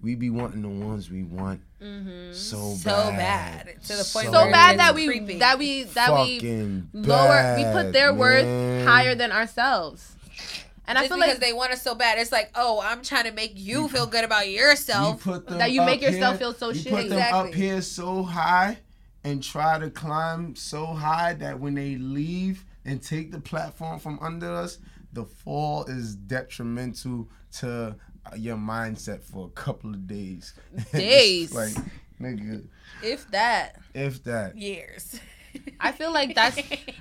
We 0.00 0.16
be 0.16 0.30
wanting 0.30 0.62
the 0.62 0.68
ones 0.68 1.10
we 1.10 1.22
want 1.22 1.60
so 1.80 1.86
Mm-hmm. 1.86 2.32
so 2.32 2.76
bad, 2.84 3.66
bad 3.66 3.82
to 3.84 3.88
the 3.96 4.10
point 4.12 4.26
So 4.26 4.32
where 4.32 4.50
bad 4.50 4.70
it's 4.74 4.78
that 4.78 4.94
we 4.96 5.06
creepy. 5.06 5.38
that 5.38 5.58
we 5.58 5.84
that 5.84 6.12
we 6.12 6.34
Fucking 6.40 6.88
lower 6.92 7.54
we 7.56 7.64
put 7.72 7.92
their 7.92 8.10
bad, 8.12 8.18
worth 8.18 8.84
higher 8.86 9.14
than 9.14 9.30
ourselves. 9.30 10.16
And 10.88 10.98
I 10.98 11.06
feel 11.06 11.16
because 11.16 11.34
like 11.34 11.38
they 11.40 11.52
want 11.52 11.70
us 11.72 11.82
so 11.82 11.94
bad. 11.94 12.18
It's 12.18 12.32
like, 12.32 12.50
oh, 12.56 12.80
I'm 12.82 13.02
trying 13.02 13.24
to 13.24 13.30
make 13.32 13.52
you 13.54 13.86
feel 13.88 14.06
good 14.06 14.24
about 14.24 14.48
You 14.48 14.58
yourself. 14.58 15.22
put 15.22 15.46
them 15.46 15.58
That 15.58 15.70
you 15.70 15.82
make 15.82 16.02
yourself 16.02 16.38
here- 16.38 16.52
feel 16.52 16.54
so 16.54 16.70
you 16.70 16.80
shitty. 16.80 16.90
put 16.90 17.08
them 17.08 17.34
up 17.34 17.54
here 17.54 17.80
so 17.80 18.24
high 18.24 18.78
and 19.22 19.40
try 19.40 19.78
to 19.78 19.88
climb 19.88 20.56
so 20.56 20.86
high 20.86 21.34
that 21.34 21.60
when 21.60 21.74
they 21.74 21.94
leave 21.94 22.64
and 22.84 23.02
take 23.02 23.30
the 23.30 23.40
platform 23.40 23.98
from 23.98 24.18
under 24.20 24.52
us, 24.52 24.78
the 25.12 25.24
fall 25.24 25.84
is 25.84 26.14
detrimental 26.14 27.28
to 27.58 27.94
your 28.36 28.56
mindset 28.56 29.22
for 29.22 29.46
a 29.46 29.50
couple 29.50 29.90
of 29.90 30.06
days. 30.06 30.54
Days. 30.92 31.52
like 31.54 31.74
nigga, 32.20 32.64
if 33.02 33.30
that, 33.30 33.80
if 33.94 34.22
that 34.24 34.56
Years. 34.56 35.20
I 35.80 35.92
feel 35.92 36.12
like 36.12 36.34
that's 36.34 36.58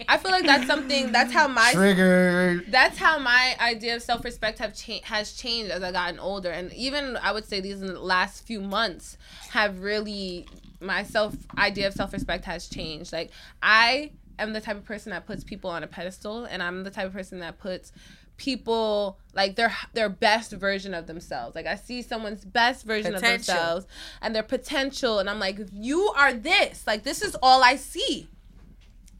I 0.09 0.17
feel 0.17 0.31
like 0.31 0.45
that's 0.45 0.67
something 0.67 1.13
that's 1.13 1.31
how 1.31 1.47
my 1.47 1.71
triggered. 1.73 2.69
that's 2.69 2.97
how 2.97 3.17
my 3.17 3.55
idea 3.61 3.95
of 3.95 4.01
self 4.01 4.25
respect 4.25 4.59
have 4.59 4.75
cha- 4.75 4.99
has 5.03 5.33
changed 5.33 5.71
as 5.71 5.81
I 5.83 5.91
gotten 5.93 6.19
older, 6.19 6.51
and 6.51 6.73
even 6.73 7.15
I 7.17 7.31
would 7.31 7.45
say 7.45 7.61
these 7.61 7.81
in 7.81 7.87
the 7.87 7.99
last 7.99 8.45
few 8.45 8.59
months 8.59 9.17
have 9.51 9.79
really 9.79 10.47
my 10.81 11.03
self 11.03 11.35
idea 11.57 11.87
of 11.87 11.93
self 11.93 12.11
respect 12.11 12.43
has 12.45 12.67
changed. 12.67 13.13
Like 13.13 13.31
I 13.63 14.11
am 14.41 14.53
the 14.53 14.61
type 14.61 14.77
of 14.77 14.85
person 14.85 15.11
that 15.11 15.25
puts 15.25 15.43
people 15.43 15.69
on 15.69 15.83
a 15.83 15.87
pedestal, 15.87 16.45
and 16.45 16.61
I'm 16.61 16.83
the 16.83 16.91
type 16.91 17.07
of 17.07 17.13
person 17.13 17.39
that 17.39 17.59
puts 17.59 17.91
people 18.37 19.19
like 19.33 19.55
their 19.55 19.71
their 19.93 20.09
best 20.09 20.51
version 20.51 20.93
of 20.93 21.07
themselves. 21.07 21.55
Like 21.55 21.67
I 21.67 21.75
see 21.75 22.01
someone's 22.01 22.43
best 22.43 22.85
version 22.85 23.13
of 23.13 23.21
themselves 23.21 23.85
and 24.21 24.35
their 24.35 24.43
potential, 24.43 25.19
and 25.19 25.29
I'm 25.29 25.39
like, 25.39 25.59
you 25.71 26.07
are 26.15 26.33
this. 26.33 26.85
Like 26.87 27.03
this 27.03 27.21
is 27.21 27.35
all 27.41 27.63
I 27.63 27.75
see. 27.75 28.27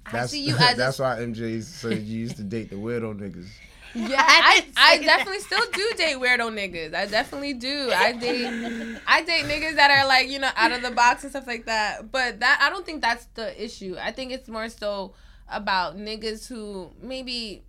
I 0.06 0.12
That's, 0.12 0.32
see 0.32 0.42
you 0.48 0.56
as 0.58 0.78
that's 0.78 1.00
a 1.00 1.04
why 1.04 1.18
MJ 1.18 1.62
said 1.64 2.00
you 2.00 2.20
used 2.20 2.38
to 2.38 2.44
date 2.44 2.70
the 2.70 2.76
weirdo 2.76 3.20
niggas. 3.20 3.48
Yeah, 3.96 4.24
I, 4.26 4.66
I 4.78 4.98
definitely 5.00 5.40
still 5.40 5.66
do 5.74 5.92
date 5.98 6.16
weirdo 6.16 6.50
niggas. 6.50 6.94
I 6.96 7.08
definitely 7.08 7.54
do. 7.54 7.92
I 7.94 8.12
date 8.26 9.00
I 9.06 9.24
date 9.24 9.46
niggas 9.46 9.76
that 9.76 9.92
are 9.92 10.08
like, 10.08 10.30
you 10.30 10.40
know, 10.40 10.50
out 10.56 10.72
of 10.72 10.82
the 10.82 10.92
box 10.92 11.24
and 11.24 11.32
stuff 11.32 11.46
like 11.46 11.66
that. 11.66 12.12
But 12.12 12.40
that 12.40 12.60
I 12.62 12.70
don't 12.70 12.86
think 12.86 13.02
that's 13.02 13.26
the 13.34 13.62
issue. 13.64 13.98
I 14.02 14.12
think 14.12 14.32
it's 14.32 14.48
more 14.48 14.70
so 14.70 15.14
about 15.50 15.98
niggas 15.98 16.48
who 16.48 16.92
maybe 17.02 17.64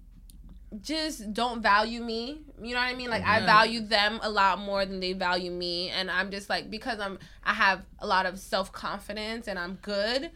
just 0.81 1.35
don't 1.35 1.61
value 1.61 2.03
me. 2.03 2.40
You 2.61 2.74
know 2.74 2.81
what 2.81 2.89
I 2.89 2.94
mean? 2.94 3.11
Like 3.11 3.24
I 3.24 3.40
value 3.40 3.81
them 3.81 4.20
a 4.23 4.31
lot 4.31 4.59
more 4.59 4.86
than 4.86 5.01
they 5.01 5.12
value 5.12 5.51
me 5.51 5.90
and 5.90 6.11
I'm 6.11 6.31
just 6.31 6.49
like 6.49 6.70
because 6.70 7.01
I'm 7.01 7.19
I 7.44 7.53
have 7.55 7.82
a 7.99 8.07
lot 8.07 8.27
of 8.27 8.39
self-confidence 8.39 9.49
and 9.49 9.59
I'm 9.59 9.78
good 9.82 10.31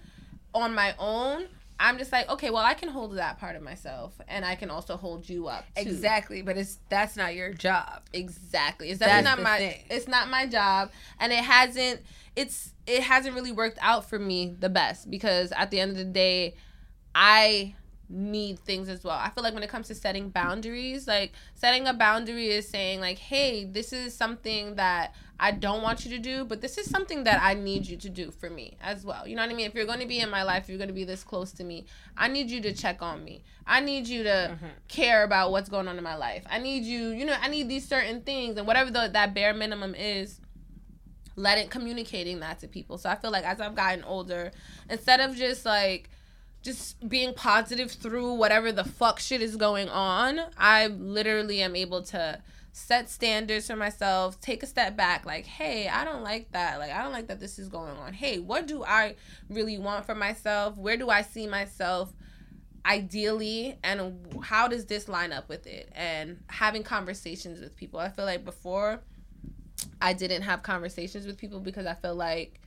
on 0.55 0.75
my 0.75 0.95
own, 0.99 1.47
I'm 1.79 1.99
just 1.99 2.11
like, 2.11 2.29
okay, 2.31 2.51
well, 2.51 2.65
I 2.65 2.75
can 2.75 2.89
hold 2.89 3.17
that 3.17 3.39
part 3.39 3.55
of 3.55 3.63
myself, 3.63 4.19
and 4.29 4.45
I 4.45 4.55
can 4.55 4.71
also 4.71 4.97
hold 4.97 5.29
you 5.29 5.47
up. 5.49 5.65
Too. 5.75 5.83
Exactly, 5.83 6.41
but 6.43 6.57
it's 6.57 6.79
that's 6.89 7.17
not 7.17 7.35
your 7.35 7.53
job. 7.53 8.03
Exactly. 8.13 8.91
It's 8.91 8.99
That's 8.99 9.11
definitely 9.25 9.43
not 9.45 9.51
my 9.51 9.59
thing. 9.59 9.85
it's 9.91 10.09
not 10.09 10.29
my 10.31 10.47
job 10.47 10.91
and 11.21 11.33
it 11.33 11.45
hasn't 11.45 12.01
it's 12.35 12.73
it 12.87 13.03
hasn't 13.03 13.35
really 13.35 13.53
worked 13.53 13.79
out 13.83 14.09
for 14.09 14.19
me 14.19 14.55
the 14.59 14.69
best 14.69 15.11
because 15.11 15.53
at 15.53 15.71
the 15.71 15.81
end 15.81 15.91
of 15.93 15.97
the 15.99 16.05
day 16.05 16.55
I 17.15 17.75
need 18.09 18.59
things 18.61 18.89
as 18.89 19.03
well. 19.03 19.19
I 19.19 19.31
feel 19.31 19.43
like 19.43 19.55
when 19.55 19.63
it 19.63 19.71
comes 19.71 19.89
to 19.89 19.95
setting 19.95 20.29
boundaries, 20.29 21.07
like 21.07 21.33
setting 21.55 21.87
a 21.87 21.95
boundary 21.95 22.49
is 22.49 22.69
saying 22.69 23.01
like, 23.01 23.19
"Hey, 23.19 23.65
this 23.65 23.93
is 23.93 24.15
something 24.15 24.77
that 24.77 25.15
I 25.39 25.51
don't 25.51 25.83
want 25.83 26.05
you 26.05 26.11
to 26.13 26.19
do, 26.19 26.45
but 26.45 26.61
this 26.61 26.79
is 26.79 26.89
something 26.89 27.25
that 27.25 27.43
I 27.43 27.55
need 27.55 27.87
you 27.87 27.97
to 27.97 28.09
do 28.09 28.31
for 28.31 28.49
me 28.49 28.77
as 28.81 29.05
well." 29.05 29.27
You 29.27 29.37
know 29.37 29.43
what 29.43 29.51
I 29.51 29.55
mean? 29.55 29.67
If 29.67 29.75
you're 29.75 29.87
going 29.87 30.01
to 30.01 30.07
be 30.07 30.21
in 30.21 30.31
my 30.31 30.43
life, 30.43 30.65
if 30.65 30.69
you're 30.69 30.79
going 30.79 30.89
to 30.89 30.95
be 30.95 31.05
this 31.05 31.25
close 31.25 31.53
to 31.53 31.65
me, 31.65 31.87
I 32.17 32.29
need 32.29 32.51
you 32.51 32.61
to 32.63 32.73
check 32.73 33.03
on 33.03 33.25
me. 33.25 33.43
I 33.67 33.81
need 33.81 34.07
you 34.07 34.23
to 34.23 34.29
mm-hmm. 34.55 34.67
care 34.89 35.25
about 35.25 35.51
what's 35.51 35.69
going 35.69 35.89
on 35.89 35.99
in 35.99 36.05
my 36.05 36.17
life. 36.17 36.45
I 36.49 36.59
need 36.59 36.85
you, 36.85 37.09
you 37.09 37.25
know, 37.25 37.37
I 37.41 37.49
need 37.49 37.69
these 37.69 37.87
certain 37.87 38.23
things 38.23 38.57
and 38.57 38.67
whatever 38.67 38.91
the, 38.91 39.11
that 39.13 39.35
bare 39.35 39.53
minimum 39.53 39.95
is 39.97 40.41
let 41.35 41.59
it 41.59 41.71
communicating 41.71 42.41
that 42.41 42.61
to 42.61 42.69
people. 42.69 42.97
So 42.99 43.11
I 43.11 43.15
feel 43.15 43.31
like 43.31 43.45
as 43.45 43.61
I've 43.61 43.75
gotten 43.75 44.05
older, 44.05 44.53
instead 44.89 45.21
of 45.21 45.37
just 45.37 45.67
like 45.67 46.09
just 46.67 47.09
being 47.09 47.33
positive 47.33 47.93
through 47.93 48.35
whatever 48.35 48.73
the 48.73 48.85
fuck 48.85 49.21
shit 49.21 49.41
is 49.41 49.57
going 49.57 49.89
on, 49.89 50.41
I 50.59 50.89
literally 50.89 51.63
am 51.63 51.77
able 51.77 52.03
to 52.03 52.41
set 52.73 53.09
standards 53.09 53.69
for 53.69 53.77
myself, 53.77 54.39
take 54.41 54.63
a 54.63 54.67
step 54.67 54.97
back, 54.97 55.25
like, 55.25 55.47
hey, 55.47 55.89
I 55.89 56.05
don't 56.05 56.23
like 56.23 56.51
that. 56.53 56.79
Like, 56.81 56.91
I 56.91 57.03
don't 57.03 57.13
like 57.13 57.29
that 57.29 57.39
this 57.39 57.59
is 57.59 57.69
going 57.69 57.97
on. 57.97 58.13
Hey, 58.13 58.41
what 58.41 58.67
do 58.67 58.85
I 58.85 59.15
really 59.49 59.79
want 59.79 60.05
for 60.05 60.15
myself? 60.15 60.77
Where 60.77 60.97
do 60.97 61.09
I 61.09 61.23
see 61.23 61.47
myself? 61.47 62.13
ideally 62.85 63.77
and 63.83 64.23
how 64.45 64.69
does 64.69 64.87
this 64.87 65.09
line 65.09 65.33
up 65.33 65.49
with 65.49 65.67
it 65.67 65.91
and 65.97 66.39
having 66.47 66.85
conversations 66.85 67.61
with 67.61 67.75
people 67.75 67.99
i 67.99 68.09
feel 68.09 68.25
like 68.25 68.45
before 68.45 69.01
i 70.01 70.13
didn't 70.13 70.43
have 70.43 70.63
conversations 70.63 71.27
with 71.27 71.37
people 71.37 71.59
because 71.59 71.85
i 71.85 71.95
feel 71.95 72.15
like 72.15 72.61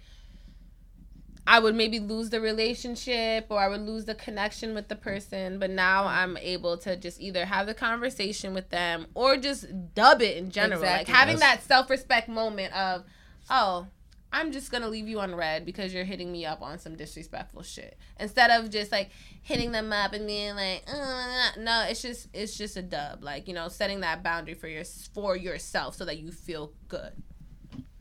i 1.48 1.60
would 1.60 1.76
maybe 1.76 2.00
lose 2.00 2.30
the 2.30 2.40
relationship 2.42 3.46
or 3.50 3.60
i 3.60 3.68
would 3.68 3.82
lose 3.82 4.06
the 4.06 4.16
connection 4.16 4.74
with 4.74 4.88
the 4.88 4.96
person 4.96 5.60
but 5.60 5.70
now 5.70 6.06
i'm 6.06 6.38
able 6.38 6.78
to 6.78 6.96
just 6.96 7.20
either 7.20 7.46
have 7.46 7.66
the 7.68 7.74
conversation 7.74 8.54
with 8.54 8.70
them 8.70 9.08
or 9.14 9.38
just 9.38 9.66
dub 9.94 10.22
it 10.22 10.38
in 10.38 10.50
general 10.50 10.82
like 10.82 11.08
having 11.08 11.38
that 11.38 11.62
self-respect 11.64 12.28
moment 12.28 12.74
of 12.74 13.04
oh 13.50 13.88
I'm 14.32 14.52
just 14.52 14.72
gonna 14.72 14.88
leave 14.88 15.08
you 15.08 15.20
on 15.20 15.34
read 15.34 15.66
because 15.66 15.94
you're 15.94 16.04
hitting 16.04 16.32
me 16.32 16.46
up 16.46 16.62
on 16.62 16.78
some 16.78 16.96
disrespectful 16.96 17.64
shit. 17.64 17.98
Instead 18.20 18.52
of 18.52 18.70
just 18.70 18.92
like 18.92 19.10
hitting 19.42 19.72
them 19.72 19.92
up 19.92 20.14
and 20.14 20.28
being 20.28 20.56
like, 20.56 20.84
uh, 20.88 21.50
no, 21.58 21.86
it's 21.90 22.02
just 22.02 22.28
it's 22.34 22.56
just 22.56 22.78
a 22.78 22.84
dub. 22.84 23.24
Like 23.24 23.48
you 23.48 23.56
know, 23.56 23.70
setting 23.70 24.02
that 24.02 24.22
boundary 24.22 24.54
for 24.54 24.68
your 24.68 24.84
for 25.14 25.36
yourself 25.36 25.96
so 25.96 26.06
that 26.06 26.20
you 26.20 26.32
feel 26.32 26.74
good. 26.88 27.12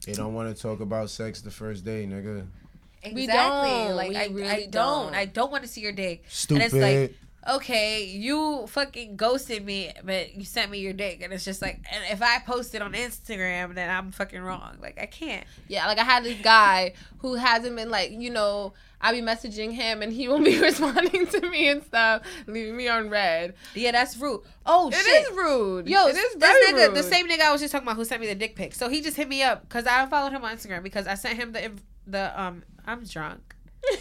They 0.04 0.12
don't 0.12 0.34
want 0.34 0.54
to 0.54 0.62
talk 0.62 0.80
about 0.80 1.08
sex 1.10 1.40
the 1.40 1.50
first 1.50 1.84
day, 1.84 2.06
nigga. 2.06 2.46
Exactly. 3.02 3.20
We 3.22 3.26
don't. 3.26 3.96
Like 3.96 4.08
We 4.10 4.16
I, 4.16 4.26
really 4.26 4.48
I 4.48 4.60
don't. 4.66 5.06
don't. 5.06 5.14
I 5.14 5.24
don't 5.24 5.50
want 5.50 5.62
to 5.64 5.68
see 5.68 5.80
your 5.80 5.92
dick. 5.92 6.24
Stupid. 6.28 6.62
And 6.62 6.72
it's 6.72 6.74
like, 6.74 7.16
okay, 7.56 8.04
you 8.04 8.66
fucking 8.66 9.16
ghosted 9.16 9.64
me, 9.64 9.92
but 10.04 10.34
you 10.34 10.44
sent 10.44 10.70
me 10.70 10.78
your 10.80 10.92
dick, 10.92 11.22
and 11.22 11.32
it's 11.32 11.44
just 11.44 11.62
like, 11.62 11.76
and 11.92 12.04
if 12.10 12.20
I 12.22 12.40
post 12.40 12.74
it 12.74 12.82
on 12.82 12.92
Instagram, 12.92 13.74
then 13.74 13.88
I'm 13.88 14.10
fucking 14.12 14.40
wrong. 14.40 14.76
Like 14.82 14.98
I 15.00 15.06
can't. 15.06 15.46
Yeah, 15.68 15.86
like 15.86 15.98
I 15.98 16.04
had 16.04 16.24
this 16.24 16.40
guy 16.42 16.92
who 17.18 17.36
hasn't 17.36 17.74
been 17.76 17.90
like, 17.90 18.10
you 18.10 18.30
know, 18.30 18.74
I'll 19.00 19.12
be 19.14 19.20
messaging 19.22 19.72
him 19.72 20.02
and 20.02 20.12
he 20.12 20.26
won't 20.28 20.44
be 20.44 20.58
responding 20.60 21.26
to 21.28 21.48
me 21.48 21.68
and 21.68 21.84
stuff, 21.84 22.22
leaving 22.48 22.76
me 22.76 22.88
on 22.88 23.08
read. 23.10 23.54
Yeah, 23.74 23.92
that's 23.92 24.16
rude. 24.16 24.40
Oh 24.66 24.88
It 24.88 24.94
shit. 24.96 25.22
is 25.30 25.36
rude. 25.36 25.86
Yo, 25.88 26.06
it 26.08 26.16
is 26.16 26.34
this 26.34 26.34
very 26.34 26.72
nigga, 26.72 26.88
rude. 26.88 26.96
the 26.96 27.02
same 27.04 27.28
nigga 27.28 27.42
I 27.42 27.52
was 27.52 27.60
just 27.60 27.70
talking 27.70 27.86
about 27.86 27.96
who 27.96 28.04
sent 28.04 28.20
me 28.20 28.26
the 28.26 28.34
dick 28.34 28.56
pic. 28.56 28.74
So 28.74 28.88
he 28.88 29.00
just 29.00 29.16
hit 29.16 29.28
me 29.28 29.42
up 29.44 29.62
because 29.68 29.86
I 29.86 30.04
followed 30.06 30.32
him 30.32 30.44
on 30.44 30.54
Instagram 30.56 30.82
because 30.82 31.06
I 31.06 31.14
sent 31.14 31.36
him 31.38 31.52
the 31.52 31.70
the 32.08 32.38
um. 32.42 32.64
I'm 32.88 33.04
drunk. 33.04 33.54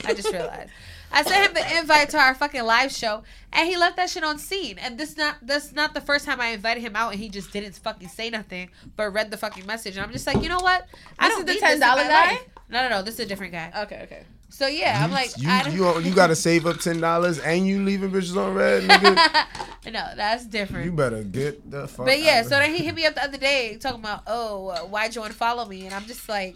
I 0.06 0.14
just 0.14 0.32
realized. 0.34 0.70
I 1.12 1.24
sent 1.24 1.48
him 1.48 1.54
the 1.54 1.78
invite 1.78 2.10
to 2.10 2.18
our 2.18 2.34
fucking 2.34 2.64
live 2.64 2.92
show, 2.92 3.24
and 3.54 3.68
he 3.70 3.78
left 3.78 3.96
that 3.98 4.10
shit 4.10 4.24
on 4.24 4.38
seen. 4.40 4.78
And 4.80 4.98
this 4.98 5.16
not 5.16 5.36
that's 5.42 5.72
not 5.72 5.94
the 5.94 6.02
first 6.02 6.26
time 6.26 6.42
I 6.42 6.48
invited 6.48 6.82
him 6.82 6.96
out, 6.96 7.12
and 7.12 7.20
he 7.22 7.30
just 7.30 7.54
didn't 7.54 7.76
fucking 7.76 8.10
say 8.10 8.30
nothing, 8.30 8.70
but 8.96 9.12
read 9.12 9.30
the 9.30 9.38
fucking 9.38 9.66
message. 9.66 9.96
And 9.96 10.06
I'm 10.06 10.12
just 10.12 10.26
like, 10.26 10.42
you 10.42 10.50
know 10.50 10.60
what? 10.60 10.88
I 11.20 11.28
This 11.30 11.38
don't 11.38 11.50
is 11.50 11.60
the 11.62 11.68
need 11.68 11.78
$10 11.78 11.80
guy? 11.82 12.26
life. 12.32 12.46
No, 12.70 12.82
no, 12.84 12.90
no. 12.90 13.02
This 13.04 13.14
is 13.16 13.20
a 13.22 13.26
different 13.26 13.54
guy. 13.54 13.72
Okay, 13.84 14.02
okay. 14.04 14.24
So 14.50 14.68
yeah, 14.68 15.04
I'm 15.04 15.12
like, 15.12 15.30
you 15.38 15.50
I 15.50 15.64
don't, 15.64 15.74
you 15.76 16.00
you 16.00 16.16
gotta 16.16 16.36
save 16.36 16.66
up 16.66 16.78
ten 16.80 17.00
dollars 17.02 17.38
and 17.40 17.68
you 17.68 17.84
leaving 17.84 18.10
bitches 18.12 18.36
on 18.36 18.56
read, 18.56 18.84
nigga. 18.90 19.46
no, 19.92 20.06
that's 20.16 20.46
different. 20.46 20.86
you 20.86 20.92
better 20.92 21.22
get 21.24 21.70
the 21.70 21.88
fuck. 21.88 22.06
But 22.08 22.20
yeah, 22.20 22.40
out 22.40 22.46
so 22.46 22.50
then 22.52 22.74
he 22.74 22.84
hit 22.86 22.96
me 22.96 23.06
up 23.06 23.14
the 23.16 23.24
other 23.24 23.38
day 23.38 23.78
talking 23.80 24.00
about, 24.00 24.24
oh, 24.26 24.70
uh, 24.70 24.80
why'd 24.80 25.16
you 25.16 25.22
unfollow 25.22 25.68
me? 25.68 25.86
And 25.86 25.94
I'm 25.94 26.06
just 26.06 26.28
like, 26.28 26.56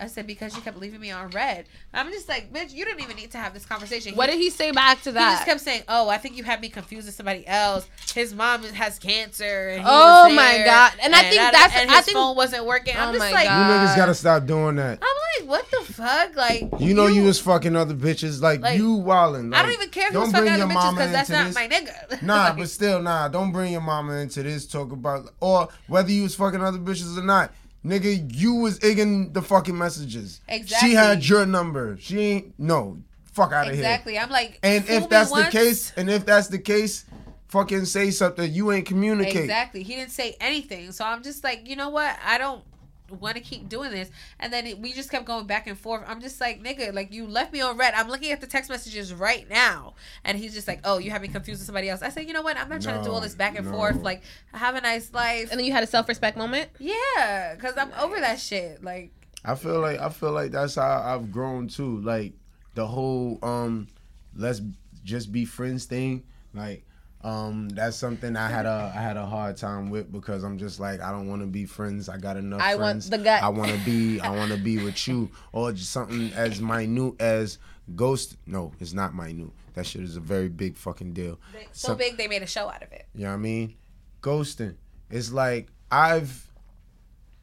I 0.00 0.06
said 0.06 0.26
because 0.26 0.54
you 0.56 0.62
kept 0.62 0.78
leaving 0.78 1.00
me 1.00 1.10
on 1.10 1.30
read. 1.30 1.66
I'm 1.94 2.10
just 2.10 2.28
like, 2.28 2.52
bitch, 2.52 2.72
you 2.72 2.84
didn't 2.84 3.00
even 3.02 3.16
need 3.16 3.30
to 3.32 3.38
have 3.38 3.54
this 3.54 3.64
conversation. 3.66 4.14
What 4.14 4.26
did 4.30 4.38
he 4.38 4.50
say 4.50 4.70
back 4.72 5.02
to 5.02 5.12
that? 5.12 5.30
He 5.30 5.34
just 5.36 5.46
kept 5.46 5.60
saying, 5.60 5.82
"Oh, 5.88 6.08
I 6.08 6.18
think 6.18 6.36
you 6.36 6.44
had 6.44 6.60
me 6.60 6.68
confused 6.68 7.06
with 7.06 7.14
somebody 7.14 7.46
else. 7.46 7.88
His 8.14 8.34
mom 8.34 8.62
has 8.64 8.98
cancer." 8.98 9.68
And 9.70 9.80
he 9.80 9.86
Oh 9.88 10.24
was 10.26 10.34
my 10.36 10.62
God. 10.64 10.92
And 11.02 11.14
I 11.14 11.22
think 11.22 11.36
that's- 11.36 11.72
and 11.76 11.90
I 11.90 11.96
his 11.96 12.04
think- 12.06 12.16
phone 12.16 12.36
wasn't 12.36 12.64
working. 12.66 12.96
I'm 12.96 13.08
Oh 13.10 13.12
just 13.12 13.20
my 13.24 13.32
like, 13.32 13.44
You 13.44 13.50
niggas 13.50 13.96
gotta 13.96 14.14
stop 14.14 14.46
doing 14.46 14.76
that. 14.76 14.98
I'm 15.02 15.46
like, 15.46 15.48
what 15.50 15.70
the 15.70 15.92
fuck? 15.92 16.36
Like, 16.36 16.68
You 16.78 16.94
know 16.94 17.06
you, 17.06 17.24
was 17.24 17.40
fucking 17.40 17.74
other 17.76 17.94
bitches, 17.94 18.40
like, 18.40 18.60
Like, 18.60 18.78
you 18.78 18.96
wildin'. 18.98 19.54
I 19.54 19.62
don't 19.62 19.72
even 19.72 19.88
care 19.90 20.04
if 20.04 20.08
he 20.10 20.14
don't 20.14 20.22
was 20.24 20.32
fucking 20.32 20.44
bring 20.48 20.52
other 20.54 20.58
your 20.58 20.68
bitches 20.68 20.74
mama 20.74 20.96
because 20.98 21.12
that's 21.12 21.30
into 21.30 21.42
not 21.42 21.46
this. 21.46 21.54
my 21.54 21.68
nigga. 21.68 22.22
Nah, 22.26 22.44
Like, 22.44 22.56
but 22.58 22.70
still, 22.70 23.02
nah. 23.02 23.28
Don't 23.28 23.52
bring 23.52 23.72
your 23.72 23.80
mama 23.80 24.14
into 24.14 24.42
this. 24.42 24.66
Talk 24.66 24.92
about 24.92 25.30
or 25.40 25.68
whether 25.86 26.10
you 26.10 26.22
was 26.24 26.34
fucking 26.34 26.62
other 26.62 26.78
bitches 26.78 27.16
or 27.18 27.22
not. 27.22 27.52
Nigga, 27.86 28.34
you 28.34 28.54
was 28.54 28.78
igging 28.80 29.32
the 29.32 29.42
fucking 29.42 29.76
messages. 29.76 30.40
Exactly. 30.48 30.88
She 30.88 30.94
had 30.94 31.26
your 31.26 31.46
number. 31.46 31.96
She 32.00 32.18
ain't 32.20 32.54
no. 32.58 32.98
Fuck 33.32 33.52
out 33.52 33.66
of 33.68 33.74
here. 33.74 33.82
exactly. 33.82 34.18
I'm 34.18 34.30
like, 34.30 34.58
And 34.62 34.84
if 34.88 35.08
that's 35.08 35.28
the 35.30 35.40
once. 35.40 35.52
case, 35.52 35.92
and 35.96 36.08
if 36.10 36.24
that's 36.26 36.48
the 36.48 36.58
case, 36.58 37.04
fucking 37.48 37.84
say 37.84 38.10
something. 38.10 38.52
You 38.52 38.72
ain't 38.72 38.86
communicate. 38.86 39.36
Exactly. 39.36 39.82
He 39.82 39.94
didn't 39.94 40.10
say 40.10 40.36
anything. 40.40 40.90
So 40.92 41.04
I'm 41.04 41.22
just 41.22 41.44
like, 41.44 41.68
you 41.68 41.76
know 41.76 41.90
what? 41.90 42.16
I 42.24 42.38
don't 42.38 42.62
want 43.10 43.36
to 43.36 43.42
keep 43.42 43.68
doing 43.68 43.90
this. 43.90 44.10
And 44.38 44.52
then 44.52 44.66
it, 44.66 44.78
we 44.78 44.92
just 44.92 45.10
kept 45.10 45.24
going 45.24 45.46
back 45.46 45.66
and 45.66 45.78
forth. 45.78 46.02
I'm 46.06 46.20
just 46.20 46.40
like, 46.40 46.62
nigga, 46.62 46.92
like 46.92 47.12
you 47.12 47.26
left 47.26 47.52
me 47.52 47.60
on 47.60 47.76
read. 47.76 47.94
I'm 47.94 48.08
looking 48.08 48.32
at 48.32 48.40
the 48.40 48.46
text 48.46 48.70
messages 48.70 49.12
right 49.12 49.48
now. 49.48 49.94
And 50.24 50.38
he's 50.38 50.54
just 50.54 50.68
like, 50.68 50.80
oh, 50.84 50.98
you 50.98 51.10
have 51.10 51.22
me 51.22 51.28
confused 51.28 51.60
with 51.60 51.66
somebody 51.66 51.88
else. 51.88 52.02
I 52.02 52.08
said, 52.08 52.26
you 52.26 52.32
know 52.32 52.42
what? 52.42 52.56
I'm 52.56 52.68
not 52.68 52.82
trying 52.82 52.98
to 52.98 53.04
do 53.04 53.12
all 53.12 53.20
this 53.20 53.34
back 53.34 53.56
and 53.56 53.66
no. 53.66 53.72
forth. 53.72 54.02
Like, 54.02 54.22
have 54.52 54.74
a 54.74 54.80
nice 54.80 55.12
life. 55.12 55.50
and 55.50 55.58
then 55.58 55.66
you 55.66 55.72
had 55.72 55.84
a 55.84 55.86
self 55.86 56.08
respect 56.08 56.36
moment. 56.36 56.70
yeah, 56.78 57.54
because 57.54 57.76
I'm 57.76 57.92
over 58.00 58.20
that 58.20 58.38
shit. 58.38 58.82
Like, 58.82 59.12
I 59.44 59.54
feel 59.54 59.80
like 59.80 60.00
I 60.00 60.08
feel 60.08 60.32
like 60.32 60.50
that's 60.50 60.74
how 60.74 61.02
I've 61.04 61.30
grown 61.30 61.68
too. 61.68 62.00
Like 62.00 62.34
the 62.74 62.86
whole 62.86 63.38
um 63.42 63.86
let's 64.34 64.60
just 65.04 65.30
be 65.30 65.44
friends 65.44 65.84
thing. 65.84 66.24
Like 66.52 66.85
um 67.26 67.68
that's 67.70 67.96
something 67.96 68.36
I 68.36 68.48
had 68.48 68.66
a 68.66 68.92
I 68.94 69.00
had 69.00 69.16
a 69.16 69.26
hard 69.26 69.56
time 69.56 69.90
with 69.90 70.12
because 70.12 70.44
I'm 70.44 70.58
just 70.58 70.78
like 70.78 71.00
I 71.00 71.10
don't 71.10 71.26
want 71.28 71.42
to 71.42 71.46
be 71.48 71.66
friends. 71.66 72.08
I 72.08 72.18
got 72.18 72.36
enough 72.36 72.60
I 72.60 72.76
want 72.76 73.02
the 73.10 73.18
gut. 73.18 73.42
I 73.42 73.48
want 73.48 73.72
to 73.72 73.78
be 73.78 74.20
I 74.20 74.30
want 74.30 74.52
to 74.52 74.58
be 74.58 74.82
with 74.82 75.08
you 75.08 75.28
or 75.52 75.72
just 75.72 75.90
something 75.90 76.32
as 76.34 76.60
minute 76.60 77.20
as 77.20 77.58
ghost. 77.96 78.36
No, 78.46 78.72
it's 78.78 78.92
not 78.92 79.12
minute. 79.12 79.50
That 79.74 79.86
shit 79.86 80.02
is 80.02 80.16
a 80.16 80.20
very 80.20 80.48
big 80.48 80.76
fucking 80.76 81.14
deal. 81.14 81.38
so 81.72 81.88
Some- 81.88 81.98
big 81.98 82.16
they 82.16 82.28
made 82.28 82.42
a 82.42 82.46
show 82.46 82.68
out 82.68 82.82
of 82.82 82.92
it. 82.92 83.06
you 83.14 83.24
know 83.24 83.30
what 83.30 83.34
I 83.34 83.38
mean? 83.38 83.74
Ghosting. 84.22 84.76
It's 85.10 85.32
like 85.32 85.68
I've 85.90 86.46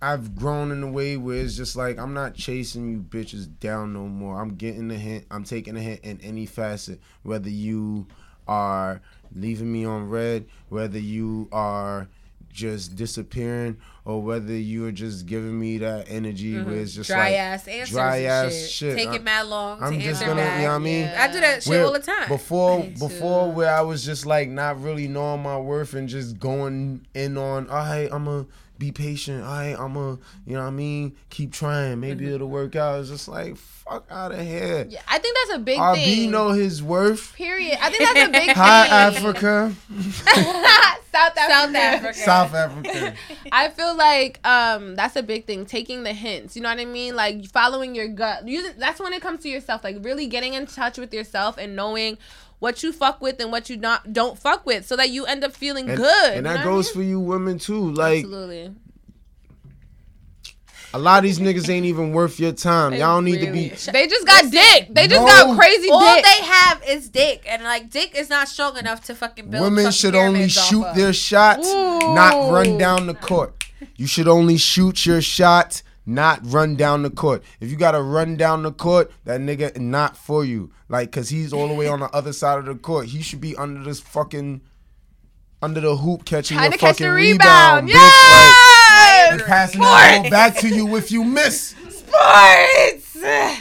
I've 0.01 0.35
grown 0.35 0.71
in 0.71 0.81
a 0.81 0.91
way 0.91 1.17
where 1.17 1.37
it's 1.37 1.57
just 1.57 1.75
like 1.75 1.97
I'm 1.97 2.13
not 2.13 2.35
chasing 2.35 2.89
you 2.89 2.99
bitches 2.99 3.47
down 3.59 3.91
no 3.91 4.07
more. 4.07 4.41
I'm 4.41 4.55
getting 4.55 4.89
a 4.91 4.97
hint. 4.97 5.25
I'm 5.29 5.43
taking 5.43 5.75
a 5.75 5.81
hint 5.81 6.01
in 6.03 6.21
any 6.21 6.45
facet. 6.45 7.01
Whether 7.23 7.49
you 7.49 8.07
are 8.47 9.01
leaving 9.35 9.71
me 9.71 9.85
on 9.85 10.09
read, 10.09 10.45
whether 10.69 10.99
you 10.99 11.47
are 11.51 12.07
just 12.51 12.95
disappearing, 12.95 13.77
or 14.05 14.21
whether 14.21 14.53
you're 14.53 14.91
just 14.91 15.25
giving 15.25 15.59
me 15.59 15.79
that 15.79 16.05
energy 16.07 16.61
where 16.61 16.75
it's 16.75 16.93
just 16.93 17.09
Mm-hmm. 17.09 17.19
Dry 17.19 17.29
like 17.31 17.39
ass 17.39 17.67
answers. 17.67 17.89
dry 17.93 18.17
and 18.17 18.25
ass 18.27 18.51
shit. 18.53 18.69
shit. 18.69 18.95
Taking 18.97 19.11
I'm- 19.13 19.23
mad 19.23 19.45
long 19.47 19.81
I'm 19.81 19.93
to 19.93 19.97
just 19.99 20.21
answer 20.21 20.25
gonna, 20.25 20.41
back. 20.41 20.57
you 20.59 20.63
know 20.65 20.69
what 20.69 20.75
I 20.75 20.79
mean? 20.79 21.07
I 21.07 21.31
do 21.31 21.39
that 21.39 21.63
shit 21.63 21.69
Where 21.71 21.85
all 21.85 21.93
the 21.93 21.99
time. 21.99 22.27
Before 22.27 22.83
before 22.83 23.51
where 23.51 23.73
I 23.73 23.81
was 23.81 24.05
just 24.05 24.25
like 24.27 24.49
not 24.49 24.79
really 24.83 25.07
knowing 25.07 25.41
my 25.41 25.57
worth 25.57 25.93
and 25.95 26.07
just 26.07 26.37
going 26.39 27.07
in 27.15 27.37
on, 27.37 27.67
all 27.69 27.77
right, 27.77 28.09
I'm 28.11 28.25
gonna 28.25 28.45
be 28.77 28.91
patient. 28.91 29.43
All 29.43 29.49
right, 29.51 29.75
I'm 29.77 29.93
gonna, 29.93 30.17
you 30.45 30.53
know 30.53 30.61
what 30.61 30.67
I 30.67 30.71
mean? 30.71 31.15
Keep 31.29 31.53
trying. 31.53 31.99
Maybe 31.99 32.31
it'll 32.33 32.49
work 32.49 32.75
out. 32.75 32.99
It's 32.99 33.09
just 33.09 33.27
like, 33.27 33.55
fuck 33.55 34.05
out 34.09 34.31
of 34.31 34.39
here. 34.41 34.87
Yeah, 34.89 35.01
I 35.07 35.19
think 35.19 35.37
that's 35.37 35.57
a 35.57 35.59
big 35.59 35.79
RB 35.79 36.03
thing. 36.03 36.31
know 36.31 36.49
his 36.49 36.81
worth. 36.81 37.33
Period. 37.35 37.77
I 37.81 37.89
think 37.89 38.01
that's 38.03 38.27
a 38.27 38.31
big 38.31 38.49
Hi, 38.55 38.83
thing. 39.11 39.17
Africa. 39.27 39.73
South 41.13 41.37
Africa. 41.37 41.53
South 41.53 41.75
Africa. 41.75 42.13
South 42.13 42.53
Africa. 42.53 43.13
I 43.51 43.69
feel 43.69 43.95
like 43.95 44.45
um 44.47 44.95
that's 44.95 45.15
a 45.15 45.23
big 45.23 45.45
thing. 45.45 45.65
Taking 45.65 46.03
the 46.03 46.13
hints. 46.13 46.55
You 46.55 46.61
know 46.63 46.69
what 46.69 46.79
I 46.79 46.85
mean? 46.85 47.15
Like 47.15 47.45
following 47.45 47.93
your 47.95 48.07
gut. 48.07 48.47
Using, 48.47 48.73
that's 48.77 48.99
when 48.99 49.13
it 49.13 49.21
comes 49.21 49.41
to 49.43 49.49
yourself. 49.49 49.83
Like 49.83 49.97
really 50.01 50.27
getting 50.27 50.53
in 50.53 50.65
touch 50.65 50.97
with 50.97 51.13
yourself 51.13 51.57
and 51.57 51.75
knowing 51.75 52.17
what 52.63 52.81
you 52.81 52.93
fuck 52.93 53.19
with 53.21 53.41
and 53.41 53.51
what 53.51 53.69
you 53.69 53.75
not 53.75 54.13
don't 54.13 54.39
fuck 54.39 54.65
with, 54.65 54.85
so 54.85 54.95
that 54.95 55.09
you 55.09 55.25
end 55.25 55.43
up 55.43 55.51
feeling 55.51 55.89
And, 55.89 55.97
good. 55.97 56.33
and 56.33 56.45
that 56.45 56.49
know 56.51 56.55
what 56.55 56.59
I 56.61 56.63
goes 56.63 56.85
mean? 56.87 56.93
for 56.95 57.09
you 57.09 57.19
women 57.19 57.59
too. 57.59 57.91
Like 57.91 58.19
Absolutely. 58.23 58.73
a 60.93 60.99
lot 60.99 61.17
of 61.17 61.23
these 61.23 61.39
niggas 61.39 61.67
ain't 61.69 61.85
even 61.85 62.13
worth 62.13 62.39
your 62.39 62.51
time. 62.53 62.93
Y'all 62.93 63.15
don't 63.17 63.25
need 63.25 63.41
to 63.41 63.51
be. 63.51 63.69
They 63.69 64.07
just 64.07 64.25
got 64.27 64.49
dick. 64.51 64.87
They 64.91 65.07
just 65.07 65.21
No. 65.21 65.25
got 65.27 65.57
crazy 65.57 65.89
All 65.89 66.15
dick. 66.15 66.23
they 66.23 66.41
have 66.45 66.83
is 66.87 67.09
dick, 67.09 67.43
and 67.49 67.63
like 67.63 67.89
dick 67.89 68.15
is 68.15 68.29
not 68.29 68.47
strong 68.47 68.77
enough 68.77 69.03
to 69.05 69.15
fucking 69.15 69.49
build. 69.49 69.63
Women 69.63 69.91
should 69.91 70.15
only 70.15 70.47
shoot 70.47 70.85
of. 70.85 70.95
their 70.95 71.11
shots, 71.11 71.67
not 71.71 72.49
run 72.51 72.77
down 72.77 73.07
the 73.07 73.13
court. 73.15 73.61
You 73.97 74.07
should 74.07 74.27
only 74.29 74.57
shoot 74.57 75.05
your 75.05 75.21
shot, 75.21 75.81
not 76.05 76.39
run 76.43 76.75
down 76.75 77.03
the 77.03 77.09
court. 77.09 77.43
If 77.59 77.71
you 77.71 77.77
gotta 77.77 78.01
run 78.01 78.35
down 78.35 78.63
the 78.63 78.71
court, 78.71 79.11
that 79.25 79.39
nigga 79.41 79.77
not 79.77 80.17
for 80.17 80.43
you. 80.45 80.71
Like, 80.89 81.11
cause 81.11 81.29
he's 81.29 81.53
all 81.53 81.67
the 81.67 81.73
way 81.73 81.87
on 81.87 81.99
the 82.01 82.09
other 82.09 82.33
side 82.33 82.59
of 82.59 82.65
the 82.65 82.75
court. 82.75 83.07
He 83.07 83.21
should 83.21 83.41
be 83.41 83.55
under 83.55 83.83
this 83.83 83.99
fucking 83.99 84.61
under 85.61 85.79
the 85.79 85.95
hoop 85.95 86.25
catching 86.25 86.57
Trying 86.57 86.71
your 86.71 86.73
to 86.73 86.77
catch 86.79 86.95
fucking 86.97 87.07
the 87.07 87.13
rebound, 87.13 87.87
rebound. 87.87 87.89
bitch. 87.89 87.93
Like, 87.93 88.53
Yes! 88.93 89.31
and 89.33 89.41
passing 89.43 89.81
that 89.81 90.21
ball 90.23 90.29
back 90.29 90.57
to 90.57 90.67
you 90.67 90.95
if 90.97 91.09
you 91.11 91.23
miss. 91.23 91.73
Sports. 91.89 93.17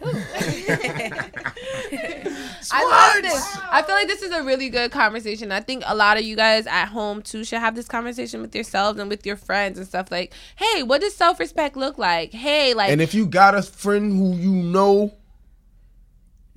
I 2.72 2.84
love 2.84 3.22
this. 3.22 3.58
I 3.70 3.82
feel 3.82 3.94
like 3.94 4.08
this 4.08 4.22
is 4.22 4.32
a 4.32 4.42
really 4.42 4.68
good 4.68 4.90
conversation. 4.90 5.52
I 5.52 5.60
think 5.60 5.82
a 5.86 5.94
lot 5.94 6.16
of 6.16 6.24
you 6.24 6.36
guys 6.36 6.66
at 6.66 6.86
home 6.86 7.22
too 7.22 7.44
should 7.44 7.60
have 7.60 7.74
this 7.74 7.88
conversation 7.88 8.40
with 8.40 8.54
yourselves 8.54 8.98
and 8.98 9.08
with 9.08 9.24
your 9.26 9.36
friends 9.36 9.78
and 9.78 9.86
stuff 9.86 10.10
like, 10.10 10.32
hey, 10.56 10.82
what 10.82 11.00
does 11.00 11.14
self 11.14 11.38
respect 11.38 11.76
look 11.76 11.98
like? 11.98 12.32
Hey, 12.32 12.74
like 12.74 12.90
And 12.90 13.00
if 13.00 13.14
you 13.14 13.26
got 13.26 13.54
a 13.54 13.62
friend 13.62 14.12
who 14.12 14.34
you 14.36 14.52
know 14.52 15.14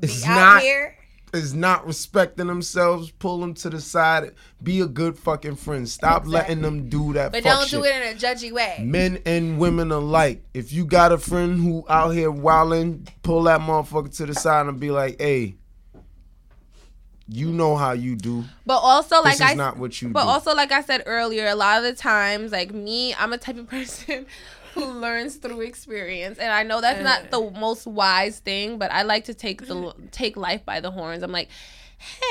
is 0.02 0.26
not 0.26 0.62
here. 0.62 0.96
is 1.34 1.54
not 1.54 1.86
respecting 1.86 2.48
themselves, 2.48 3.12
pull 3.12 3.40
them 3.40 3.54
to 3.56 3.70
the 3.70 3.80
side. 3.80 4.32
Be 4.62 4.82
a 4.82 4.88
good 4.88 5.18
fucking 5.18 5.56
friend. 5.56 5.88
Stop 5.88 6.26
letting 6.26 6.62
them 6.62 6.90
do 6.90 7.14
that. 7.14 7.32
But 7.32 7.44
don't 7.44 7.68
shit. 7.68 7.80
do 7.80 7.86
it 7.86 7.96
in 7.96 8.16
a 8.16 8.20
judgy 8.20 8.52
way. 8.52 8.80
Men 8.84 9.22
and 9.26 9.60
women 9.60 9.92
alike. 9.92 10.44
If 10.54 10.74
you 10.74 10.86
got 10.86 11.12
a 11.12 11.18
friend 11.18 11.62
who 11.62 11.86
out 11.90 12.10
here 12.10 12.32
wilding, 12.32 13.08
pull 13.24 13.44
that 13.44 13.62
motherfucker 13.62 14.16
to 14.18 14.26
the 14.26 14.36
side 14.36 14.66
and 14.68 14.80
be 14.80 14.92
like, 14.92 15.22
"Hey, 15.22 15.56
you 17.32 17.52
know 17.52 17.76
how 17.76 17.94
you 17.94 18.16
do. 18.16 18.44
but 18.66 18.78
also 18.80 19.22
like 19.22 19.38
this 19.38 19.48
is 19.48 19.52
I 19.52 19.54
not 19.56 19.78
what 19.78 20.02
you 20.02 20.10
But 20.10 20.24
do." 20.24 20.30
also, 20.30 20.54
like 20.54 20.72
I 20.72 20.82
said 20.82 21.04
earlier, 21.06 21.48
a 21.48 21.56
lot 21.56 21.78
of 21.78 21.84
the 21.84 21.94
times, 21.94 22.52
like 22.52 22.74
me, 22.74 23.14
I'm 23.16 23.34
a 23.34 23.38
type 23.38 23.58
of 23.58 23.68
person 23.78 24.26
who 24.74 24.86
learns 24.86 25.36
through 25.38 25.62
experience, 25.62 26.38
and 26.40 26.52
I 26.52 26.64
know 26.64 26.82
that's 26.82 27.04
not 27.04 27.26
uh. 27.34 27.40
the 27.40 27.60
most 27.60 27.88
wise 27.88 28.40
thing. 28.40 28.78
But 28.78 28.92
I 28.92 29.04
like 29.04 29.26
to 29.26 29.34
take 29.34 29.66
the 29.66 29.94
take 30.12 30.36
life 30.38 30.66
by 30.66 30.80
the 30.80 30.92
horns. 30.92 31.24
I'm 31.24 31.32
like. 31.32 31.50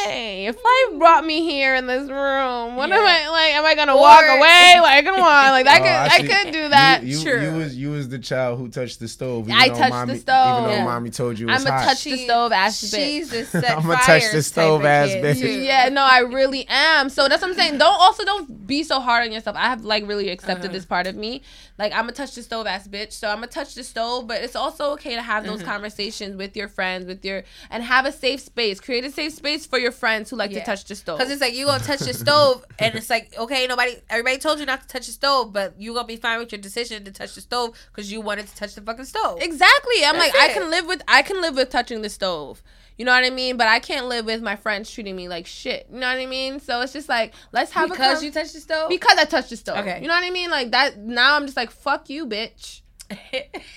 Hey, 0.05 0.47
if 0.47 0.57
life 0.57 0.99
brought 0.99 1.25
me 1.25 1.43
here 1.43 1.75
in 1.75 1.87
this 1.87 2.09
room, 2.09 2.75
what 2.77 2.91
am 2.91 2.99
I 3.07 3.29
like? 3.29 3.53
Am 3.55 3.65
I 3.65 3.75
gonna 3.75 3.97
walk 3.97 4.23
away? 4.29 4.79
Like, 4.81 5.05
come 5.05 5.15
on, 5.15 5.51
like 5.51 5.67
I 5.67 5.75
Oh, 5.77 5.79
could, 5.79 5.87
I, 5.87 6.19
see. 6.19 6.27
could 6.29 6.53
do 6.53 6.69
that. 6.71 7.03
You, 7.05 7.19
you, 7.19 7.25
True. 7.25 7.43
you 7.43 7.53
was 7.57 7.77
you 7.77 7.91
was 7.91 8.09
the 8.09 8.19
child 8.19 8.59
who 8.59 8.69
touched 8.69 8.99
the 8.99 9.07
stove. 9.09 9.49
even 9.49 9.61
I 9.61 9.69
though 9.69 9.75
touched 9.79 9.91
mommy, 9.91 10.13
the 10.15 10.19
stove. 10.21 10.51
Even 10.59 10.65
though 10.71 10.77
Yeah. 10.77 10.85
mommy 10.85 11.11
told 11.11 11.39
you 11.39 11.49
it 11.49 11.53
was 11.53 11.65
I'm 11.65 11.71
gonna 11.73 11.85
touch 11.87 12.05
the 12.05 12.17
stove 12.25 12.53
ass 12.53 12.83
bitch. 12.83 12.95
She's 12.97 13.31
the 13.31 13.45
set 13.61 13.79
I'ma 13.79 13.95
touch 13.97 14.33
the 14.33 14.43
stove 14.43 14.81
type 14.83 14.87
of 15.05 15.25
ass 15.25 15.39
bitch. 15.39 15.65
Yeah, 15.65 15.89
no, 15.91 16.03
I 16.03 16.21
really 16.21 16.67
am. 16.69 17.09
So 17.09 17.29
that's 17.29 17.43
what 17.43 17.51
I'm 17.51 17.57
saying. 17.57 17.79
Don't 17.79 18.01
also 18.01 18.25
don't 18.25 18.67
be 18.67 18.83
so 18.83 19.01
hard 19.01 19.25
on 19.27 19.33
yourself. 19.33 19.57
I 19.57 19.69
have 19.69 19.85
like 19.85 20.07
really 20.09 20.31
accepted 20.31 20.67
Uh-huh. 20.67 20.73
this 20.73 20.85
part 20.87 21.07
of 21.07 21.15
me. 21.15 21.43
Like 21.81 21.93
I'm 21.95 22.09
a 22.09 22.13
touch 22.13 22.35
the 22.35 22.43
stove 22.43 22.67
ass 22.67 22.87
bitch. 22.87 23.13
So 23.13 23.29
I'm 23.29 23.37
gonna 23.39 23.47
touch 23.49 23.75
the 23.75 23.83
stove, 23.83 24.27
but 24.29 24.43
it's 24.45 24.55
also 24.55 24.93
okay 24.93 25.15
to 25.17 25.23
have 25.23 25.43
Mm-hmm. 25.43 25.53
those 25.53 25.63
conversations 25.63 26.37
with 26.37 26.55
your 26.57 26.69
friends, 26.69 27.07
with 27.07 27.25
your 27.25 27.43
and 27.71 27.83
have 27.83 28.05
a 28.07 28.13
safe 28.13 28.41
space. 28.41 28.79
Create 28.81 29.05
a 29.05 29.11
safe 29.11 29.33
space 29.33 29.65
for 29.67 29.79
your 29.79 29.91
friends 30.03 30.31
who 30.31 30.37
like 30.37 30.51
Yeah. 30.53 30.61
to 30.61 30.67
touch 30.67 30.85
the 30.85 30.95
stove. 30.95 31.19
Cause 31.19 31.31
it's 31.31 31.41
like 31.41 31.55
you 31.55 31.65
gonna 31.67 31.83
touch 31.83 32.01
the 32.01 32.13
stove, 32.15 32.65
and 32.79 32.95
it's 32.95 33.11
like 33.11 33.35
okay, 33.39 33.67
nobody, 33.67 33.97
everybody 34.11 34.39
told 34.39 34.61
you 34.61 34.67
not 34.67 34.83
to 34.83 34.89
touch 34.89 35.07
the 35.07 35.13
stove, 35.13 35.53
but 35.53 35.81
you 35.81 35.95
gonna 35.95 36.07
be 36.07 36.17
fine 36.17 36.39
with 36.39 36.53
your 36.53 36.61
decision 36.61 37.05
to 37.05 37.13
touch 37.13 37.35
the 37.35 37.41
stove 37.41 37.77
because 37.91 38.13
you 38.13 38.21
wanted 38.21 38.47
to 38.47 38.55
touch 38.57 38.75
the 38.75 38.83
fucking 38.83 39.07
stove. 39.07 39.39
Exactly. 39.41 40.05
I'm 40.05 40.17
That's 40.19 40.35
like, 40.35 40.43
I 40.51 40.53
can 40.53 40.71
live 40.71 40.87
with 40.87 41.03
I 41.09 41.23
can 41.23 41.41
live 41.41 41.57
with 41.57 41.71
touching 41.71 42.03
the 42.03 42.11
stove. 42.11 42.63
You 43.01 43.07
know 43.07 43.13
what 43.13 43.25
I 43.25 43.31
mean? 43.31 43.57
But 43.57 43.67
I 43.67 43.79
can't 43.81 44.09
live 44.09 44.27
with 44.27 44.43
my 44.43 44.57
friends 44.57 44.91
treating 44.91 45.17
me 45.17 45.27
like 45.27 45.47
shit. 45.47 45.87
You 45.91 46.01
know 46.01 46.07
what 46.07 46.19
I 46.19 46.27
mean? 46.27 46.61
So 46.61 46.83
it's 46.83 46.93
just 46.93 47.09
like 47.09 47.33
let's 47.51 47.73
have 47.73 47.89
a 47.91 47.95
Because 47.95 48.17
con- 48.19 48.25
you 48.27 48.31
touched 48.31 48.53
the 48.53 48.61
stove. 48.61 48.91
because 48.91 49.17
I 49.19 49.25
touched 49.25 49.49
the 49.49 49.57
stove. 49.57 49.79
Okay. 49.79 50.03
You 50.03 50.07
know 50.09 50.13
what 50.13 50.23
I 50.23 50.29
mean? 50.29 50.51
Like 50.51 50.73
that. 50.73 50.99
Now 50.99 51.37
I'm 51.37 51.47
just 51.47 51.57
like, 51.57 51.71
fuck 51.71 52.11
you, 52.11 52.27
bitch. 52.27 52.83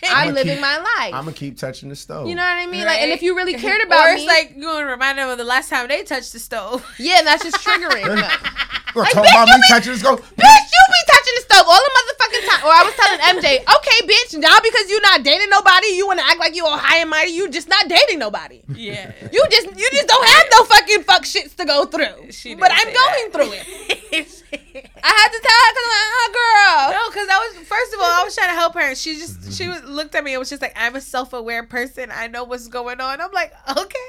I'm 0.09 0.33
living 0.33 0.53
keep- 0.55 0.61
my 0.61 0.77
life. 0.77 1.13
I'm 1.13 1.23
gonna 1.23 1.31
keep 1.33 1.57
touching 1.57 1.87
the 1.89 1.95
stove. 1.95 2.27
you 2.27 2.35
know 2.35 2.43
what 2.43 2.57
I 2.57 2.67
mean? 2.67 2.85
Like, 2.85 2.99
and 2.99 3.11
if 3.11 3.21
you 3.23 3.35
really 3.35 3.53
cared 3.53 3.81
about 3.87 4.09
or 4.09 4.13
it's 4.13 4.21
me, 4.23 4.27
like 4.27 4.53
you 4.57 4.63
gonna 4.63 4.85
remind 4.85 5.17
them 5.17 5.29
of 5.29 5.37
the 5.37 5.43
last 5.43 5.69
time 5.69 5.87
they 5.87 6.03
touched 6.03 6.33
the 6.33 6.39
stove. 6.39 6.85
yeah, 6.99 7.19
and 7.19 7.27
that's 7.27 7.43
just 7.43 7.57
triggering. 7.65 8.03
them. 8.05 8.17
You 8.17 9.01
gonna 9.01 9.05
Like, 9.05 9.11
talk 9.13 9.25
bitch, 9.25 9.29
about 9.31 9.47
you 9.47 9.55
me 9.55 9.61
touching 9.69 9.93
the 9.93 9.99
stove? 9.99 10.33
Bitch, 10.35 10.62
stove 11.43 11.65
all 11.67 11.79
the 11.79 11.93
motherfucking 11.93 12.43
time. 12.47 12.61
Or 12.63 12.71
I 12.71 12.83
was 12.87 12.95
telling 12.95 13.19
MJ, 13.35 13.61
okay, 13.61 13.99
bitch, 14.07 14.39
now 14.39 14.57
because 14.63 14.89
you're 14.89 15.01
not 15.01 15.23
dating 15.23 15.49
nobody, 15.49 15.87
you 15.95 16.07
want 16.07 16.19
to 16.19 16.25
act 16.25 16.39
like 16.39 16.55
you 16.55 16.65
all 16.65 16.77
high 16.77 16.99
and 16.99 17.09
mighty. 17.09 17.31
You 17.31 17.49
just 17.49 17.67
not 17.67 17.87
dating 17.87 18.19
nobody. 18.19 18.61
Yeah. 18.73 19.11
You 19.31 19.43
just 19.51 19.67
you 19.75 19.87
just 19.91 20.07
don't 20.07 20.27
have 20.27 20.47
no 20.51 20.63
fucking 20.65 21.03
fuck 21.03 21.23
shits 21.23 21.55
to 21.57 21.65
go 21.65 21.85
through. 21.85 22.31
She 22.31 22.55
but 22.55 22.71
I'm 22.71 22.87
say 22.87 22.93
going 22.93 23.31
through 23.31 23.51
it. 23.53 23.63
I 25.03 25.09
had 25.09 25.29
to 25.29 25.39
tell 25.41 25.59
her 25.59 25.69
because 25.73 25.85
I'm 25.85 25.93
like, 25.93 26.13
oh, 26.13 26.29
girl. 26.33 26.91
No, 26.91 27.09
because 27.09 27.27
I 27.29 27.37
was 27.37 27.67
first 27.67 27.93
of 27.93 27.99
all, 27.99 28.11
I 28.11 28.23
was 28.23 28.35
trying 28.35 28.49
to 28.49 28.55
help 28.55 28.73
her, 28.75 28.81
and 28.81 28.97
she 28.97 29.15
just 29.15 29.53
she 29.53 29.67
looked 29.85 30.15
at 30.15 30.23
me 30.23 30.33
and 30.33 30.39
was 30.39 30.49
just 30.49 30.61
like, 30.61 30.75
"I'm 30.75 30.95
a 30.95 31.01
self-aware 31.01 31.63
person. 31.63 32.09
I 32.11 32.27
know 32.27 32.43
what's 32.43 32.67
going 32.67 33.01
on." 33.01 33.21
I'm 33.21 33.31
like, 33.31 33.53
"Okay." 33.77 33.99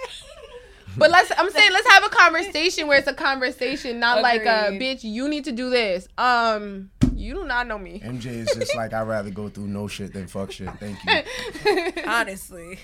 But 0.97 1.11
let's 1.11 1.33
I'm 1.37 1.51
saying 1.51 1.73
let's 1.73 1.89
have 1.91 2.05
a 2.05 2.09
conversation 2.09 2.87
where 2.87 2.99
it's 2.99 3.09
a 3.09 3.15
conversation, 3.15 3.99
not 4.01 4.23
like 4.23 4.43
a 4.43 4.71
bitch, 4.79 5.05
you 5.05 5.29
need 5.29 5.45
to 5.45 5.53
do 5.53 5.71
this. 5.71 6.07
Um 6.19 6.91
you 7.17 7.35
do 7.35 7.45
not 7.45 7.67
know 7.67 7.79
me. 7.79 8.01
MJ 8.05 8.27
is 8.27 8.53
just 8.55 8.75
like 8.77 8.93
I'd 8.93 9.07
rather 9.07 9.31
go 9.31 9.49
through 9.49 9.69
no 9.69 9.87
shit 9.89 10.13
than 10.13 10.27
fuck 10.27 10.51
shit. 10.53 10.69
Thank 10.81 10.99
you 11.05 12.03
Honestly, 12.07 12.79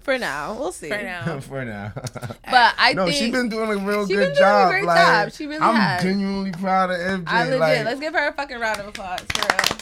For 0.00 0.18
now. 0.18 0.54
We'll 0.58 0.72
see. 0.72 0.88
for 0.88 0.96
now. 1.02 1.38
for 1.40 1.64
now. 1.64 1.92
But 1.94 2.74
I 2.78 2.92
no, 2.94 3.04
think 3.04 3.16
she's 3.16 3.30
been 3.32 3.48
doing 3.48 3.70
a 3.70 3.76
real 3.76 4.06
good 4.06 4.08
been 4.08 4.18
doing 4.18 4.32
a 4.32 4.34
job. 4.34 4.70
great 4.70 4.84
like, 4.84 4.98
job. 5.06 5.32
She 5.32 5.46
really 5.46 5.60
I'm 5.60 5.74
has. 5.76 6.02
genuinely 6.02 6.50
proud 6.52 6.90
of 6.90 6.96
MJ. 6.98 7.24
I 7.28 7.44
legit. 7.44 7.60
like, 7.60 7.84
let's 7.84 8.00
give 8.00 8.14
her 8.14 8.28
a 8.28 8.32
fucking 8.32 8.58
round 8.58 8.80
of 8.80 8.88
applause 8.88 9.20
for 9.34 9.42
real. 9.42 9.78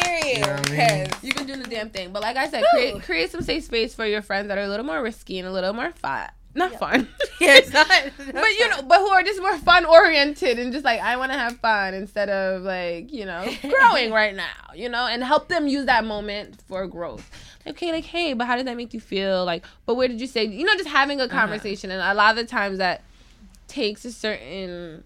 Period. 0.00 0.36
You 0.38 0.40
know 0.44 0.52
what 0.52 0.70
I 0.70 0.72
mean? 0.98 1.06
'Cause- 1.10 1.24
You've 1.24 1.36
been 1.36 1.46
doing 1.46 1.62
the 1.62 1.68
damn 1.68 1.90
thing. 1.90 2.12
But 2.12 2.22
like 2.22 2.36
I 2.36 2.48
said, 2.48 2.64
create 2.72 3.02
create 3.02 3.30
some 3.30 3.42
safe 3.42 3.64
space 3.64 3.94
for 3.94 4.06
your 4.06 4.22
friends 4.22 4.48
that 4.48 4.56
are 4.58 4.62
a 4.62 4.68
little 4.68 4.86
more 4.86 5.02
risky 5.02 5.38
and 5.38 5.46
a 5.48 5.52
little 5.52 5.72
more 5.74 5.90
fun. 5.92 6.28
Not 6.54 6.78
fun. 6.78 7.08
Yeah, 7.40 7.54
it's 7.58 7.72
not. 7.72 7.86
but 7.86 8.48
you 8.58 8.68
know, 8.68 8.82
but 8.82 8.98
who 8.98 9.06
are 9.06 9.22
just 9.22 9.40
more 9.40 9.56
fun 9.58 9.84
oriented 9.84 10.58
and 10.58 10.72
just 10.72 10.84
like 10.84 11.00
I 11.00 11.16
want 11.16 11.30
to 11.30 11.38
have 11.38 11.56
fun 11.58 11.94
instead 11.94 12.28
of 12.28 12.62
like 12.62 13.12
you 13.12 13.26
know 13.26 13.48
growing 13.62 14.10
right 14.10 14.34
now, 14.34 14.72
you 14.74 14.88
know, 14.88 15.06
and 15.06 15.22
help 15.22 15.46
them 15.46 15.68
use 15.68 15.86
that 15.86 16.04
moment 16.04 16.60
for 16.66 16.84
growth. 16.88 17.30
Okay, 17.64 17.92
like 17.92 18.06
hey, 18.06 18.32
but 18.32 18.48
how 18.48 18.56
did 18.56 18.66
that 18.66 18.76
make 18.76 18.92
you 18.92 18.98
feel? 18.98 19.44
Like, 19.44 19.64
but 19.86 19.94
where 19.94 20.08
did 20.08 20.20
you 20.20 20.26
say? 20.26 20.46
You 20.46 20.64
know, 20.64 20.74
just 20.74 20.88
having 20.88 21.20
a 21.20 21.26
uh-huh. 21.26 21.38
conversation, 21.38 21.92
and 21.92 22.02
a 22.02 22.12
lot 22.12 22.30
of 22.30 22.36
the 22.36 22.44
times 22.44 22.78
that 22.78 23.02
takes 23.68 24.04
a 24.04 24.10
certain 24.10 25.04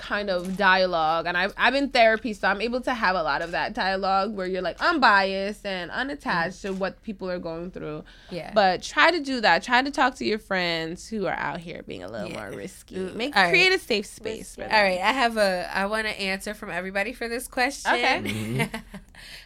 kind 0.00 0.30
of 0.30 0.56
dialogue 0.56 1.26
and 1.26 1.36
I've, 1.36 1.54
I'm 1.56 1.74
in 1.74 1.90
therapy 1.90 2.32
so 2.32 2.48
I'm 2.48 2.60
able 2.60 2.80
to 2.82 2.94
have 2.94 3.14
a 3.14 3.22
lot 3.22 3.42
of 3.42 3.52
that 3.52 3.74
dialogue 3.74 4.34
where 4.34 4.46
you're 4.46 4.62
like 4.62 4.80
unbiased 4.80 5.64
and 5.66 5.90
unattached 5.90 6.56
mm-hmm. 6.58 6.74
to 6.74 6.80
what 6.80 7.02
people 7.02 7.30
are 7.30 7.38
going 7.38 7.70
through 7.70 8.04
Yeah. 8.30 8.52
but 8.54 8.82
try 8.82 9.10
to 9.10 9.20
do 9.20 9.40
that 9.42 9.62
try 9.62 9.82
to 9.82 9.90
talk 9.90 10.14
to 10.16 10.24
your 10.24 10.38
friends 10.38 11.06
who 11.08 11.26
are 11.26 11.36
out 11.36 11.60
here 11.60 11.82
being 11.86 12.02
a 12.02 12.08
little 12.08 12.28
Yeah. 12.28 12.40
more 12.40 12.56
risky 12.56 12.96
mm, 12.96 13.14
make 13.14 13.36
all 13.36 13.42
right. 13.42 13.50
create 13.50 13.72
a 13.72 13.78
safe 13.78 14.06
space 14.06 14.54
for 14.54 14.62
them. 14.62 14.70
All 14.72 14.82
right, 14.82 15.00
I 15.00 15.12
have 15.12 15.36
a. 15.36 15.70
I 15.74 15.86
want 15.86 16.06
to 16.06 16.20
answer 16.20 16.54
from 16.54 16.70
everybody 16.70 17.12
for 17.12 17.28
this 17.28 17.46
question. 17.48 17.92
Okay. 17.92 18.70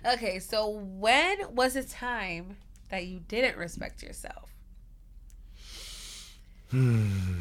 okay, 0.13 0.39
so 0.39 0.69
when 0.71 1.55
was 1.55 1.77
a 1.77 1.85
time 1.85 2.57
that 2.91 3.07
you 3.07 3.21
didn't 3.27 3.57
respect 3.57 4.03
yourself? 4.03 4.51
Hmm. 6.71 7.41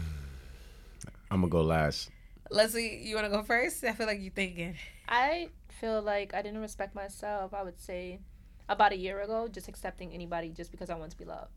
I'm 1.31 1.41
gonna 1.41 1.49
go 1.49 1.61
last. 1.61 2.09
Leslie, 2.53 3.01
you 3.03 3.15
want 3.15 3.25
to 3.25 3.31
go 3.31 3.41
first? 3.41 3.83
I 3.83 3.93
feel 3.93 4.05
like 4.05 4.21
you're 4.21 4.31
thinking. 4.31 4.75
I 5.09 5.49
feel 5.69 6.03
like 6.03 6.35
I 6.35 6.43
didn't 6.43 6.61
respect 6.61 6.93
myself. 6.93 7.51
I 7.51 7.63
would 7.63 7.79
say 7.79 8.19
about 8.69 8.91
a 8.91 8.95
year 8.95 9.21
ago, 9.21 9.47
just 9.47 9.67
accepting 9.67 10.13
anybody 10.13 10.49
just 10.49 10.69
because 10.69 10.91
I 10.91 10.95
want 10.95 11.09
to 11.11 11.17
be 11.17 11.25
loved. 11.25 11.49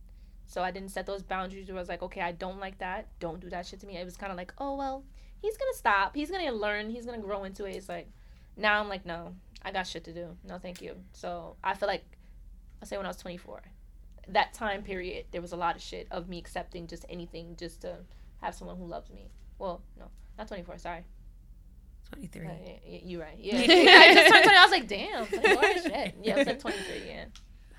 So 0.47 0.63
I 0.63 0.71
didn't 0.71 0.89
set 0.89 1.05
those 1.05 1.23
boundaries 1.23 1.69
where 1.69 1.77
I 1.77 1.81
was 1.81 1.91
like, 1.91 2.03
okay, 2.03 2.23
I 2.23 2.33
don't 2.33 2.59
like 2.59 2.79
that. 2.79 3.09
Don't 3.21 3.41
do 3.41 3.51
that 3.51 3.67
shit 3.67 3.81
to 3.81 3.87
me. 3.87 3.99
It 3.99 4.07
was 4.07 4.17
kind 4.17 4.33
of 4.33 4.39
like, 4.39 4.55
oh 4.57 4.75
well, 4.75 5.05
he's 5.43 5.59
gonna 5.59 5.75
stop. 5.75 6.17
He's 6.17 6.31
gonna 6.31 6.51
learn. 6.51 6.89
He's 6.89 7.05
gonna 7.05 7.19
grow 7.19 7.45
into 7.45 7.67
it. 7.67 7.77
It's 7.77 7.91
like 7.91 8.09
now 8.57 8.81
I'm 8.81 8.89
like, 8.89 9.05
no, 9.05 9.35
I 9.63 9.73
got 9.73 9.87
shit 9.87 10.05
to 10.05 10.15
do. 10.15 10.35
No, 10.49 10.57
thank 10.57 10.81
you. 10.81 10.95
So 11.13 11.57
I 11.63 11.75
feel 11.75 11.89
like 11.89 12.05
I 12.81 12.87
say 12.87 12.97
when 12.97 13.05
I 13.05 13.11
was 13.11 13.19
24, 13.19 13.61
that 14.29 14.55
time 14.55 14.83
period, 14.83 15.27
there 15.31 15.43
was 15.43 15.53
a 15.53 15.57
lot 15.57 15.77
of 15.77 15.83
shit 15.83 16.09
of 16.11 16.27
me 16.27 16.39
accepting 16.39 16.87
just 16.87 17.05
anything 17.11 17.55
just 17.59 17.83
to 17.83 17.99
have 18.41 18.55
someone 18.55 18.79
who 18.79 18.87
loves 18.87 19.11
me. 19.11 19.29
Well, 19.59 19.83
no, 19.99 20.07
not 20.39 20.49
24. 20.49 20.79
Sorry, 20.79 21.05
23. 22.13 22.47
Uh, 22.47 22.51
y- 22.51 22.81
y- 22.87 23.01
You're 23.05 23.21
right. 23.23 23.37
Yeah, 23.41 23.57
I 23.59 24.15
just 24.15 24.33
turned 24.33 24.45
20. 24.45 24.59
I 24.59 24.63
was 24.63 24.71
like, 24.71 24.89
damn. 24.89 25.21
Like, 25.21 25.63
what? 25.63 25.83
Shit. 25.83 26.15
Yeah, 26.23 26.35
I 26.35 26.39
was 26.39 26.47
like 26.47 26.61
23. 26.61 26.85
Yeah. 27.07 27.25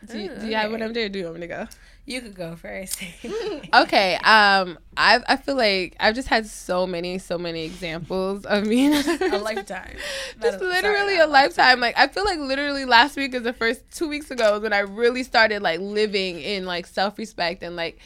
Do 0.05 0.19
you, 0.19 0.29
do 0.29 0.45
you 0.47 0.55
have 0.55 0.69
one 0.71 0.83
up 0.83 0.93
there? 0.93 1.07
Or 1.07 1.09
do 1.09 1.17
you 1.19 1.25
want 1.25 1.37
me 1.37 1.41
to 1.41 1.47
go? 1.47 1.67
You 2.05 2.21
could 2.21 2.35
go 2.35 2.55
first. 2.55 3.01
Okay. 3.73 4.13
Um, 4.15 4.77
I 4.95 5.19
I 5.27 5.35
feel 5.37 5.55
like 5.55 5.95
I've 5.99 6.13
just 6.15 6.27
had 6.27 6.45
so 6.45 6.85
many, 6.87 7.17
so 7.17 7.37
many 7.39 7.65
examples 7.65 8.45
of 8.45 8.65
me. 8.67 8.87
a 8.87 9.37
lifetime. 9.39 9.97
just 10.41 10.61
a- 10.61 10.63
literally 10.63 11.15
sorry, 11.15 11.19
a 11.19 11.27
lifetime. 11.27 11.79
Like 11.79 11.97
I 11.97 12.07
feel 12.07 12.23
like 12.25 12.39
literally 12.39 12.85
last 12.85 13.17
week 13.17 13.33
is 13.33 13.41
the 13.43 13.53
first 13.53 13.81
two 13.91 14.07
weeks 14.07 14.29
ago 14.31 14.59
when 14.59 14.71
I 14.71 14.79
really 14.79 15.23
started 15.23 15.61
like 15.63 15.79
living 15.79 16.39
in 16.39 16.65
like 16.65 16.85
self 16.85 17.17
respect 17.17 17.63
and 17.63 17.75
like 17.75 17.99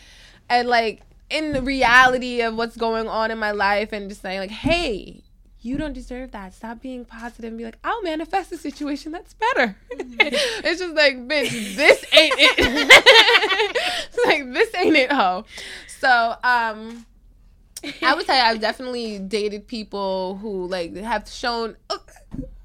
and 0.49 0.67
like 0.69 1.01
in 1.31 1.53
the 1.53 1.61
reality 1.61 2.41
of 2.41 2.55
what's 2.55 2.75
going 2.75 3.07
on 3.07 3.31
in 3.31 3.37
my 3.37 3.51
life 3.51 3.93
and 3.93 4.09
just 4.09 4.21
saying 4.21 4.39
like, 4.39 4.51
hey, 4.51 5.23
you 5.61 5.77
don't 5.77 5.93
deserve 5.93 6.31
that. 6.31 6.53
Stop 6.53 6.81
being 6.81 7.05
positive 7.05 7.49
and 7.49 7.57
be 7.57 7.63
like, 7.63 7.77
I'll 7.83 8.01
manifest 8.01 8.51
a 8.51 8.57
situation 8.57 9.11
that's 9.11 9.33
better. 9.33 9.77
it's 9.91 10.79
just 10.79 10.95
like, 10.95 11.15
bitch, 11.27 11.75
this 11.75 12.03
ain't 12.13 12.33
it. 12.37 12.55
it's 14.13 14.25
like 14.25 14.51
this 14.53 14.75
ain't 14.75 14.97
it, 14.97 15.11
ho. 15.11 15.45
So, 15.99 16.35
um, 16.43 17.05
I 18.01 18.15
would 18.15 18.25
say 18.25 18.39
I've 18.39 18.59
definitely 18.59 19.19
dated 19.19 19.67
people 19.67 20.37
who 20.37 20.67
like 20.67 20.95
have 20.97 21.29
shown. 21.29 21.77
uh, 21.89 21.97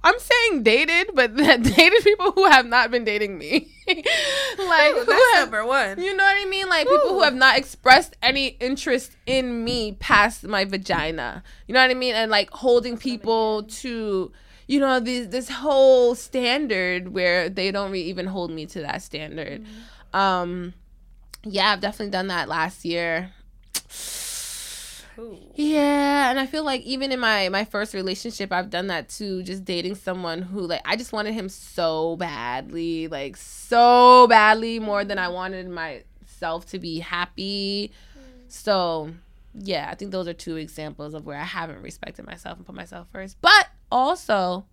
I'm 0.07 0.19
saying 0.21 0.63
dated, 0.63 1.11
but 1.15 1.37
that 1.39 1.63
dated 1.63 2.05
people 2.05 2.31
who 2.33 2.47
have 2.47 2.65
not 2.67 2.91
been 2.93 3.05
dating 3.05 3.39
me. 3.39 3.69
like 3.89 3.97
Ooh, 3.99 5.05
that's 5.05 5.35
have- 5.35 5.51
number 5.51 5.67
one. 5.67 6.01
you 6.01 6.17
know 6.17 6.23
what 6.25 6.37
I 6.41 6.49
mean? 6.49 6.69
Like 6.69 6.87
people 6.87 7.11
who 7.11 7.23
have 7.23 7.35
not 7.35 7.59
expressed 7.59 8.17
any 8.23 8.49
interest 8.61 9.17
in 9.27 9.65
me 9.65 9.93
past 9.99 10.45
my 10.45 10.65
vagina. 10.65 11.43
You 11.67 11.75
know 11.75 11.81
what 11.83 11.91
I 11.91 11.95
mean? 11.95 12.15
And 12.15 12.31
like 12.31 12.51
holding 12.51 12.97
people 12.97 13.65
to, 13.65 14.31
you 14.69 14.81
know, 14.81 15.01
this 15.01 15.27
this 15.29 15.49
whole 15.51 16.15
standard 16.15 17.09
where 17.09 17.49
they 17.49 17.73
don't 17.73 17.91
re- 17.91 18.03
even 18.03 18.27
hold 18.27 18.51
me 18.53 18.67
to 18.67 18.81
that 18.83 19.03
standard. 19.03 19.65
Um, 20.13 20.73
yeah, 21.43 21.73
I've 21.73 21.81
definitely 21.81 22.11
done 22.13 22.29
that 22.29 22.49
last 22.49 22.85
year. 22.85 23.33
Yeah, 25.55 26.31
and 26.31 26.39
I 26.39 26.47
feel 26.47 26.65
like 26.65 26.83
even 26.83 27.13
in 27.13 27.21
my 27.21 27.49
my 27.49 27.65
first 27.65 27.95
relationship, 27.95 28.53
I've 28.53 28.71
done 28.71 28.89
that 28.89 29.09
too. 29.09 29.43
Just 29.43 29.65
dating 29.65 29.95
someone 29.95 30.43
who 30.43 30.61
like 30.61 30.83
I 30.85 30.97
just 30.97 31.13
wanted 31.13 31.35
him 31.35 31.49
so 31.49 32.17
badly, 32.17 33.09
like 33.09 33.37
so 33.37 34.27
badly 34.29 34.79
more 34.79 35.05
than 35.05 35.19
I 35.19 35.29
wanted 35.29 35.69
myself 35.69 36.67
to 36.67 36.79
be 36.79 36.99
happy. 36.99 37.93
Mm. 38.17 38.53
So 38.53 39.11
yeah, 39.55 39.89
I 39.91 39.95
think 39.95 40.11
those 40.11 40.29
are 40.29 40.35
two 40.35 40.57
examples 40.57 41.15
of 41.15 41.25
where 41.25 41.39
I 41.39 41.45
haven't 41.45 41.83
respected 41.83 42.27
myself 42.27 42.59
and 42.59 42.67
put 42.67 42.75
myself 42.75 43.09
first. 43.13 43.39
But 43.41 43.69
also, 43.91 44.67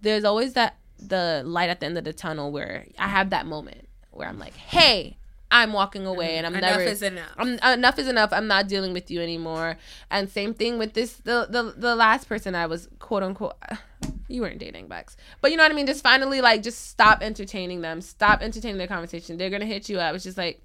there's 0.00 0.24
always 0.24 0.54
that 0.54 0.76
the 0.98 1.42
light 1.44 1.70
at 1.70 1.80
the 1.80 1.86
end 1.86 1.98
of 1.98 2.04
the 2.04 2.12
tunnel 2.12 2.50
where 2.50 2.86
I 2.98 3.08
have 3.08 3.30
that 3.30 3.46
moment 3.46 3.88
where 4.10 4.28
I'm 4.28 4.38
like, 4.38 4.54
hey. 4.54 5.17
I'm 5.50 5.72
walking 5.72 6.06
away, 6.06 6.36
and 6.36 6.46
I'm 6.46 6.54
Enough 6.54 6.70
never. 6.70 6.82
is 6.82 7.02
enough. 7.02 7.32
I'm 7.38 7.58
uh, 7.62 7.72
enough 7.72 7.98
is 7.98 8.06
enough. 8.08 8.30
I'm 8.32 8.46
not 8.46 8.68
dealing 8.68 8.92
with 8.92 9.10
you 9.10 9.20
anymore. 9.20 9.78
And 10.10 10.28
same 10.28 10.52
thing 10.54 10.78
with 10.78 10.92
this 10.94 11.14
the 11.14 11.46
the, 11.48 11.74
the 11.76 11.96
last 11.96 12.28
person 12.28 12.54
I 12.54 12.66
was 12.66 12.88
quote 12.98 13.22
unquote 13.22 13.54
you 14.28 14.42
weren't 14.42 14.58
dating 14.58 14.88
Bex. 14.88 15.16
But 15.40 15.50
you 15.50 15.56
know 15.56 15.62
what 15.62 15.72
I 15.72 15.74
mean? 15.74 15.86
Just 15.86 16.02
finally 16.02 16.40
like 16.40 16.62
just 16.62 16.88
stop 16.88 17.22
entertaining 17.22 17.80
them. 17.80 18.00
Stop 18.02 18.42
entertaining 18.42 18.78
their 18.78 18.86
conversation. 18.86 19.38
They're 19.38 19.50
gonna 19.50 19.64
hit 19.66 19.88
you 19.88 19.98
up. 19.98 20.14
It's 20.14 20.24
just 20.24 20.36
like 20.38 20.60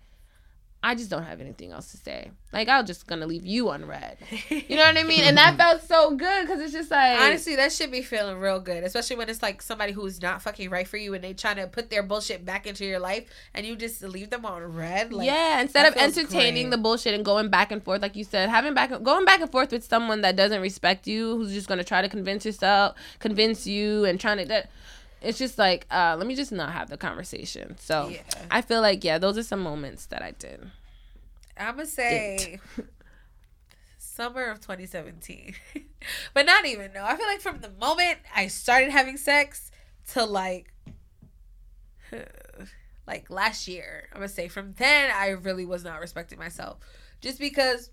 I 0.85 0.95
just 0.95 1.09
don't 1.09 1.23
have 1.23 1.39
anything 1.39 1.71
else 1.71 1.91
to 1.91 1.97
say. 1.97 2.29
Like 2.51 2.67
I'm 2.67 2.85
just 2.85 3.07
gonna 3.07 3.25
leave 3.25 3.45
you 3.45 3.69
unread. 3.69 4.17
You 4.49 4.77
know 4.77 4.85
what 4.85 4.97
I 4.97 5.03
mean? 5.03 5.21
And 5.21 5.37
that 5.37 5.55
felt 5.57 5.81
so 5.83 6.15
good 6.15 6.41
because 6.41 6.59
it's 6.59 6.73
just 6.73 6.91
like 6.91 7.19
Honestly, 7.19 7.55
that 7.55 7.71
should 7.71 7.91
be 7.91 8.01
feeling 8.01 8.37
real 8.37 8.59
good, 8.59 8.83
especially 8.83 9.15
when 9.15 9.29
it's 9.29 9.41
like 9.41 9.61
somebody 9.61 9.93
who's 9.93 10.21
not 10.21 10.41
fucking 10.41 10.69
right 10.69 10.87
for 10.87 10.97
you 10.97 11.13
and 11.13 11.23
they 11.23 11.33
trying 11.33 11.55
to 11.55 11.67
put 11.67 11.89
their 11.89 12.03
bullshit 12.03 12.43
back 12.45 12.67
into 12.67 12.85
your 12.85 12.99
life 12.99 13.29
and 13.53 13.65
you 13.65 13.75
just 13.75 14.03
leave 14.03 14.29
them 14.29 14.45
on 14.45 14.61
read. 14.75 15.13
Like, 15.13 15.25
yeah, 15.25 15.61
instead 15.61 15.85
of 15.85 15.95
entertaining 15.97 16.65
great. 16.65 16.71
the 16.71 16.77
bullshit 16.77 17.13
and 17.13 17.23
going 17.23 17.49
back 17.49 17.71
and 17.71 17.81
forth, 17.81 18.01
like 18.01 18.15
you 18.15 18.25
said, 18.25 18.49
having 18.49 18.73
back 18.73 18.89
going 19.03 19.25
back 19.25 19.39
and 19.39 19.51
forth 19.51 19.71
with 19.71 19.85
someone 19.85 20.21
that 20.21 20.35
doesn't 20.35 20.61
respect 20.61 21.07
you, 21.07 21.37
who's 21.37 21.53
just 21.53 21.67
gonna 21.67 21.83
try 21.83 22.01
to 22.01 22.09
convince 22.09 22.45
yourself, 22.45 22.95
convince 23.19 23.65
you, 23.65 24.03
and 24.05 24.19
trying 24.19 24.37
to 24.39 24.45
that. 24.45 24.69
It's 25.23 25.37
just 25.37 25.57
like, 25.57 25.87
uh, 25.89 26.15
let 26.17 26.27
me 26.27 26.35
just 26.35 26.51
not 26.51 26.73
have 26.73 26.89
the 26.89 26.97
conversation. 26.97 27.77
So 27.79 28.09
Yeah. 28.09 28.21
I 28.51 28.61
feel 28.61 28.81
like, 28.81 29.03
yeah, 29.03 29.17
those 29.17 29.37
are 29.37 29.43
some 29.43 29.61
moments 29.61 30.07
that 30.07 30.21
I 30.21 30.31
did. 30.31 30.69
I'm 31.57 31.75
gonna 31.75 31.85
say 31.85 32.59
summer 33.97 34.45
of 34.45 34.59
2017, 34.59 35.55
but 36.33 36.45
not 36.45 36.65
even. 36.65 36.93
No, 36.93 37.03
I 37.03 37.15
feel 37.15 37.27
like 37.27 37.41
from 37.41 37.61
the 37.61 37.69
moment 37.69 38.19
I 38.35 38.47
started 38.47 38.91
having 38.91 39.17
sex 39.17 39.71
to 40.13 40.25
like, 40.25 40.73
like 43.07 43.29
last 43.29 43.67
year, 43.67 44.09
I'm 44.11 44.17
gonna 44.17 44.27
say 44.27 44.47
from 44.47 44.73
then 44.77 45.11
I 45.15 45.29
really 45.29 45.65
was 45.65 45.83
not 45.83 45.99
respecting 45.99 46.39
myself, 46.39 46.79
just 47.21 47.39
because 47.39 47.89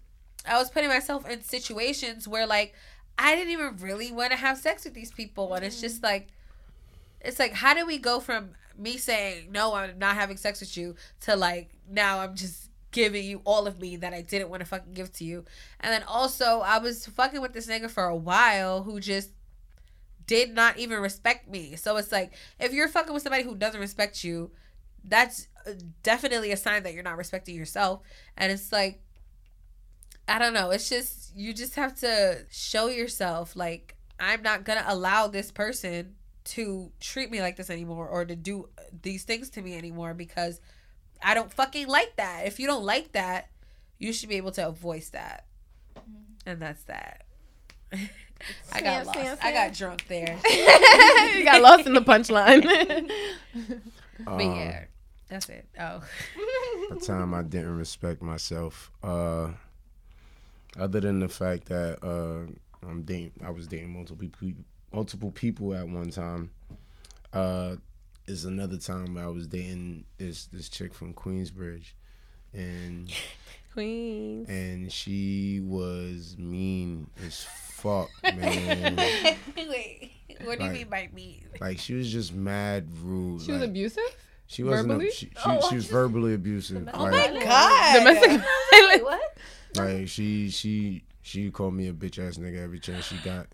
I 0.47 0.59
was 0.59 0.71
putting 0.71 0.89
myself 0.89 1.29
in 1.29 1.43
situations 1.43 2.27
where 2.27 2.47
like 2.47 2.75
I 3.19 3.35
didn't 3.37 3.53
even 3.53 3.77
really 3.77 4.11
want 4.11 4.31
to 4.31 4.37
have 4.37 4.57
sex 4.59 4.85
with 4.85 4.95
these 4.95 5.13
people, 5.13 5.53
and 5.55 5.65
it's 5.65 5.81
just 5.81 6.03
like, 6.03 6.29
it's 7.21 7.39
like 7.39 7.53
how 7.53 7.75
do 7.75 7.87
we 7.87 7.99
go 7.99 8.21
from 8.21 8.51
me 8.79 8.97
saying 8.97 9.51
no, 9.51 9.75
I'm 9.75 9.99
not 9.99 10.15
having 10.15 10.37
sex 10.37 10.61
with 10.61 10.77
you 10.77 10.95
to 11.23 11.37
like 11.37 11.71
now 11.89 12.21
I'm 12.21 12.35
just 12.35 12.71
giving 12.93 13.25
you 13.25 13.41
all 13.45 13.67
of 13.67 13.81
me 13.81 13.97
that 13.97 14.13
I 14.13 14.23
didn't 14.23 14.49
want 14.49 14.61
to 14.61 14.67
fucking 14.67 14.95
give 14.95 15.13
to 15.15 15.25
you. 15.25 15.45
And 15.81 15.93
then 15.93 16.03
also 16.05 16.61
I 16.61 16.79
was 16.79 17.07
fucking 17.07 17.41
with 17.41 17.53
this 17.53 17.67
nigga 17.67 17.91
for 17.91 18.05
a 18.05 18.17
while 18.17 18.83
who 18.83 19.01
just 19.01 19.31
did 20.27 20.55
not 20.55 20.79
even 20.79 21.01
respect 21.01 21.49
me. 21.49 21.77
So 21.77 21.97
it's 21.97 22.13
like 22.13 22.33
if 22.59 22.73
you're 22.73 22.89
fucking 22.89 23.13
with 23.13 23.23
somebody 23.23 23.45
who 23.45 23.55
doesn't 23.55 23.81
respect 23.81 24.25
you, 24.25 24.51
that's 25.05 25.49
definitely 26.03 26.53
a 26.53 26.57
sign 26.57 26.83
that 26.83 26.95
you're 26.95 27.03
not 27.03 27.17
respecting 27.17 27.55
yourself. 27.55 28.03
And 28.37 28.51
it's 28.51 28.73
like 28.73 29.03
I 30.27 30.39
don't 30.39 30.55
know, 30.55 30.71
it's 30.71 30.89
just 30.89 31.37
you 31.37 31.53
just 31.53 31.75
have 31.75 31.97
to 32.01 32.47
show 32.51 32.89
yourself 32.89 33.57
like 33.57 33.97
I'm 34.19 34.43
not 34.43 34.65
going 34.65 34.79
to 34.79 34.93
allow 34.93 35.27
this 35.27 35.51
person 35.51 36.15
to 36.51 36.91
treat 37.01 37.31
me 37.31 37.41
like 37.41 37.57
this 37.57 37.71
anymore 37.71 38.09
or 38.09 38.25
to 38.25 38.37
do 38.37 38.69
these 39.03 39.25
things 39.25 39.51
to 39.51 39.63
me 39.63 39.77
anymore 39.77 40.15
because 40.15 40.61
I 41.23 41.35
don't 41.35 41.53
fucking 41.53 41.87
like 41.89 42.17
that. 42.17 42.47
If 42.47 42.59
you 42.61 42.67
don't 42.67 42.85
like 42.85 43.13
that, 43.13 43.49
you 43.99 44.13
should 44.13 44.29
be 44.29 44.37
able 44.37 44.53
to 44.53 44.71
voice 44.71 45.11
that. 45.11 45.47
And 46.47 46.61
that's 46.61 46.83
that. 46.85 47.25
I 48.73 48.81
got 48.81 49.05
Sam, 49.05 49.07
lost. 49.07 49.19
Sam, 49.19 49.39
I 49.43 49.53
got 49.53 49.75
drunk 49.75 50.07
there. 50.09 50.39
you 51.37 51.45
got 51.45 51.61
lost 51.61 51.87
in 51.87 51.95
the 51.95 52.01
punchline. 52.03 53.11
But 54.23 54.33
Um, 54.33 54.41
yeah, 54.41 54.85
that's 55.29 55.49
it. 55.49 55.67
Oh. 55.81 56.03
a 56.91 56.97
time 56.97 57.33
I 57.33 57.43
didn't 57.43 57.75
respect 57.77 58.21
myself. 58.23 58.91
Uh, 59.03 59.53
other 60.79 61.01
than 61.01 61.21
the 61.21 61.29
fact 61.29 61.67
that 61.67 62.05
uh, 62.05 62.47
I'm 62.87 63.03
dating, 63.03 63.33
I 63.43 63.49
was 63.51 63.67
dating 63.67 63.95
multiple 63.95 64.29
people, 64.29 64.63
multiple 64.93 65.31
people 65.31 65.75
at 65.75 65.89
one 65.89 66.11
time. 66.11 66.51
Uh, 67.33 67.77
is 68.27 68.45
another 68.45 68.77
time 68.77 69.17
I 69.19 69.27
was 69.29 69.47
dating 69.47 70.05
this 70.19 70.47
this 70.47 70.69
chick 70.69 70.95
from 70.95 71.15
Queensbridge, 71.15 71.93
and 72.53 73.13
Queens. 73.73 74.49
and 74.49 74.93
she 74.93 75.61
was 75.65 76.37
mean 76.39 77.09
as 77.27 77.45
fuck, 77.45 78.09
man. 78.23 78.97
Wait, 79.57 80.13
what 80.45 80.59
do 80.59 80.65
you 80.65 80.71
Like- 80.71 80.73
mean 80.79 80.89
by 80.89 81.09
mean? 81.13 81.45
like 81.61 81.79
she 81.79 81.95
was 81.95 82.11
just 82.11 82.33
mad 82.35 82.87
rude. 83.03 83.43
She 83.43 83.53
was 83.53 83.63
abusive? 83.63 84.03
She 84.47 84.63
wasn't. 84.65 84.89
verbally? 84.89 85.09
A, 85.09 85.13
she 85.13 85.27
she, 85.43 85.61
she 85.69 85.75
was 85.77 85.87
verbally 85.91 86.35
abusive. 86.35 86.89
Oh 86.95 87.05
like, 87.05 87.33
my 87.35 87.43
god. 87.45 87.99
Domestic 87.99 88.31
Wait, 88.73 89.03
what? 89.05 89.37
Like 89.77 90.09
she 90.09 90.51
she 90.51 91.05
she 91.23 91.51
called 91.51 91.75
me 91.75 91.87
a 91.89 91.93
bitch 91.93 92.19
ass 92.25 92.39
nigga 92.39 92.61
every 92.63 92.81
chance 92.81 93.05
she 93.07 93.17
got, 93.19 93.47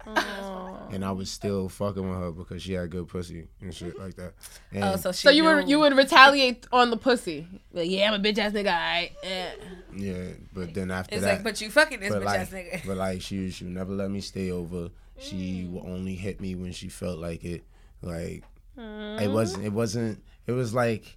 and 0.91 1.05
I 1.05 1.13
was 1.13 1.31
still 1.31 1.69
fucking 1.69 2.09
with 2.09 2.19
her 2.19 2.31
because 2.33 2.63
she 2.63 2.73
had 2.75 2.91
good 2.91 3.09
pussy 3.09 3.49
and 3.61 3.75
shit 3.75 3.99
like 3.99 4.15
that. 4.17 4.35
And 4.73 4.85
Oh, 4.85 4.97
so 4.97 5.13
she 5.13 5.23
So 5.23 5.31
you 5.31 5.45
would 5.45 5.69
you 5.69 5.79
would 5.81 5.97
retaliate 5.97 6.67
on 6.73 6.91
the 6.91 6.97
pussy? 6.97 7.47
Like, 7.73 7.91
yeah, 7.91 8.11
I'm 8.11 8.21
a 8.21 8.23
bitch 8.23 8.39
ass 8.39 8.53
nigga. 8.53 8.67
Alright. 8.73 9.13
Eh. 9.23 9.51
yeah, 9.97 10.25
but 10.53 10.75
then 10.75 10.91
after 10.91 11.15
It's 11.17 11.25
that, 11.25 11.35
like, 11.35 11.43
but 11.45 11.61
you 11.61 11.71
fucking 11.71 12.01
this 12.01 12.11
but 12.11 12.23
bitch 12.23 12.27
like, 12.27 12.41
ass 12.41 12.51
nigga. 12.51 12.87
but 12.87 12.97
like 12.97 13.21
she 13.23 13.51
she 13.51 13.65
would 13.65 13.75
never 13.75 13.93
let 13.93 14.11
me 14.11 14.21
stay 14.21 14.51
over. 14.51 14.91
She 15.19 15.67
would 15.71 15.85
only 15.85 16.15
hit 16.15 16.41
me 16.41 16.55
when 16.55 16.73
she 16.73 16.89
felt 16.89 17.19
like 17.19 17.45
it. 17.45 17.65
Like 18.03 18.45
it 18.77 19.31
wasn't. 19.31 19.65
It 19.65 19.73
wasn't. 19.73 20.23
It 20.47 20.53
was 20.53 20.75
like, 20.75 21.17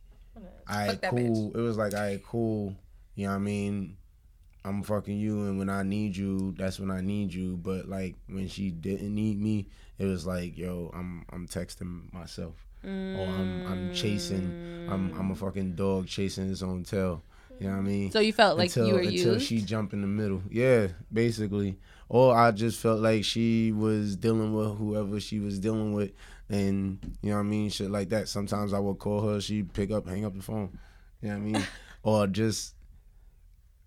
I 0.68 0.88
Fuck 0.88 1.02
that 1.02 1.12
cool. 1.12 1.52
It 1.56 1.62
was 1.62 1.78
like 1.78 1.94
I 1.94 2.20
cool. 2.26 2.76
You 3.16 3.26
know 3.26 3.32
what 3.34 3.36
I 3.38 3.40
mean? 3.40 3.98
I'm 4.66 4.84
fucking 4.84 5.18
you, 5.18 5.46
and 5.46 5.58
when 5.58 5.70
I 5.70 5.84
need 5.84 6.16
you, 6.18 6.54
that's 6.58 6.80
when 6.80 6.92
I 6.92 7.02
need 7.02 7.34
you. 7.34 7.58
But 7.58 7.88
like 7.88 8.16
when 8.28 8.48
she 8.48 8.72
didn't 8.72 9.14
need 9.14 9.40
me, 9.42 9.68
it 9.98 10.06
was 10.06 10.26
like, 10.28 10.58
yo, 10.58 10.92
I'm 10.94 11.26
I'm 11.32 11.48
texting 11.48 12.12
myself, 12.14 12.56
or 12.84 12.90
I'm 12.90 13.66
I'm 13.68 13.94
chasing. 13.94 14.88
I'm 14.90 15.14
I'm 15.18 15.32
a 15.32 15.36
fucking 15.36 15.74
dog 15.76 16.08
chasing 16.08 16.48
his 16.48 16.62
own 16.64 16.84
tail, 16.84 17.24
You 17.60 17.68
know 17.68 17.74
what 17.74 17.80
I 17.80 17.84
mean? 17.84 18.12
So 18.12 18.20
you 18.20 18.34
felt 18.34 18.58
like 18.58 18.68
until, 18.70 18.88
you 18.88 18.94
were 18.96 19.00
until 19.00 19.34
used. 19.36 19.48
she 19.48 19.62
jumped 19.62 19.94
in 19.94 20.02
the 20.02 20.08
middle. 20.08 20.42
Yeah, 20.50 20.88
basically. 21.12 21.78
Or 22.10 22.36
I 22.36 22.52
just 22.52 22.80
felt 22.80 23.02
like 23.02 23.24
she 23.24 23.72
was 23.72 24.16
dealing 24.16 24.54
with 24.54 24.78
whoever 24.78 25.20
she 25.20 25.40
was 25.40 25.60
dealing 25.60 25.94
with, 25.94 26.12
and 26.50 26.98
you 27.22 27.30
know 27.30 27.36
what 27.36 27.42
I 27.42 27.44
mean, 27.44 27.70
shit 27.70 27.92
like 27.92 28.10
that. 28.10 28.28
Sometimes 28.28 28.74
I 28.74 28.80
would 28.80 28.98
call 29.00 29.22
her, 29.30 29.40
she'd 29.40 29.74
pick 29.74 29.92
up, 29.92 30.08
hang 30.08 30.26
up 30.26 30.36
the 30.36 30.42
phone. 30.42 30.78
You 31.22 31.30
know 31.30 31.36
what 31.36 31.42
I 31.42 31.52
mean? 31.52 31.68
or 32.04 32.28
just 32.28 32.74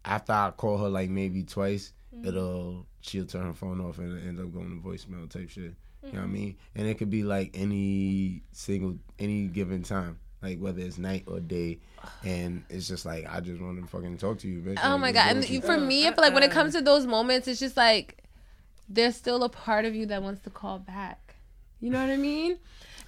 after 0.05 0.33
I 0.33 0.53
call 0.57 0.79
her 0.79 0.89
like 0.89 1.11
maybe 1.11 1.43
twice, 1.43 1.93
mm-hmm. 2.15 2.29
it'll 2.29 2.87
she'll 3.01 3.27
turn 3.27 3.47
her 3.47 3.55
phone 3.55 3.81
off 3.81 3.99
and 3.99 4.27
end 4.27 4.41
up 4.41 4.53
going 4.53 4.81
to 4.81 4.89
voicemail 4.89 5.29
type 5.29 5.51
shit. 5.51 5.75
You 6.05 6.13
know 6.13 6.19
what 6.19 6.19
I 6.19 6.21
mm-hmm. 6.25 6.33
mean? 6.33 6.57
And 6.75 6.87
it 6.89 6.99
could 6.99 7.11
be 7.11 7.23
like 7.23 7.51
any 7.55 8.43
single 8.53 8.99
any 9.19 9.47
given 9.47 9.83
time. 9.83 10.19
Like 10.43 10.59
whether 10.59 10.81
it's 10.81 10.99
night 10.99 11.25
or 11.29 11.39
day, 11.39 11.79
and 12.25 12.65
it's 12.69 12.89
just 12.89 13.07
like 13.07 13.27
I 13.33 13.41
just 13.41 13.61
want 13.61 13.81
to 13.81 13.87
fucking 13.87 14.19
talk 14.19 14.39
to 14.39 14.49
you, 14.49 14.61
bitch. 14.61 14.79
Oh 14.83 14.91
Like, 14.91 15.01
my 15.01 15.13
god! 15.13 15.37
And 15.37 15.49
you? 15.49 15.61
for 15.61 15.79
me, 15.79 16.07
I 16.07 16.13
feel 16.13 16.23
like 16.23 16.35
when 16.35 16.43
it 16.43 16.51
comes 16.51 16.75
to 16.75 16.81
those 16.81 17.07
moments, 17.07 17.47
it's 17.47 17.61
just 17.61 17.77
like 17.77 18.25
there's 18.89 19.17
still 19.17 19.45
a 19.45 19.49
part 19.49 19.85
of 19.85 19.95
you 19.95 20.07
that 20.07 20.23
wants 20.23 20.43
to 20.43 20.51
call 20.51 20.79
back. 20.79 21.37
You 21.81 21.91
know 21.91 22.01
what 22.01 22.11
I 22.11 22.17
mean? 22.17 22.59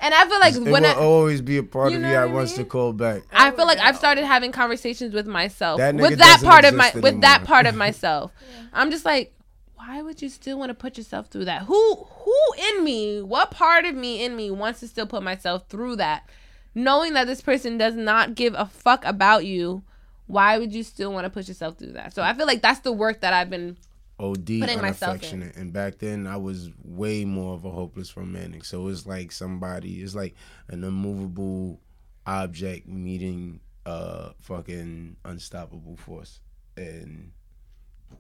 And 0.05 0.13
I 0.13 0.29
feel 0.29 0.39
like 0.39 0.55
it 0.55 0.71
when 0.71 0.83
will 0.83 0.91
I, 0.91 0.95
always 0.95 1.41
be 1.41 1.57
a 1.57 1.63
part 1.63 1.91
You 1.91 1.97
of 1.97 2.03
know 2.03 2.09
you 2.09 2.15
what 2.15 2.21
that 2.21 2.29
I 2.29 2.35
wants 2.35 2.53
to 2.53 2.65
call 2.67 2.93
back. 2.93 3.23
I 3.33 3.51
feel 3.53 3.67
like 3.67 3.79
I've 3.79 3.97
started 3.97 4.27
having 4.27 4.53
conversations 4.53 5.15
with 5.15 5.27
myself 5.27 5.79
That 5.79 5.95
with 5.95 6.19
that 6.19 6.43
part 6.45 6.67
of 6.67 6.75
my 6.75 6.89
exist 6.89 7.03
with 7.03 7.23
that 7.23 7.45
part 7.45 7.65
of 7.65 7.75
myself. 7.87 8.31
I'm 8.75 8.91
just 8.91 9.07
like, 9.07 9.35
why 9.77 10.03
would 10.03 10.21
you 10.21 10.29
still 10.29 10.59
want 10.59 10.69
to 10.69 10.75
put 10.75 10.99
yourself 10.99 11.29
through 11.29 11.47
that? 11.47 11.63
Who 11.63 11.95
who 11.95 12.37
in 12.69 12.85
me? 12.85 13.23
What 13.23 13.51
part 13.51 13.87
of 13.87 13.95
me 13.95 14.23
in 14.23 14.37
me 14.37 14.51
wants 14.51 14.81
to 14.81 14.89
still 14.89 15.07
put 15.07 15.23
myself 15.23 15.71
through 15.71 15.97
that? 15.97 16.29
Knowing 16.75 17.15
that 17.15 17.27
this 17.27 17.41
person 17.41 17.79
does 17.79 17.95
not 17.95 18.35
give 18.35 18.53
a 18.59 18.67
fuck 18.67 19.07
about 19.07 19.47
you, 19.47 19.85
why 20.27 20.59
would 20.59 20.75
you 20.75 20.83
still 20.83 21.15
want 21.15 21.25
to 21.25 21.31
put 21.31 21.49
yourself 21.49 21.79
through 21.79 21.93
that? 21.93 22.13
So 22.15 22.21
I 22.21 22.35
feel 22.35 22.47
like 22.47 22.61
that's 22.61 22.81
the 22.81 22.93
work 22.93 23.23
that 23.23 23.33
I've 23.33 23.49
been 23.49 23.79
OD 24.19 24.61
Putting 24.61 24.79
unaffectionate. 24.79 25.57
And 25.57 25.73
back 25.73 25.99
then, 25.99 26.27
I 26.27 26.37
was 26.37 26.71
way 26.85 27.25
more 27.25 27.55
of 27.55 27.65
a 27.65 27.71
hopeless 27.71 28.17
romantic. 28.17 28.65
So 28.65 28.89
it's 28.89 29.07
like 29.07 29.33
somebody, 29.33 30.03
it's 30.03 30.15
like 30.15 30.35
an 30.69 30.85
immovable 30.85 31.81
object 32.27 32.89
meeting 32.89 33.61
a 33.87 34.33
fucking 34.41 35.17
unstoppable 35.25 35.97
force 35.97 36.41
and 36.77 37.33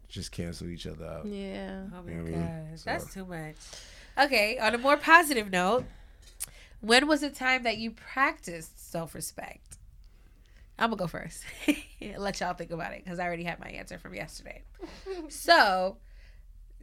just 0.08 0.30
cancel 0.32 0.68
each 0.68 0.86
other 0.86 1.06
out. 1.06 1.26
Yeah. 1.26 1.84
Oh 1.96 2.02
my 2.02 2.10
You 2.10 2.16
know 2.18 2.22
what 2.24 2.32
I 2.32 2.36
mean? 2.36 2.66
gosh, 2.70 2.80
So- 2.80 2.84
that's 2.90 3.14
too 3.14 3.24
much. 3.24 3.56
Okay, 4.18 4.58
on 4.58 4.74
a 4.74 4.78
more 4.78 4.96
positive 4.96 5.50
note, 5.50 5.84
when 6.80 7.06
was 7.08 7.22
the 7.22 7.30
time 7.30 7.62
that 7.64 7.78
you 7.78 7.90
practiced 7.90 8.78
self 8.90 9.14
respect? 9.14 9.78
I'm 10.78 10.90
gonna 10.90 10.98
go 10.98 11.06
first. 11.06 11.44
Let 12.18 12.40
y'all 12.40 12.54
think 12.54 12.70
about 12.70 12.92
it 12.92 13.04
because 13.04 13.18
I 13.18 13.24
already 13.24 13.44
had 13.44 13.60
my 13.60 13.68
answer 13.68 13.98
from 13.98 14.14
yesterday. 14.14 14.62
so, 15.28 15.98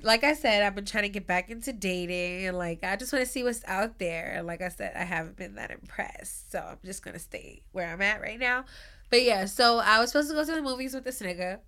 like 0.01 0.23
I 0.23 0.33
said, 0.33 0.63
I've 0.63 0.75
been 0.75 0.85
trying 0.85 1.03
to 1.03 1.09
get 1.09 1.27
back 1.27 1.49
into 1.49 1.73
dating 1.73 2.47
and 2.47 2.57
like 2.57 2.83
I 2.83 2.95
just 2.95 3.11
want 3.11 3.25
to 3.25 3.31
see 3.31 3.43
what's 3.43 3.63
out 3.65 3.99
there. 3.99 4.33
And 4.37 4.47
like 4.47 4.61
I 4.61 4.69
said, 4.69 4.93
I 4.95 5.03
haven't 5.03 5.35
been 5.35 5.55
that 5.55 5.71
impressed, 5.71 6.51
so 6.51 6.59
I'm 6.59 6.77
just 6.85 7.03
gonna 7.03 7.19
stay 7.19 7.63
where 7.71 7.91
I'm 7.91 8.01
at 8.01 8.21
right 8.21 8.39
now. 8.39 8.65
But 9.09 9.23
yeah, 9.23 9.45
so 9.45 9.79
I 9.79 9.99
was 9.99 10.11
supposed 10.11 10.29
to 10.29 10.35
go 10.35 10.45
to 10.45 10.51
the 10.51 10.61
movies 10.61 10.93
with 10.93 11.03
this 11.03 11.21
nigga 11.21 11.59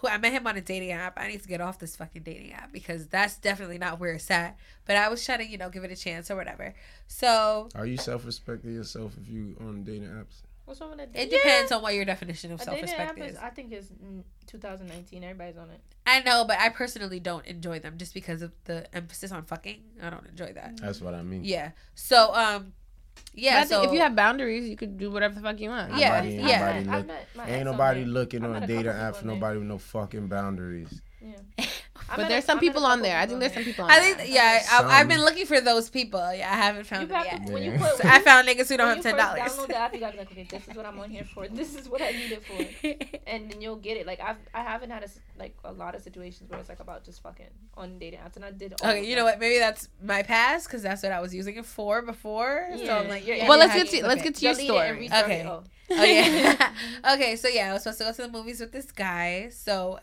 who 0.00 0.06
I 0.06 0.16
met 0.18 0.32
him 0.32 0.46
on 0.46 0.56
a 0.56 0.60
dating 0.60 0.92
app. 0.92 1.18
I 1.18 1.26
need 1.26 1.42
to 1.42 1.48
get 1.48 1.60
off 1.60 1.80
this 1.80 1.96
fucking 1.96 2.22
dating 2.22 2.52
app 2.52 2.72
because 2.72 3.08
that's 3.08 3.36
definitely 3.36 3.78
not 3.78 3.98
where 3.98 4.12
it's 4.12 4.30
at. 4.30 4.56
But 4.86 4.96
I 4.96 5.08
was 5.08 5.24
trying 5.24 5.38
to, 5.38 5.46
you 5.46 5.58
know, 5.58 5.70
give 5.70 5.82
it 5.82 5.90
a 5.90 5.96
chance 5.96 6.30
or 6.30 6.36
whatever. 6.36 6.74
So 7.08 7.68
Are 7.74 7.86
you 7.86 7.96
self 7.96 8.24
respecting 8.24 8.74
yourself 8.74 9.14
if 9.20 9.28
you 9.28 9.56
on 9.60 9.82
dating 9.82 10.08
apps? 10.08 10.42
What's 10.68 10.82
wrong 10.82 10.90
with 10.90 10.98
that? 10.98 11.18
it 11.18 11.30
depends 11.30 11.72
on 11.72 11.80
what 11.80 11.94
your 11.94 12.04
definition 12.04 12.52
of 12.52 12.60
self 12.60 12.80
respect 12.82 13.18
is. 13.18 13.32
is, 13.32 13.38
I 13.38 13.48
think, 13.48 13.72
is 13.72 13.86
mm, 13.86 14.22
2019. 14.46 15.24
Everybody's 15.24 15.56
on 15.56 15.70
it. 15.70 15.80
I 16.06 16.20
know, 16.20 16.44
but 16.44 16.58
I 16.58 16.68
personally 16.68 17.20
don't 17.20 17.46
enjoy 17.46 17.78
them 17.78 17.96
just 17.96 18.12
because 18.12 18.42
of 18.42 18.52
the 18.66 18.94
emphasis 18.94 19.32
on 19.32 19.44
fucking. 19.44 19.80
I 20.02 20.10
don't 20.10 20.26
enjoy 20.26 20.52
that. 20.52 20.76
That's 20.76 21.00
what 21.00 21.14
I 21.14 21.22
mean. 21.22 21.42
Yeah. 21.42 21.70
So 21.94 22.34
um, 22.34 22.74
yeah. 23.32 23.54
But 23.54 23.56
I 23.56 23.60
think 23.64 23.82
so 23.82 23.88
if 23.88 23.94
you 23.94 24.00
have 24.00 24.14
boundaries, 24.14 24.68
you 24.68 24.76
could 24.76 24.98
do 24.98 25.10
whatever 25.10 25.34
the 25.34 25.40
fuck 25.40 25.58
you 25.58 25.70
want. 25.70 25.96
Yeah, 25.96 26.20
Nobody, 26.20 26.34
yeah. 26.34 26.58
Nobody 26.58 26.78
I've 26.78 26.86
look, 26.86 27.06
met 27.06 27.28
my 27.34 27.48
ain't 27.48 27.64
nobody 27.64 28.04
looking 28.04 28.44
on 28.44 28.52
met 28.52 28.62
a 28.62 28.64
a 28.64 28.68
dating 28.68 28.84
couple 28.84 29.00
app 29.00 29.16
for 29.16 29.26
nobody 29.26 29.58
with 29.58 29.68
no 29.68 29.78
fucking 29.78 30.28
boundaries. 30.28 31.00
Yeah. 31.20 31.64
But 32.16 32.28
there's 32.28 32.46
some 32.46 32.56
I 32.56 32.60
met 32.62 32.68
a 32.68 32.70
people 32.72 32.86
on 32.86 33.02
there. 33.02 33.18
I 33.18 33.26
think 33.26 33.38
there's 33.40 33.52
some 33.52 33.64
people 33.64 33.84
on 33.84 33.90
I 33.90 34.00
think 34.00 34.30
yeah, 34.32 34.62
I, 34.72 35.00
I've 35.00 35.08
been 35.08 35.20
looking 35.20 35.44
for 35.44 35.60
those 35.60 35.90
people. 35.90 36.20
Yeah, 36.32 36.50
I 36.50 36.56
haven't 36.56 36.84
found 36.84 37.02
You 37.02 37.08
them 37.08 37.22
yet. 37.22 37.46
to, 37.46 37.52
when 37.52 37.62
you 37.62 37.72
Yeah. 37.72 37.78
put, 37.78 37.96
So 37.98 38.04
I 38.08 38.20
found 38.20 38.48
niggas 38.48 38.68
who 38.70 38.78
don't 38.78 38.88
have 38.88 39.02
ten 39.02 39.14
ten 39.14 39.26
first 39.36 39.36
dollars. 39.36 39.52
Download 39.52 39.68
the 39.68 39.76
app. 39.78 39.92
You 39.92 40.00
gotta 40.00 40.12
be 40.12 40.18
like, 40.20 40.32
okay, 40.32 40.46
this 40.50 40.66
is 40.68 40.74
what 40.74 40.86
I'm 40.86 40.98
on 41.00 41.10
here 41.10 41.24
for. 41.34 41.46
This 41.48 41.74
is 41.74 41.86
what 41.86 42.00
I 42.00 42.12
need 42.12 42.32
it 42.32 42.42
for, 42.46 42.88
and 43.26 43.50
then 43.50 43.60
you'll 43.60 43.76
get 43.76 43.98
it. 43.98 44.06
Like 44.06 44.20
I've 44.20 44.38
I 44.54 44.62
haven't 44.62 44.88
had 44.88 45.02
a 45.02 45.04
s 45.04 45.20
like 45.38 45.54
a 45.64 45.72
lot 45.72 45.94
of 45.94 46.00
situations 46.02 46.48
where 46.48 46.58
it's 46.60 46.70
like 46.70 46.80
about 46.80 47.04
just 47.04 47.22
fucking 47.22 47.50
on 47.76 47.98
dating 47.98 48.20
apps, 48.20 48.36
and 48.36 48.44
I 48.46 48.52
did. 48.52 48.72
All 48.80 48.88
Okay, 48.90 49.04
you 49.04 49.14
know 49.14 49.24
what? 49.24 49.38
Maybe 49.38 49.58
that's 49.58 49.90
my 50.02 50.22
past 50.22 50.66
because 50.66 50.82
that's 50.82 51.02
what 51.02 51.12
I 51.12 51.20
was 51.20 51.34
using 51.34 51.56
it 51.56 51.66
for 51.66 52.00
before. 52.00 52.70
So 52.78 52.84
Yeah. 52.84 52.98
I'm 53.00 53.08
like, 53.08 53.26
Yeah. 53.26 53.46
Well, 53.48 53.58
let's 53.58 53.74
get 53.74 53.92
you 53.92 54.00
to 54.00 54.06
let's 54.06 54.22
get 54.22 54.34
to 54.36 54.44
your 54.46 54.54
Delete 54.54 54.70
it 54.70 54.72
and 54.72 54.86
story. 54.86 54.98
restart 54.98 55.24
Okay. 55.26 55.44
Oh. 55.46 55.64
Oh 55.90 56.04
yeah. 56.04 56.72
okay, 57.14 57.36
so 57.36 57.48
yeah, 57.48 57.68
I 57.68 57.72
was 57.74 57.82
supposed 57.82 57.98
to 57.98 58.04
go 58.04 58.12
to 58.12 58.22
the 58.22 58.28
movies 58.32 58.60
with 58.60 58.72
this 58.72 58.90
guy. 58.92 59.50
So 59.50 59.98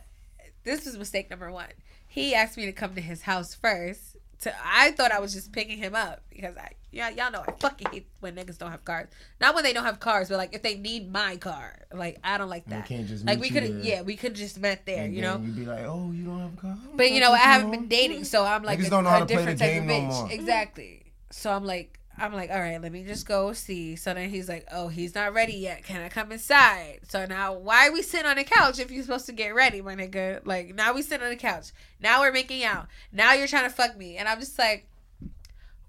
this 0.65 0.85
was 0.85 0.97
mistake 0.97 1.29
number 1.29 1.51
one. 1.51 1.69
He 2.07 2.35
asked 2.35 2.57
me 2.57 2.65
to 2.65 2.71
come 2.71 2.95
to 2.95 3.01
his 3.01 3.21
house 3.21 3.55
first. 3.55 4.17
To 4.41 4.53
I 4.65 4.91
thought 4.91 5.13
I 5.13 5.19
was 5.19 5.33
just 5.33 5.53
picking 5.53 5.77
him 5.77 5.95
up 5.95 6.21
because 6.29 6.57
I 6.57 6.71
yeah 6.91 7.09
y'all 7.09 7.31
know 7.31 7.43
I 7.47 7.51
fucking 7.53 7.87
hate 7.91 8.07
when 8.19 8.35
niggas 8.35 8.57
don't 8.57 8.71
have 8.71 8.83
cars. 8.83 9.07
Not 9.39 9.55
when 9.55 9.63
they 9.63 9.71
don't 9.71 9.85
have 9.85 10.01
cars, 10.01 10.27
but 10.27 10.37
like 10.37 10.53
if 10.53 10.61
they 10.61 10.75
need 10.75 11.11
my 11.11 11.37
car. 11.37 11.79
Like 11.93 12.17
I 12.21 12.37
don't 12.37 12.49
like 12.49 12.65
that. 12.65 12.85
can't 12.85 13.07
just 13.07 13.25
Like 13.25 13.39
meet 13.39 13.53
we 13.53 13.59
could 13.61 13.85
yeah 13.85 14.01
we 14.01 14.17
could 14.17 14.35
just 14.35 14.59
met 14.59 14.85
there. 14.85 15.07
You 15.07 15.21
know. 15.21 15.37
you'd 15.37 15.55
be 15.55 15.65
like, 15.65 15.85
oh, 15.85 16.11
you 16.11 16.25
don't 16.25 16.39
have 16.39 16.53
a 16.53 16.57
car. 16.57 16.77
But 16.95 17.11
you 17.11 17.21
know, 17.21 17.31
I 17.31 17.37
haven't 17.37 17.71
been 17.71 17.87
dating, 17.87 18.25
so 18.25 18.43
I'm 18.43 18.63
like 18.63 18.79
Niggas 18.79 18.87
a, 18.87 18.89
don't 18.89 19.03
know 19.05 19.09
how 19.09 19.23
a 19.23 19.25
to 19.25 19.25
play 19.25 19.35
the 19.45 19.55
different 19.55 19.59
type 19.59 19.69
game 19.69 19.83
of 19.83 19.87
no 19.87 20.01
more. 20.01 20.31
Exactly. 20.31 21.03
So 21.31 21.51
I'm 21.51 21.63
like, 21.65 21.99
I'm 22.17 22.33
like, 22.33 22.49
all 22.49 22.59
right, 22.59 22.81
let 22.81 22.91
me 22.91 23.03
just 23.03 23.27
go 23.27 23.51
see. 23.53 23.95
So 23.95 24.13
then 24.13 24.29
he's 24.29 24.47
like, 24.47 24.65
oh, 24.71 24.87
he's 24.87 25.13
not 25.15 25.33
ready 25.33 25.53
yet. 25.53 25.83
Can 25.83 26.01
I 26.01 26.09
come 26.09 26.31
inside? 26.31 27.01
So 27.09 27.25
now, 27.25 27.53
why 27.53 27.87
are 27.87 27.91
we 27.91 28.01
sitting 28.01 28.25
on 28.25 28.37
the 28.37 28.43
couch 28.45 28.79
if 28.79 28.89
you're 28.91 29.03
supposed 29.03 29.25
to 29.25 29.33
get 29.33 29.53
ready, 29.53 29.81
my 29.81 29.95
nigga? 29.95 30.39
Like 30.45 30.73
now 30.75 30.93
we 30.93 31.01
sitting 31.01 31.23
on 31.25 31.29
the 31.29 31.35
couch. 31.35 31.71
Now 31.99 32.21
we're 32.21 32.31
making 32.31 32.63
out. 32.63 32.87
Now 33.11 33.33
you're 33.33 33.47
trying 33.47 33.69
to 33.69 33.75
fuck 33.75 33.97
me, 33.97 34.15
and 34.17 34.27
I'm 34.29 34.39
just 34.39 34.57
like, 34.57 34.87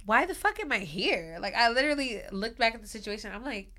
why 0.05 0.25
the 0.27 0.35
fuck 0.35 0.61
am 0.61 0.73
I 0.73 0.79
here? 0.79 1.39
Like 1.41 1.55
I 1.55 1.71
literally 1.71 2.23
looked 2.33 2.59
back 2.59 2.75
at 2.75 2.83
the 2.83 2.89
situation. 2.89 3.33
I'm 3.35 3.45
like, 3.45 3.73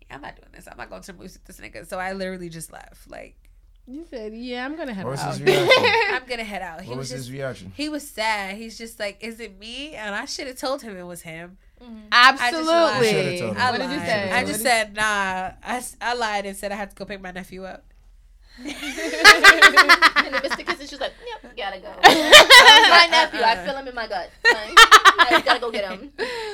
yeah, 0.00 0.14
I'm 0.16 0.22
not 0.22 0.36
doing 0.36 0.48
this. 0.54 0.66
I'm 0.70 0.76
not 0.78 0.88
going 0.90 1.02
to 1.02 1.12
the 1.12 1.18
movies 1.18 1.34
with 1.34 1.44
this 1.44 1.60
nigga. 1.66 1.86
So 1.86 1.98
I 1.98 2.12
literally 2.12 2.48
just 2.48 2.72
left. 2.72 3.10
Like 3.10 3.36
You 3.86 4.04
said, 4.08 4.34
yeah, 4.34 4.64
I'm 4.64 4.76
gonna 4.76 4.94
head 4.94 5.04
What 5.04 5.12
was 5.12 5.20
out. 5.20 5.32
his 5.36 5.42
reaction? 5.42 5.84
I'm 6.10 6.26
gonna 6.26 6.44
head 6.44 6.62
out. 6.62 6.80
He 6.82 6.88
what 6.90 6.98
was 6.98 7.04
was 7.10 7.10
just 7.20 7.28
his 7.28 7.32
reaction? 7.32 7.72
he 7.76 7.88
was 7.88 8.08
sad. 8.08 8.56
He's 8.56 8.76
just 8.78 8.98
like, 8.98 9.18
"Is 9.22 9.40
it 9.40 9.58
me?" 9.58 9.94
And 9.94 10.14
I 10.14 10.24
should 10.26 10.46
have 10.46 10.56
told 10.58 10.82
him 10.82 10.96
it 10.96 11.02
was 11.06 11.22
him. 11.22 11.58
Mm-hmm. 11.82 12.08
Absolutely. 12.10 13.10
Should've 13.10 13.40
told. 13.40 13.56
I 13.56 13.70
What 13.70 13.80
did 13.80 13.90
you 13.90 13.98
say? 14.00 14.30
I 14.32 14.44
just 14.44 14.62
said, 14.62 14.94
"Nah." 14.94 15.02
I, 15.02 15.76
s- 15.76 15.96
I 16.00 16.14
lied 16.14 16.46
and 16.46 16.56
said 16.56 16.72
I 16.72 16.76
had 16.76 16.90
to 16.90 16.96
go 16.96 17.04
pick 17.04 17.20
my 17.20 17.30
nephew 17.30 17.64
up. 17.64 17.84
and 18.58 18.66
if 18.74 20.44
it's 20.44 20.56
the 20.56 20.64
kiss, 20.64 20.80
it's 20.80 20.90
just 20.90 21.00
like, 21.00 21.12
yep, 21.24 21.56
gotta 21.56 21.78
go. 21.78 21.88
my 22.02 23.06
nephew, 23.08 23.40
I 23.40 23.64
feel 23.64 23.76
him 23.76 23.86
in 23.86 23.94
my 23.94 24.08
gut. 24.08 24.30
Like, 24.44 24.72
I 24.76 25.42
gotta 25.44 25.60
go 25.60 25.70
get 25.70 25.88
him. 25.88 26.10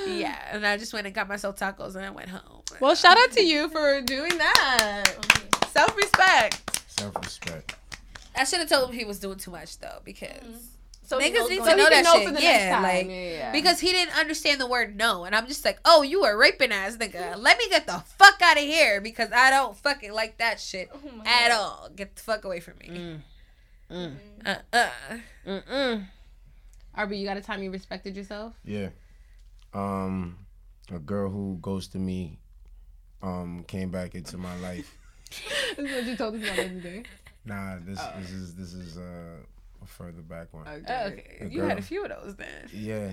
Yeah, 0.06 0.38
and 0.52 0.66
I 0.66 0.76
just 0.76 0.92
went 0.92 1.06
and 1.06 1.14
got 1.14 1.28
myself 1.28 1.58
tacos 1.58 1.96
and 1.96 2.04
I 2.04 2.10
went 2.10 2.28
home. 2.28 2.60
Well, 2.78 2.94
shout 2.94 3.16
out 3.16 3.32
to 3.32 3.42
you 3.42 3.70
for 3.70 4.02
doing 4.02 4.36
that. 4.36 5.04
Self 5.68 5.96
respect. 5.96 6.84
Self 6.88 7.16
respect. 7.16 7.74
I 8.36 8.44
should 8.44 8.58
have 8.58 8.68
told 8.68 8.90
him 8.90 8.96
he 8.96 9.06
was 9.06 9.18
doing 9.18 9.38
too 9.38 9.50
much 9.50 9.78
though, 9.78 10.00
because 10.04 10.28
mm-hmm. 10.28 10.56
So 11.04 11.18
niggas 11.20 11.48
need 11.50 11.62
to 11.62 11.76
know 11.76 11.88
that 11.90 12.02
know 12.04 12.14
shit. 12.32 12.42
yeah, 12.42 12.80
like 12.82 13.06
Yeah, 13.06 13.12
yeah. 13.12 13.52
because 13.52 13.78
he 13.80 13.92
didn't 13.92 14.16
understand 14.18 14.60
the 14.60 14.66
word 14.66 14.96
no, 14.96 15.24
and 15.24 15.34
I'm 15.34 15.46
just 15.46 15.64
like, 15.64 15.78
"Oh, 15.84 16.02
you 16.02 16.24
a 16.24 16.34
raping 16.36 16.72
ass 16.72 16.96
nigga. 16.96 17.36
Let 17.36 17.58
me 17.58 17.68
get 17.68 17.86
the 17.86 18.02
fuck 18.18 18.40
out 18.42 18.56
of 18.56 18.62
here 18.62 19.00
because 19.00 19.30
I 19.32 19.50
don't 19.50 19.76
fucking 19.76 20.12
like 20.12 20.38
that 20.38 20.58
shit 20.60 20.90
Oh 20.94 21.22
at 21.26 21.48
God. 21.48 21.52
all. 21.56 21.88
Get 21.94 22.16
the 22.16 22.22
fuck 22.22 22.44
away 22.44 22.60
from 22.60 22.74
me." 22.78 22.88
Mm. 22.88 23.20
Mm. 23.90 24.16
Uh 24.46 24.56
uh. 24.72 24.88
Mm-mm. 25.46 26.06
RB, 26.96 27.18
you 27.18 27.26
got 27.26 27.36
a 27.36 27.40
time 27.42 27.62
you 27.62 27.70
respected 27.70 28.16
yourself? 28.16 28.54
Yeah. 28.64 28.88
Um, 29.72 30.38
a 30.92 30.98
girl 30.98 31.28
who 31.30 31.58
ghosted 31.60 32.00
me, 32.00 32.38
um, 33.22 33.64
came 33.66 33.90
back 33.90 34.14
into 34.14 34.38
my 34.38 34.56
life. 34.60 34.96
this 35.76 35.90
is 35.90 35.92
what 35.96 36.04
you 36.04 36.16
told 36.16 36.34
us 36.36 36.42
about 36.44 36.56
the 36.56 36.64
other 36.64 36.80
day. 36.80 37.02
Nah, 37.44 37.76
this 37.84 37.98
Oh. 38.00 38.12
this 38.20 38.30
is 38.30 38.54
this 38.54 38.72
is 38.72 38.96
uh, 38.96 39.36
a 39.84 39.86
further 39.86 40.22
back 40.22 40.52
one. 40.52 40.66
Okay, 40.66 41.38
A 41.40 41.46
you 41.48 41.62
had 41.62 41.78
a 41.78 41.82
few 41.82 42.04
of 42.04 42.10
those 42.10 42.36
then. 42.36 42.68
Yeah, 42.72 43.12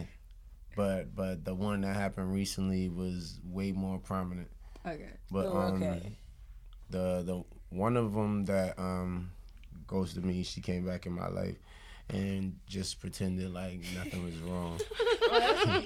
but 0.76 1.16
but 1.16 1.46
the 1.46 1.54
one 1.54 1.82
that 1.82 1.96
happened 1.96 2.34
recently 2.34 2.90
was 2.90 3.40
way 3.46 3.72
more 3.72 4.00
prominent. 4.00 4.50
Okay. 4.86 5.12
But 5.30 5.46
Oh, 5.48 5.58
um, 5.58 5.84
okay. 5.84 6.18
the 6.90 7.24
the 7.24 7.44
one 7.70 7.98
of 7.98 8.14
them 8.14 8.46
that 8.46 8.78
um 8.80 9.32
ghosted 9.88 10.26
me, 10.26 10.44
she 10.44 10.62
came 10.62 10.86
back 10.86 11.06
in 11.06 11.14
my 11.14 11.28
life 11.28 11.58
and 12.10 12.58
just 12.68 13.00
pretended 13.00 13.54
like 13.54 13.80
nothing 13.96 14.24
was 14.24 14.38
wrong. 14.40 14.80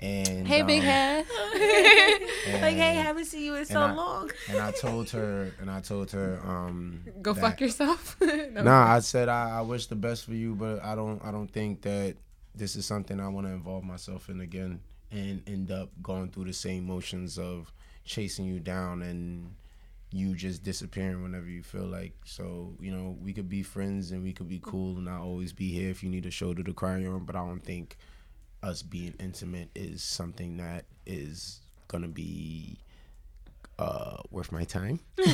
And 0.00 0.48
Hey, 0.48 0.62
big 0.62 0.78
um, 0.80 0.84
head. 0.86 1.26
like, 2.62 2.74
hey, 2.74 2.94
haven't 2.94 3.26
seen 3.26 3.42
you 3.42 3.54
in 3.56 3.66
so 3.66 3.80
I- 3.80 3.92
long. 3.92 4.30
and 4.48 4.58
I 4.58 4.70
told 4.72 5.10
her, 5.10 5.52
and 5.60 5.70
I 5.70 5.80
told 5.80 6.10
her, 6.12 6.40
um, 6.44 7.02
Go 7.20 7.34
that- 7.34 7.40
fuck 7.40 7.60
yourself. 7.60 8.16
no. 8.20 8.62
Nah, 8.62 8.94
I 8.94 9.00
said 9.00 9.28
I, 9.28 9.58
I 9.58 9.60
wish 9.60 9.86
the 9.86 9.96
best 9.96 10.24
for 10.24 10.32
you, 10.32 10.54
but 10.54 10.82
I 10.82 10.94
don't, 10.94 11.22
I 11.22 11.30
don't 11.30 11.50
think 11.50 11.82
that 11.82 12.16
this 12.54 12.76
is 12.76 12.86
something 12.86 13.20
I 13.20 13.28
want 13.28 13.46
to 13.46 13.52
involve 13.52 13.84
myself 13.84 14.28
in 14.30 14.40
again 14.40 14.80
and 15.12 15.42
end 15.46 15.70
up 15.70 15.90
going 16.02 16.30
through 16.30 16.44
the 16.44 16.52
same 16.52 16.86
motions 16.86 17.38
of 17.38 17.72
chasing 18.04 18.46
you 18.46 18.58
down 18.58 19.02
and 19.02 19.54
you 20.12 20.34
just 20.34 20.62
disappearing 20.62 21.22
whenever 21.22 21.46
you 21.46 21.62
feel 21.62 21.86
like. 21.86 22.14
So 22.24 22.74
you 22.80 22.90
know, 22.90 23.16
we 23.22 23.32
could 23.32 23.48
be 23.48 23.62
friends 23.62 24.12
and 24.12 24.22
we 24.22 24.32
could 24.32 24.48
be 24.48 24.60
cool, 24.62 24.96
and 24.96 25.08
I'll 25.08 25.22
always 25.22 25.52
be 25.52 25.70
here 25.70 25.90
if 25.90 26.02
you 26.02 26.08
need 26.08 26.26
a 26.26 26.30
shoulder 26.30 26.62
to 26.62 26.72
cry 26.72 27.04
on. 27.04 27.24
But 27.24 27.36
I 27.36 27.40
don't 27.46 27.62
think 27.64 27.96
us 28.62 28.82
being 28.82 29.14
intimate 29.18 29.70
is 29.74 30.02
something 30.02 30.58
that 30.58 30.84
is 31.06 31.60
gonna 31.88 32.08
be 32.08 32.78
uh, 33.78 34.18
worth 34.30 34.52
my 34.52 34.64
time. 34.64 35.00
Ooh, 35.20 35.26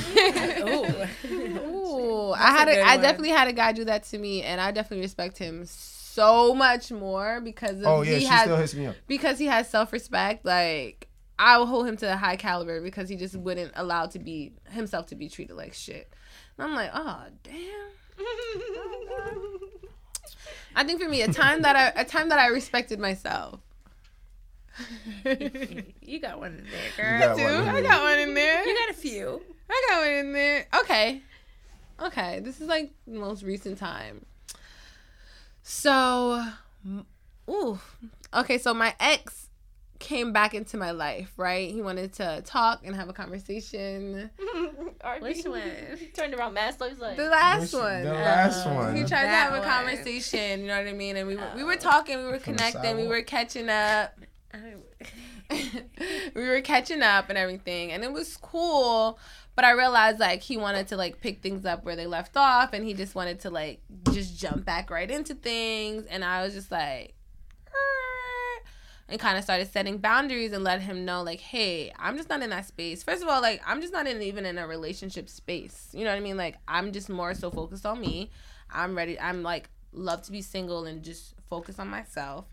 I 2.33 2.51
had 2.51 2.69
a 2.69 2.71
a, 2.71 2.75
good 2.75 2.83
I 2.85 2.95
one. 2.97 3.03
definitely 3.03 3.31
had 3.31 3.49
a 3.49 3.53
guy 3.53 3.73
do 3.73 3.85
that 3.87 4.05
to 4.05 4.19
me, 4.19 4.43
and 4.43 4.61
I 4.61 4.71
definitely 4.71 5.03
respect 5.03 5.39
him 5.39 5.65
so 5.67 6.55
much 6.55 6.93
more 6.93 7.41
because 7.41 7.81
of 7.81 7.87
Oh 7.87 8.03
yeah, 8.03 8.15
he 8.15 8.21
she 8.21 8.27
has 8.27 8.43
still 8.43 8.57
hits 8.57 8.75
me 8.75 8.87
up. 8.87 8.97
because 9.07 9.39
he 9.39 9.47
has 9.47 9.69
self 9.69 9.93
respect. 9.93 10.45
Like 10.45 11.09
I 11.39 11.59
will 11.59 11.67
hold 11.67 11.87
him 11.87 11.97
to 11.99 12.13
a 12.13 12.17
high 12.17 12.37
caliber 12.37 12.81
because 12.81 13.09
he 13.09 13.17
just 13.17 13.37
wouldn't 13.37 13.73
allow 13.75 14.07
to 14.07 14.19
be 14.19 14.53
himself 14.71 15.07
to 15.09 15.15
be 15.17 15.29
treated 15.29 15.57
like 15.57 15.75
shit. 15.75 16.11
And 16.57 16.67
I'm 16.69 16.75
like, 16.75 16.91
oh 16.95 17.25
damn. 17.43 17.91
I 20.77 20.85
think 20.85 21.03
for 21.03 21.09
me, 21.09 21.23
a 21.23 21.33
time 21.33 21.63
that 21.63 21.75
I 21.75 22.01
a 22.01 22.05
time 22.05 22.29
that 22.29 22.39
I 22.39 22.47
respected 22.49 23.01
myself. 23.01 23.61
You 26.03 26.21
got 26.21 26.39
one 26.39 26.53
in 26.53 26.67
there, 26.71 27.19
You 27.19 27.27
girl. 27.27 27.37
got 27.37 27.37
Dude, 27.37 27.67
one 27.67 27.75
I 27.75 27.81
got 27.83 28.03
one 28.03 28.19
in 28.21 28.35
there. 28.35 28.65
You 28.65 28.75
got 28.87 28.91
a 28.91 28.95
few. 28.95 29.43
I 29.69 29.83
got 29.89 30.01
one 30.03 30.11
in 30.13 30.33
there. 30.33 30.67
Okay. 30.81 31.23
Okay. 32.01 32.41
This 32.41 32.61
is 32.61 32.69
like 32.69 32.93
the 33.07 33.19
most 33.19 33.43
recent 33.43 33.79
time. 33.79 34.25
So, 35.63 36.45
ooh. 37.51 37.81
Okay, 38.35 38.59
so 38.59 38.73
my 38.75 38.95
ex 39.01 39.46
came 39.99 40.33
back 40.33 40.55
into 40.55 40.77
my 40.77 40.91
life, 40.91 41.33
right? 41.37 41.71
He 41.71 41.81
wanted 41.83 42.13
to 42.15 42.43
talk 42.45 42.81
and 42.85 42.95
have 42.97 43.09
a 43.09 43.13
conversation. 43.13 44.31
Which 45.21 45.45
one? 45.45 45.63
He 45.99 46.07
turned 46.15 46.35
around 46.35 46.55
mad 46.55 46.77
slow. 46.77 46.89
He's 46.89 46.99
like, 46.99 47.17
The 47.17 47.29
last 47.31 47.73
Which- 47.73 47.81
one. 47.83 48.03
The 48.05 48.13
last 48.13 48.67
Uh, 48.67 48.71
one. 48.75 48.97
He 48.97 49.03
tried 49.05 49.23
to 49.23 49.27
That 49.27 49.51
have 49.51 49.55
a 49.55 49.59
one. 49.61 49.69
conversation, 49.69 50.61
you 50.61 50.67
know 50.69 50.77
what 50.79 50.87
I 50.89 50.93
mean? 50.93 51.17
And 51.17 51.27
we 51.29 51.37
were, 51.37 51.51
we 51.57 51.65
were 51.65 51.77
talking, 51.77 52.19
we 52.19 52.25
were 52.25 52.39
From 52.39 52.57
connecting, 52.57 52.97
we 52.97 53.07
were 53.07 53.23
catching 53.23 53.69
up. 53.69 54.19
we 56.35 56.43
were 56.49 56.61
catching 56.61 57.03
up 57.03 57.29
and 57.29 57.39
everything 57.39 57.93
and 57.93 58.03
it 58.03 58.13
was 58.13 58.37
cool 58.39 59.19
but 59.55 59.65
i 59.65 59.71
realized 59.71 60.19
like 60.19 60.43
he 60.43 60.57
wanted 60.57 60.89
to 60.89 60.97
like 60.97 61.21
pick 61.21 61.41
things 61.41 61.65
up 61.65 61.85
where 61.85 61.95
they 61.95 62.07
left 62.07 62.37
off 62.37 62.73
and 62.73 62.85
he 62.85 62.93
just 62.95 63.15
wanted 63.15 63.39
to 63.39 63.49
like 63.51 63.81
just 64.13 64.37
jump 64.41 64.65
back 64.65 64.91
right 64.91 65.11
into 65.11 65.35
things 65.35 66.05
and 66.07 66.25
i 66.25 66.43
was 66.43 66.53
just 66.55 66.73
like 66.73 67.15
"Er," 67.69 67.73
and 69.09 69.21
kind 69.21 69.39
of 69.39 69.45
started 69.45 69.71
setting 69.71 69.99
boundaries 69.99 70.53
and 70.53 70.65
let 70.65 70.81
him 70.81 71.05
know 71.05 71.23
like 71.23 71.41
hey 71.41 71.93
i'm 71.99 72.17
just 72.17 72.29
not 72.29 72.43
in 72.43 72.51
that 72.51 72.67
space. 72.67 73.03
First 73.03 73.23
of 73.23 73.29
all 73.29 73.41
like 73.41 73.61
i'm 73.67 73.81
just 73.81 73.93
not 73.93 74.07
in 74.07 74.21
even 74.23 74.45
in 74.47 74.59
a 74.59 74.67
relationship 74.67 75.29
space. 75.29 75.89
You 75.93 76.05
know 76.05 76.11
what 76.11 76.17
i 76.17 76.21
mean? 76.21 76.37
Like 76.37 76.57
i'm 76.67 76.93
just 76.93 77.09
more 77.09 77.35
so 77.35 77.51
focused 77.51 77.87
on 77.87 78.01
me. 78.01 78.31
I'm 78.71 78.97
ready 78.97 79.19
i'm 79.19 79.43
like 79.43 79.69
love 79.93 80.23
to 80.23 80.33
be 80.33 80.43
single 80.43 80.85
and 80.87 81.03
just 81.03 81.35
focus 81.49 81.79
on 81.79 81.89
myself. 81.89 82.47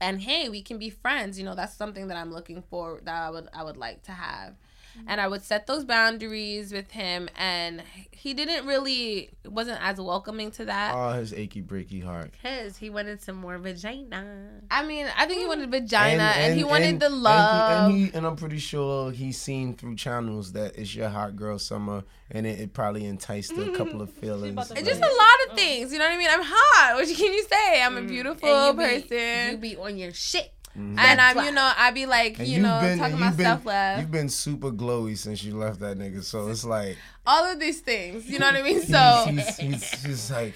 And 0.00 0.20
hey 0.20 0.48
we 0.48 0.62
can 0.62 0.78
be 0.78 0.90
friends. 0.90 1.38
You 1.38 1.44
know 1.44 1.54
that's 1.54 1.74
something 1.74 2.08
that 2.08 2.16
i'm 2.16 2.32
looking 2.32 2.62
for 2.62 3.00
that 3.04 3.14
i 3.14 3.30
would 3.30 3.48
i 3.52 3.62
would 3.62 3.76
like 3.76 4.02
to 4.04 4.12
have 4.12 4.54
Mm-hmm. 4.98 5.08
and 5.08 5.20
i 5.20 5.28
would 5.28 5.42
set 5.42 5.66
those 5.66 5.84
boundaries 5.84 6.72
with 6.72 6.90
him 6.90 7.28
and 7.36 7.82
he 8.10 8.34
didn't 8.34 8.66
really 8.66 9.30
wasn't 9.46 9.78
as 9.82 10.00
welcoming 10.00 10.50
to 10.52 10.64
that 10.64 10.94
Oh, 10.94 11.12
his 11.12 11.32
achy 11.32 11.62
breaky 11.62 12.02
heart. 12.02 12.32
Because 12.32 12.76
he 12.76 12.90
wanted 12.90 13.22
some 13.22 13.36
more 13.36 13.58
vagina. 13.58 14.48
i 14.70 14.84
mean 14.84 15.06
i 15.16 15.26
think 15.26 15.38
he 15.40 15.44
mm. 15.44 15.48
wanted 15.48 15.70
vagina 15.70 16.22
and, 16.36 16.58
he 16.58 16.64
wanted 16.64 16.98
the 17.00 17.06
and 17.06 17.14
he- 17.14 17.20
love 17.20 17.90
And, 17.90 17.96
he, 17.98 18.10
and 18.14 18.26
I'm 18.26 18.36
pretty 18.36 18.58
sure 18.58 19.10
he's 19.12 19.38
seen 19.40 19.74
through 19.74 19.96
channels 19.96 20.52
that 20.52 20.76
it's 20.76 20.94
your 20.94 21.08
hot 21.08 21.36
girl 21.36 21.58
summer, 21.58 22.04
and 22.30 22.46
it, 22.46 22.60
it 22.60 22.72
probably 22.72 23.04
enticed 23.06 23.52
a 23.52 23.70
couple 23.72 24.02
of 24.02 24.10
mm-hmm. 24.10 24.20
feelings. 24.20 24.54
to 24.56 24.60
It's 24.60 24.70
like- 24.70 24.84
just 24.84 25.00
a 25.00 25.04
lot 25.04 25.38
of 25.46 25.52
mm. 25.52 25.56
things, 25.56 25.92
you 25.92 25.98
know 25.98 26.04
what 26.06 26.14
I 26.14 26.18
mean? 26.18 26.28
I'm 26.30 26.42
hot. 26.44 26.94
What 26.96 27.06
can 27.06 27.32
you 27.32 27.44
say? 27.44 27.82
I'm 27.82 27.96
a 27.96 28.00
mm. 28.00 28.08
beautiful 28.08 28.48
And 28.48 28.78
you 28.78 28.86
be- 28.86 29.00
person, 29.00 29.50
You 29.52 29.56
be 29.58 29.76
on 29.76 29.96
your 29.96 30.12
shit. 30.12 30.52
Mhm. 30.78 30.98
and 30.98 31.20
I'm, 31.20 31.44
you 31.44 31.50
know, 31.52 31.72
I 31.76 31.90
be 31.90 32.06
like, 32.06 32.38
And 32.38 32.46
you 32.46 32.60
know, 32.60 32.78
been- 32.80 32.98
talking 32.98 33.16
about 33.16 33.32
you've 33.36 33.40
self 33.40 33.66
love, 33.66 33.98
You've 34.00 34.10
been 34.12 34.28
super 34.28 34.70
glowy 34.70 35.18
since 35.18 35.42
you 35.42 35.56
left 35.56 35.80
that 35.80 35.98
nigga, 35.98 36.22
so 36.22 36.48
it's 36.48 36.64
like 36.64 36.96
all 37.26 37.44
of 37.50 37.58
these 37.58 37.80
things. 37.80 38.26
You 38.30 38.38
know 38.38 38.46
what 38.46 38.56
I 38.56 38.62
mean? 38.62 38.80
So 38.82 39.24
he's, 39.28 39.56
he's, 39.56 40.04
he's 40.04 40.30
like, 40.30 40.54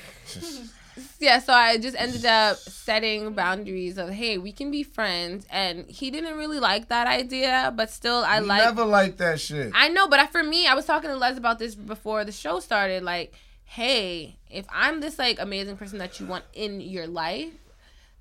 yeah, 1.18 1.38
so 1.38 1.52
I 1.52 1.78
just 1.78 1.96
ended 1.98 2.24
up 2.24 2.56
setting 2.58 3.32
boundaries 3.32 3.96
of, 3.98 4.10
hey, 4.10 4.38
we 4.38 4.52
can 4.52 4.70
be 4.70 4.82
friends, 4.82 5.46
and 5.50 5.88
he 5.90 6.10
didn't 6.10 6.36
really 6.36 6.58
like 6.60 6.88
that 6.88 7.06
idea, 7.06 7.72
but 7.74 7.90
still, 7.90 8.22
I 8.24 8.40
he 8.40 8.46
like. 8.46 8.62
never 8.62 8.84
liked 8.84 9.18
that 9.18 9.40
shit. 9.40 9.72
I 9.74 9.88
know, 9.88 10.06
but 10.08 10.30
for 10.30 10.42
me, 10.42 10.66
I 10.66 10.74
was 10.74 10.84
talking 10.84 11.10
to 11.10 11.16
Les 11.16 11.36
about 11.38 11.58
this 11.58 11.74
before 11.74 12.24
the 12.24 12.32
show 12.32 12.60
started. 12.60 13.02
Like, 13.02 13.32
hey, 13.64 14.36
if 14.50 14.66
I'm 14.70 15.00
this 15.00 15.18
like 15.18 15.40
amazing 15.40 15.76
person 15.78 15.98
that 15.98 16.20
you 16.20 16.26
want 16.26 16.44
in 16.52 16.80
your 16.80 17.06
life, 17.06 17.52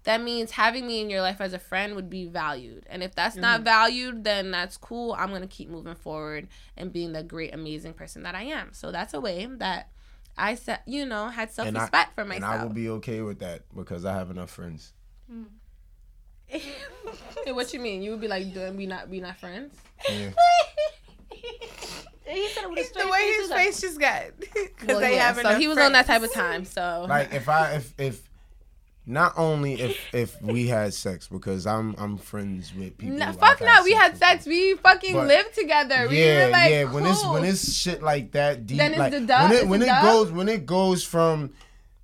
that 0.03 0.21
means 0.21 0.51
having 0.51 0.87
me 0.87 1.01
in 1.01 1.09
your 1.09 1.21
life 1.21 1.39
as 1.41 1.53
a 1.53 1.59
friend 1.59 1.95
would 1.95 2.09
be 2.09 2.25
valued. 2.25 2.85
And 2.89 3.03
if 3.03 3.13
that's 3.13 3.35
not 3.35 3.57
mm-hmm. 3.57 3.65
valued, 3.65 4.23
then 4.23 4.51
that's 4.51 4.77
cool. 4.77 5.13
I'm 5.17 5.31
gonna 5.31 5.47
keep 5.47 5.69
moving 5.69 5.95
forward 5.95 6.47
and 6.77 6.91
being 6.91 7.13
the 7.13 7.23
great, 7.23 7.53
amazing 7.53 7.93
person 7.93 8.23
that 8.23 8.35
I 8.35 8.43
am. 8.43 8.73
So 8.73 8.91
that's 8.91 9.13
a 9.13 9.21
way 9.21 9.47
that 9.57 9.89
I 10.37 10.55
set, 10.55 10.83
you 10.85 11.05
know, 11.05 11.27
had 11.27 11.51
self 11.51 11.73
respect 11.73 12.15
for 12.15 12.25
myself. 12.25 12.51
And. 12.53 12.61
I 12.61 12.63
will 12.63 12.73
be 12.73 12.89
okay 12.89 13.21
with 13.21 13.39
that 13.39 13.63
because 13.75 14.05
I 14.05 14.13
have 14.13 14.31
enough 14.31 14.49
friends. 14.49 14.93
Mm. 15.31 15.45
Hey, 17.43 17.53
what 17.53 17.73
you 17.73 17.79
mean? 17.79 18.03
You 18.03 18.11
would 18.11 18.21
be 18.21 18.27
like, 18.27 18.53
"Doing 18.53 18.77
we 18.77 18.85
not 18.85 19.09
we 19.09 19.19
not 19.19 19.39
friends?" 19.39 19.73
Yeah. 20.07 20.29
he 22.31 22.47
said 22.49 22.63
it 22.63 22.69
with 22.69 22.91
a 22.95 22.99
The 22.99 23.07
way 23.07 23.11
face. 23.11 23.27
his 23.27 23.35
He 23.35 23.41
was 23.41 23.49
like, 23.49 23.65
face 23.65 23.81
just 23.81 23.99
got. 23.99 24.23
Because 24.39 24.87
Well, 24.87 24.99
they 24.99 25.15
yeah, 25.15 25.27
have 25.27 25.35
so 25.35 25.41
enough 25.41 25.57
he 25.57 25.67
was 25.67 25.77
on 25.77 25.91
that 25.93 26.05
type 26.05 26.21
of 26.21 26.33
time. 26.33 26.65
So 26.65 27.05
Like 27.09 27.33
if 27.33 27.49
I 27.49 27.73
if 27.73 27.93
if 27.97 28.29
not 29.05 29.33
only 29.35 29.73
if 29.81 29.97
if 30.13 30.41
we 30.41 30.67
had 30.67 30.93
sex 30.93 31.27
because 31.27 31.65
I'm 31.65 31.95
I'm 31.97 32.17
friends 32.17 32.73
with 32.75 32.97
people. 32.97 33.17
No, 33.17 33.31
fuck 33.33 33.59
no, 33.61 33.83
we 33.83 33.93
had 33.93 34.11
with. 34.11 34.19
sex. 34.19 34.45
We 34.45 34.75
fucking 34.75 35.13
But- 35.15 35.27
lived 35.27 35.55
together. 35.55 36.07
We 36.09 36.23
yeah, 36.23 36.45
were 36.45 36.51
like, 36.51 36.71
yeah. 36.71 36.83
When 36.85 37.05
it's 37.05 37.25
when 37.25 37.43
it's 37.43 37.73
shit 37.73 38.01
like 38.03 38.31
that 38.33 38.65
deep, 38.67 38.77
Then 38.77 38.91
it's 38.91 38.99
like 38.99 39.11
the 39.11 39.21
dub- 39.21 39.49
when 39.49 39.59
it 39.59 39.67
when 39.67 39.81
it 39.81 39.85
dub? 39.87 40.03
goes 40.03 40.31
when 40.31 40.49
it 40.49 40.65
goes 40.65 41.03
from, 41.03 41.51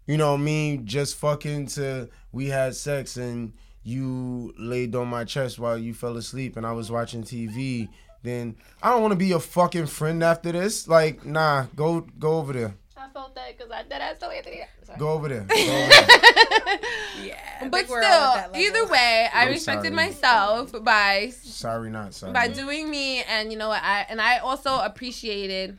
you 0.07 0.18
know, 0.18 0.38
me 0.38 0.78
just 0.84 1.15
fucking 1.18 1.68
to 1.68 2.10
we 2.32 2.48
had 2.48 2.76
sex 2.76 3.15
and 3.18 3.53
you 3.84 4.53
laid 4.57 4.95
on 4.95 5.07
my 5.07 5.24
chest 5.24 5.57
while 5.60 5.78
you 5.78 5.94
fell 5.94 6.18
asleep 6.18 6.57
and 6.57 6.65
I 6.65 6.72
was 6.74 6.91
watching 6.91 7.24
TV. 7.24 7.88
Then 8.24 8.56
I 8.82 8.90
don't 8.90 9.02
want 9.02 9.11
to 9.14 9.15
be 9.18 9.28
your 9.28 9.40
fucking 9.40 9.86
friend 9.86 10.22
after 10.24 10.52
this. 10.52 10.88
Like, 10.88 11.24
nah, 11.26 11.68
go 11.76 12.02
go 12.19 12.38
over 12.40 12.52
there. 12.53 12.76
I 12.99 13.10
felt 13.10 13.36
that 13.36 13.56
because 13.57 13.72
I 13.72 13.84
dead 13.84 14.02
ass 14.02 14.18
told 14.19 14.34
Anthony. 14.34 14.61
Sorry. 14.84 14.99
Go 14.99 15.10
over 15.10 15.28
there. 15.30 15.41
Go 15.48 15.53
over 15.56 15.60
there. 15.60 16.80
Yeah. 17.24 17.38
but 17.69 17.72
think 17.72 17.90
we're 17.90 17.98
all 17.99 18.03
at 18.03 18.36
that 18.36 18.49
still, 18.49 18.61
either 18.61 18.88
way, 18.88 19.30
I 19.34 19.44
I'm 19.44 19.49
respected 19.49 19.94
sorry. 19.94 19.95
myself 19.95 20.84
by 20.84 21.30
Sorry, 21.41 21.90
not 21.90 22.14
sorry. 22.14 22.34
by 22.34 22.48
doing 22.48 22.90
me, 22.90 23.24
and 23.24 23.52
you 23.52 23.57
know 23.57 23.69
what? 23.69 23.82
I 23.84 24.06
and 24.10 24.19
I 24.22 24.40
also 24.40 24.80
appreciated. 24.80 25.78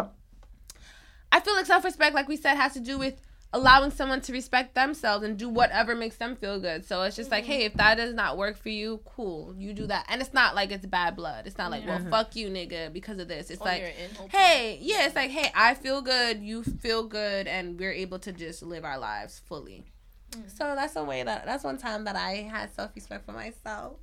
I 1.30 1.40
feel 1.40 1.54
like 1.54 1.66
self 1.66 1.84
respect, 1.84 2.14
like 2.14 2.28
we 2.28 2.36
said, 2.36 2.54
has 2.56 2.72
to 2.74 2.80
do 2.80 2.98
with 2.98 3.20
allowing 3.52 3.90
someone 3.90 4.20
to 4.20 4.32
respect 4.32 4.74
themselves 4.74 5.24
and 5.24 5.38
do 5.38 5.48
whatever 5.48 5.94
makes 5.94 6.16
them 6.16 6.36
feel 6.36 6.60
good. 6.60 6.84
So 6.84 7.02
it's 7.02 7.16
just 7.16 7.30
like, 7.30 7.44
mm-hmm. 7.44 7.52
hey, 7.52 7.64
if 7.64 7.74
that 7.74 7.96
does 7.96 8.12
not 8.12 8.36
work 8.36 8.56
for 8.56 8.68
you, 8.68 9.00
cool, 9.04 9.54
you 9.56 9.72
do 9.72 9.86
that. 9.86 10.04
And 10.08 10.20
it's 10.20 10.34
not 10.34 10.54
like 10.54 10.70
it's 10.70 10.84
bad 10.84 11.16
blood. 11.16 11.46
It's 11.46 11.56
not 11.56 11.70
like, 11.70 11.86
well, 11.86 11.98
mm-hmm. 11.98 12.10
fuck 12.10 12.36
you, 12.36 12.48
nigga, 12.48 12.92
because 12.92 13.18
of 13.18 13.28
this. 13.28 13.50
It's 13.50 13.60
On 13.60 13.66
like, 13.66 13.80
your 13.80 13.90
end, 13.90 14.12
hopefully. 14.16 14.42
hey, 14.42 14.78
yeah, 14.82 15.06
it's 15.06 15.16
like, 15.16 15.30
hey, 15.30 15.50
I 15.54 15.74
feel 15.74 16.02
good, 16.02 16.42
you 16.42 16.62
feel 16.62 17.04
good, 17.04 17.46
and 17.46 17.78
we're 17.78 17.92
able 17.92 18.18
to 18.20 18.32
just 18.32 18.62
live 18.62 18.84
our 18.84 18.98
lives 18.98 19.40
fully. 19.46 19.84
Mm. 20.32 20.50
So 20.50 20.74
that's 20.74 20.96
a 20.96 21.04
way 21.04 21.22
that 21.22 21.46
that's 21.46 21.64
one 21.64 21.78
time 21.78 22.04
that 22.04 22.16
I 22.16 22.48
had 22.50 22.74
self 22.74 22.90
respect 22.94 23.24
for 23.24 23.32
myself. 23.32 23.96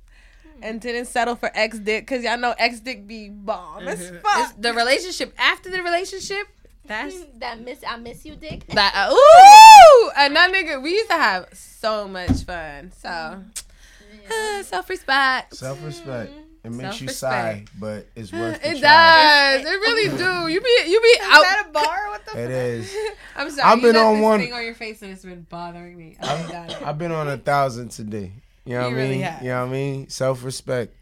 Mm. 0.44 0.58
And 0.62 0.80
didn't 0.80 1.06
settle 1.06 1.36
for 1.36 1.50
X 1.54 1.78
dick 1.78 2.06
because 2.06 2.24
y'all 2.24 2.38
know 2.38 2.54
X 2.58 2.80
dick 2.80 3.06
be 3.06 3.28
bomb 3.28 3.86
as 3.86 4.00
mm-hmm. 4.00 4.16
It's 4.16 4.22
fuck. 4.24 4.54
the 4.60 4.72
relationship 4.72 5.34
after 5.38 5.70
the 5.70 5.82
relationship. 5.82 6.46
That's 6.86 7.16
that 7.38 7.60
miss 7.60 7.78
I 7.86 7.96
miss 7.96 8.24
you 8.24 8.36
dick. 8.36 8.66
That 8.68 8.92
uh, 8.94 9.12
ooh, 9.12 10.10
and 10.16 10.34
that 10.36 10.52
nigga, 10.52 10.82
we 10.82 10.90
used 10.92 11.10
to 11.10 11.16
have 11.16 11.48
so 11.52 12.06
much 12.08 12.42
fun. 12.44 12.92
So 12.96 13.42
self 14.62 14.88
respect. 14.88 15.54
Self 15.56 15.84
respect. 15.84 16.32
It 16.64 16.72
makes 16.72 17.00
you 17.00 17.08
sigh, 17.08 17.64
but 17.78 18.08
it's 18.16 18.32
worth 18.32 18.60
the 18.60 18.70
It 18.70 18.80
does. 18.80 19.64
It 19.64 19.68
really 19.68 20.08
do. 20.18 20.48
You 20.52 20.60
be 20.60 20.90
you 20.90 21.00
be 21.00 21.14
out. 21.22 21.66
a 21.66 21.70
bar? 21.70 22.08
What 22.08 22.26
the? 22.26 22.42
It 22.42 22.50
is. 22.50 22.92
I'm 23.36 23.50
sorry. 23.50 23.72
I've 23.72 23.80
been 23.82 23.92
got 23.94 24.06
on 24.06 24.14
this 24.16 24.22
one- 24.24 24.40
thing 24.40 24.52
on 24.52 24.64
your 24.64 24.74
face 24.74 25.00
and 25.02 25.12
it's 25.12 25.24
been 25.24 25.46
bothering 25.48 25.96
me. 25.96 26.16
Got 26.20 26.70
it. 26.70 26.82
I've 26.82 26.98
been 26.98 27.12
on 27.12 27.28
a 27.28 27.36
thousand 27.38 27.90
today. 27.90 28.32
You 28.64 28.74
know 28.78 28.82
what 28.90 28.94
I 28.94 28.96
mean? 28.96 29.20
has. 29.20 29.42
You 29.42 29.48
know 29.50 29.60
what 29.60 29.68
I 29.68 29.72
mean? 29.72 30.08
Self 30.08 30.42
respect. 30.42 30.92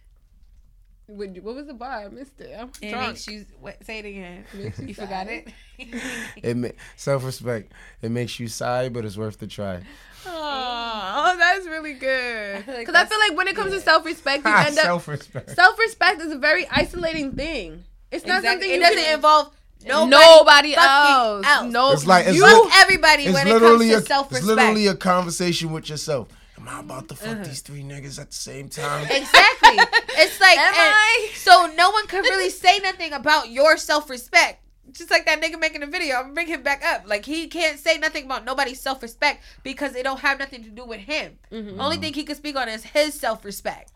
What, 1.16 1.30
what 1.42 1.54
was 1.54 1.66
the 1.66 1.74
bar? 1.74 2.04
I 2.04 2.08
missed 2.08 2.40
it. 2.40 2.54
I'm 2.58 2.70
It 2.80 2.90
drunk. 2.90 3.08
makes 3.08 3.26
you 3.28 3.46
what, 3.60 3.84
say 3.84 3.98
it 4.00 4.04
again. 4.04 4.44
Makes 4.54 4.78
you 4.78 4.86
You 4.88 4.94
forgot 4.94 5.26
it. 5.28 5.48
It 6.42 6.56
ma- 6.56 6.68
self 6.96 7.24
respect. 7.24 7.72
It 8.02 8.10
makes 8.10 8.38
you 8.38 8.48
sigh, 8.48 8.88
but 8.88 9.04
it's 9.04 9.16
worth 9.16 9.38
the 9.38 9.46
try. 9.46 9.80
Oh, 10.26 11.34
that's 11.38 11.66
really 11.66 11.94
good. 11.94 12.64
feel 12.64 12.74
like 12.74 12.86
Because 12.86 12.94
I 12.94 13.02
that's- 13.04 13.08
feel 13.08 13.18
like 13.18 13.36
when 13.36 13.48
it 13.48 13.56
comes 13.56 13.72
to 13.72 13.80
self 13.80 14.04
respect, 14.04 14.44
you 14.44 14.50
end 14.56 14.78
up 14.78 14.84
self 14.84 15.08
respect. 15.08 15.50
self 15.50 15.78
respect 15.78 16.20
is 16.20 16.32
a 16.32 16.38
very 16.38 16.66
isolating 16.70 17.32
thing. 17.32 17.84
It's 18.10 18.24
not 18.26 18.38
Exactly. 18.38 18.68
something 18.68 18.70
It 18.70 18.80
doesn't 18.82 19.04
can- 19.04 19.14
involve 19.14 19.50
nobody, 19.84 20.10
nobody 20.10 20.74
fucking 20.74 21.14
else. 21.14 21.46
else. 21.46 21.72
No, 21.72 21.92
It's 21.92 22.06
like 22.06 22.26
it's, 22.26 22.36
You 22.36 22.42
lit- 22.44 22.72
everybody 22.76 23.24
it's 23.24 23.34
when 23.34 23.46
it 23.48 23.58
comes 23.58 23.82
to 23.82 23.94
a, 23.94 24.00
self 24.02 24.26
it's 24.28 24.40
respect. 24.40 24.56
literally 24.56 24.86
a 24.86 24.94
conversation 24.94 25.72
with 25.72 25.88
yourself. 25.90 26.28
Am 26.58 26.68
I 26.68 26.80
about 26.80 27.08
to 27.08 27.14
fuck 27.16 27.28
Uh-huh. 27.34 27.44
these 27.44 27.60
three 27.60 27.82
niggas 27.82 28.18
at 28.20 28.30
the 28.30 28.36
same 28.36 28.68
time? 28.68 29.04
Exactly. 29.10 29.78
It's 30.16 30.40
like 30.40 30.56
Am 30.58 30.68
and 30.68 30.76
I? 30.94 31.30
so 31.34 31.66
no 31.76 31.90
one 31.90 32.06
could 32.06 32.22
really 32.24 32.50
say 32.50 32.78
nothing 32.78 33.12
about 33.12 33.50
your 33.50 33.76
self 33.76 34.08
respect. 34.08 34.60
Just 34.92 35.10
like 35.10 35.26
that 35.26 35.40
nigga 35.42 35.58
making 35.58 35.82
a 35.82 35.86
video, 35.86 36.16
I'm 36.16 36.22
gonna 36.24 36.34
bring 36.34 36.46
him 36.46 36.62
back 36.62 36.84
up. 36.84 37.02
Like 37.06 37.24
he 37.24 37.48
can't 37.48 37.78
say 37.78 37.98
nothing 37.98 38.26
about 38.26 38.44
nobody's 38.44 38.80
self 38.80 39.02
respect 39.02 39.42
because 39.64 39.96
it 39.96 40.04
don't 40.04 40.20
have 40.20 40.38
nothing 40.38 40.62
to 40.62 40.70
do 40.70 40.84
with 40.84 41.00
him. 41.00 41.38
Mm-hmm. 41.50 41.80
Only 41.80 41.96
thing 41.96 42.12
he 42.12 42.22
can 42.22 42.36
speak 42.36 42.54
on 42.54 42.68
is 42.68 42.84
his 42.84 43.14
self 43.14 43.44
respect. 43.44 43.93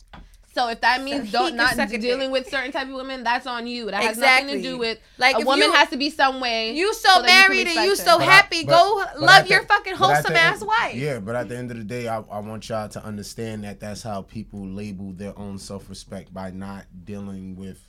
So 0.55 0.69
if 0.69 0.81
that 0.81 1.03
means 1.03 1.27
he 1.27 1.31
don't 1.31 1.55
not 1.57 1.77
dealing 1.77 2.01
dick. 2.01 2.31
with 2.31 2.49
certain 2.51 2.73
type 2.73 2.89
of 2.89 2.95
women, 2.95 3.23
that's 3.23 3.47
on 3.47 3.66
you. 3.66 3.91
That 3.91 4.03
has 4.03 4.19
nothing 4.19 4.49
to 4.49 4.62
do 4.62 4.79
with 4.79 4.99
Like, 5.19 5.35
like 5.35 5.45
a 5.45 5.47
woman 5.47 5.66
you- 5.69 5.73
has 5.73 5.89
to 5.91 5.97
be 5.97 6.11
some 6.11 6.41
way. 6.41 6.73
You 6.75 6.93
so, 6.95 7.09
so 7.16 7.23
that 7.23 7.49
you 7.49 7.55
married 7.55 7.66
and 7.69 7.85
you 7.87 7.95
so 7.95 8.19
But 8.19 8.25
happy. 8.29 8.65
but- 8.65 8.73
Go 8.73 9.05
but 9.05 9.20
love 9.20 9.31
at 9.43 9.51
your 9.51 9.61
the- 9.61 9.66
fucking 9.66 9.95
wholesome 9.95 10.35
ass 10.35 10.61
end- 10.61 10.66
wife. 10.69 10.95
Yeah, 10.95 11.20
but 11.20 11.37
at 11.37 11.49
the 11.49 11.57
end 11.57 11.70
of 11.70 11.77
the 11.77 11.85
day, 11.85 12.09
I, 12.09 12.19
I 12.20 12.39
want 12.41 12.69
y'all 12.69 12.89
to 12.89 13.05
understand 13.05 13.62
that 13.65 13.79
that's 13.79 14.03
how 14.03 14.23
people 14.23 14.66
label 14.66 15.12
their 15.12 15.39
own 15.39 15.59
self 15.59 15.89
respect 15.89 16.33
by 16.35 16.51
not 16.51 16.87
dealing 17.05 17.55
with 17.55 17.81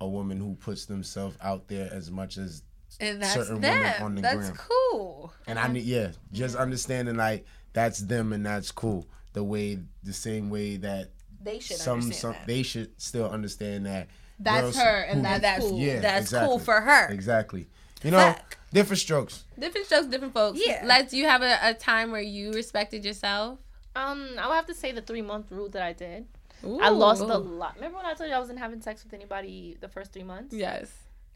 a 0.00 0.06
woman 0.06 0.38
who 0.38 0.54
puts 0.56 0.84
themselves 0.86 1.36
out 1.40 1.68
there 1.68 1.88
as 1.92 2.10
much 2.10 2.36
as 2.36 2.62
And 3.00 3.22
that's 3.22 3.32
certain 3.32 3.60
women 3.62 3.92
on 4.02 4.14
the 4.16 4.20
that's 4.22 4.50
gram. 4.50 4.56
cool. 4.56 5.32
And 5.46 5.58
I 5.58 5.68
need 5.68 5.84
yeah, 5.84 6.10
just 6.32 6.56
understanding 6.56 7.16
like 7.16 7.46
that's 7.72 8.00
them 8.00 8.32
and 8.34 8.44
that's 8.44 8.70
cool. 8.70 9.06
The 9.32 9.42
way 9.44 9.78
the 10.02 10.12
same 10.12 10.50
way 10.50 10.76
that 10.78 11.10
They 11.46 11.58
should 11.60 11.76
some 11.78 11.94
understand 12.00 12.20
some 12.20 12.32
that. 12.32 12.46
they 12.46 12.62
should 12.62 13.00
still 13.00 13.28
understand 13.30 13.86
that 13.86 14.08
That's 14.38 14.62
girls 14.62 14.76
her 14.76 15.00
and 15.02 15.16
who- 15.18 15.22
that's 15.22 15.40
that's 15.42 15.64
cool. 15.64 15.78
yeah, 15.78 16.00
That's 16.00 16.26
exactly. 16.26 16.48
cool 16.48 16.58
for 16.58 16.80
her. 16.80 17.08
Exactly. 17.08 17.66
You 18.02 18.10
know, 18.10 18.18
Fact. 18.18 18.58
different 18.72 19.00
strokes. 19.00 19.44
different 19.58 19.86
strokes, 19.86 20.06
different 20.08 20.34
folks. 20.34 20.60
Yeah. 20.62 20.82
Let's 20.84 21.14
you 21.14 21.24
have 21.26 21.42
a, 21.42 21.58
a 21.62 21.74
time 21.74 22.10
where 22.10 22.20
you 22.20 22.52
respected 22.52 23.04
yourself. 23.04 23.58
Um, 23.94 24.28
I 24.38 24.46
would 24.48 24.54
have 24.54 24.66
to 24.66 24.74
say 24.74 24.92
the 24.92 25.00
three 25.00 25.22
month 25.22 25.50
rule 25.50 25.70
that 25.70 25.82
I 25.82 25.92
did. 25.94 26.26
Ooh. 26.64 26.80
I 26.80 26.88
lost 26.90 27.22
a 27.22 27.38
lot. 27.38 27.74
Remember 27.76 27.96
when 27.98 28.06
I 28.06 28.14
told 28.14 28.28
you 28.28 28.36
I 28.36 28.38
wasn't 28.38 28.58
having 28.58 28.80
sex 28.82 29.02
with 29.04 29.14
anybody 29.14 29.76
the 29.80 29.88
first 29.88 30.12
three 30.12 30.24
months? 30.24 30.54
Yes. 30.54 30.90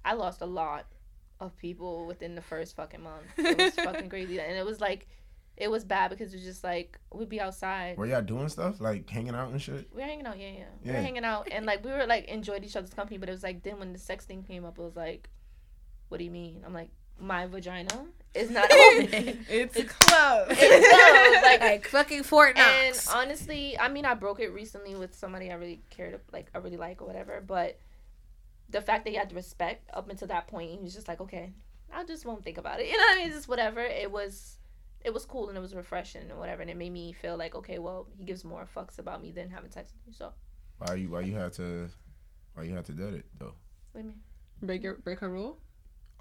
I 0.05 0.12
lost 0.15 0.41
a 0.43 0.47
lot 0.47 0.85
of 1.41 1.57
people 1.57 2.07
within 2.07 2.35
the 2.35 2.43
first 2.43 2.77
fucking 2.77 3.03
month. 3.03 3.24
It 3.39 3.57
was 3.57 3.74
fucking 3.87 4.11
crazy, 4.11 4.39
and 4.41 4.57
it 4.57 4.65
was 4.65 4.81
like, 4.81 5.07
it 5.61 5.70
was 5.70 5.85
bad 5.85 6.09
because 6.11 6.32
it 6.32 6.39
was 6.39 6.45
just 6.45 6.65
like 6.65 6.99
we'd 7.12 7.28
be 7.28 7.41
outside. 7.41 7.97
Were 7.99 8.07
y'all 8.07 8.23
doing 8.23 8.49
stuff 8.49 8.81
like 8.81 9.09
hanging 9.09 9.35
out 9.35 9.51
and 9.51 9.61
shit? 9.62 9.89
We 9.95 10.01
were 10.03 10.09
hanging 10.09 10.27
out, 10.27 10.39
yeah, 10.39 10.49
yeah. 10.49 10.65
We 10.82 10.91
Yeah. 10.91 10.97
were 10.97 11.03
hanging 11.03 11.24
out, 11.24 11.49
and 11.53 11.66
like 11.66 11.85
we 11.85 11.91
were 11.93 12.07
like 12.07 12.24
enjoyed 12.28 12.65
each 12.65 12.74
other's 12.77 12.95
company. 12.95 13.19
But 13.19 13.28
it 13.28 13.32
was 13.32 13.43
like 13.43 13.62
then 13.62 13.78
when 13.78 13.93
the 13.93 13.99
sex 13.99 14.24
thing 14.24 14.43
came 14.43 14.65
up, 14.65 14.78
it 14.78 14.82
was 14.82 14.97
like, 14.97 15.28
what 16.09 16.19
do 16.19 16.24
you 16.24 16.31
mean? 16.31 16.62
I'm 16.66 16.73
like, 16.74 16.91
my 17.20 17.47
vagina 17.47 18.07
is 18.35 18.51
not 18.51 18.65
open. 18.73 19.45
It's 19.51 19.74
close. 19.74 20.47
it's 20.51 20.89
closed. 20.89 21.45
Like, 21.45 21.61
Like 21.61 21.89
fucking 21.89 22.23
Fort 22.23 22.57
and 22.59 22.99
honestly, 23.12 23.78
I 23.78 23.89
mean, 23.89 24.05
I 24.07 24.15
broke 24.15 24.41
it 24.41 24.49
recently 24.49 24.95
with 24.95 25.15
somebody 25.15 25.51
I 25.51 25.55
really 25.55 25.82
cared, 25.91 26.19
like 26.32 26.49
I 26.55 26.59
really 26.59 26.77
like 26.78 27.03
or 27.03 27.07
whatever. 27.07 27.43
But 27.47 27.78
the 28.70 28.81
fact 28.81 29.05
that 29.05 29.11
you 29.11 29.19
had 29.19 29.28
to 29.31 29.35
respect 29.37 29.91
up 29.93 30.09
until 30.09 30.28
that 30.28 30.47
point, 30.47 30.70
he 30.70 30.78
was 30.78 30.95
just 30.95 31.09
like, 31.09 31.20
okay, 31.20 31.53
I 31.93 32.05
just 32.05 32.24
won't 32.24 32.43
think 32.45 32.57
about 32.57 32.81
it. 32.81 32.87
You 32.91 32.97
know 32.97 33.03
what 33.03 33.12
I 33.15 33.16
mean? 33.19 33.27
It's 33.27 33.37
just 33.37 33.49
whatever. 33.49 33.81
It 33.81 34.11
was, 34.11 34.57
it 35.03 35.13
was 35.15 35.25
cool 35.25 35.49
and 35.49 35.57
it 35.57 35.61
was 35.61 35.75
refreshing 35.75 36.23
and 36.31 36.39
whatever, 36.39 36.63
and 36.63 36.71
it 36.71 36.77
made 36.77 36.93
me 36.93 37.13
feel 37.13 37.37
like, 37.37 37.55
okay, 37.55 37.79
well, 37.79 38.07
he 38.17 38.25
gives 38.25 38.45
more 38.45 38.69
fucks 38.77 38.99
about 38.99 39.23
me 39.23 39.31
than 39.33 39.49
having 39.51 39.71
sex 39.71 39.93
with 39.93 40.07
me. 40.07 40.13
So, 40.17 40.33
Why 40.79 40.95
you 40.95 41.11
why 41.11 41.21
you 41.23 41.35
had 41.35 41.53
to 41.55 41.89
why 42.55 42.65
you 42.65 42.75
had 42.75 42.85
to 42.87 42.93
do 42.93 43.09
it 43.09 43.25
though? 43.39 43.55
what 43.93 44.01
do 44.03 44.07
you 44.07 44.07
mean? 44.09 44.21
break 44.63 44.83
your 44.83 44.95
break 44.97 45.19
her 45.21 45.29
rule. 45.31 45.59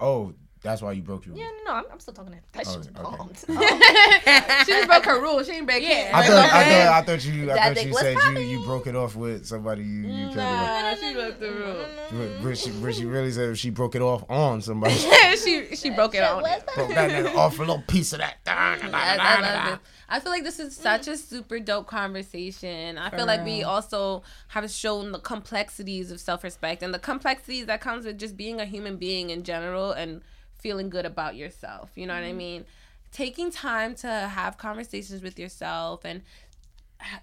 Oh, 0.00 0.32
that's 0.62 0.82
why 0.82 0.92
you 0.92 1.00
broke 1.00 1.24
your 1.24 1.34
Yeah, 1.36 1.48
no, 1.64 1.72
no, 1.72 1.78
I'm, 1.78 1.84
I'm 1.92 2.00
still 2.00 2.12
talking 2.12 2.32
to 2.32 2.36
him. 2.36 2.44
That 2.52 2.66
shit's 2.66 2.88
okay. 2.88 3.02
bombed. 3.02 3.38
she 4.66 4.72
just 4.72 4.86
broke 4.86 5.06
her 5.06 5.20
rule. 5.20 5.42
She 5.42 5.52
ain't 5.52 5.66
break 5.66 5.82
Yeah. 5.82 6.04
his. 6.04 6.14
I 6.14 6.26
thought, 6.26 6.50
I 6.52 6.64
thought 6.64 6.92
I 6.92 7.02
thought 7.02 7.24
you 7.24 7.42
I 7.44 7.54
That 7.54 7.66
thought 7.68 7.74
dick 7.76 7.86
you 7.86 7.92
was 7.92 8.00
said 8.00 8.16
you, 8.34 8.40
you 8.40 8.64
broke 8.64 8.86
it 8.86 8.94
off 8.94 9.16
with 9.16 9.46
somebody 9.46 9.82
you, 9.82 10.02
you 10.02 10.26
cared 10.26 10.32
about. 10.32 10.82
Nah, 10.82 10.94
she 10.94 11.14
broke 11.14 11.40
the 11.40 11.50
rule. 11.50 11.86
But, 12.10 12.42
but 12.42 12.58
she, 12.58 12.70
but 12.72 12.94
she 12.94 13.04
really 13.06 13.30
said 13.30 13.56
she 13.56 13.70
broke 13.70 13.94
it 13.94 14.02
off 14.02 14.24
on 14.28 14.60
somebody. 14.60 14.94
she 15.42 15.74
she 15.74 15.90
broke 15.90 16.14
it 16.14 16.22
on. 16.22 16.44
it. 16.44 16.68
broke 16.74 16.88
that 16.90 17.10
nigga 17.10 17.34
off 17.34 17.58
a 17.58 17.62
little 17.62 17.82
piece 17.88 18.12
of 18.12 18.18
that. 18.18 18.36
I, 18.46 18.78
I 18.92 19.40
love 19.40 19.70
this. 19.70 19.90
I 20.10 20.18
feel 20.18 20.32
like 20.32 20.42
this 20.42 20.58
is 20.58 20.76
mm. 20.76 20.82
such 20.82 21.06
a 21.06 21.16
super 21.16 21.60
dope 21.60 21.86
conversation. 21.86 22.98
I 22.98 23.10
feel 23.10 23.26
like 23.26 23.44
we 23.44 23.62
also 23.62 24.24
have 24.48 24.68
shown 24.70 25.12
the 25.12 25.20
complexities 25.20 26.10
of 26.10 26.20
self-respect 26.20 26.82
and 26.82 26.92
the 26.92 26.98
complexities 26.98 27.66
that 27.66 27.80
comes 27.80 28.04
with 28.04 28.18
just 28.18 28.36
being 28.36 28.60
a 28.60 28.64
human 28.64 28.96
being 28.96 29.30
in 29.30 29.44
general 29.44 29.92
and 29.92 30.20
feeling 30.60 30.90
good 30.90 31.06
about 31.06 31.36
yourself. 31.36 31.90
You 31.94 32.06
know 32.06 32.14
what 32.14 32.22
I 32.22 32.28
mm-hmm. 32.28 32.38
mean? 32.38 32.64
Taking 33.12 33.50
time 33.50 33.94
to 33.96 34.08
have 34.08 34.56
conversations 34.56 35.22
with 35.22 35.38
yourself 35.38 36.04
and 36.04 36.22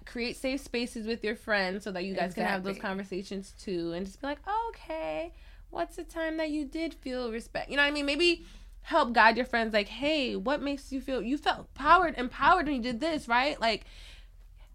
create 0.04 0.36
safe 0.36 0.60
spaces 0.60 1.06
with 1.06 1.22
your 1.22 1.36
friends 1.36 1.84
so 1.84 1.92
that 1.92 2.04
you 2.04 2.14
guys 2.14 2.34
can 2.34 2.44
have 2.44 2.62
those 2.62 2.78
conversations 2.78 3.54
too 3.58 3.92
and 3.92 4.04
just 4.04 4.20
be 4.20 4.26
like, 4.26 4.40
okay, 4.68 5.32
what's 5.70 5.96
the 5.96 6.04
time 6.04 6.36
that 6.36 6.50
you 6.50 6.64
did 6.64 6.94
feel 6.94 7.30
respect? 7.30 7.70
You 7.70 7.76
know 7.76 7.82
what 7.82 7.88
I 7.88 7.92
mean? 7.92 8.06
Maybe 8.06 8.44
help 8.82 9.12
guide 9.12 9.36
your 9.36 9.46
friends 9.46 9.72
like, 9.72 9.88
hey, 9.88 10.34
what 10.36 10.62
makes 10.62 10.92
you 10.92 11.00
feel 11.00 11.22
you 11.22 11.38
felt 11.38 11.72
powered, 11.74 12.16
empowered 12.16 12.66
when 12.66 12.76
you 12.76 12.82
did 12.82 13.00
this, 13.00 13.28
right? 13.28 13.60
Like, 13.60 13.84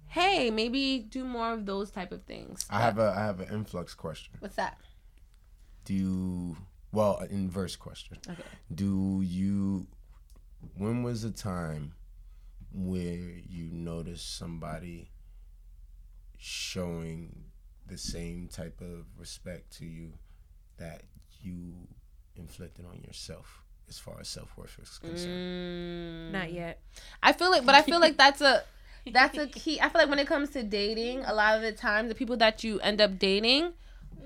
hey, 0.07 0.51
maybe 0.51 0.99
do 0.99 1.23
more 1.23 1.51
of 1.51 1.65
those 1.65 1.91
type 1.91 2.11
of 2.11 2.23
things. 2.23 2.65
I 2.69 2.81
have 2.81 2.99
a 2.99 3.13
I 3.15 3.21
have 3.21 3.39
an 3.39 3.53
influx 3.53 3.93
question. 3.93 4.35
What's 4.39 4.55
that? 4.55 4.77
Do 5.85 5.93
you 5.93 6.57
well 6.93 7.21
inverse 7.29 7.75
question? 7.75 8.17
Okay. 8.29 8.43
Do 8.73 9.21
you 9.25 9.87
when 10.77 11.03
was 11.03 11.23
the 11.23 11.31
time 11.31 11.93
where 12.71 13.33
you 13.49 13.69
noticed 13.71 14.37
somebody 14.37 15.09
showing 16.37 17.45
the 17.87 17.97
same 17.97 18.47
type 18.47 18.79
of 18.79 19.05
respect 19.17 19.71
to 19.77 19.85
you 19.85 20.13
that 20.77 21.03
you 21.41 21.73
inflicted 22.35 22.85
on 22.85 23.01
yourself 23.05 23.63
as 23.89 23.99
far 23.99 24.17
as 24.21 24.29
self 24.29 24.55
worth 24.55 24.77
is 24.81 24.97
concerned? 24.99 26.29
Mm. 26.29 26.31
Not 26.31 26.53
yet. 26.53 26.79
I 27.21 27.33
feel 27.33 27.51
like, 27.51 27.65
but 27.65 27.75
I 27.75 27.81
feel 27.81 27.99
like 27.99 28.17
that's 28.17 28.41
a 28.41 28.63
that's 29.11 29.37
a 29.37 29.47
key. 29.47 29.81
I 29.81 29.89
feel 29.89 29.99
like 30.01 30.09
when 30.09 30.19
it 30.19 30.27
comes 30.27 30.51
to 30.51 30.63
dating, 30.63 31.25
a 31.25 31.33
lot 31.33 31.55
of 31.55 31.61
the 31.61 31.73
times 31.73 32.09
the 32.09 32.15
people 32.15 32.37
that 32.37 32.63
you 32.63 32.79
end 32.79 33.01
up 33.01 33.19
dating 33.19 33.73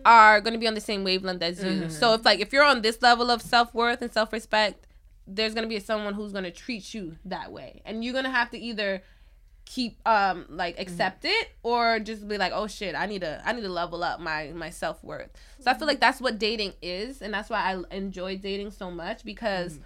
are 0.06 0.42
going 0.42 0.54
to 0.54 0.60
be 0.60 0.68
on 0.68 0.74
the 0.74 0.82
same 0.82 1.04
wavelength 1.04 1.42
as 1.42 1.64
you. 1.64 1.70
Mm-hmm. 1.70 1.90
So 1.90 2.14
if 2.14 2.26
like 2.26 2.40
if 2.40 2.54
you're 2.54 2.64
on 2.64 2.82
this 2.82 3.02
level 3.02 3.30
of 3.30 3.42
self 3.42 3.74
worth 3.74 4.02
and 4.02 4.12
self 4.12 4.32
respect, 4.32 4.88
there's 5.26 5.54
going 5.54 5.64
to 5.64 5.70
be 5.70 5.80
someone 5.80 6.14
who's 6.14 6.32
going 6.32 6.46
to 6.46 6.52
treat 6.52 6.94
you 6.94 7.18
that 7.26 7.52
way, 7.52 7.82
and 7.86 8.04
you're 8.04 8.14
going 8.14 8.26
to 8.26 8.32
have 8.32 8.50
to 8.52 8.58
either 8.58 9.02
keep 9.68 9.98
um 10.08 10.46
like 10.50 10.76
mm-hmm. 10.76 10.84
accept 10.84 11.26
it 11.26 11.50
or 11.62 12.00
just 12.00 12.26
be 12.26 12.38
like 12.38 12.54
oh 12.56 12.68
shit 12.68 12.96
i 12.96 13.06
need 13.06 13.20
to 13.20 13.42
i 13.46 13.52
need 13.52 13.64
to 13.64 13.70
level 13.70 14.02
up 14.04 14.20
my 14.20 14.52
my 14.56 14.70
self-worth. 14.70 15.30
So 15.60 15.70
i 15.70 15.74
feel 15.74 15.80
mm-hmm. 15.80 15.88
like 15.88 16.00
that's 16.00 16.22
what 16.22 16.40
dating 16.40 16.74
is 16.82 17.22
and 17.22 17.34
that's 17.34 17.50
why 17.50 17.60
i 17.60 17.96
enjoy 17.96 18.38
dating 18.38 18.72
so 18.72 18.90
much 18.90 19.26
because 19.26 19.80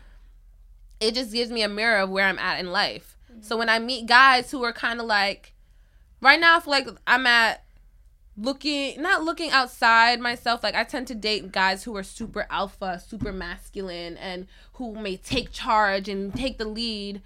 it 1.00 1.16
just 1.16 1.34
gives 1.34 1.50
me 1.50 1.64
a 1.64 1.68
mirror 1.68 2.02
of 2.02 2.12
where 2.12 2.28
i'm 2.28 2.38
at 2.38 2.60
in 2.60 2.72
life. 2.72 3.18
So 3.42 3.58
when 3.58 3.70
i 3.70 3.80
meet 3.80 4.06
guys 4.06 4.52
who 4.52 4.64
are 4.64 4.74
kind 4.74 5.00
of 5.00 5.08
like 5.08 5.54
right 6.22 6.40
now 6.40 6.58
i 6.58 6.60
feel 6.60 6.72
like 6.72 6.88
i'm 7.08 7.26
at 7.26 7.64
looking 8.38 9.02
not 9.02 9.24
looking 9.24 9.52
outside 9.52 10.20
myself. 10.20 10.64
Like 10.64 10.76
i 10.76 10.84
tend 10.84 11.08
to 11.08 11.16
date 11.16 11.52
guys 11.52 11.84
who 11.84 11.96
are 11.96 12.04
super 12.04 12.48
alpha 12.50 13.02
super 13.06 13.32
masculine 13.32 14.18
and 14.18 14.48
who 14.74 14.96
may 14.96 15.18
take 15.18 15.52
charge 15.52 16.10
and 16.10 16.34
take 16.34 16.58
the 16.58 16.66
lead. 16.66 17.22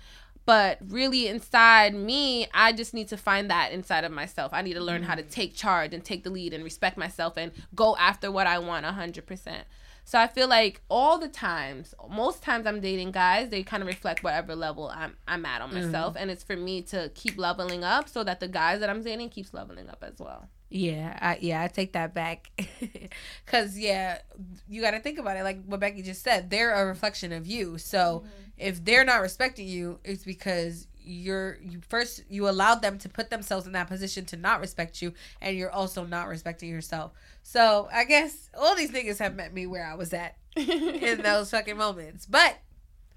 But 0.46 0.78
really 0.88 1.28
inside 1.28 1.96
me 1.96 2.48
i 2.54 2.72
just 2.72 2.94
need 2.94 3.08
to 3.10 3.18
find 3.18 3.50
that 3.50 3.72
inside 3.72 4.04
of 4.04 4.12
myself. 4.12 4.52
I 4.54 4.62
need 4.62 4.74
to 4.74 4.84
learn 4.84 5.04
how 5.04 5.16
to 5.16 5.24
take 5.24 5.56
charge 5.56 5.94
and 5.94 6.04
take 6.04 6.24
the 6.24 6.30
lead 6.30 6.54
and 6.54 6.64
respect 6.64 6.98
myself 6.98 7.38
and 7.38 7.52
go 7.74 7.96
after 7.98 8.32
what 8.32 8.48
i 8.48 8.60
want 8.60 8.86
100% 8.86 9.64
so 10.08 10.20
i 10.20 10.28
feel 10.28 10.48
like 10.48 10.82
all 10.88 11.18
the 11.18 11.28
times 11.28 11.96
most 12.10 12.44
times 12.44 12.68
i'm 12.68 12.80
dating 12.80 13.12
guys 13.12 13.50
they 13.50 13.64
kind 13.64 13.82
of 13.82 13.88
reflect 13.88 14.24
whatever 14.24 14.56
level 14.56 14.88
i'm, 14.94 15.18
I'm 15.28 15.46
at 15.46 15.62
on 15.62 15.72
mm-hmm. 15.72 15.86
myself. 15.86 16.16
And 16.18 16.30
it's 16.30 16.44
for 16.44 16.56
me 16.56 16.84
to 16.84 17.12
keep 17.16 17.38
leveling 17.40 17.84
up 17.84 18.08
so 18.08 18.24
that 18.24 18.40
the 18.40 18.48
guys 18.48 18.80
that 18.82 18.90
i'm 18.90 19.02
dating 19.02 19.30
keeps 19.30 19.52
leveling 19.52 19.90
up 19.90 20.04
as 20.04 20.20
well 20.20 20.48
Yeah, 20.76 21.18
I, 21.22 21.38
yeah, 21.40 21.64
I 21.64 21.70
take 21.70 21.94
that 21.94 22.14
back. 22.14 22.52
Cause 23.46 23.78
yeah, 23.78 24.20
you 24.68 24.82
got 24.82 24.92
to 24.92 25.00
think 25.00 25.18
about 25.18 25.38
it. 25.38 25.44
Like 25.44 25.64
what 25.64 25.80
Becky 25.80 26.02
just 26.02 26.22
said, 26.22 26.50
they're 26.50 26.74
a 26.74 26.86
reflection 26.86 27.32
of 27.32 27.48
you. 27.48 27.78
So 27.78 28.24
mm-hmm. 28.26 28.30
if 28.58 28.84
they're 28.84 29.06
not 29.06 29.22
respecting 29.22 29.70
you, 29.70 30.00
it's 30.04 30.26
because 30.26 30.88
you're 31.02 31.60
you 31.62 31.80
first 31.88 32.24
you 32.30 32.50
allowed 32.50 32.82
them 32.82 32.98
to 32.98 33.08
put 33.08 33.30
themselves 33.30 33.68
in 33.68 33.74
that 33.74 33.88
position 33.88 34.26
to 34.26 34.36
not 34.36 34.60
respect 34.60 35.04
you 35.04 35.14
and 35.40 35.56
you're 35.56 35.72
also 35.72 36.04
not 36.04 36.28
respecting 36.28 36.68
yourself 36.68 37.12
so 37.44 37.88
i 37.94 38.04
guess 38.04 38.50
all 38.58 38.76
these 38.76 38.90
niggas 38.90 39.20
have 39.20 39.36
met 39.36 39.54
me 39.54 39.68
where 39.68 39.86
i 39.86 39.94
was 39.94 40.14
at 40.14 40.36
in 40.56 41.22
those 41.22 41.52
fucking 41.52 41.78
moments 41.78 42.26
but 42.26 42.58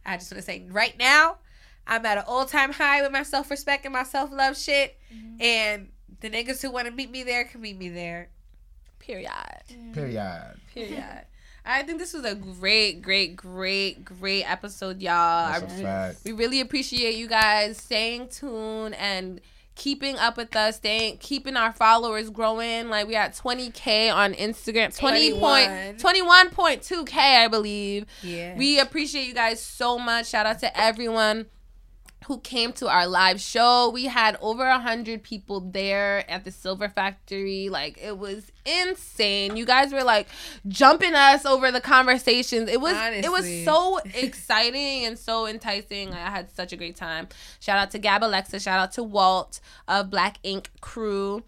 i 0.05 0.19
just 0.19 0.31
want 0.31 0.39
to 0.39 0.45
say 0.45 0.67
right 0.69 0.99
now 0.99 1.39
i'm 1.87 2.05
at 2.05 2.19
an 2.19 2.25
all-time 2.27 2.73
high 2.73 3.01
with 3.01 3.11
my 3.11 3.23
self-respect 3.23 3.87
and 3.87 3.95
my 3.95 4.03
self-love 4.03 4.55
shit 4.55 4.99
mm-hmm. 5.11 5.41
and 5.41 5.89
the 6.21 6.31
niggas 6.31 6.61
who 6.63 6.71
want 6.71 6.87
to 6.87 6.93
meet 6.93 7.11
me 7.11 7.23
there 7.23 7.45
can 7.45 7.61
meet 7.61 7.79
me 7.79 7.89
there 7.89 8.29
Period. 8.99 9.31
Mm. 9.73 9.95
Period. 9.95 10.55
Period. 10.75 11.25
I 11.65 11.83
think 11.83 11.99
this 11.99 12.13
was 12.15 12.25
a 12.25 12.35
great, 12.35 13.01
great, 13.01 13.37
great, 13.37 14.05
great 14.05 14.43
episode, 14.51 15.01
y'all. 15.01 15.51
That's 15.61 15.73
a 15.75 15.77
I- 15.79 15.83
fact. 15.83 16.19
we 16.25 16.33
really 16.33 16.61
appreciate 16.61 17.15
you 17.15 17.27
guys 17.29 17.79
staying 17.79 18.29
tuned 18.29 18.95
and 18.97 19.41
keeping 19.77 20.17
up 20.17 20.37
with 20.37 20.55
us, 20.57 20.77
staying 20.77 21.19
keeping 21.19 21.57
our 21.57 21.73
followers 21.73 22.29
growing. 22.31 22.89
Like 22.89 23.07
we 23.07 23.13
got 23.13 23.33
20k 23.33 24.13
on 24.13 24.35
Instagram, 24.35 24.95
20 24.99 25.39
point 25.39 25.71
21.2k, 25.99 27.17
I 27.17 27.49
believe. 27.49 28.07
yeah 28.23 28.57
We 28.57 28.79
appreciate 28.81 29.27
you 29.27 29.35
guys 29.35 29.63
so 29.63 29.99
much. 29.99 30.27
Shout 30.29 30.47
out 30.47 30.59
to 30.61 30.79
everyone 30.81 31.47
who 32.29 32.39
came 32.41 32.75
to 32.75 32.87
our 32.87 33.07
live 33.07 33.41
show. 33.41 33.89
We 33.89 34.05
had 34.05 34.37
over 34.43 34.67
a 34.67 34.79
hundred 34.79 35.23
people 35.23 35.61
there 35.61 36.31
at 36.31 36.45
the 36.45 36.51
Silver 36.51 36.91
Factory. 36.91 37.71
Like 37.71 37.97
it 37.97 38.19
was 38.19 38.53
insane. 38.67 39.57
You 39.57 39.65
guys 39.65 39.95
were 39.95 40.05
like 40.05 40.29
jumping 40.69 41.15
us 41.15 41.47
over 41.47 41.73
the 41.73 41.81
conversations. 41.81 42.69
It 42.69 42.83
was 42.83 42.95
it 42.95 43.33
was 43.33 43.65
so 43.65 43.99
exciting 44.15 45.07
and 45.07 45.19
so 45.19 45.47
enticing. 45.47 46.13
I 46.13 46.29
had 46.29 46.51
such 46.51 46.71
a 46.75 46.77
great 46.77 46.97
time. 46.97 47.29
Shout 47.61 47.79
out 47.79 47.91
to 47.93 47.99
Gab 47.99 48.23
Alexa. 48.23 48.61
Shout 48.61 48.79
out 48.79 48.93
to 48.93 49.03
Walt 49.03 49.61
of 49.89 50.11
Black 50.11 50.39
Ink 50.43 50.71
Crew. 50.83 51.43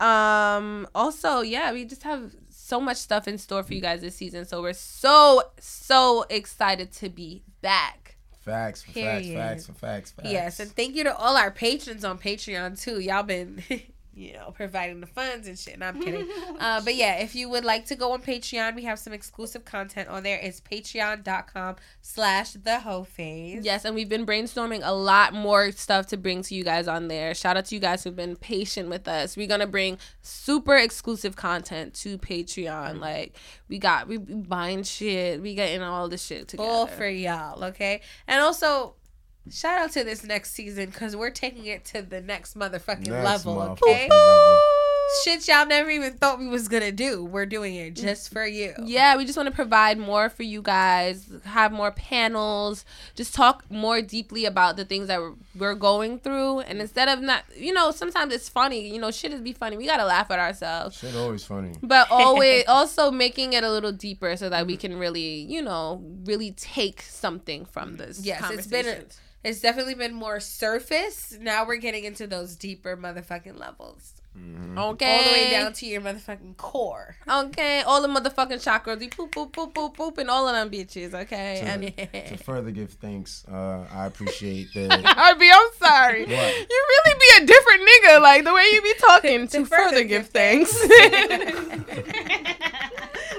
Um 0.00 0.88
also, 0.96 1.42
yeah, 1.42 1.72
we 1.72 1.84
just 1.84 2.02
have 2.02 2.34
so 2.50 2.80
much 2.80 2.96
stuff 2.96 3.28
in 3.28 3.38
store 3.38 3.62
for 3.62 3.72
you 3.72 3.80
guys 3.80 4.00
this 4.00 4.16
season. 4.16 4.46
So 4.46 4.62
we're 4.62 4.72
so 4.72 5.42
so 5.60 6.24
excited 6.28 6.90
to 6.94 7.08
be 7.08 7.44
back. 7.62 8.03
Facts 8.44 8.82
facts, 8.82 9.28
facts 9.28 9.66
facts, 9.80 10.10
facts. 10.10 10.30
Yes, 10.30 10.60
and 10.60 10.70
thank 10.70 10.94
you 10.94 11.04
to 11.04 11.16
all 11.16 11.36
our 11.36 11.50
patrons 11.50 12.04
on 12.04 12.18
Patreon 12.18 12.78
too. 12.80 13.00
Y'all 13.00 13.22
been, 13.22 13.62
you 14.16 14.32
know, 14.32 14.52
providing 14.52 15.00
the 15.00 15.06
funds 15.06 15.48
and 15.48 15.58
shit. 15.58 15.78
No, 15.78 15.86
I'm 15.86 16.00
kidding. 16.00 16.28
uh, 16.60 16.80
but 16.82 16.94
yeah, 16.94 17.16
if 17.16 17.34
you 17.34 17.48
would 17.48 17.64
like 17.64 17.86
to 17.86 17.96
go 17.96 18.12
on 18.12 18.22
Patreon, 18.22 18.74
we 18.74 18.84
have 18.84 18.98
some 18.98 19.12
exclusive 19.12 19.64
content 19.64 20.08
on 20.08 20.22
there. 20.22 20.38
It's 20.40 20.60
patreon.com 20.60 21.76
slash 22.00 22.52
the 22.52 22.80
hoe 22.80 23.04
phase. 23.04 23.64
Yes, 23.64 23.84
and 23.84 23.94
we've 23.94 24.08
been 24.08 24.24
brainstorming 24.24 24.80
a 24.82 24.94
lot 24.94 25.34
more 25.34 25.72
stuff 25.72 26.06
to 26.08 26.16
bring 26.16 26.42
to 26.42 26.54
you 26.54 26.64
guys 26.64 26.86
on 26.88 27.08
there. 27.08 27.34
Shout 27.34 27.56
out 27.56 27.66
to 27.66 27.74
you 27.74 27.80
guys 27.80 28.04
who've 28.04 28.16
been 28.16 28.36
patient 28.36 28.88
with 28.88 29.08
us. 29.08 29.36
We're 29.36 29.48
gonna 29.48 29.66
bring 29.66 29.98
super 30.22 30.76
exclusive 30.76 31.36
content 31.36 31.94
to 31.94 32.18
Patreon. 32.18 33.00
Like 33.00 33.36
we 33.68 33.78
got 33.78 34.06
we 34.06 34.18
we 34.18 34.34
buying 34.34 34.82
shit, 34.82 35.40
we 35.40 35.54
getting 35.54 35.82
all 35.82 36.08
this 36.08 36.24
shit 36.24 36.48
together. 36.48 36.68
All 36.68 36.86
for 36.86 37.08
y'all, 37.08 37.64
okay? 37.64 38.00
And 38.26 38.40
also, 38.40 38.94
shout 39.50 39.78
out 39.78 39.92
to 39.92 40.04
this 40.04 40.24
next 40.24 40.52
season 40.52 40.86
because 40.86 41.16
we're 41.16 41.30
taking 41.30 41.66
it 41.66 41.84
to 41.86 42.02
the 42.02 42.20
next 42.20 42.56
motherfucking 42.58 43.08
Next 43.08 43.24
level, 43.24 43.56
motherfucking 43.56 43.82
okay? 43.82 44.08
level. 44.08 44.60
Shit 45.22 45.46
y'all 45.48 45.66
never 45.66 45.90
even 45.90 46.14
thought 46.14 46.38
we 46.38 46.48
was 46.48 46.66
gonna 46.66 46.90
do. 46.90 47.24
We're 47.24 47.46
doing 47.46 47.74
it 47.74 47.94
just 47.94 48.32
for 48.32 48.46
you. 48.46 48.72
Yeah, 48.82 49.16
we 49.16 49.26
just 49.26 49.36
want 49.36 49.48
to 49.48 49.54
provide 49.54 49.98
more 49.98 50.30
for 50.30 50.42
you 50.44 50.62
guys, 50.62 51.28
have 51.44 51.72
more 51.72 51.90
panels, 51.90 52.86
just 53.14 53.34
talk 53.34 53.64
more 53.70 54.00
deeply 54.00 54.46
about 54.46 54.76
the 54.76 54.84
things 54.84 55.08
that 55.08 55.20
we're, 55.20 55.34
we're 55.56 55.74
going 55.74 56.20
through. 56.20 56.60
And 56.60 56.80
instead 56.80 57.08
of 57.08 57.20
not, 57.20 57.44
you 57.54 57.72
know, 57.72 57.90
sometimes 57.90 58.32
it's 58.32 58.48
funny, 58.48 58.88
you 58.88 58.98
know, 58.98 59.10
shit 59.10 59.32
is 59.32 59.42
be 59.42 59.52
funny. 59.52 59.76
We 59.76 59.86
got 59.86 59.98
to 59.98 60.06
laugh 60.06 60.30
at 60.30 60.38
ourselves. 60.38 60.96
Shit 60.96 61.14
always 61.14 61.44
funny. 61.44 61.74
But 61.82 62.08
always 62.10 62.64
also 62.66 63.10
making 63.10 63.52
it 63.52 63.62
a 63.62 63.70
little 63.70 63.92
deeper 63.92 64.36
so 64.36 64.48
that 64.48 64.66
we 64.66 64.76
can 64.78 64.98
really, 64.98 65.42
you 65.42 65.60
know, 65.60 66.02
really 66.24 66.52
take 66.52 67.02
something 67.02 67.66
from 67.66 67.96
this. 67.96 68.24
Yes, 68.24 68.50
it's 68.50 68.66
been 68.66 68.86
a, 68.86 68.92
conversation. 68.94 69.23
It's 69.44 69.60
definitely 69.60 69.94
been 69.94 70.14
more 70.14 70.40
surface. 70.40 71.36
Now 71.40 71.66
we're 71.66 71.76
getting 71.76 72.04
into 72.04 72.26
those 72.26 72.56
deeper 72.56 72.96
motherfucking 72.96 73.58
levels. 73.58 74.14
okay. 74.36 74.76
All 74.76 74.96
the 74.96 74.98
way 75.30 75.50
down 75.52 75.72
to 75.74 75.86
your 75.86 76.00
motherfucking 76.00 76.56
core. 76.56 77.14
Okay, 77.30 77.82
all 77.82 78.02
the 78.02 78.08
motherfucking 78.08 78.60
chakras, 78.64 79.00
You 79.00 79.08
poop, 79.08 79.30
poop, 79.30 79.52
poop, 79.52 79.72
poop, 79.74 79.96
poop, 79.96 80.18
and 80.18 80.28
all 80.28 80.48
of 80.48 80.54
them 80.56 80.70
bitches. 80.70 81.14
Okay, 81.14 81.60
So- 81.60 81.66
and 81.68 81.96
To 82.28 82.36
further 82.38 82.72
give 82.72 82.90
thanks, 82.94 83.44
uh, 83.46 83.84
I 83.94 84.06
appreciate 84.06 84.66
the 84.74 84.88
Harvey, 85.04 85.50
I'm 85.52 85.68
sorry. 85.78 86.22
What? 86.24 86.30
You 86.70 86.84
really 86.88 87.14
be 87.20 87.44
a 87.44 87.46
different 87.46 87.82
nigga, 87.88 88.20
like 88.22 88.42
the 88.44 88.52
way 88.52 88.64
you 88.72 88.82
be 88.82 88.94
talking. 88.98 89.46
to, 89.52 89.64
further, 89.66 90.02
give 90.02 90.26
thanks. 90.28 90.74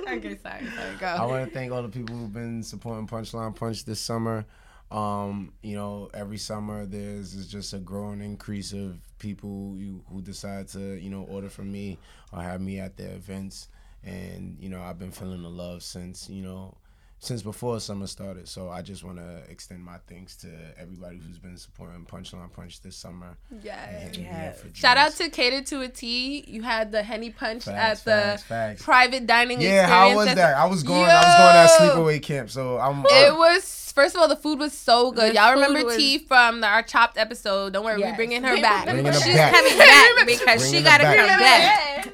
okay, 0.07 0.37
sorry, 0.41 0.65
sorry, 0.69 0.95
go. 0.99 1.07
I 1.07 1.25
want 1.25 1.45
to 1.47 1.51
thank 1.53 1.71
all 1.71 1.81
the 1.81 1.89
people 1.89 2.15
who've 2.15 2.31
been 2.33 2.63
supporting 2.63 3.07
Punchline 3.07 3.55
Punch 3.55 3.85
this 3.85 3.99
summer. 3.99 4.45
Um, 4.91 5.53
you 5.61 5.75
know, 5.75 6.09
every 6.13 6.37
summer 6.37 6.85
there's 6.85 7.33
is 7.33 7.47
just 7.47 7.73
a 7.73 7.79
growing 7.79 8.21
increase 8.21 8.71
of 8.71 8.97
people 9.19 9.75
who, 9.77 10.01
who 10.09 10.21
decide 10.21 10.67
to, 10.69 10.79
you 10.79 11.09
know, 11.09 11.23
order 11.23 11.49
from 11.49 11.71
me 11.71 11.97
or 12.31 12.41
have 12.41 12.61
me 12.61 12.79
at 12.79 12.97
their 12.97 13.13
events. 13.15 13.67
And, 14.03 14.57
you 14.59 14.69
know, 14.69 14.81
I've 14.81 14.99
been 14.99 15.11
feeling 15.11 15.41
the 15.41 15.49
love 15.49 15.81
since, 15.81 16.29
you 16.29 16.43
know, 16.43 16.77
since 17.25 17.41
before 17.41 17.79
summer 17.79 18.07
started. 18.07 18.47
So 18.47 18.69
I 18.69 18.81
just 18.81 19.03
want 19.03 19.17
to 19.17 19.41
extend 19.49 19.83
my 19.83 19.97
thanks 20.07 20.35
to 20.37 20.47
everybody 20.79 21.17
who's 21.17 21.37
been 21.37 21.57
supporting 21.57 22.05
Punchline 22.05 22.51
Punch 22.53 22.81
this 22.81 22.95
summer. 22.95 23.35
yeah. 23.63 23.89
and 23.89 24.03
hitting 24.03 24.23
me 24.23 24.29
up 24.47 24.57
for 24.57 24.67
Shout 24.73 24.97
out 24.97 25.13
to 25.13 25.29
Cater 25.29 25.61
to 25.63 25.81
a 25.81 25.87
T. 25.87 26.43
You 26.47 26.61
had 26.63 26.91
the 26.91 27.03
Henny 27.03 27.29
Punch 27.31 27.65
Facts, 27.65 27.77
at 28.01 28.05
the 28.05 28.11
facts, 28.11 28.43
facts. 28.43 28.83
private 28.83 29.25
dining 29.27 29.61
Yeah, 29.61 29.87
how 29.87 30.15
was 30.15 30.33
that? 30.33 30.55
I 30.57 30.65
was 30.65 30.83
going. 30.83 31.03
I 31.05 31.15
was 31.15 31.35
going 31.37 31.55
at 31.55 31.95
Yo! 31.95 31.95
sleepaway 32.03 32.21
camp, 32.21 32.49
so 32.49 32.77
I'm. 32.77 33.03
It 33.09 33.33
was 33.35 33.91
first 33.95 34.13
of 34.15 34.21
all 34.21 34.27
the 34.27 34.35
food 34.35 34.59
was 34.59 34.73
so 34.73 35.11
good. 35.11 35.31
The 35.31 35.35
Y'all 35.35 35.53
remember 35.53 35.83
was- 35.85 35.95
T 35.97 36.19
from 36.19 36.61
the, 36.61 36.67
our 36.67 36.83
chopped 36.83 37.17
episode? 37.17 37.73
Don't 37.73 37.85
worry, 37.85 37.99
Yes. 37.99 38.11
we're 38.11 38.15
bringing 38.17 38.43
her 38.43 38.61
back. 38.61 38.85
Bringing 38.85 39.05
her 39.05 39.13
She's 39.13 39.35
back. 39.35 39.53
coming 39.53 39.77
back 39.77 40.25
because 40.27 40.69
she 40.69 40.81
got 40.83 40.97
to 40.99 41.07
her 41.07 41.15
come 41.15 41.27
back. 41.27 42.05
back. 42.05 42.13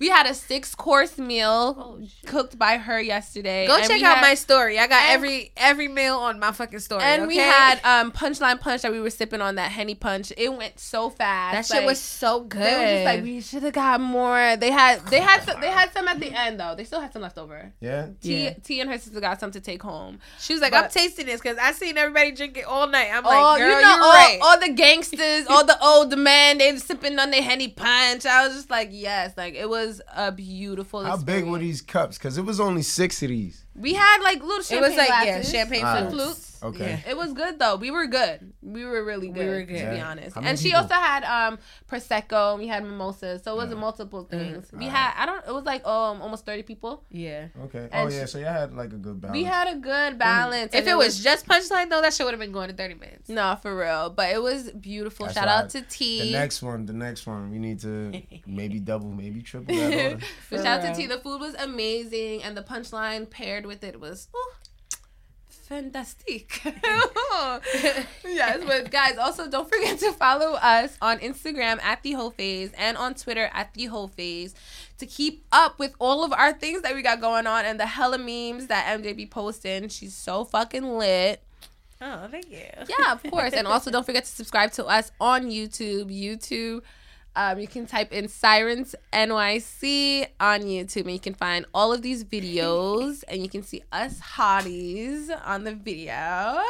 We 0.00 0.08
had 0.08 0.26
a 0.26 0.34
six 0.34 0.74
course 0.74 1.18
meal 1.18 2.00
cooked 2.26 2.58
by 2.58 2.78
her 2.78 2.98
yesterday. 3.00 3.66
Go 3.66 3.76
and 3.76 3.84
check 3.86 4.02
out 4.02 4.16
had- 4.16 4.22
my 4.22 4.34
story. 4.34 4.78
I 4.78 4.86
got 4.86 5.02
and- 5.02 5.12
every 5.12 5.52
every 5.56 5.88
meal 5.88 6.16
on 6.16 6.38
my 6.40 6.52
fucking 6.52 6.78
story. 6.80 7.02
And 7.02 7.26
we 7.28 7.36
had 7.36 7.80
um 7.84 8.10
punchline 8.10 8.58
punch 8.60 8.82
that 8.82 8.92
we 8.92 9.00
were 9.00 9.10
sipping 9.10 9.40
on 9.42 9.56
that 9.56 9.70
henny 9.70 9.94
punch. 9.94 10.32
It 10.36 10.52
went 10.52 10.80
so 10.80 11.10
fast. 11.10 11.68
that 11.70 11.76
shit 11.76 11.84
was 11.86 12.00
so 12.00 12.40
good. 12.40 12.62
They 12.62 12.76
were 12.76 12.92
just 12.94 13.04
like 13.04 13.22
we 13.22 13.40
should 13.42 13.62
have 13.62 13.74
got 13.74 14.00
more. 14.00 14.56
They 14.56 14.70
had 14.70 15.06
they 15.08 15.20
had 15.20 15.42
some, 15.44 15.60
they 15.60 15.68
had 15.68 15.92
some 15.92 16.08
at 16.08 16.18
the 16.18 16.32
end 16.32 16.58
though. 16.58 16.74
They 16.74 16.84
still 16.84 17.00
had 17.00 17.12
some 17.12 17.20
left 17.22 17.36
over. 17.36 17.72
yeah. 17.80 18.06
T 18.22 18.44
Yeah. 18.44 18.54
T 18.64 18.80
and 18.80 18.90
her 18.90 18.96
sister 18.98 19.20
got 19.20 19.38
some 19.38 19.50
to 19.50 19.60
take 19.60 19.82
home. 19.82 20.18
she 20.38 20.54
was 20.54 20.62
like, 20.62 20.72
but- 20.72 20.84
I'm 20.84 20.90
tasting 20.90 21.26
this 21.26 21.40
because 21.42 21.58
I 21.58 21.72
seen 21.72 21.98
everybody 21.98 22.32
drink 22.32 22.56
it 22.56 22.64
all 22.64 22.86
night. 22.86 23.10
I'm 23.12 23.22
like, 23.24 23.34
oh, 23.36 23.58
girl, 23.58 23.68
you 23.68 23.74
you 23.76 23.82
know, 23.82 23.88
are 23.88 24.00
all, 24.02 24.12
right. 24.12 24.38
all 24.42 24.58
the 24.60 24.72
gangsters, 24.72 25.46
all 25.46 25.64
the 25.66 25.78
old 25.84 26.16
men, 26.18 26.56
they 26.58 26.72
was 26.72 26.84
sipping 26.84 27.18
on 27.18 27.30
their 27.30 27.42
henny 27.42 27.68
punch. 27.68 28.24
I 28.24 28.46
was 28.46 28.56
just 28.56 28.70
like, 28.70 28.88
yes, 28.92 29.34
like 29.36 29.54
it 29.54 29.68
was 29.68 29.89
a 30.14 30.30
beautiful. 30.30 31.02
How 31.02 31.16
big 31.16 31.44
were 31.44 31.58
these 31.58 31.80
cups? 31.82 32.18
Because 32.18 32.38
it 32.38 32.44
was 32.44 32.60
only 32.60 32.82
six 32.82 33.22
of 33.22 33.30
these. 33.30 33.64
We 33.74 33.94
had 33.94 34.18
like 34.22 34.40
little 34.42 34.58
it 34.60 34.64
champagne 34.66 34.90
was 34.90 34.96
like 34.98 35.08
yeah, 35.08 35.24
glasses. 35.24 35.50
champagne 35.50 35.82
Ah. 35.84 36.08
flutes. 36.10 36.49
Flutes. 36.60 36.80
Okay. 36.80 37.02
It 37.08 37.16
was 37.16 37.32
good 37.32 37.58
though. 37.58 37.76
We 37.76 37.90
were 37.90 38.06
good. 38.06 38.52
We 38.62 38.84
were 38.84 39.04
really 39.04 39.28
good. 39.28 39.44
We 39.44 39.50
were 39.50 39.62
good. 39.62 39.78
to 39.84 39.90
be 39.90 40.00
honest. 40.00 40.36
And 40.36 40.58
she 40.58 40.68
people? 40.68 40.82
also 40.82 40.94
had 40.94 41.24
um 41.24 41.58
prosecco. 41.88 42.58
We 42.58 42.66
had 42.68 42.84
mimosas, 42.84 43.42
so 43.42 43.54
it 43.54 43.56
was 43.56 43.74
multiple 43.74 44.24
things. 44.24 44.70
We 44.72 44.86
had 44.86 45.14
I 45.16 45.26
don't. 45.26 45.46
It 45.46 45.52
was 45.52 45.64
like 45.64 45.84
um 45.86 46.22
almost 46.22 46.46
thirty 46.46 46.62
people. 46.62 47.04
Yeah. 47.10 47.48
Okay. 47.64 47.88
And 47.92 48.08
oh 48.08 48.08
yeah, 48.12 48.22
she- 48.22 48.32
so 48.32 48.38
y'all 48.38 48.52
had 48.52 48.74
like 48.74 48.92
a 48.92 48.96
good 48.96 49.20
balance. 49.20 49.36
We 49.36 49.44
had 49.44 49.68
a 49.68 49.78
good 49.78 50.18
balance. 50.18 50.72
If 50.74 50.80
and 50.80 50.88
it 50.88 50.96
was 50.96 51.22
just 51.22 51.46
punchline 51.46 51.90
though, 51.90 52.00
that 52.02 52.14
shit 52.14 52.24
would 52.26 52.32
have 52.32 52.40
been 52.40 52.52
going 52.52 52.68
to 52.70 52.74
30 52.76 52.94
minutes. 52.94 53.28
no 53.28 53.58
for 53.60 53.76
real, 53.76 54.10
but 54.10 54.30
it 54.32 54.42
was 54.42 54.70
beautiful. 54.72 55.26
That's 55.26 55.36
Shout 55.38 55.46
why 55.46 55.52
out 55.58 55.70
to 55.70 55.82
T. 55.82 56.20
the 56.20 56.32
next 56.32 56.62
one. 56.62 56.86
The 56.86 56.92
next 56.92 57.26
one. 57.26 57.50
We 57.50 57.58
need 57.58 57.80
to 57.80 58.22
maybe 58.46 58.78
double, 58.90 59.10
maybe 59.10 59.42
triple 59.42 59.74
that 59.74 59.92
order. 60.12 60.24
But 60.50 60.56
shout 60.62 60.80
out 60.80 60.94
to. 60.94 61.00
T. 61.00 61.06
The 61.06 61.18
food 61.18 61.40
was 61.40 61.54
amazing, 61.54 62.42
and 62.42 62.56
the 62.56 62.62
punchline 62.62 63.28
paired 63.28 63.66
with 63.66 63.82
it 63.84 64.00
was. 64.00 64.28
Oh, 64.34 64.52
Fantastic. 65.70 66.62
yes, 68.24 68.60
but 68.66 68.90
guys, 68.90 69.16
also 69.18 69.48
don't 69.48 69.70
forget 69.70 70.00
to 70.00 70.10
follow 70.10 70.54
us 70.54 70.98
on 71.00 71.20
Instagram 71.20 71.80
at 71.80 72.02
the 72.02 72.10
Hoe 72.14 72.30
Phase 72.30 72.72
and 72.76 72.96
on 72.96 73.14
Twitter 73.14 73.48
at 73.54 73.72
the 73.74 73.84
Hoe 73.84 74.08
Phase 74.08 74.56
to 74.98 75.06
keep 75.06 75.44
up 75.52 75.78
with 75.78 75.94
all 76.00 76.24
of 76.24 76.32
our 76.32 76.52
things 76.52 76.82
that 76.82 76.92
we 76.96 77.02
got 77.02 77.20
going 77.20 77.46
on 77.46 77.64
and 77.64 77.78
the 77.78 77.86
hella 77.86 78.18
memes 78.18 78.66
that 78.66 78.98
MJ 78.98 79.16
be 79.16 79.26
posting. 79.26 79.88
She's 79.88 80.12
so 80.12 80.44
fucking 80.44 80.98
lit. 80.98 81.40
Oh, 82.00 82.26
thank 82.28 82.50
you. 82.50 82.66
Yeah, 82.88 83.12
of 83.12 83.22
course. 83.30 83.52
And 83.52 83.68
also 83.68 83.92
don't 83.92 84.04
forget 84.04 84.24
to 84.24 84.30
subscribe 84.30 84.72
to 84.72 84.86
us 84.86 85.12
on 85.20 85.50
YouTube. 85.50 86.10
YouTube. 86.10 86.80
Um, 87.40 87.58
you 87.58 87.66
can 87.66 87.86
type 87.86 88.12
in 88.12 88.28
Sirens 88.28 88.94
NYC 89.14 90.26
on 90.38 90.60
YouTube 90.60 91.04
and 91.04 91.12
you 91.12 91.18
can 91.18 91.32
find 91.32 91.64
all 91.72 91.90
of 91.90 92.02
these 92.02 92.22
videos 92.22 93.24
and 93.28 93.40
you 93.42 93.48
can 93.48 93.62
see 93.62 93.82
us 93.92 94.20
hotties 94.20 95.30
on 95.46 95.64
the 95.64 95.74
video. 95.74 96.60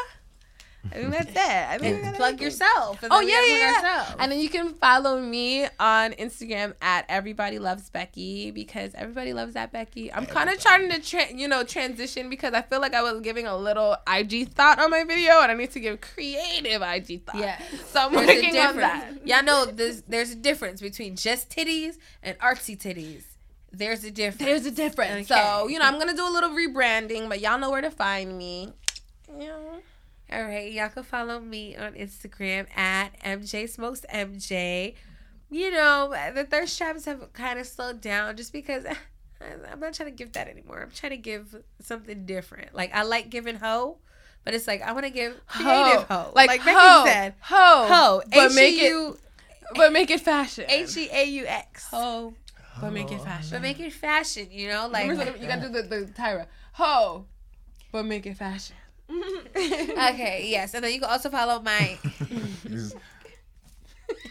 I 0.92 0.94
think 0.94 1.10
that's 1.10 1.30
it. 1.30 1.36
I 1.38 1.78
think 1.78 2.02
we 2.04 2.10
Plug 2.12 2.40
yourself. 2.40 3.02
and 3.02 3.12
Oh 3.12 3.20
yeah, 3.20 3.44
yeah, 3.46 3.72
plug 3.80 3.84
yeah. 3.84 4.14
And 4.18 4.32
then 4.32 4.40
you 4.40 4.48
can 4.48 4.72
follow 4.74 5.20
me 5.20 5.66
on 5.78 6.12
Instagram 6.12 6.74
at 6.80 7.04
everybody 7.08 7.58
loves 7.58 7.90
Becky 7.90 8.50
because 8.50 8.94
everybody 8.94 9.32
loves 9.34 9.54
that 9.54 9.72
Becky. 9.72 10.12
I'm 10.12 10.24
kind 10.26 10.48
of 10.48 10.58
trying 10.58 10.88
to 10.90 10.98
tra- 11.00 11.32
you 11.34 11.48
know 11.48 11.64
transition 11.64 12.30
because 12.30 12.54
I 12.54 12.62
feel 12.62 12.80
like 12.80 12.94
I 12.94 13.02
was 13.02 13.20
giving 13.20 13.46
a 13.46 13.56
little 13.56 13.96
IG 14.10 14.48
thought 14.52 14.78
on 14.78 14.90
my 14.90 15.04
video 15.04 15.40
and 15.42 15.52
I 15.52 15.54
need 15.54 15.70
to 15.72 15.80
give 15.80 16.00
creative 16.00 16.80
IG 16.82 17.24
thought. 17.26 17.36
Yeah. 17.36 17.60
so 17.86 18.06
I'm 18.06 18.12
There's 18.12 18.28
a 18.30 18.34
working 18.34 18.56
on 18.58 18.76
that. 18.78 19.08
difference. 19.10 19.28
Y'all 19.30 19.42
know 19.44 19.64
there's 19.66 20.02
there's 20.02 20.30
a 20.30 20.36
difference 20.36 20.80
between 20.80 21.14
just 21.14 21.50
titties 21.50 21.98
and 22.22 22.38
artsy 22.38 22.76
titties. 22.78 23.24
There's 23.72 24.02
a 24.04 24.10
difference. 24.10 24.44
There's 24.44 24.66
a 24.66 24.70
difference. 24.70 25.28
So 25.28 25.68
you 25.68 25.78
know 25.78 25.84
I'm 25.84 25.98
gonna 25.98 26.16
do 26.16 26.26
a 26.26 26.32
little 26.32 26.50
rebranding, 26.50 27.28
but 27.28 27.40
y'all 27.40 27.58
know 27.58 27.70
where 27.70 27.82
to 27.82 27.90
find 27.90 28.36
me. 28.38 28.72
Yeah. 29.38 29.52
All 30.32 30.42
right, 30.44 30.70
y'all 30.70 30.88
can 30.88 31.02
follow 31.02 31.40
me 31.40 31.74
on 31.76 31.94
Instagram 31.94 32.66
at 32.76 33.20
MJ 33.24 33.68
Smokes 33.68 34.02
MJ. 34.14 34.94
You 35.50 35.72
know, 35.72 36.14
the 36.34 36.44
thirst 36.44 36.78
traps 36.78 37.04
have 37.06 37.32
kind 37.32 37.58
of 37.58 37.66
slowed 37.66 38.00
down 38.00 38.36
just 38.36 38.52
because 38.52 38.84
I'm 39.40 39.80
not 39.80 39.94
trying 39.94 40.10
to 40.10 40.14
give 40.14 40.32
that 40.32 40.46
anymore. 40.46 40.82
I'm 40.82 40.92
trying 40.92 41.10
to 41.10 41.16
give 41.16 41.56
something 41.80 42.26
different. 42.26 42.74
Like 42.74 42.94
I 42.94 43.02
like 43.02 43.28
giving 43.28 43.56
hoe, 43.56 43.98
but 44.44 44.54
it's 44.54 44.68
like 44.68 44.82
I 44.82 44.92
want 44.92 45.04
to 45.06 45.10
give 45.10 45.34
creative 45.48 46.04
hoe. 46.04 46.30
like, 46.36 46.48
Becky 46.48 46.70
ho, 46.78 47.04
said, 47.04 47.34
ho, 47.40 47.86
hoe. 47.88 48.22
but 48.32 48.54
make 48.54 48.80
it, 48.80 49.16
but 49.74 49.92
make 49.92 50.10
it 50.10 50.20
fashion. 50.20 50.64
H 50.68 50.96
E 50.96 51.08
A 51.12 51.24
U 51.24 51.46
X. 51.46 51.88
ho, 51.90 52.34
but 52.80 52.92
make 52.92 53.10
it 53.10 53.20
fashion. 53.20 53.50
But 53.50 53.62
make 53.62 53.80
it 53.80 53.92
fashion. 53.92 54.46
You 54.52 54.68
know, 54.68 54.88
like 54.88 55.06
you 55.08 55.16
gotta 55.48 55.62
do 55.62 55.68
the, 55.70 55.82
the 55.82 56.12
Tyra. 56.12 56.46
Ho, 56.74 57.24
but 57.90 58.04
make 58.04 58.26
it 58.26 58.36
fashion. 58.36 58.76
okay, 59.56 60.46
yes, 60.48 60.74
and 60.74 60.84
then 60.84 60.92
you 60.92 61.00
can 61.00 61.10
also 61.10 61.30
follow 61.30 61.60
my. 61.60 61.98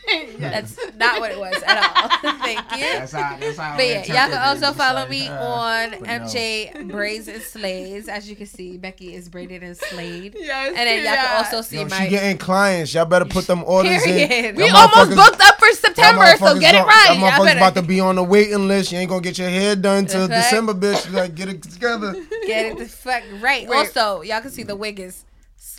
This- 0.39 0.75
That's 0.75 0.95
not 0.97 1.19
what 1.19 1.31
it 1.31 1.39
was 1.39 1.61
at 1.63 1.77
all. 2.23 2.33
Thank 2.39 2.59
you. 2.73 2.79
That's 2.99 3.11
how. 3.11 3.37
That's 3.37 3.57
how. 3.57 3.75
But 3.75 3.85
yeah, 3.87 4.05
y'all 4.05 4.31
can 4.33 4.41
also 4.57 4.73
follow 4.73 5.01
like, 5.01 5.09
me 5.09 5.27
uh, 5.27 5.45
on 5.45 5.89
but 5.91 6.01
no. 6.01 6.07
MJ 6.07 6.87
Braids 6.89 7.27
and 7.27 7.41
Slays. 7.41 8.07
As 8.07 8.29
you 8.29 8.35
can 8.35 8.45
see, 8.47 8.77
Becky 8.77 9.13
is 9.15 9.29
braided 9.29 9.63
and 9.63 9.75
slayed. 9.77 10.35
Yes, 10.37 10.67
And 10.69 10.77
then 10.77 11.03
y'all 11.05 11.15
can 11.15 11.37
also 11.45 11.61
see 11.61 11.77
Yo, 11.77 11.85
my 11.85 12.03
she 12.05 12.09
getting 12.09 12.37
clients. 12.37 12.93
Y'all 12.93 13.05
better 13.05 13.25
put 13.25 13.47
them 13.47 13.63
orders 13.65 14.01
Period. 14.03 14.31
in. 14.31 14.55
We 14.55 14.63
We 14.63 14.69
Y'all 14.69 14.77
almost 14.95 15.15
booked 15.17 15.41
up 15.43 15.59
for 15.59 15.69
September, 15.73 16.25
so 16.37 16.45
motherfuckers 16.45 16.59
get 16.59 16.75
it 16.75 16.77
don't- 16.79 16.87
right. 16.87 17.05
Y'all 17.09 17.19
Y'all 17.19 17.31
motherfuckers 17.31 17.45
better- 17.45 17.57
about 17.59 17.75
to 17.75 17.81
be 17.81 17.99
on 17.99 18.15
the 18.15 18.23
waiting 18.23 18.67
list. 18.67 18.91
You 18.91 18.99
ain't 18.99 19.09
gonna 19.09 19.21
get 19.21 19.37
your 19.37 19.49
hair 19.49 19.75
done 19.75 20.05
till 20.05 20.27
That's. 20.27 20.49
December, 20.49 20.73
bitch. 20.73 21.11
Like, 21.13 21.35
get 21.35 21.49
it 21.49 21.61
together. 21.63 22.13
get 22.47 22.65
it 22.67 22.77
the 22.77 22.85
fuck 22.87 23.23
right. 23.41 23.67
Wait. 23.67 23.77
Also, 23.77 24.21
y'all 24.21 24.41
can 24.41 24.51
see 24.51 24.63
the 24.63 24.75
wig 24.75 24.99
is 24.99 25.23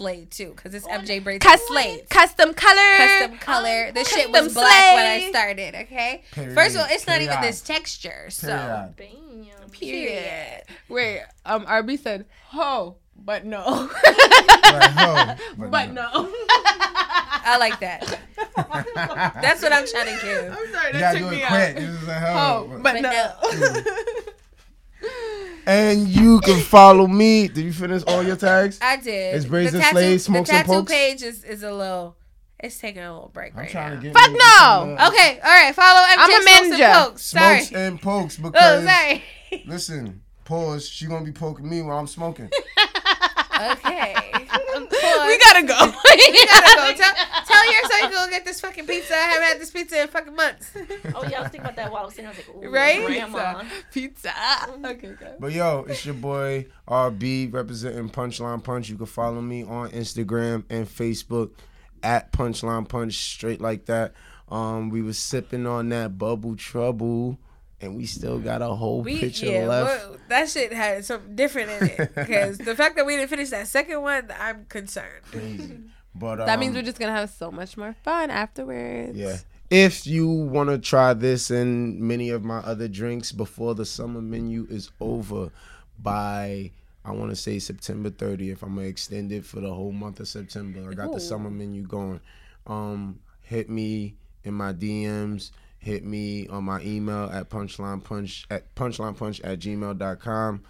slayed 0.00 0.30
too, 0.30 0.52
because 0.56 0.72
it's 0.74 0.86
MJ 0.86 1.22
Braids 1.22 1.44
and 1.44 1.52
Custom, 1.52 1.74
Slayed. 1.74 2.08
custom 2.08 2.54
color. 2.54 2.96
Custom 2.96 3.38
color. 3.38 3.92
This 3.92 4.08
shit 4.08 4.30
was 4.30 4.44
Custom 4.44 4.54
black 4.54 4.94
when 4.94 5.04
I 5.06 5.28
started. 5.28 5.74
Okay. 5.74 6.22
Period. 6.32 6.54
First 6.54 6.74
of 6.76 6.80
all, 6.82 6.86
it's 6.90 7.06
not 7.06 7.20
even 7.20 7.38
this 7.42 7.60
texture. 7.60 8.26
So 8.30 8.46
Period. 8.96 8.96
Bam. 8.96 9.70
period. 9.70 10.62
Wait, 10.88 11.20
um, 11.44 11.66
RB 11.66 11.98
said 11.98 12.24
ho, 12.46 12.96
but 13.14 13.44
no. 13.44 13.60
Like, 13.62 14.90
ho, 14.92 15.34
but 15.68 15.90
no. 15.92 16.08
I 17.42 17.56
like 17.60 17.78
that. 17.80 18.18
That's 19.42 19.62
what 19.62 19.72
I'm 19.72 19.86
trying 19.86 20.06
to 20.18 20.24
give. 20.24 20.52
I'm 20.52 20.72
sorry, 20.72 20.92
that 20.92 21.00
gotta 21.00 21.18
took 21.18 21.30
me 21.30 21.36
it 21.42 21.44
out. 21.44 21.48
quick. 21.50 21.76
This 21.76 22.02
is 22.02 22.08
a 22.08 22.14
ho. 22.14 22.32
Ho, 22.32 22.68
but- 22.70 22.82
but 22.82 23.02
But 23.02 23.02
no. 23.02 24.22
And 25.66 26.08
you 26.08 26.40
can 26.40 26.60
follow 26.60 27.06
me. 27.06 27.46
Did 27.48 27.64
you 27.64 27.72
finish 27.72 28.02
all 28.06 28.22
your 28.22 28.36
tags? 28.36 28.78
I 28.82 28.96
did. 28.96 29.34
It's 29.36 29.44
Braids 29.44 29.72
the 29.72 29.78
and 29.78 29.84
tattoo, 29.84 29.96
Slays, 29.98 30.24
Smokes 30.24 30.48
the 30.50 30.56
and 30.56 30.66
tattoo 30.66 30.78
Pokes? 30.80 30.92
page 30.92 31.22
is, 31.22 31.44
is 31.44 31.62
a 31.62 31.72
little. 31.72 32.16
It's 32.58 32.78
taking 32.78 33.02
a 33.02 33.12
little 33.12 33.30
break 33.32 33.52
I'm 33.54 33.60
right 33.60 33.70
trying 33.70 33.90
now. 33.94 34.00
to 34.00 34.02
get 34.02 34.12
Fuck 34.12 34.32
me 34.32 34.38
no! 34.38 34.44
some, 34.58 34.90
uh, 34.98 35.08
Okay, 35.08 35.40
all 35.42 35.50
right. 35.50 35.74
Follow 35.74 36.00
MJ 36.00 36.16
I'm 36.18 36.30
a 36.30 36.42
Smokes 36.42 36.60
and 36.60 36.72
ninja. 36.74 37.04
Pokes. 37.04 37.22
Sorry. 37.24 37.60
Smokes 37.60 37.72
and 37.80 38.02
pokes 38.02 38.38
Oh, 38.42 38.50
because 38.50 38.84
sorry. 38.84 39.24
listen, 39.66 40.22
pause. 40.44 40.88
She 40.88 41.06
gonna 41.06 41.24
be 41.24 41.32
poking 41.32 41.68
me 41.68 41.80
while 41.82 41.98
I'm 41.98 42.06
smoking. 42.06 42.50
Okay. 43.60 44.14
we 44.32 45.38
gotta 45.38 45.66
go. 45.66 45.78
You 46.16 46.46
gotta 46.46 46.76
go. 46.76 46.92
Tell, 46.96 47.14
tell 47.46 47.72
your 47.72 47.82
son 47.82 48.00
you 48.02 48.08
can 48.08 48.12
go 48.12 48.30
get 48.30 48.44
this 48.44 48.60
fucking 48.60 48.86
pizza. 48.86 49.14
I 49.14 49.18
haven't 49.18 49.48
had 49.48 49.60
this 49.60 49.70
pizza 49.70 50.02
in 50.02 50.08
fucking 50.08 50.34
months. 50.34 50.70
Oh 51.14 51.24
yeah, 51.28 51.38
I 51.38 51.42
was 51.42 51.50
thinking 51.50 51.60
about 51.60 51.76
that 51.76 51.92
while 51.92 52.02
I 52.02 52.04
was 52.06 52.14
sitting. 52.14 52.26
I 52.26 52.30
was 52.30 52.38
like, 52.38 52.64
Ooh, 52.64 52.70
Right? 52.70 53.04
grandma. 53.06 53.62
Pizza. 53.92 54.32
Okay, 54.84 55.14
go. 55.18 55.36
But 55.38 55.52
yo, 55.52 55.84
it's 55.88 56.04
your 56.04 56.14
boy 56.14 56.66
RB 56.88 57.52
representing 57.52 58.08
Punchline 58.10 58.62
Punch. 58.64 58.88
You 58.88 58.96
can 58.96 59.06
follow 59.06 59.40
me 59.40 59.62
on 59.62 59.90
Instagram 59.90 60.64
and 60.70 60.86
Facebook 60.86 61.50
at 62.02 62.32
Punchline 62.32 62.88
Punch, 62.88 63.14
straight 63.14 63.60
like 63.60 63.86
that. 63.86 64.14
Um, 64.48 64.90
we 64.90 65.02
was 65.02 65.18
sipping 65.18 65.66
on 65.66 65.90
that 65.90 66.18
bubble 66.18 66.56
trouble, 66.56 67.38
and 67.80 67.96
we 67.96 68.06
still 68.06 68.38
got 68.38 68.62
a 68.62 68.66
whole 68.66 69.02
We 69.02 69.18
picture 69.18 69.46
yeah, 69.46 69.66
left. 69.66 70.08
well, 70.08 70.16
that 70.28 70.48
shit 70.48 70.72
had 70.72 71.04
something 71.04 71.34
different 71.34 71.70
in 71.70 71.88
it 71.88 72.14
because 72.14 72.58
the 72.58 72.74
fact 72.74 72.96
that 72.96 73.06
we 73.06 73.16
didn't 73.16 73.30
finish 73.30 73.50
that 73.50 73.68
second 73.68 74.02
one, 74.02 74.30
I'm 74.38 74.66
concerned. 74.66 75.22
Crazy. 75.30 75.78
But 76.12 76.40
um, 76.40 76.46
That 76.46 76.58
means 76.58 76.74
we're 76.74 76.82
just 76.82 76.98
gonna 76.98 77.12
have 77.12 77.30
so 77.30 77.52
much 77.52 77.76
more 77.76 77.94
fun 78.02 78.30
afterwards. 78.30 79.16
Yeah. 79.16 79.36
If 79.70 80.08
you 80.08 80.28
want 80.28 80.68
to 80.68 80.78
try 80.78 81.14
this 81.14 81.52
and 81.52 82.00
many 82.00 82.30
of 82.30 82.42
my 82.42 82.58
other 82.58 82.88
drinks 82.88 83.30
before 83.30 83.76
the 83.76 83.84
summer 83.84 84.20
menu 84.20 84.66
is 84.68 84.90
over 85.00 85.50
by 86.00 86.72
I 87.04 87.12
want 87.12 87.30
to 87.30 87.36
say 87.36 87.58
September 87.60 88.10
30th. 88.10 88.62
I'm 88.62 88.74
gonna 88.74 88.88
extend 88.88 89.30
it 89.30 89.44
for 89.44 89.60
the 89.60 89.72
whole 89.72 89.92
month 89.92 90.18
of 90.20 90.26
September. 90.28 90.90
I 90.90 90.94
got 90.94 91.12
the 91.12 91.20
summer 91.20 91.48
menu 91.48 91.82
going. 91.82 92.20
Um, 92.66 93.20
hit 93.42 93.70
me 93.70 94.16
in 94.44 94.54
my 94.54 94.72
DMs. 94.72 95.52
Hit 95.80 96.04
me 96.04 96.46
on 96.48 96.64
my 96.64 96.82
email 96.82 97.30
at 97.32 97.48
punchline 97.48 98.04
punch 98.04 98.46
at 98.50 98.74
punchlinepunch 98.74 99.40
at 99.42 99.58
gmail.com. 99.58 100.62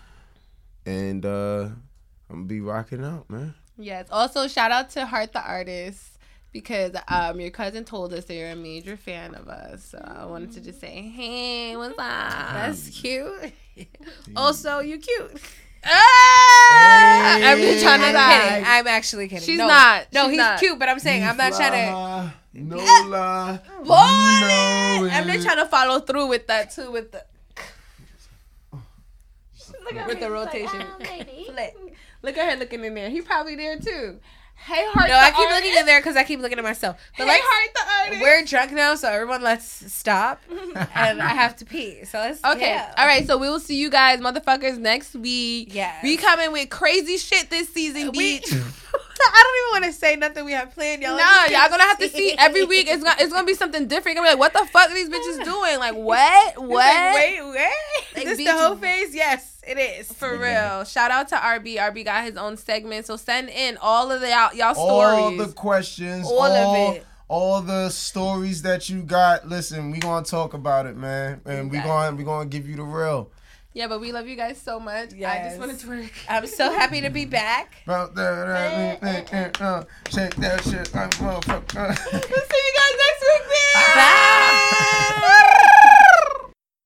And 0.86 1.26
uh, 1.26 1.62
I'm 1.62 1.76
gonna 2.30 2.44
be 2.44 2.60
rocking 2.60 3.04
out, 3.04 3.28
man. 3.28 3.54
Yes. 3.76 4.06
Also, 4.10 4.46
shout 4.46 4.70
out 4.70 4.90
to 4.90 5.04
Heart 5.06 5.32
the 5.32 5.42
Artist 5.42 6.18
because 6.52 6.92
um 7.08 7.40
your 7.40 7.50
cousin 7.50 7.84
told 7.84 8.12
us 8.12 8.24
that 8.26 8.34
you're 8.34 8.50
a 8.50 8.56
major 8.56 8.96
fan 8.96 9.34
of 9.34 9.48
us. 9.48 9.84
So 9.84 9.98
I 9.98 10.26
wanted 10.26 10.52
to 10.52 10.60
just 10.60 10.80
say, 10.80 11.02
hey, 11.02 11.76
what's 11.76 11.98
up? 11.98 11.98
That's 11.98 12.88
cute. 12.90 13.52
also, 14.36 14.78
you 14.78 14.98
cute. 14.98 15.40
Ah! 15.84 17.40
I'm 17.42 17.58
just 17.58 17.82
trying 17.82 18.00
to 18.00 18.06
I'm 18.06 18.12
die. 18.14 18.48
kidding. 18.48 18.64
I'm 18.66 18.86
actually 18.86 19.28
kidding. 19.28 19.44
She's 19.46 19.58
no, 19.58 19.66
not. 19.68 20.06
No, 20.12 20.22
She's 20.24 20.30
he's 20.32 20.38
not. 20.38 20.58
cute, 20.58 20.78
but 20.78 20.88
I'm 20.88 20.98
saying 20.98 21.24
I'm 21.24 21.36
not 21.36 21.52
trying 21.52 21.72
to. 21.72 21.92
Lie, 21.94 22.32
No 22.54 22.76
lie. 22.76 23.58
Boy, 23.78 23.84
No 23.86 25.08
I'm 25.12 25.26
just 25.26 25.44
trying 25.46 25.58
to 25.58 25.66
follow 25.66 26.00
through 26.00 26.26
with 26.28 26.46
that 26.48 26.70
too, 26.70 26.90
with 26.90 27.12
the 27.12 27.24
Look 29.84 29.94
at 29.94 30.06
with 30.06 30.18
her, 30.18 30.28
the 30.28 30.50
she's 30.52 30.64
like, 30.70 30.78
rotation. 30.78 30.86
"Ah, 30.88 30.96
baby." 30.98 31.50
Look 32.22 32.36
at 32.36 32.52
her 32.52 32.56
looking 32.58 32.84
in 32.84 32.94
there. 32.94 33.08
He 33.10 33.22
probably 33.22 33.56
there 33.56 33.78
too. 33.78 34.20
Hey, 34.66 34.84
Heart. 34.88 35.08
No, 35.08 35.16
I 35.16 35.30
keep 35.30 35.38
Artist. 35.38 35.54
looking 35.64 35.78
in 35.78 35.86
there 35.86 36.00
because 36.00 36.16
I 36.16 36.24
keep 36.24 36.40
looking 36.40 36.58
at 36.58 36.64
myself. 36.64 36.96
But 37.16 37.24
Hey, 37.24 37.30
like, 37.30 37.40
Heart 37.44 37.74
the 37.74 38.14
Artist. 38.14 38.22
we're 38.22 38.44
drunk 38.44 38.72
now, 38.72 38.94
so 38.94 39.08
everyone 39.08 39.42
let's 39.42 39.92
stop, 39.92 40.40
and 40.94 41.20
I 41.22 41.28
have 41.30 41.56
to 41.56 41.64
pee. 41.64 42.04
So 42.04 42.18
let's. 42.18 42.44
Okay. 42.44 42.76
go. 42.76 42.84
All 42.98 43.06
right. 43.06 43.26
So 43.26 43.36
we 43.38 43.48
will 43.48 43.58
see 43.60 43.76
you 43.76 43.90
guys, 43.90 44.20
motherfuckers, 44.20 44.78
next 44.78 45.14
week. 45.14 45.74
Yeah. 45.74 45.94
We 46.02 46.16
coming 46.16 46.52
with 46.52 46.68
crazy 46.70 47.16
shit 47.16 47.50
this 47.50 47.68
season, 47.70 48.10
We- 48.14 48.40
beach. 48.40 48.52
I 49.26 49.42
don't 49.42 49.56
even 49.80 49.82
want 49.82 49.94
to 49.94 49.98
say 50.00 50.16
nothing 50.16 50.44
we 50.44 50.52
have 50.52 50.72
planned, 50.72 51.02
y'all. 51.02 51.16
Nah, 51.16 51.44
y'all 51.46 51.68
gonna 51.68 51.82
have 51.84 51.98
to 51.98 52.08
see 52.08 52.34
every 52.38 52.64
week. 52.64 52.86
It's 52.88 53.02
gonna 53.02 53.16
it's 53.20 53.32
gonna 53.32 53.46
be 53.46 53.54
something 53.54 53.86
different. 53.88 54.16
You're 54.16 54.24
gonna 54.24 54.36
be 54.36 54.40
like, 54.40 54.54
what 54.54 54.64
the 54.64 54.70
fuck 54.70 54.90
are 54.90 54.94
these 54.94 55.08
bitches 55.08 55.44
doing? 55.44 55.78
Like 55.78 55.94
what? 55.94 56.58
What? 56.58 56.68
Like, 56.70 57.14
wait, 57.14 57.42
wait. 57.42 57.70
Like, 58.16 58.24
this 58.24 58.40
bitch- 58.40 58.44
the 58.44 58.52
Hoe 58.52 58.76
Phase? 58.76 59.14
Yes, 59.14 59.60
it 59.66 59.78
is. 59.78 60.12
For 60.12 60.36
real. 60.36 60.84
Shout 60.84 61.10
out 61.10 61.28
to 61.28 61.36
RB. 61.36 61.76
RB 61.76 62.04
got 62.04 62.24
his 62.24 62.36
own 62.36 62.56
segment. 62.56 63.06
So 63.06 63.16
send 63.16 63.48
in 63.50 63.76
all 63.80 64.10
of 64.10 64.20
the 64.20 64.28
y'all, 64.28 64.54
y'all 64.54 64.68
all 64.68 64.74
stories. 64.74 65.40
All 65.40 65.46
the 65.46 65.52
questions, 65.52 66.26
All 66.26 66.40
all, 66.42 66.76
of 66.90 66.96
it. 66.96 67.06
all 67.28 67.60
the 67.62 67.88
stories 67.90 68.62
that 68.62 68.88
you 68.88 69.02
got. 69.02 69.48
Listen, 69.48 69.90
we 69.90 69.98
gonna 69.98 70.24
talk 70.24 70.54
about 70.54 70.86
it, 70.86 70.96
man, 70.96 71.40
and 71.44 71.70
we 71.70 71.78
gonna 71.78 72.16
we 72.16 72.24
gonna 72.24 72.46
give 72.46 72.68
you 72.68 72.76
the 72.76 72.82
real. 72.82 73.30
Yeah, 73.72 73.86
but 73.86 74.00
we 74.00 74.10
love 74.10 74.26
you 74.26 74.36
guys 74.36 74.60
so 74.60 74.80
much. 74.80 75.14
I 75.14 75.44
just 75.44 75.58
wanted 75.58 75.78
to 75.78 75.88
work. 75.88 76.12
I'm 76.28 76.46
so 76.46 76.72
happy 76.72 77.00
to 77.02 77.10
be 77.10 77.24
back. 77.24 77.76
About 77.86 78.14
that, 78.16 78.98
uh, 79.00 79.64
uh, 79.64 79.84
shake 80.08 80.34
that 80.36 80.64
shit 80.64 80.92
like 80.94 81.10
motherfucker. 81.12 81.96
see 82.10 82.16
you 82.16 82.72
guys 82.76 82.94
next 82.98 83.22
week, 83.22 83.42
bitch. 83.52 83.94
Bye. 83.94 85.56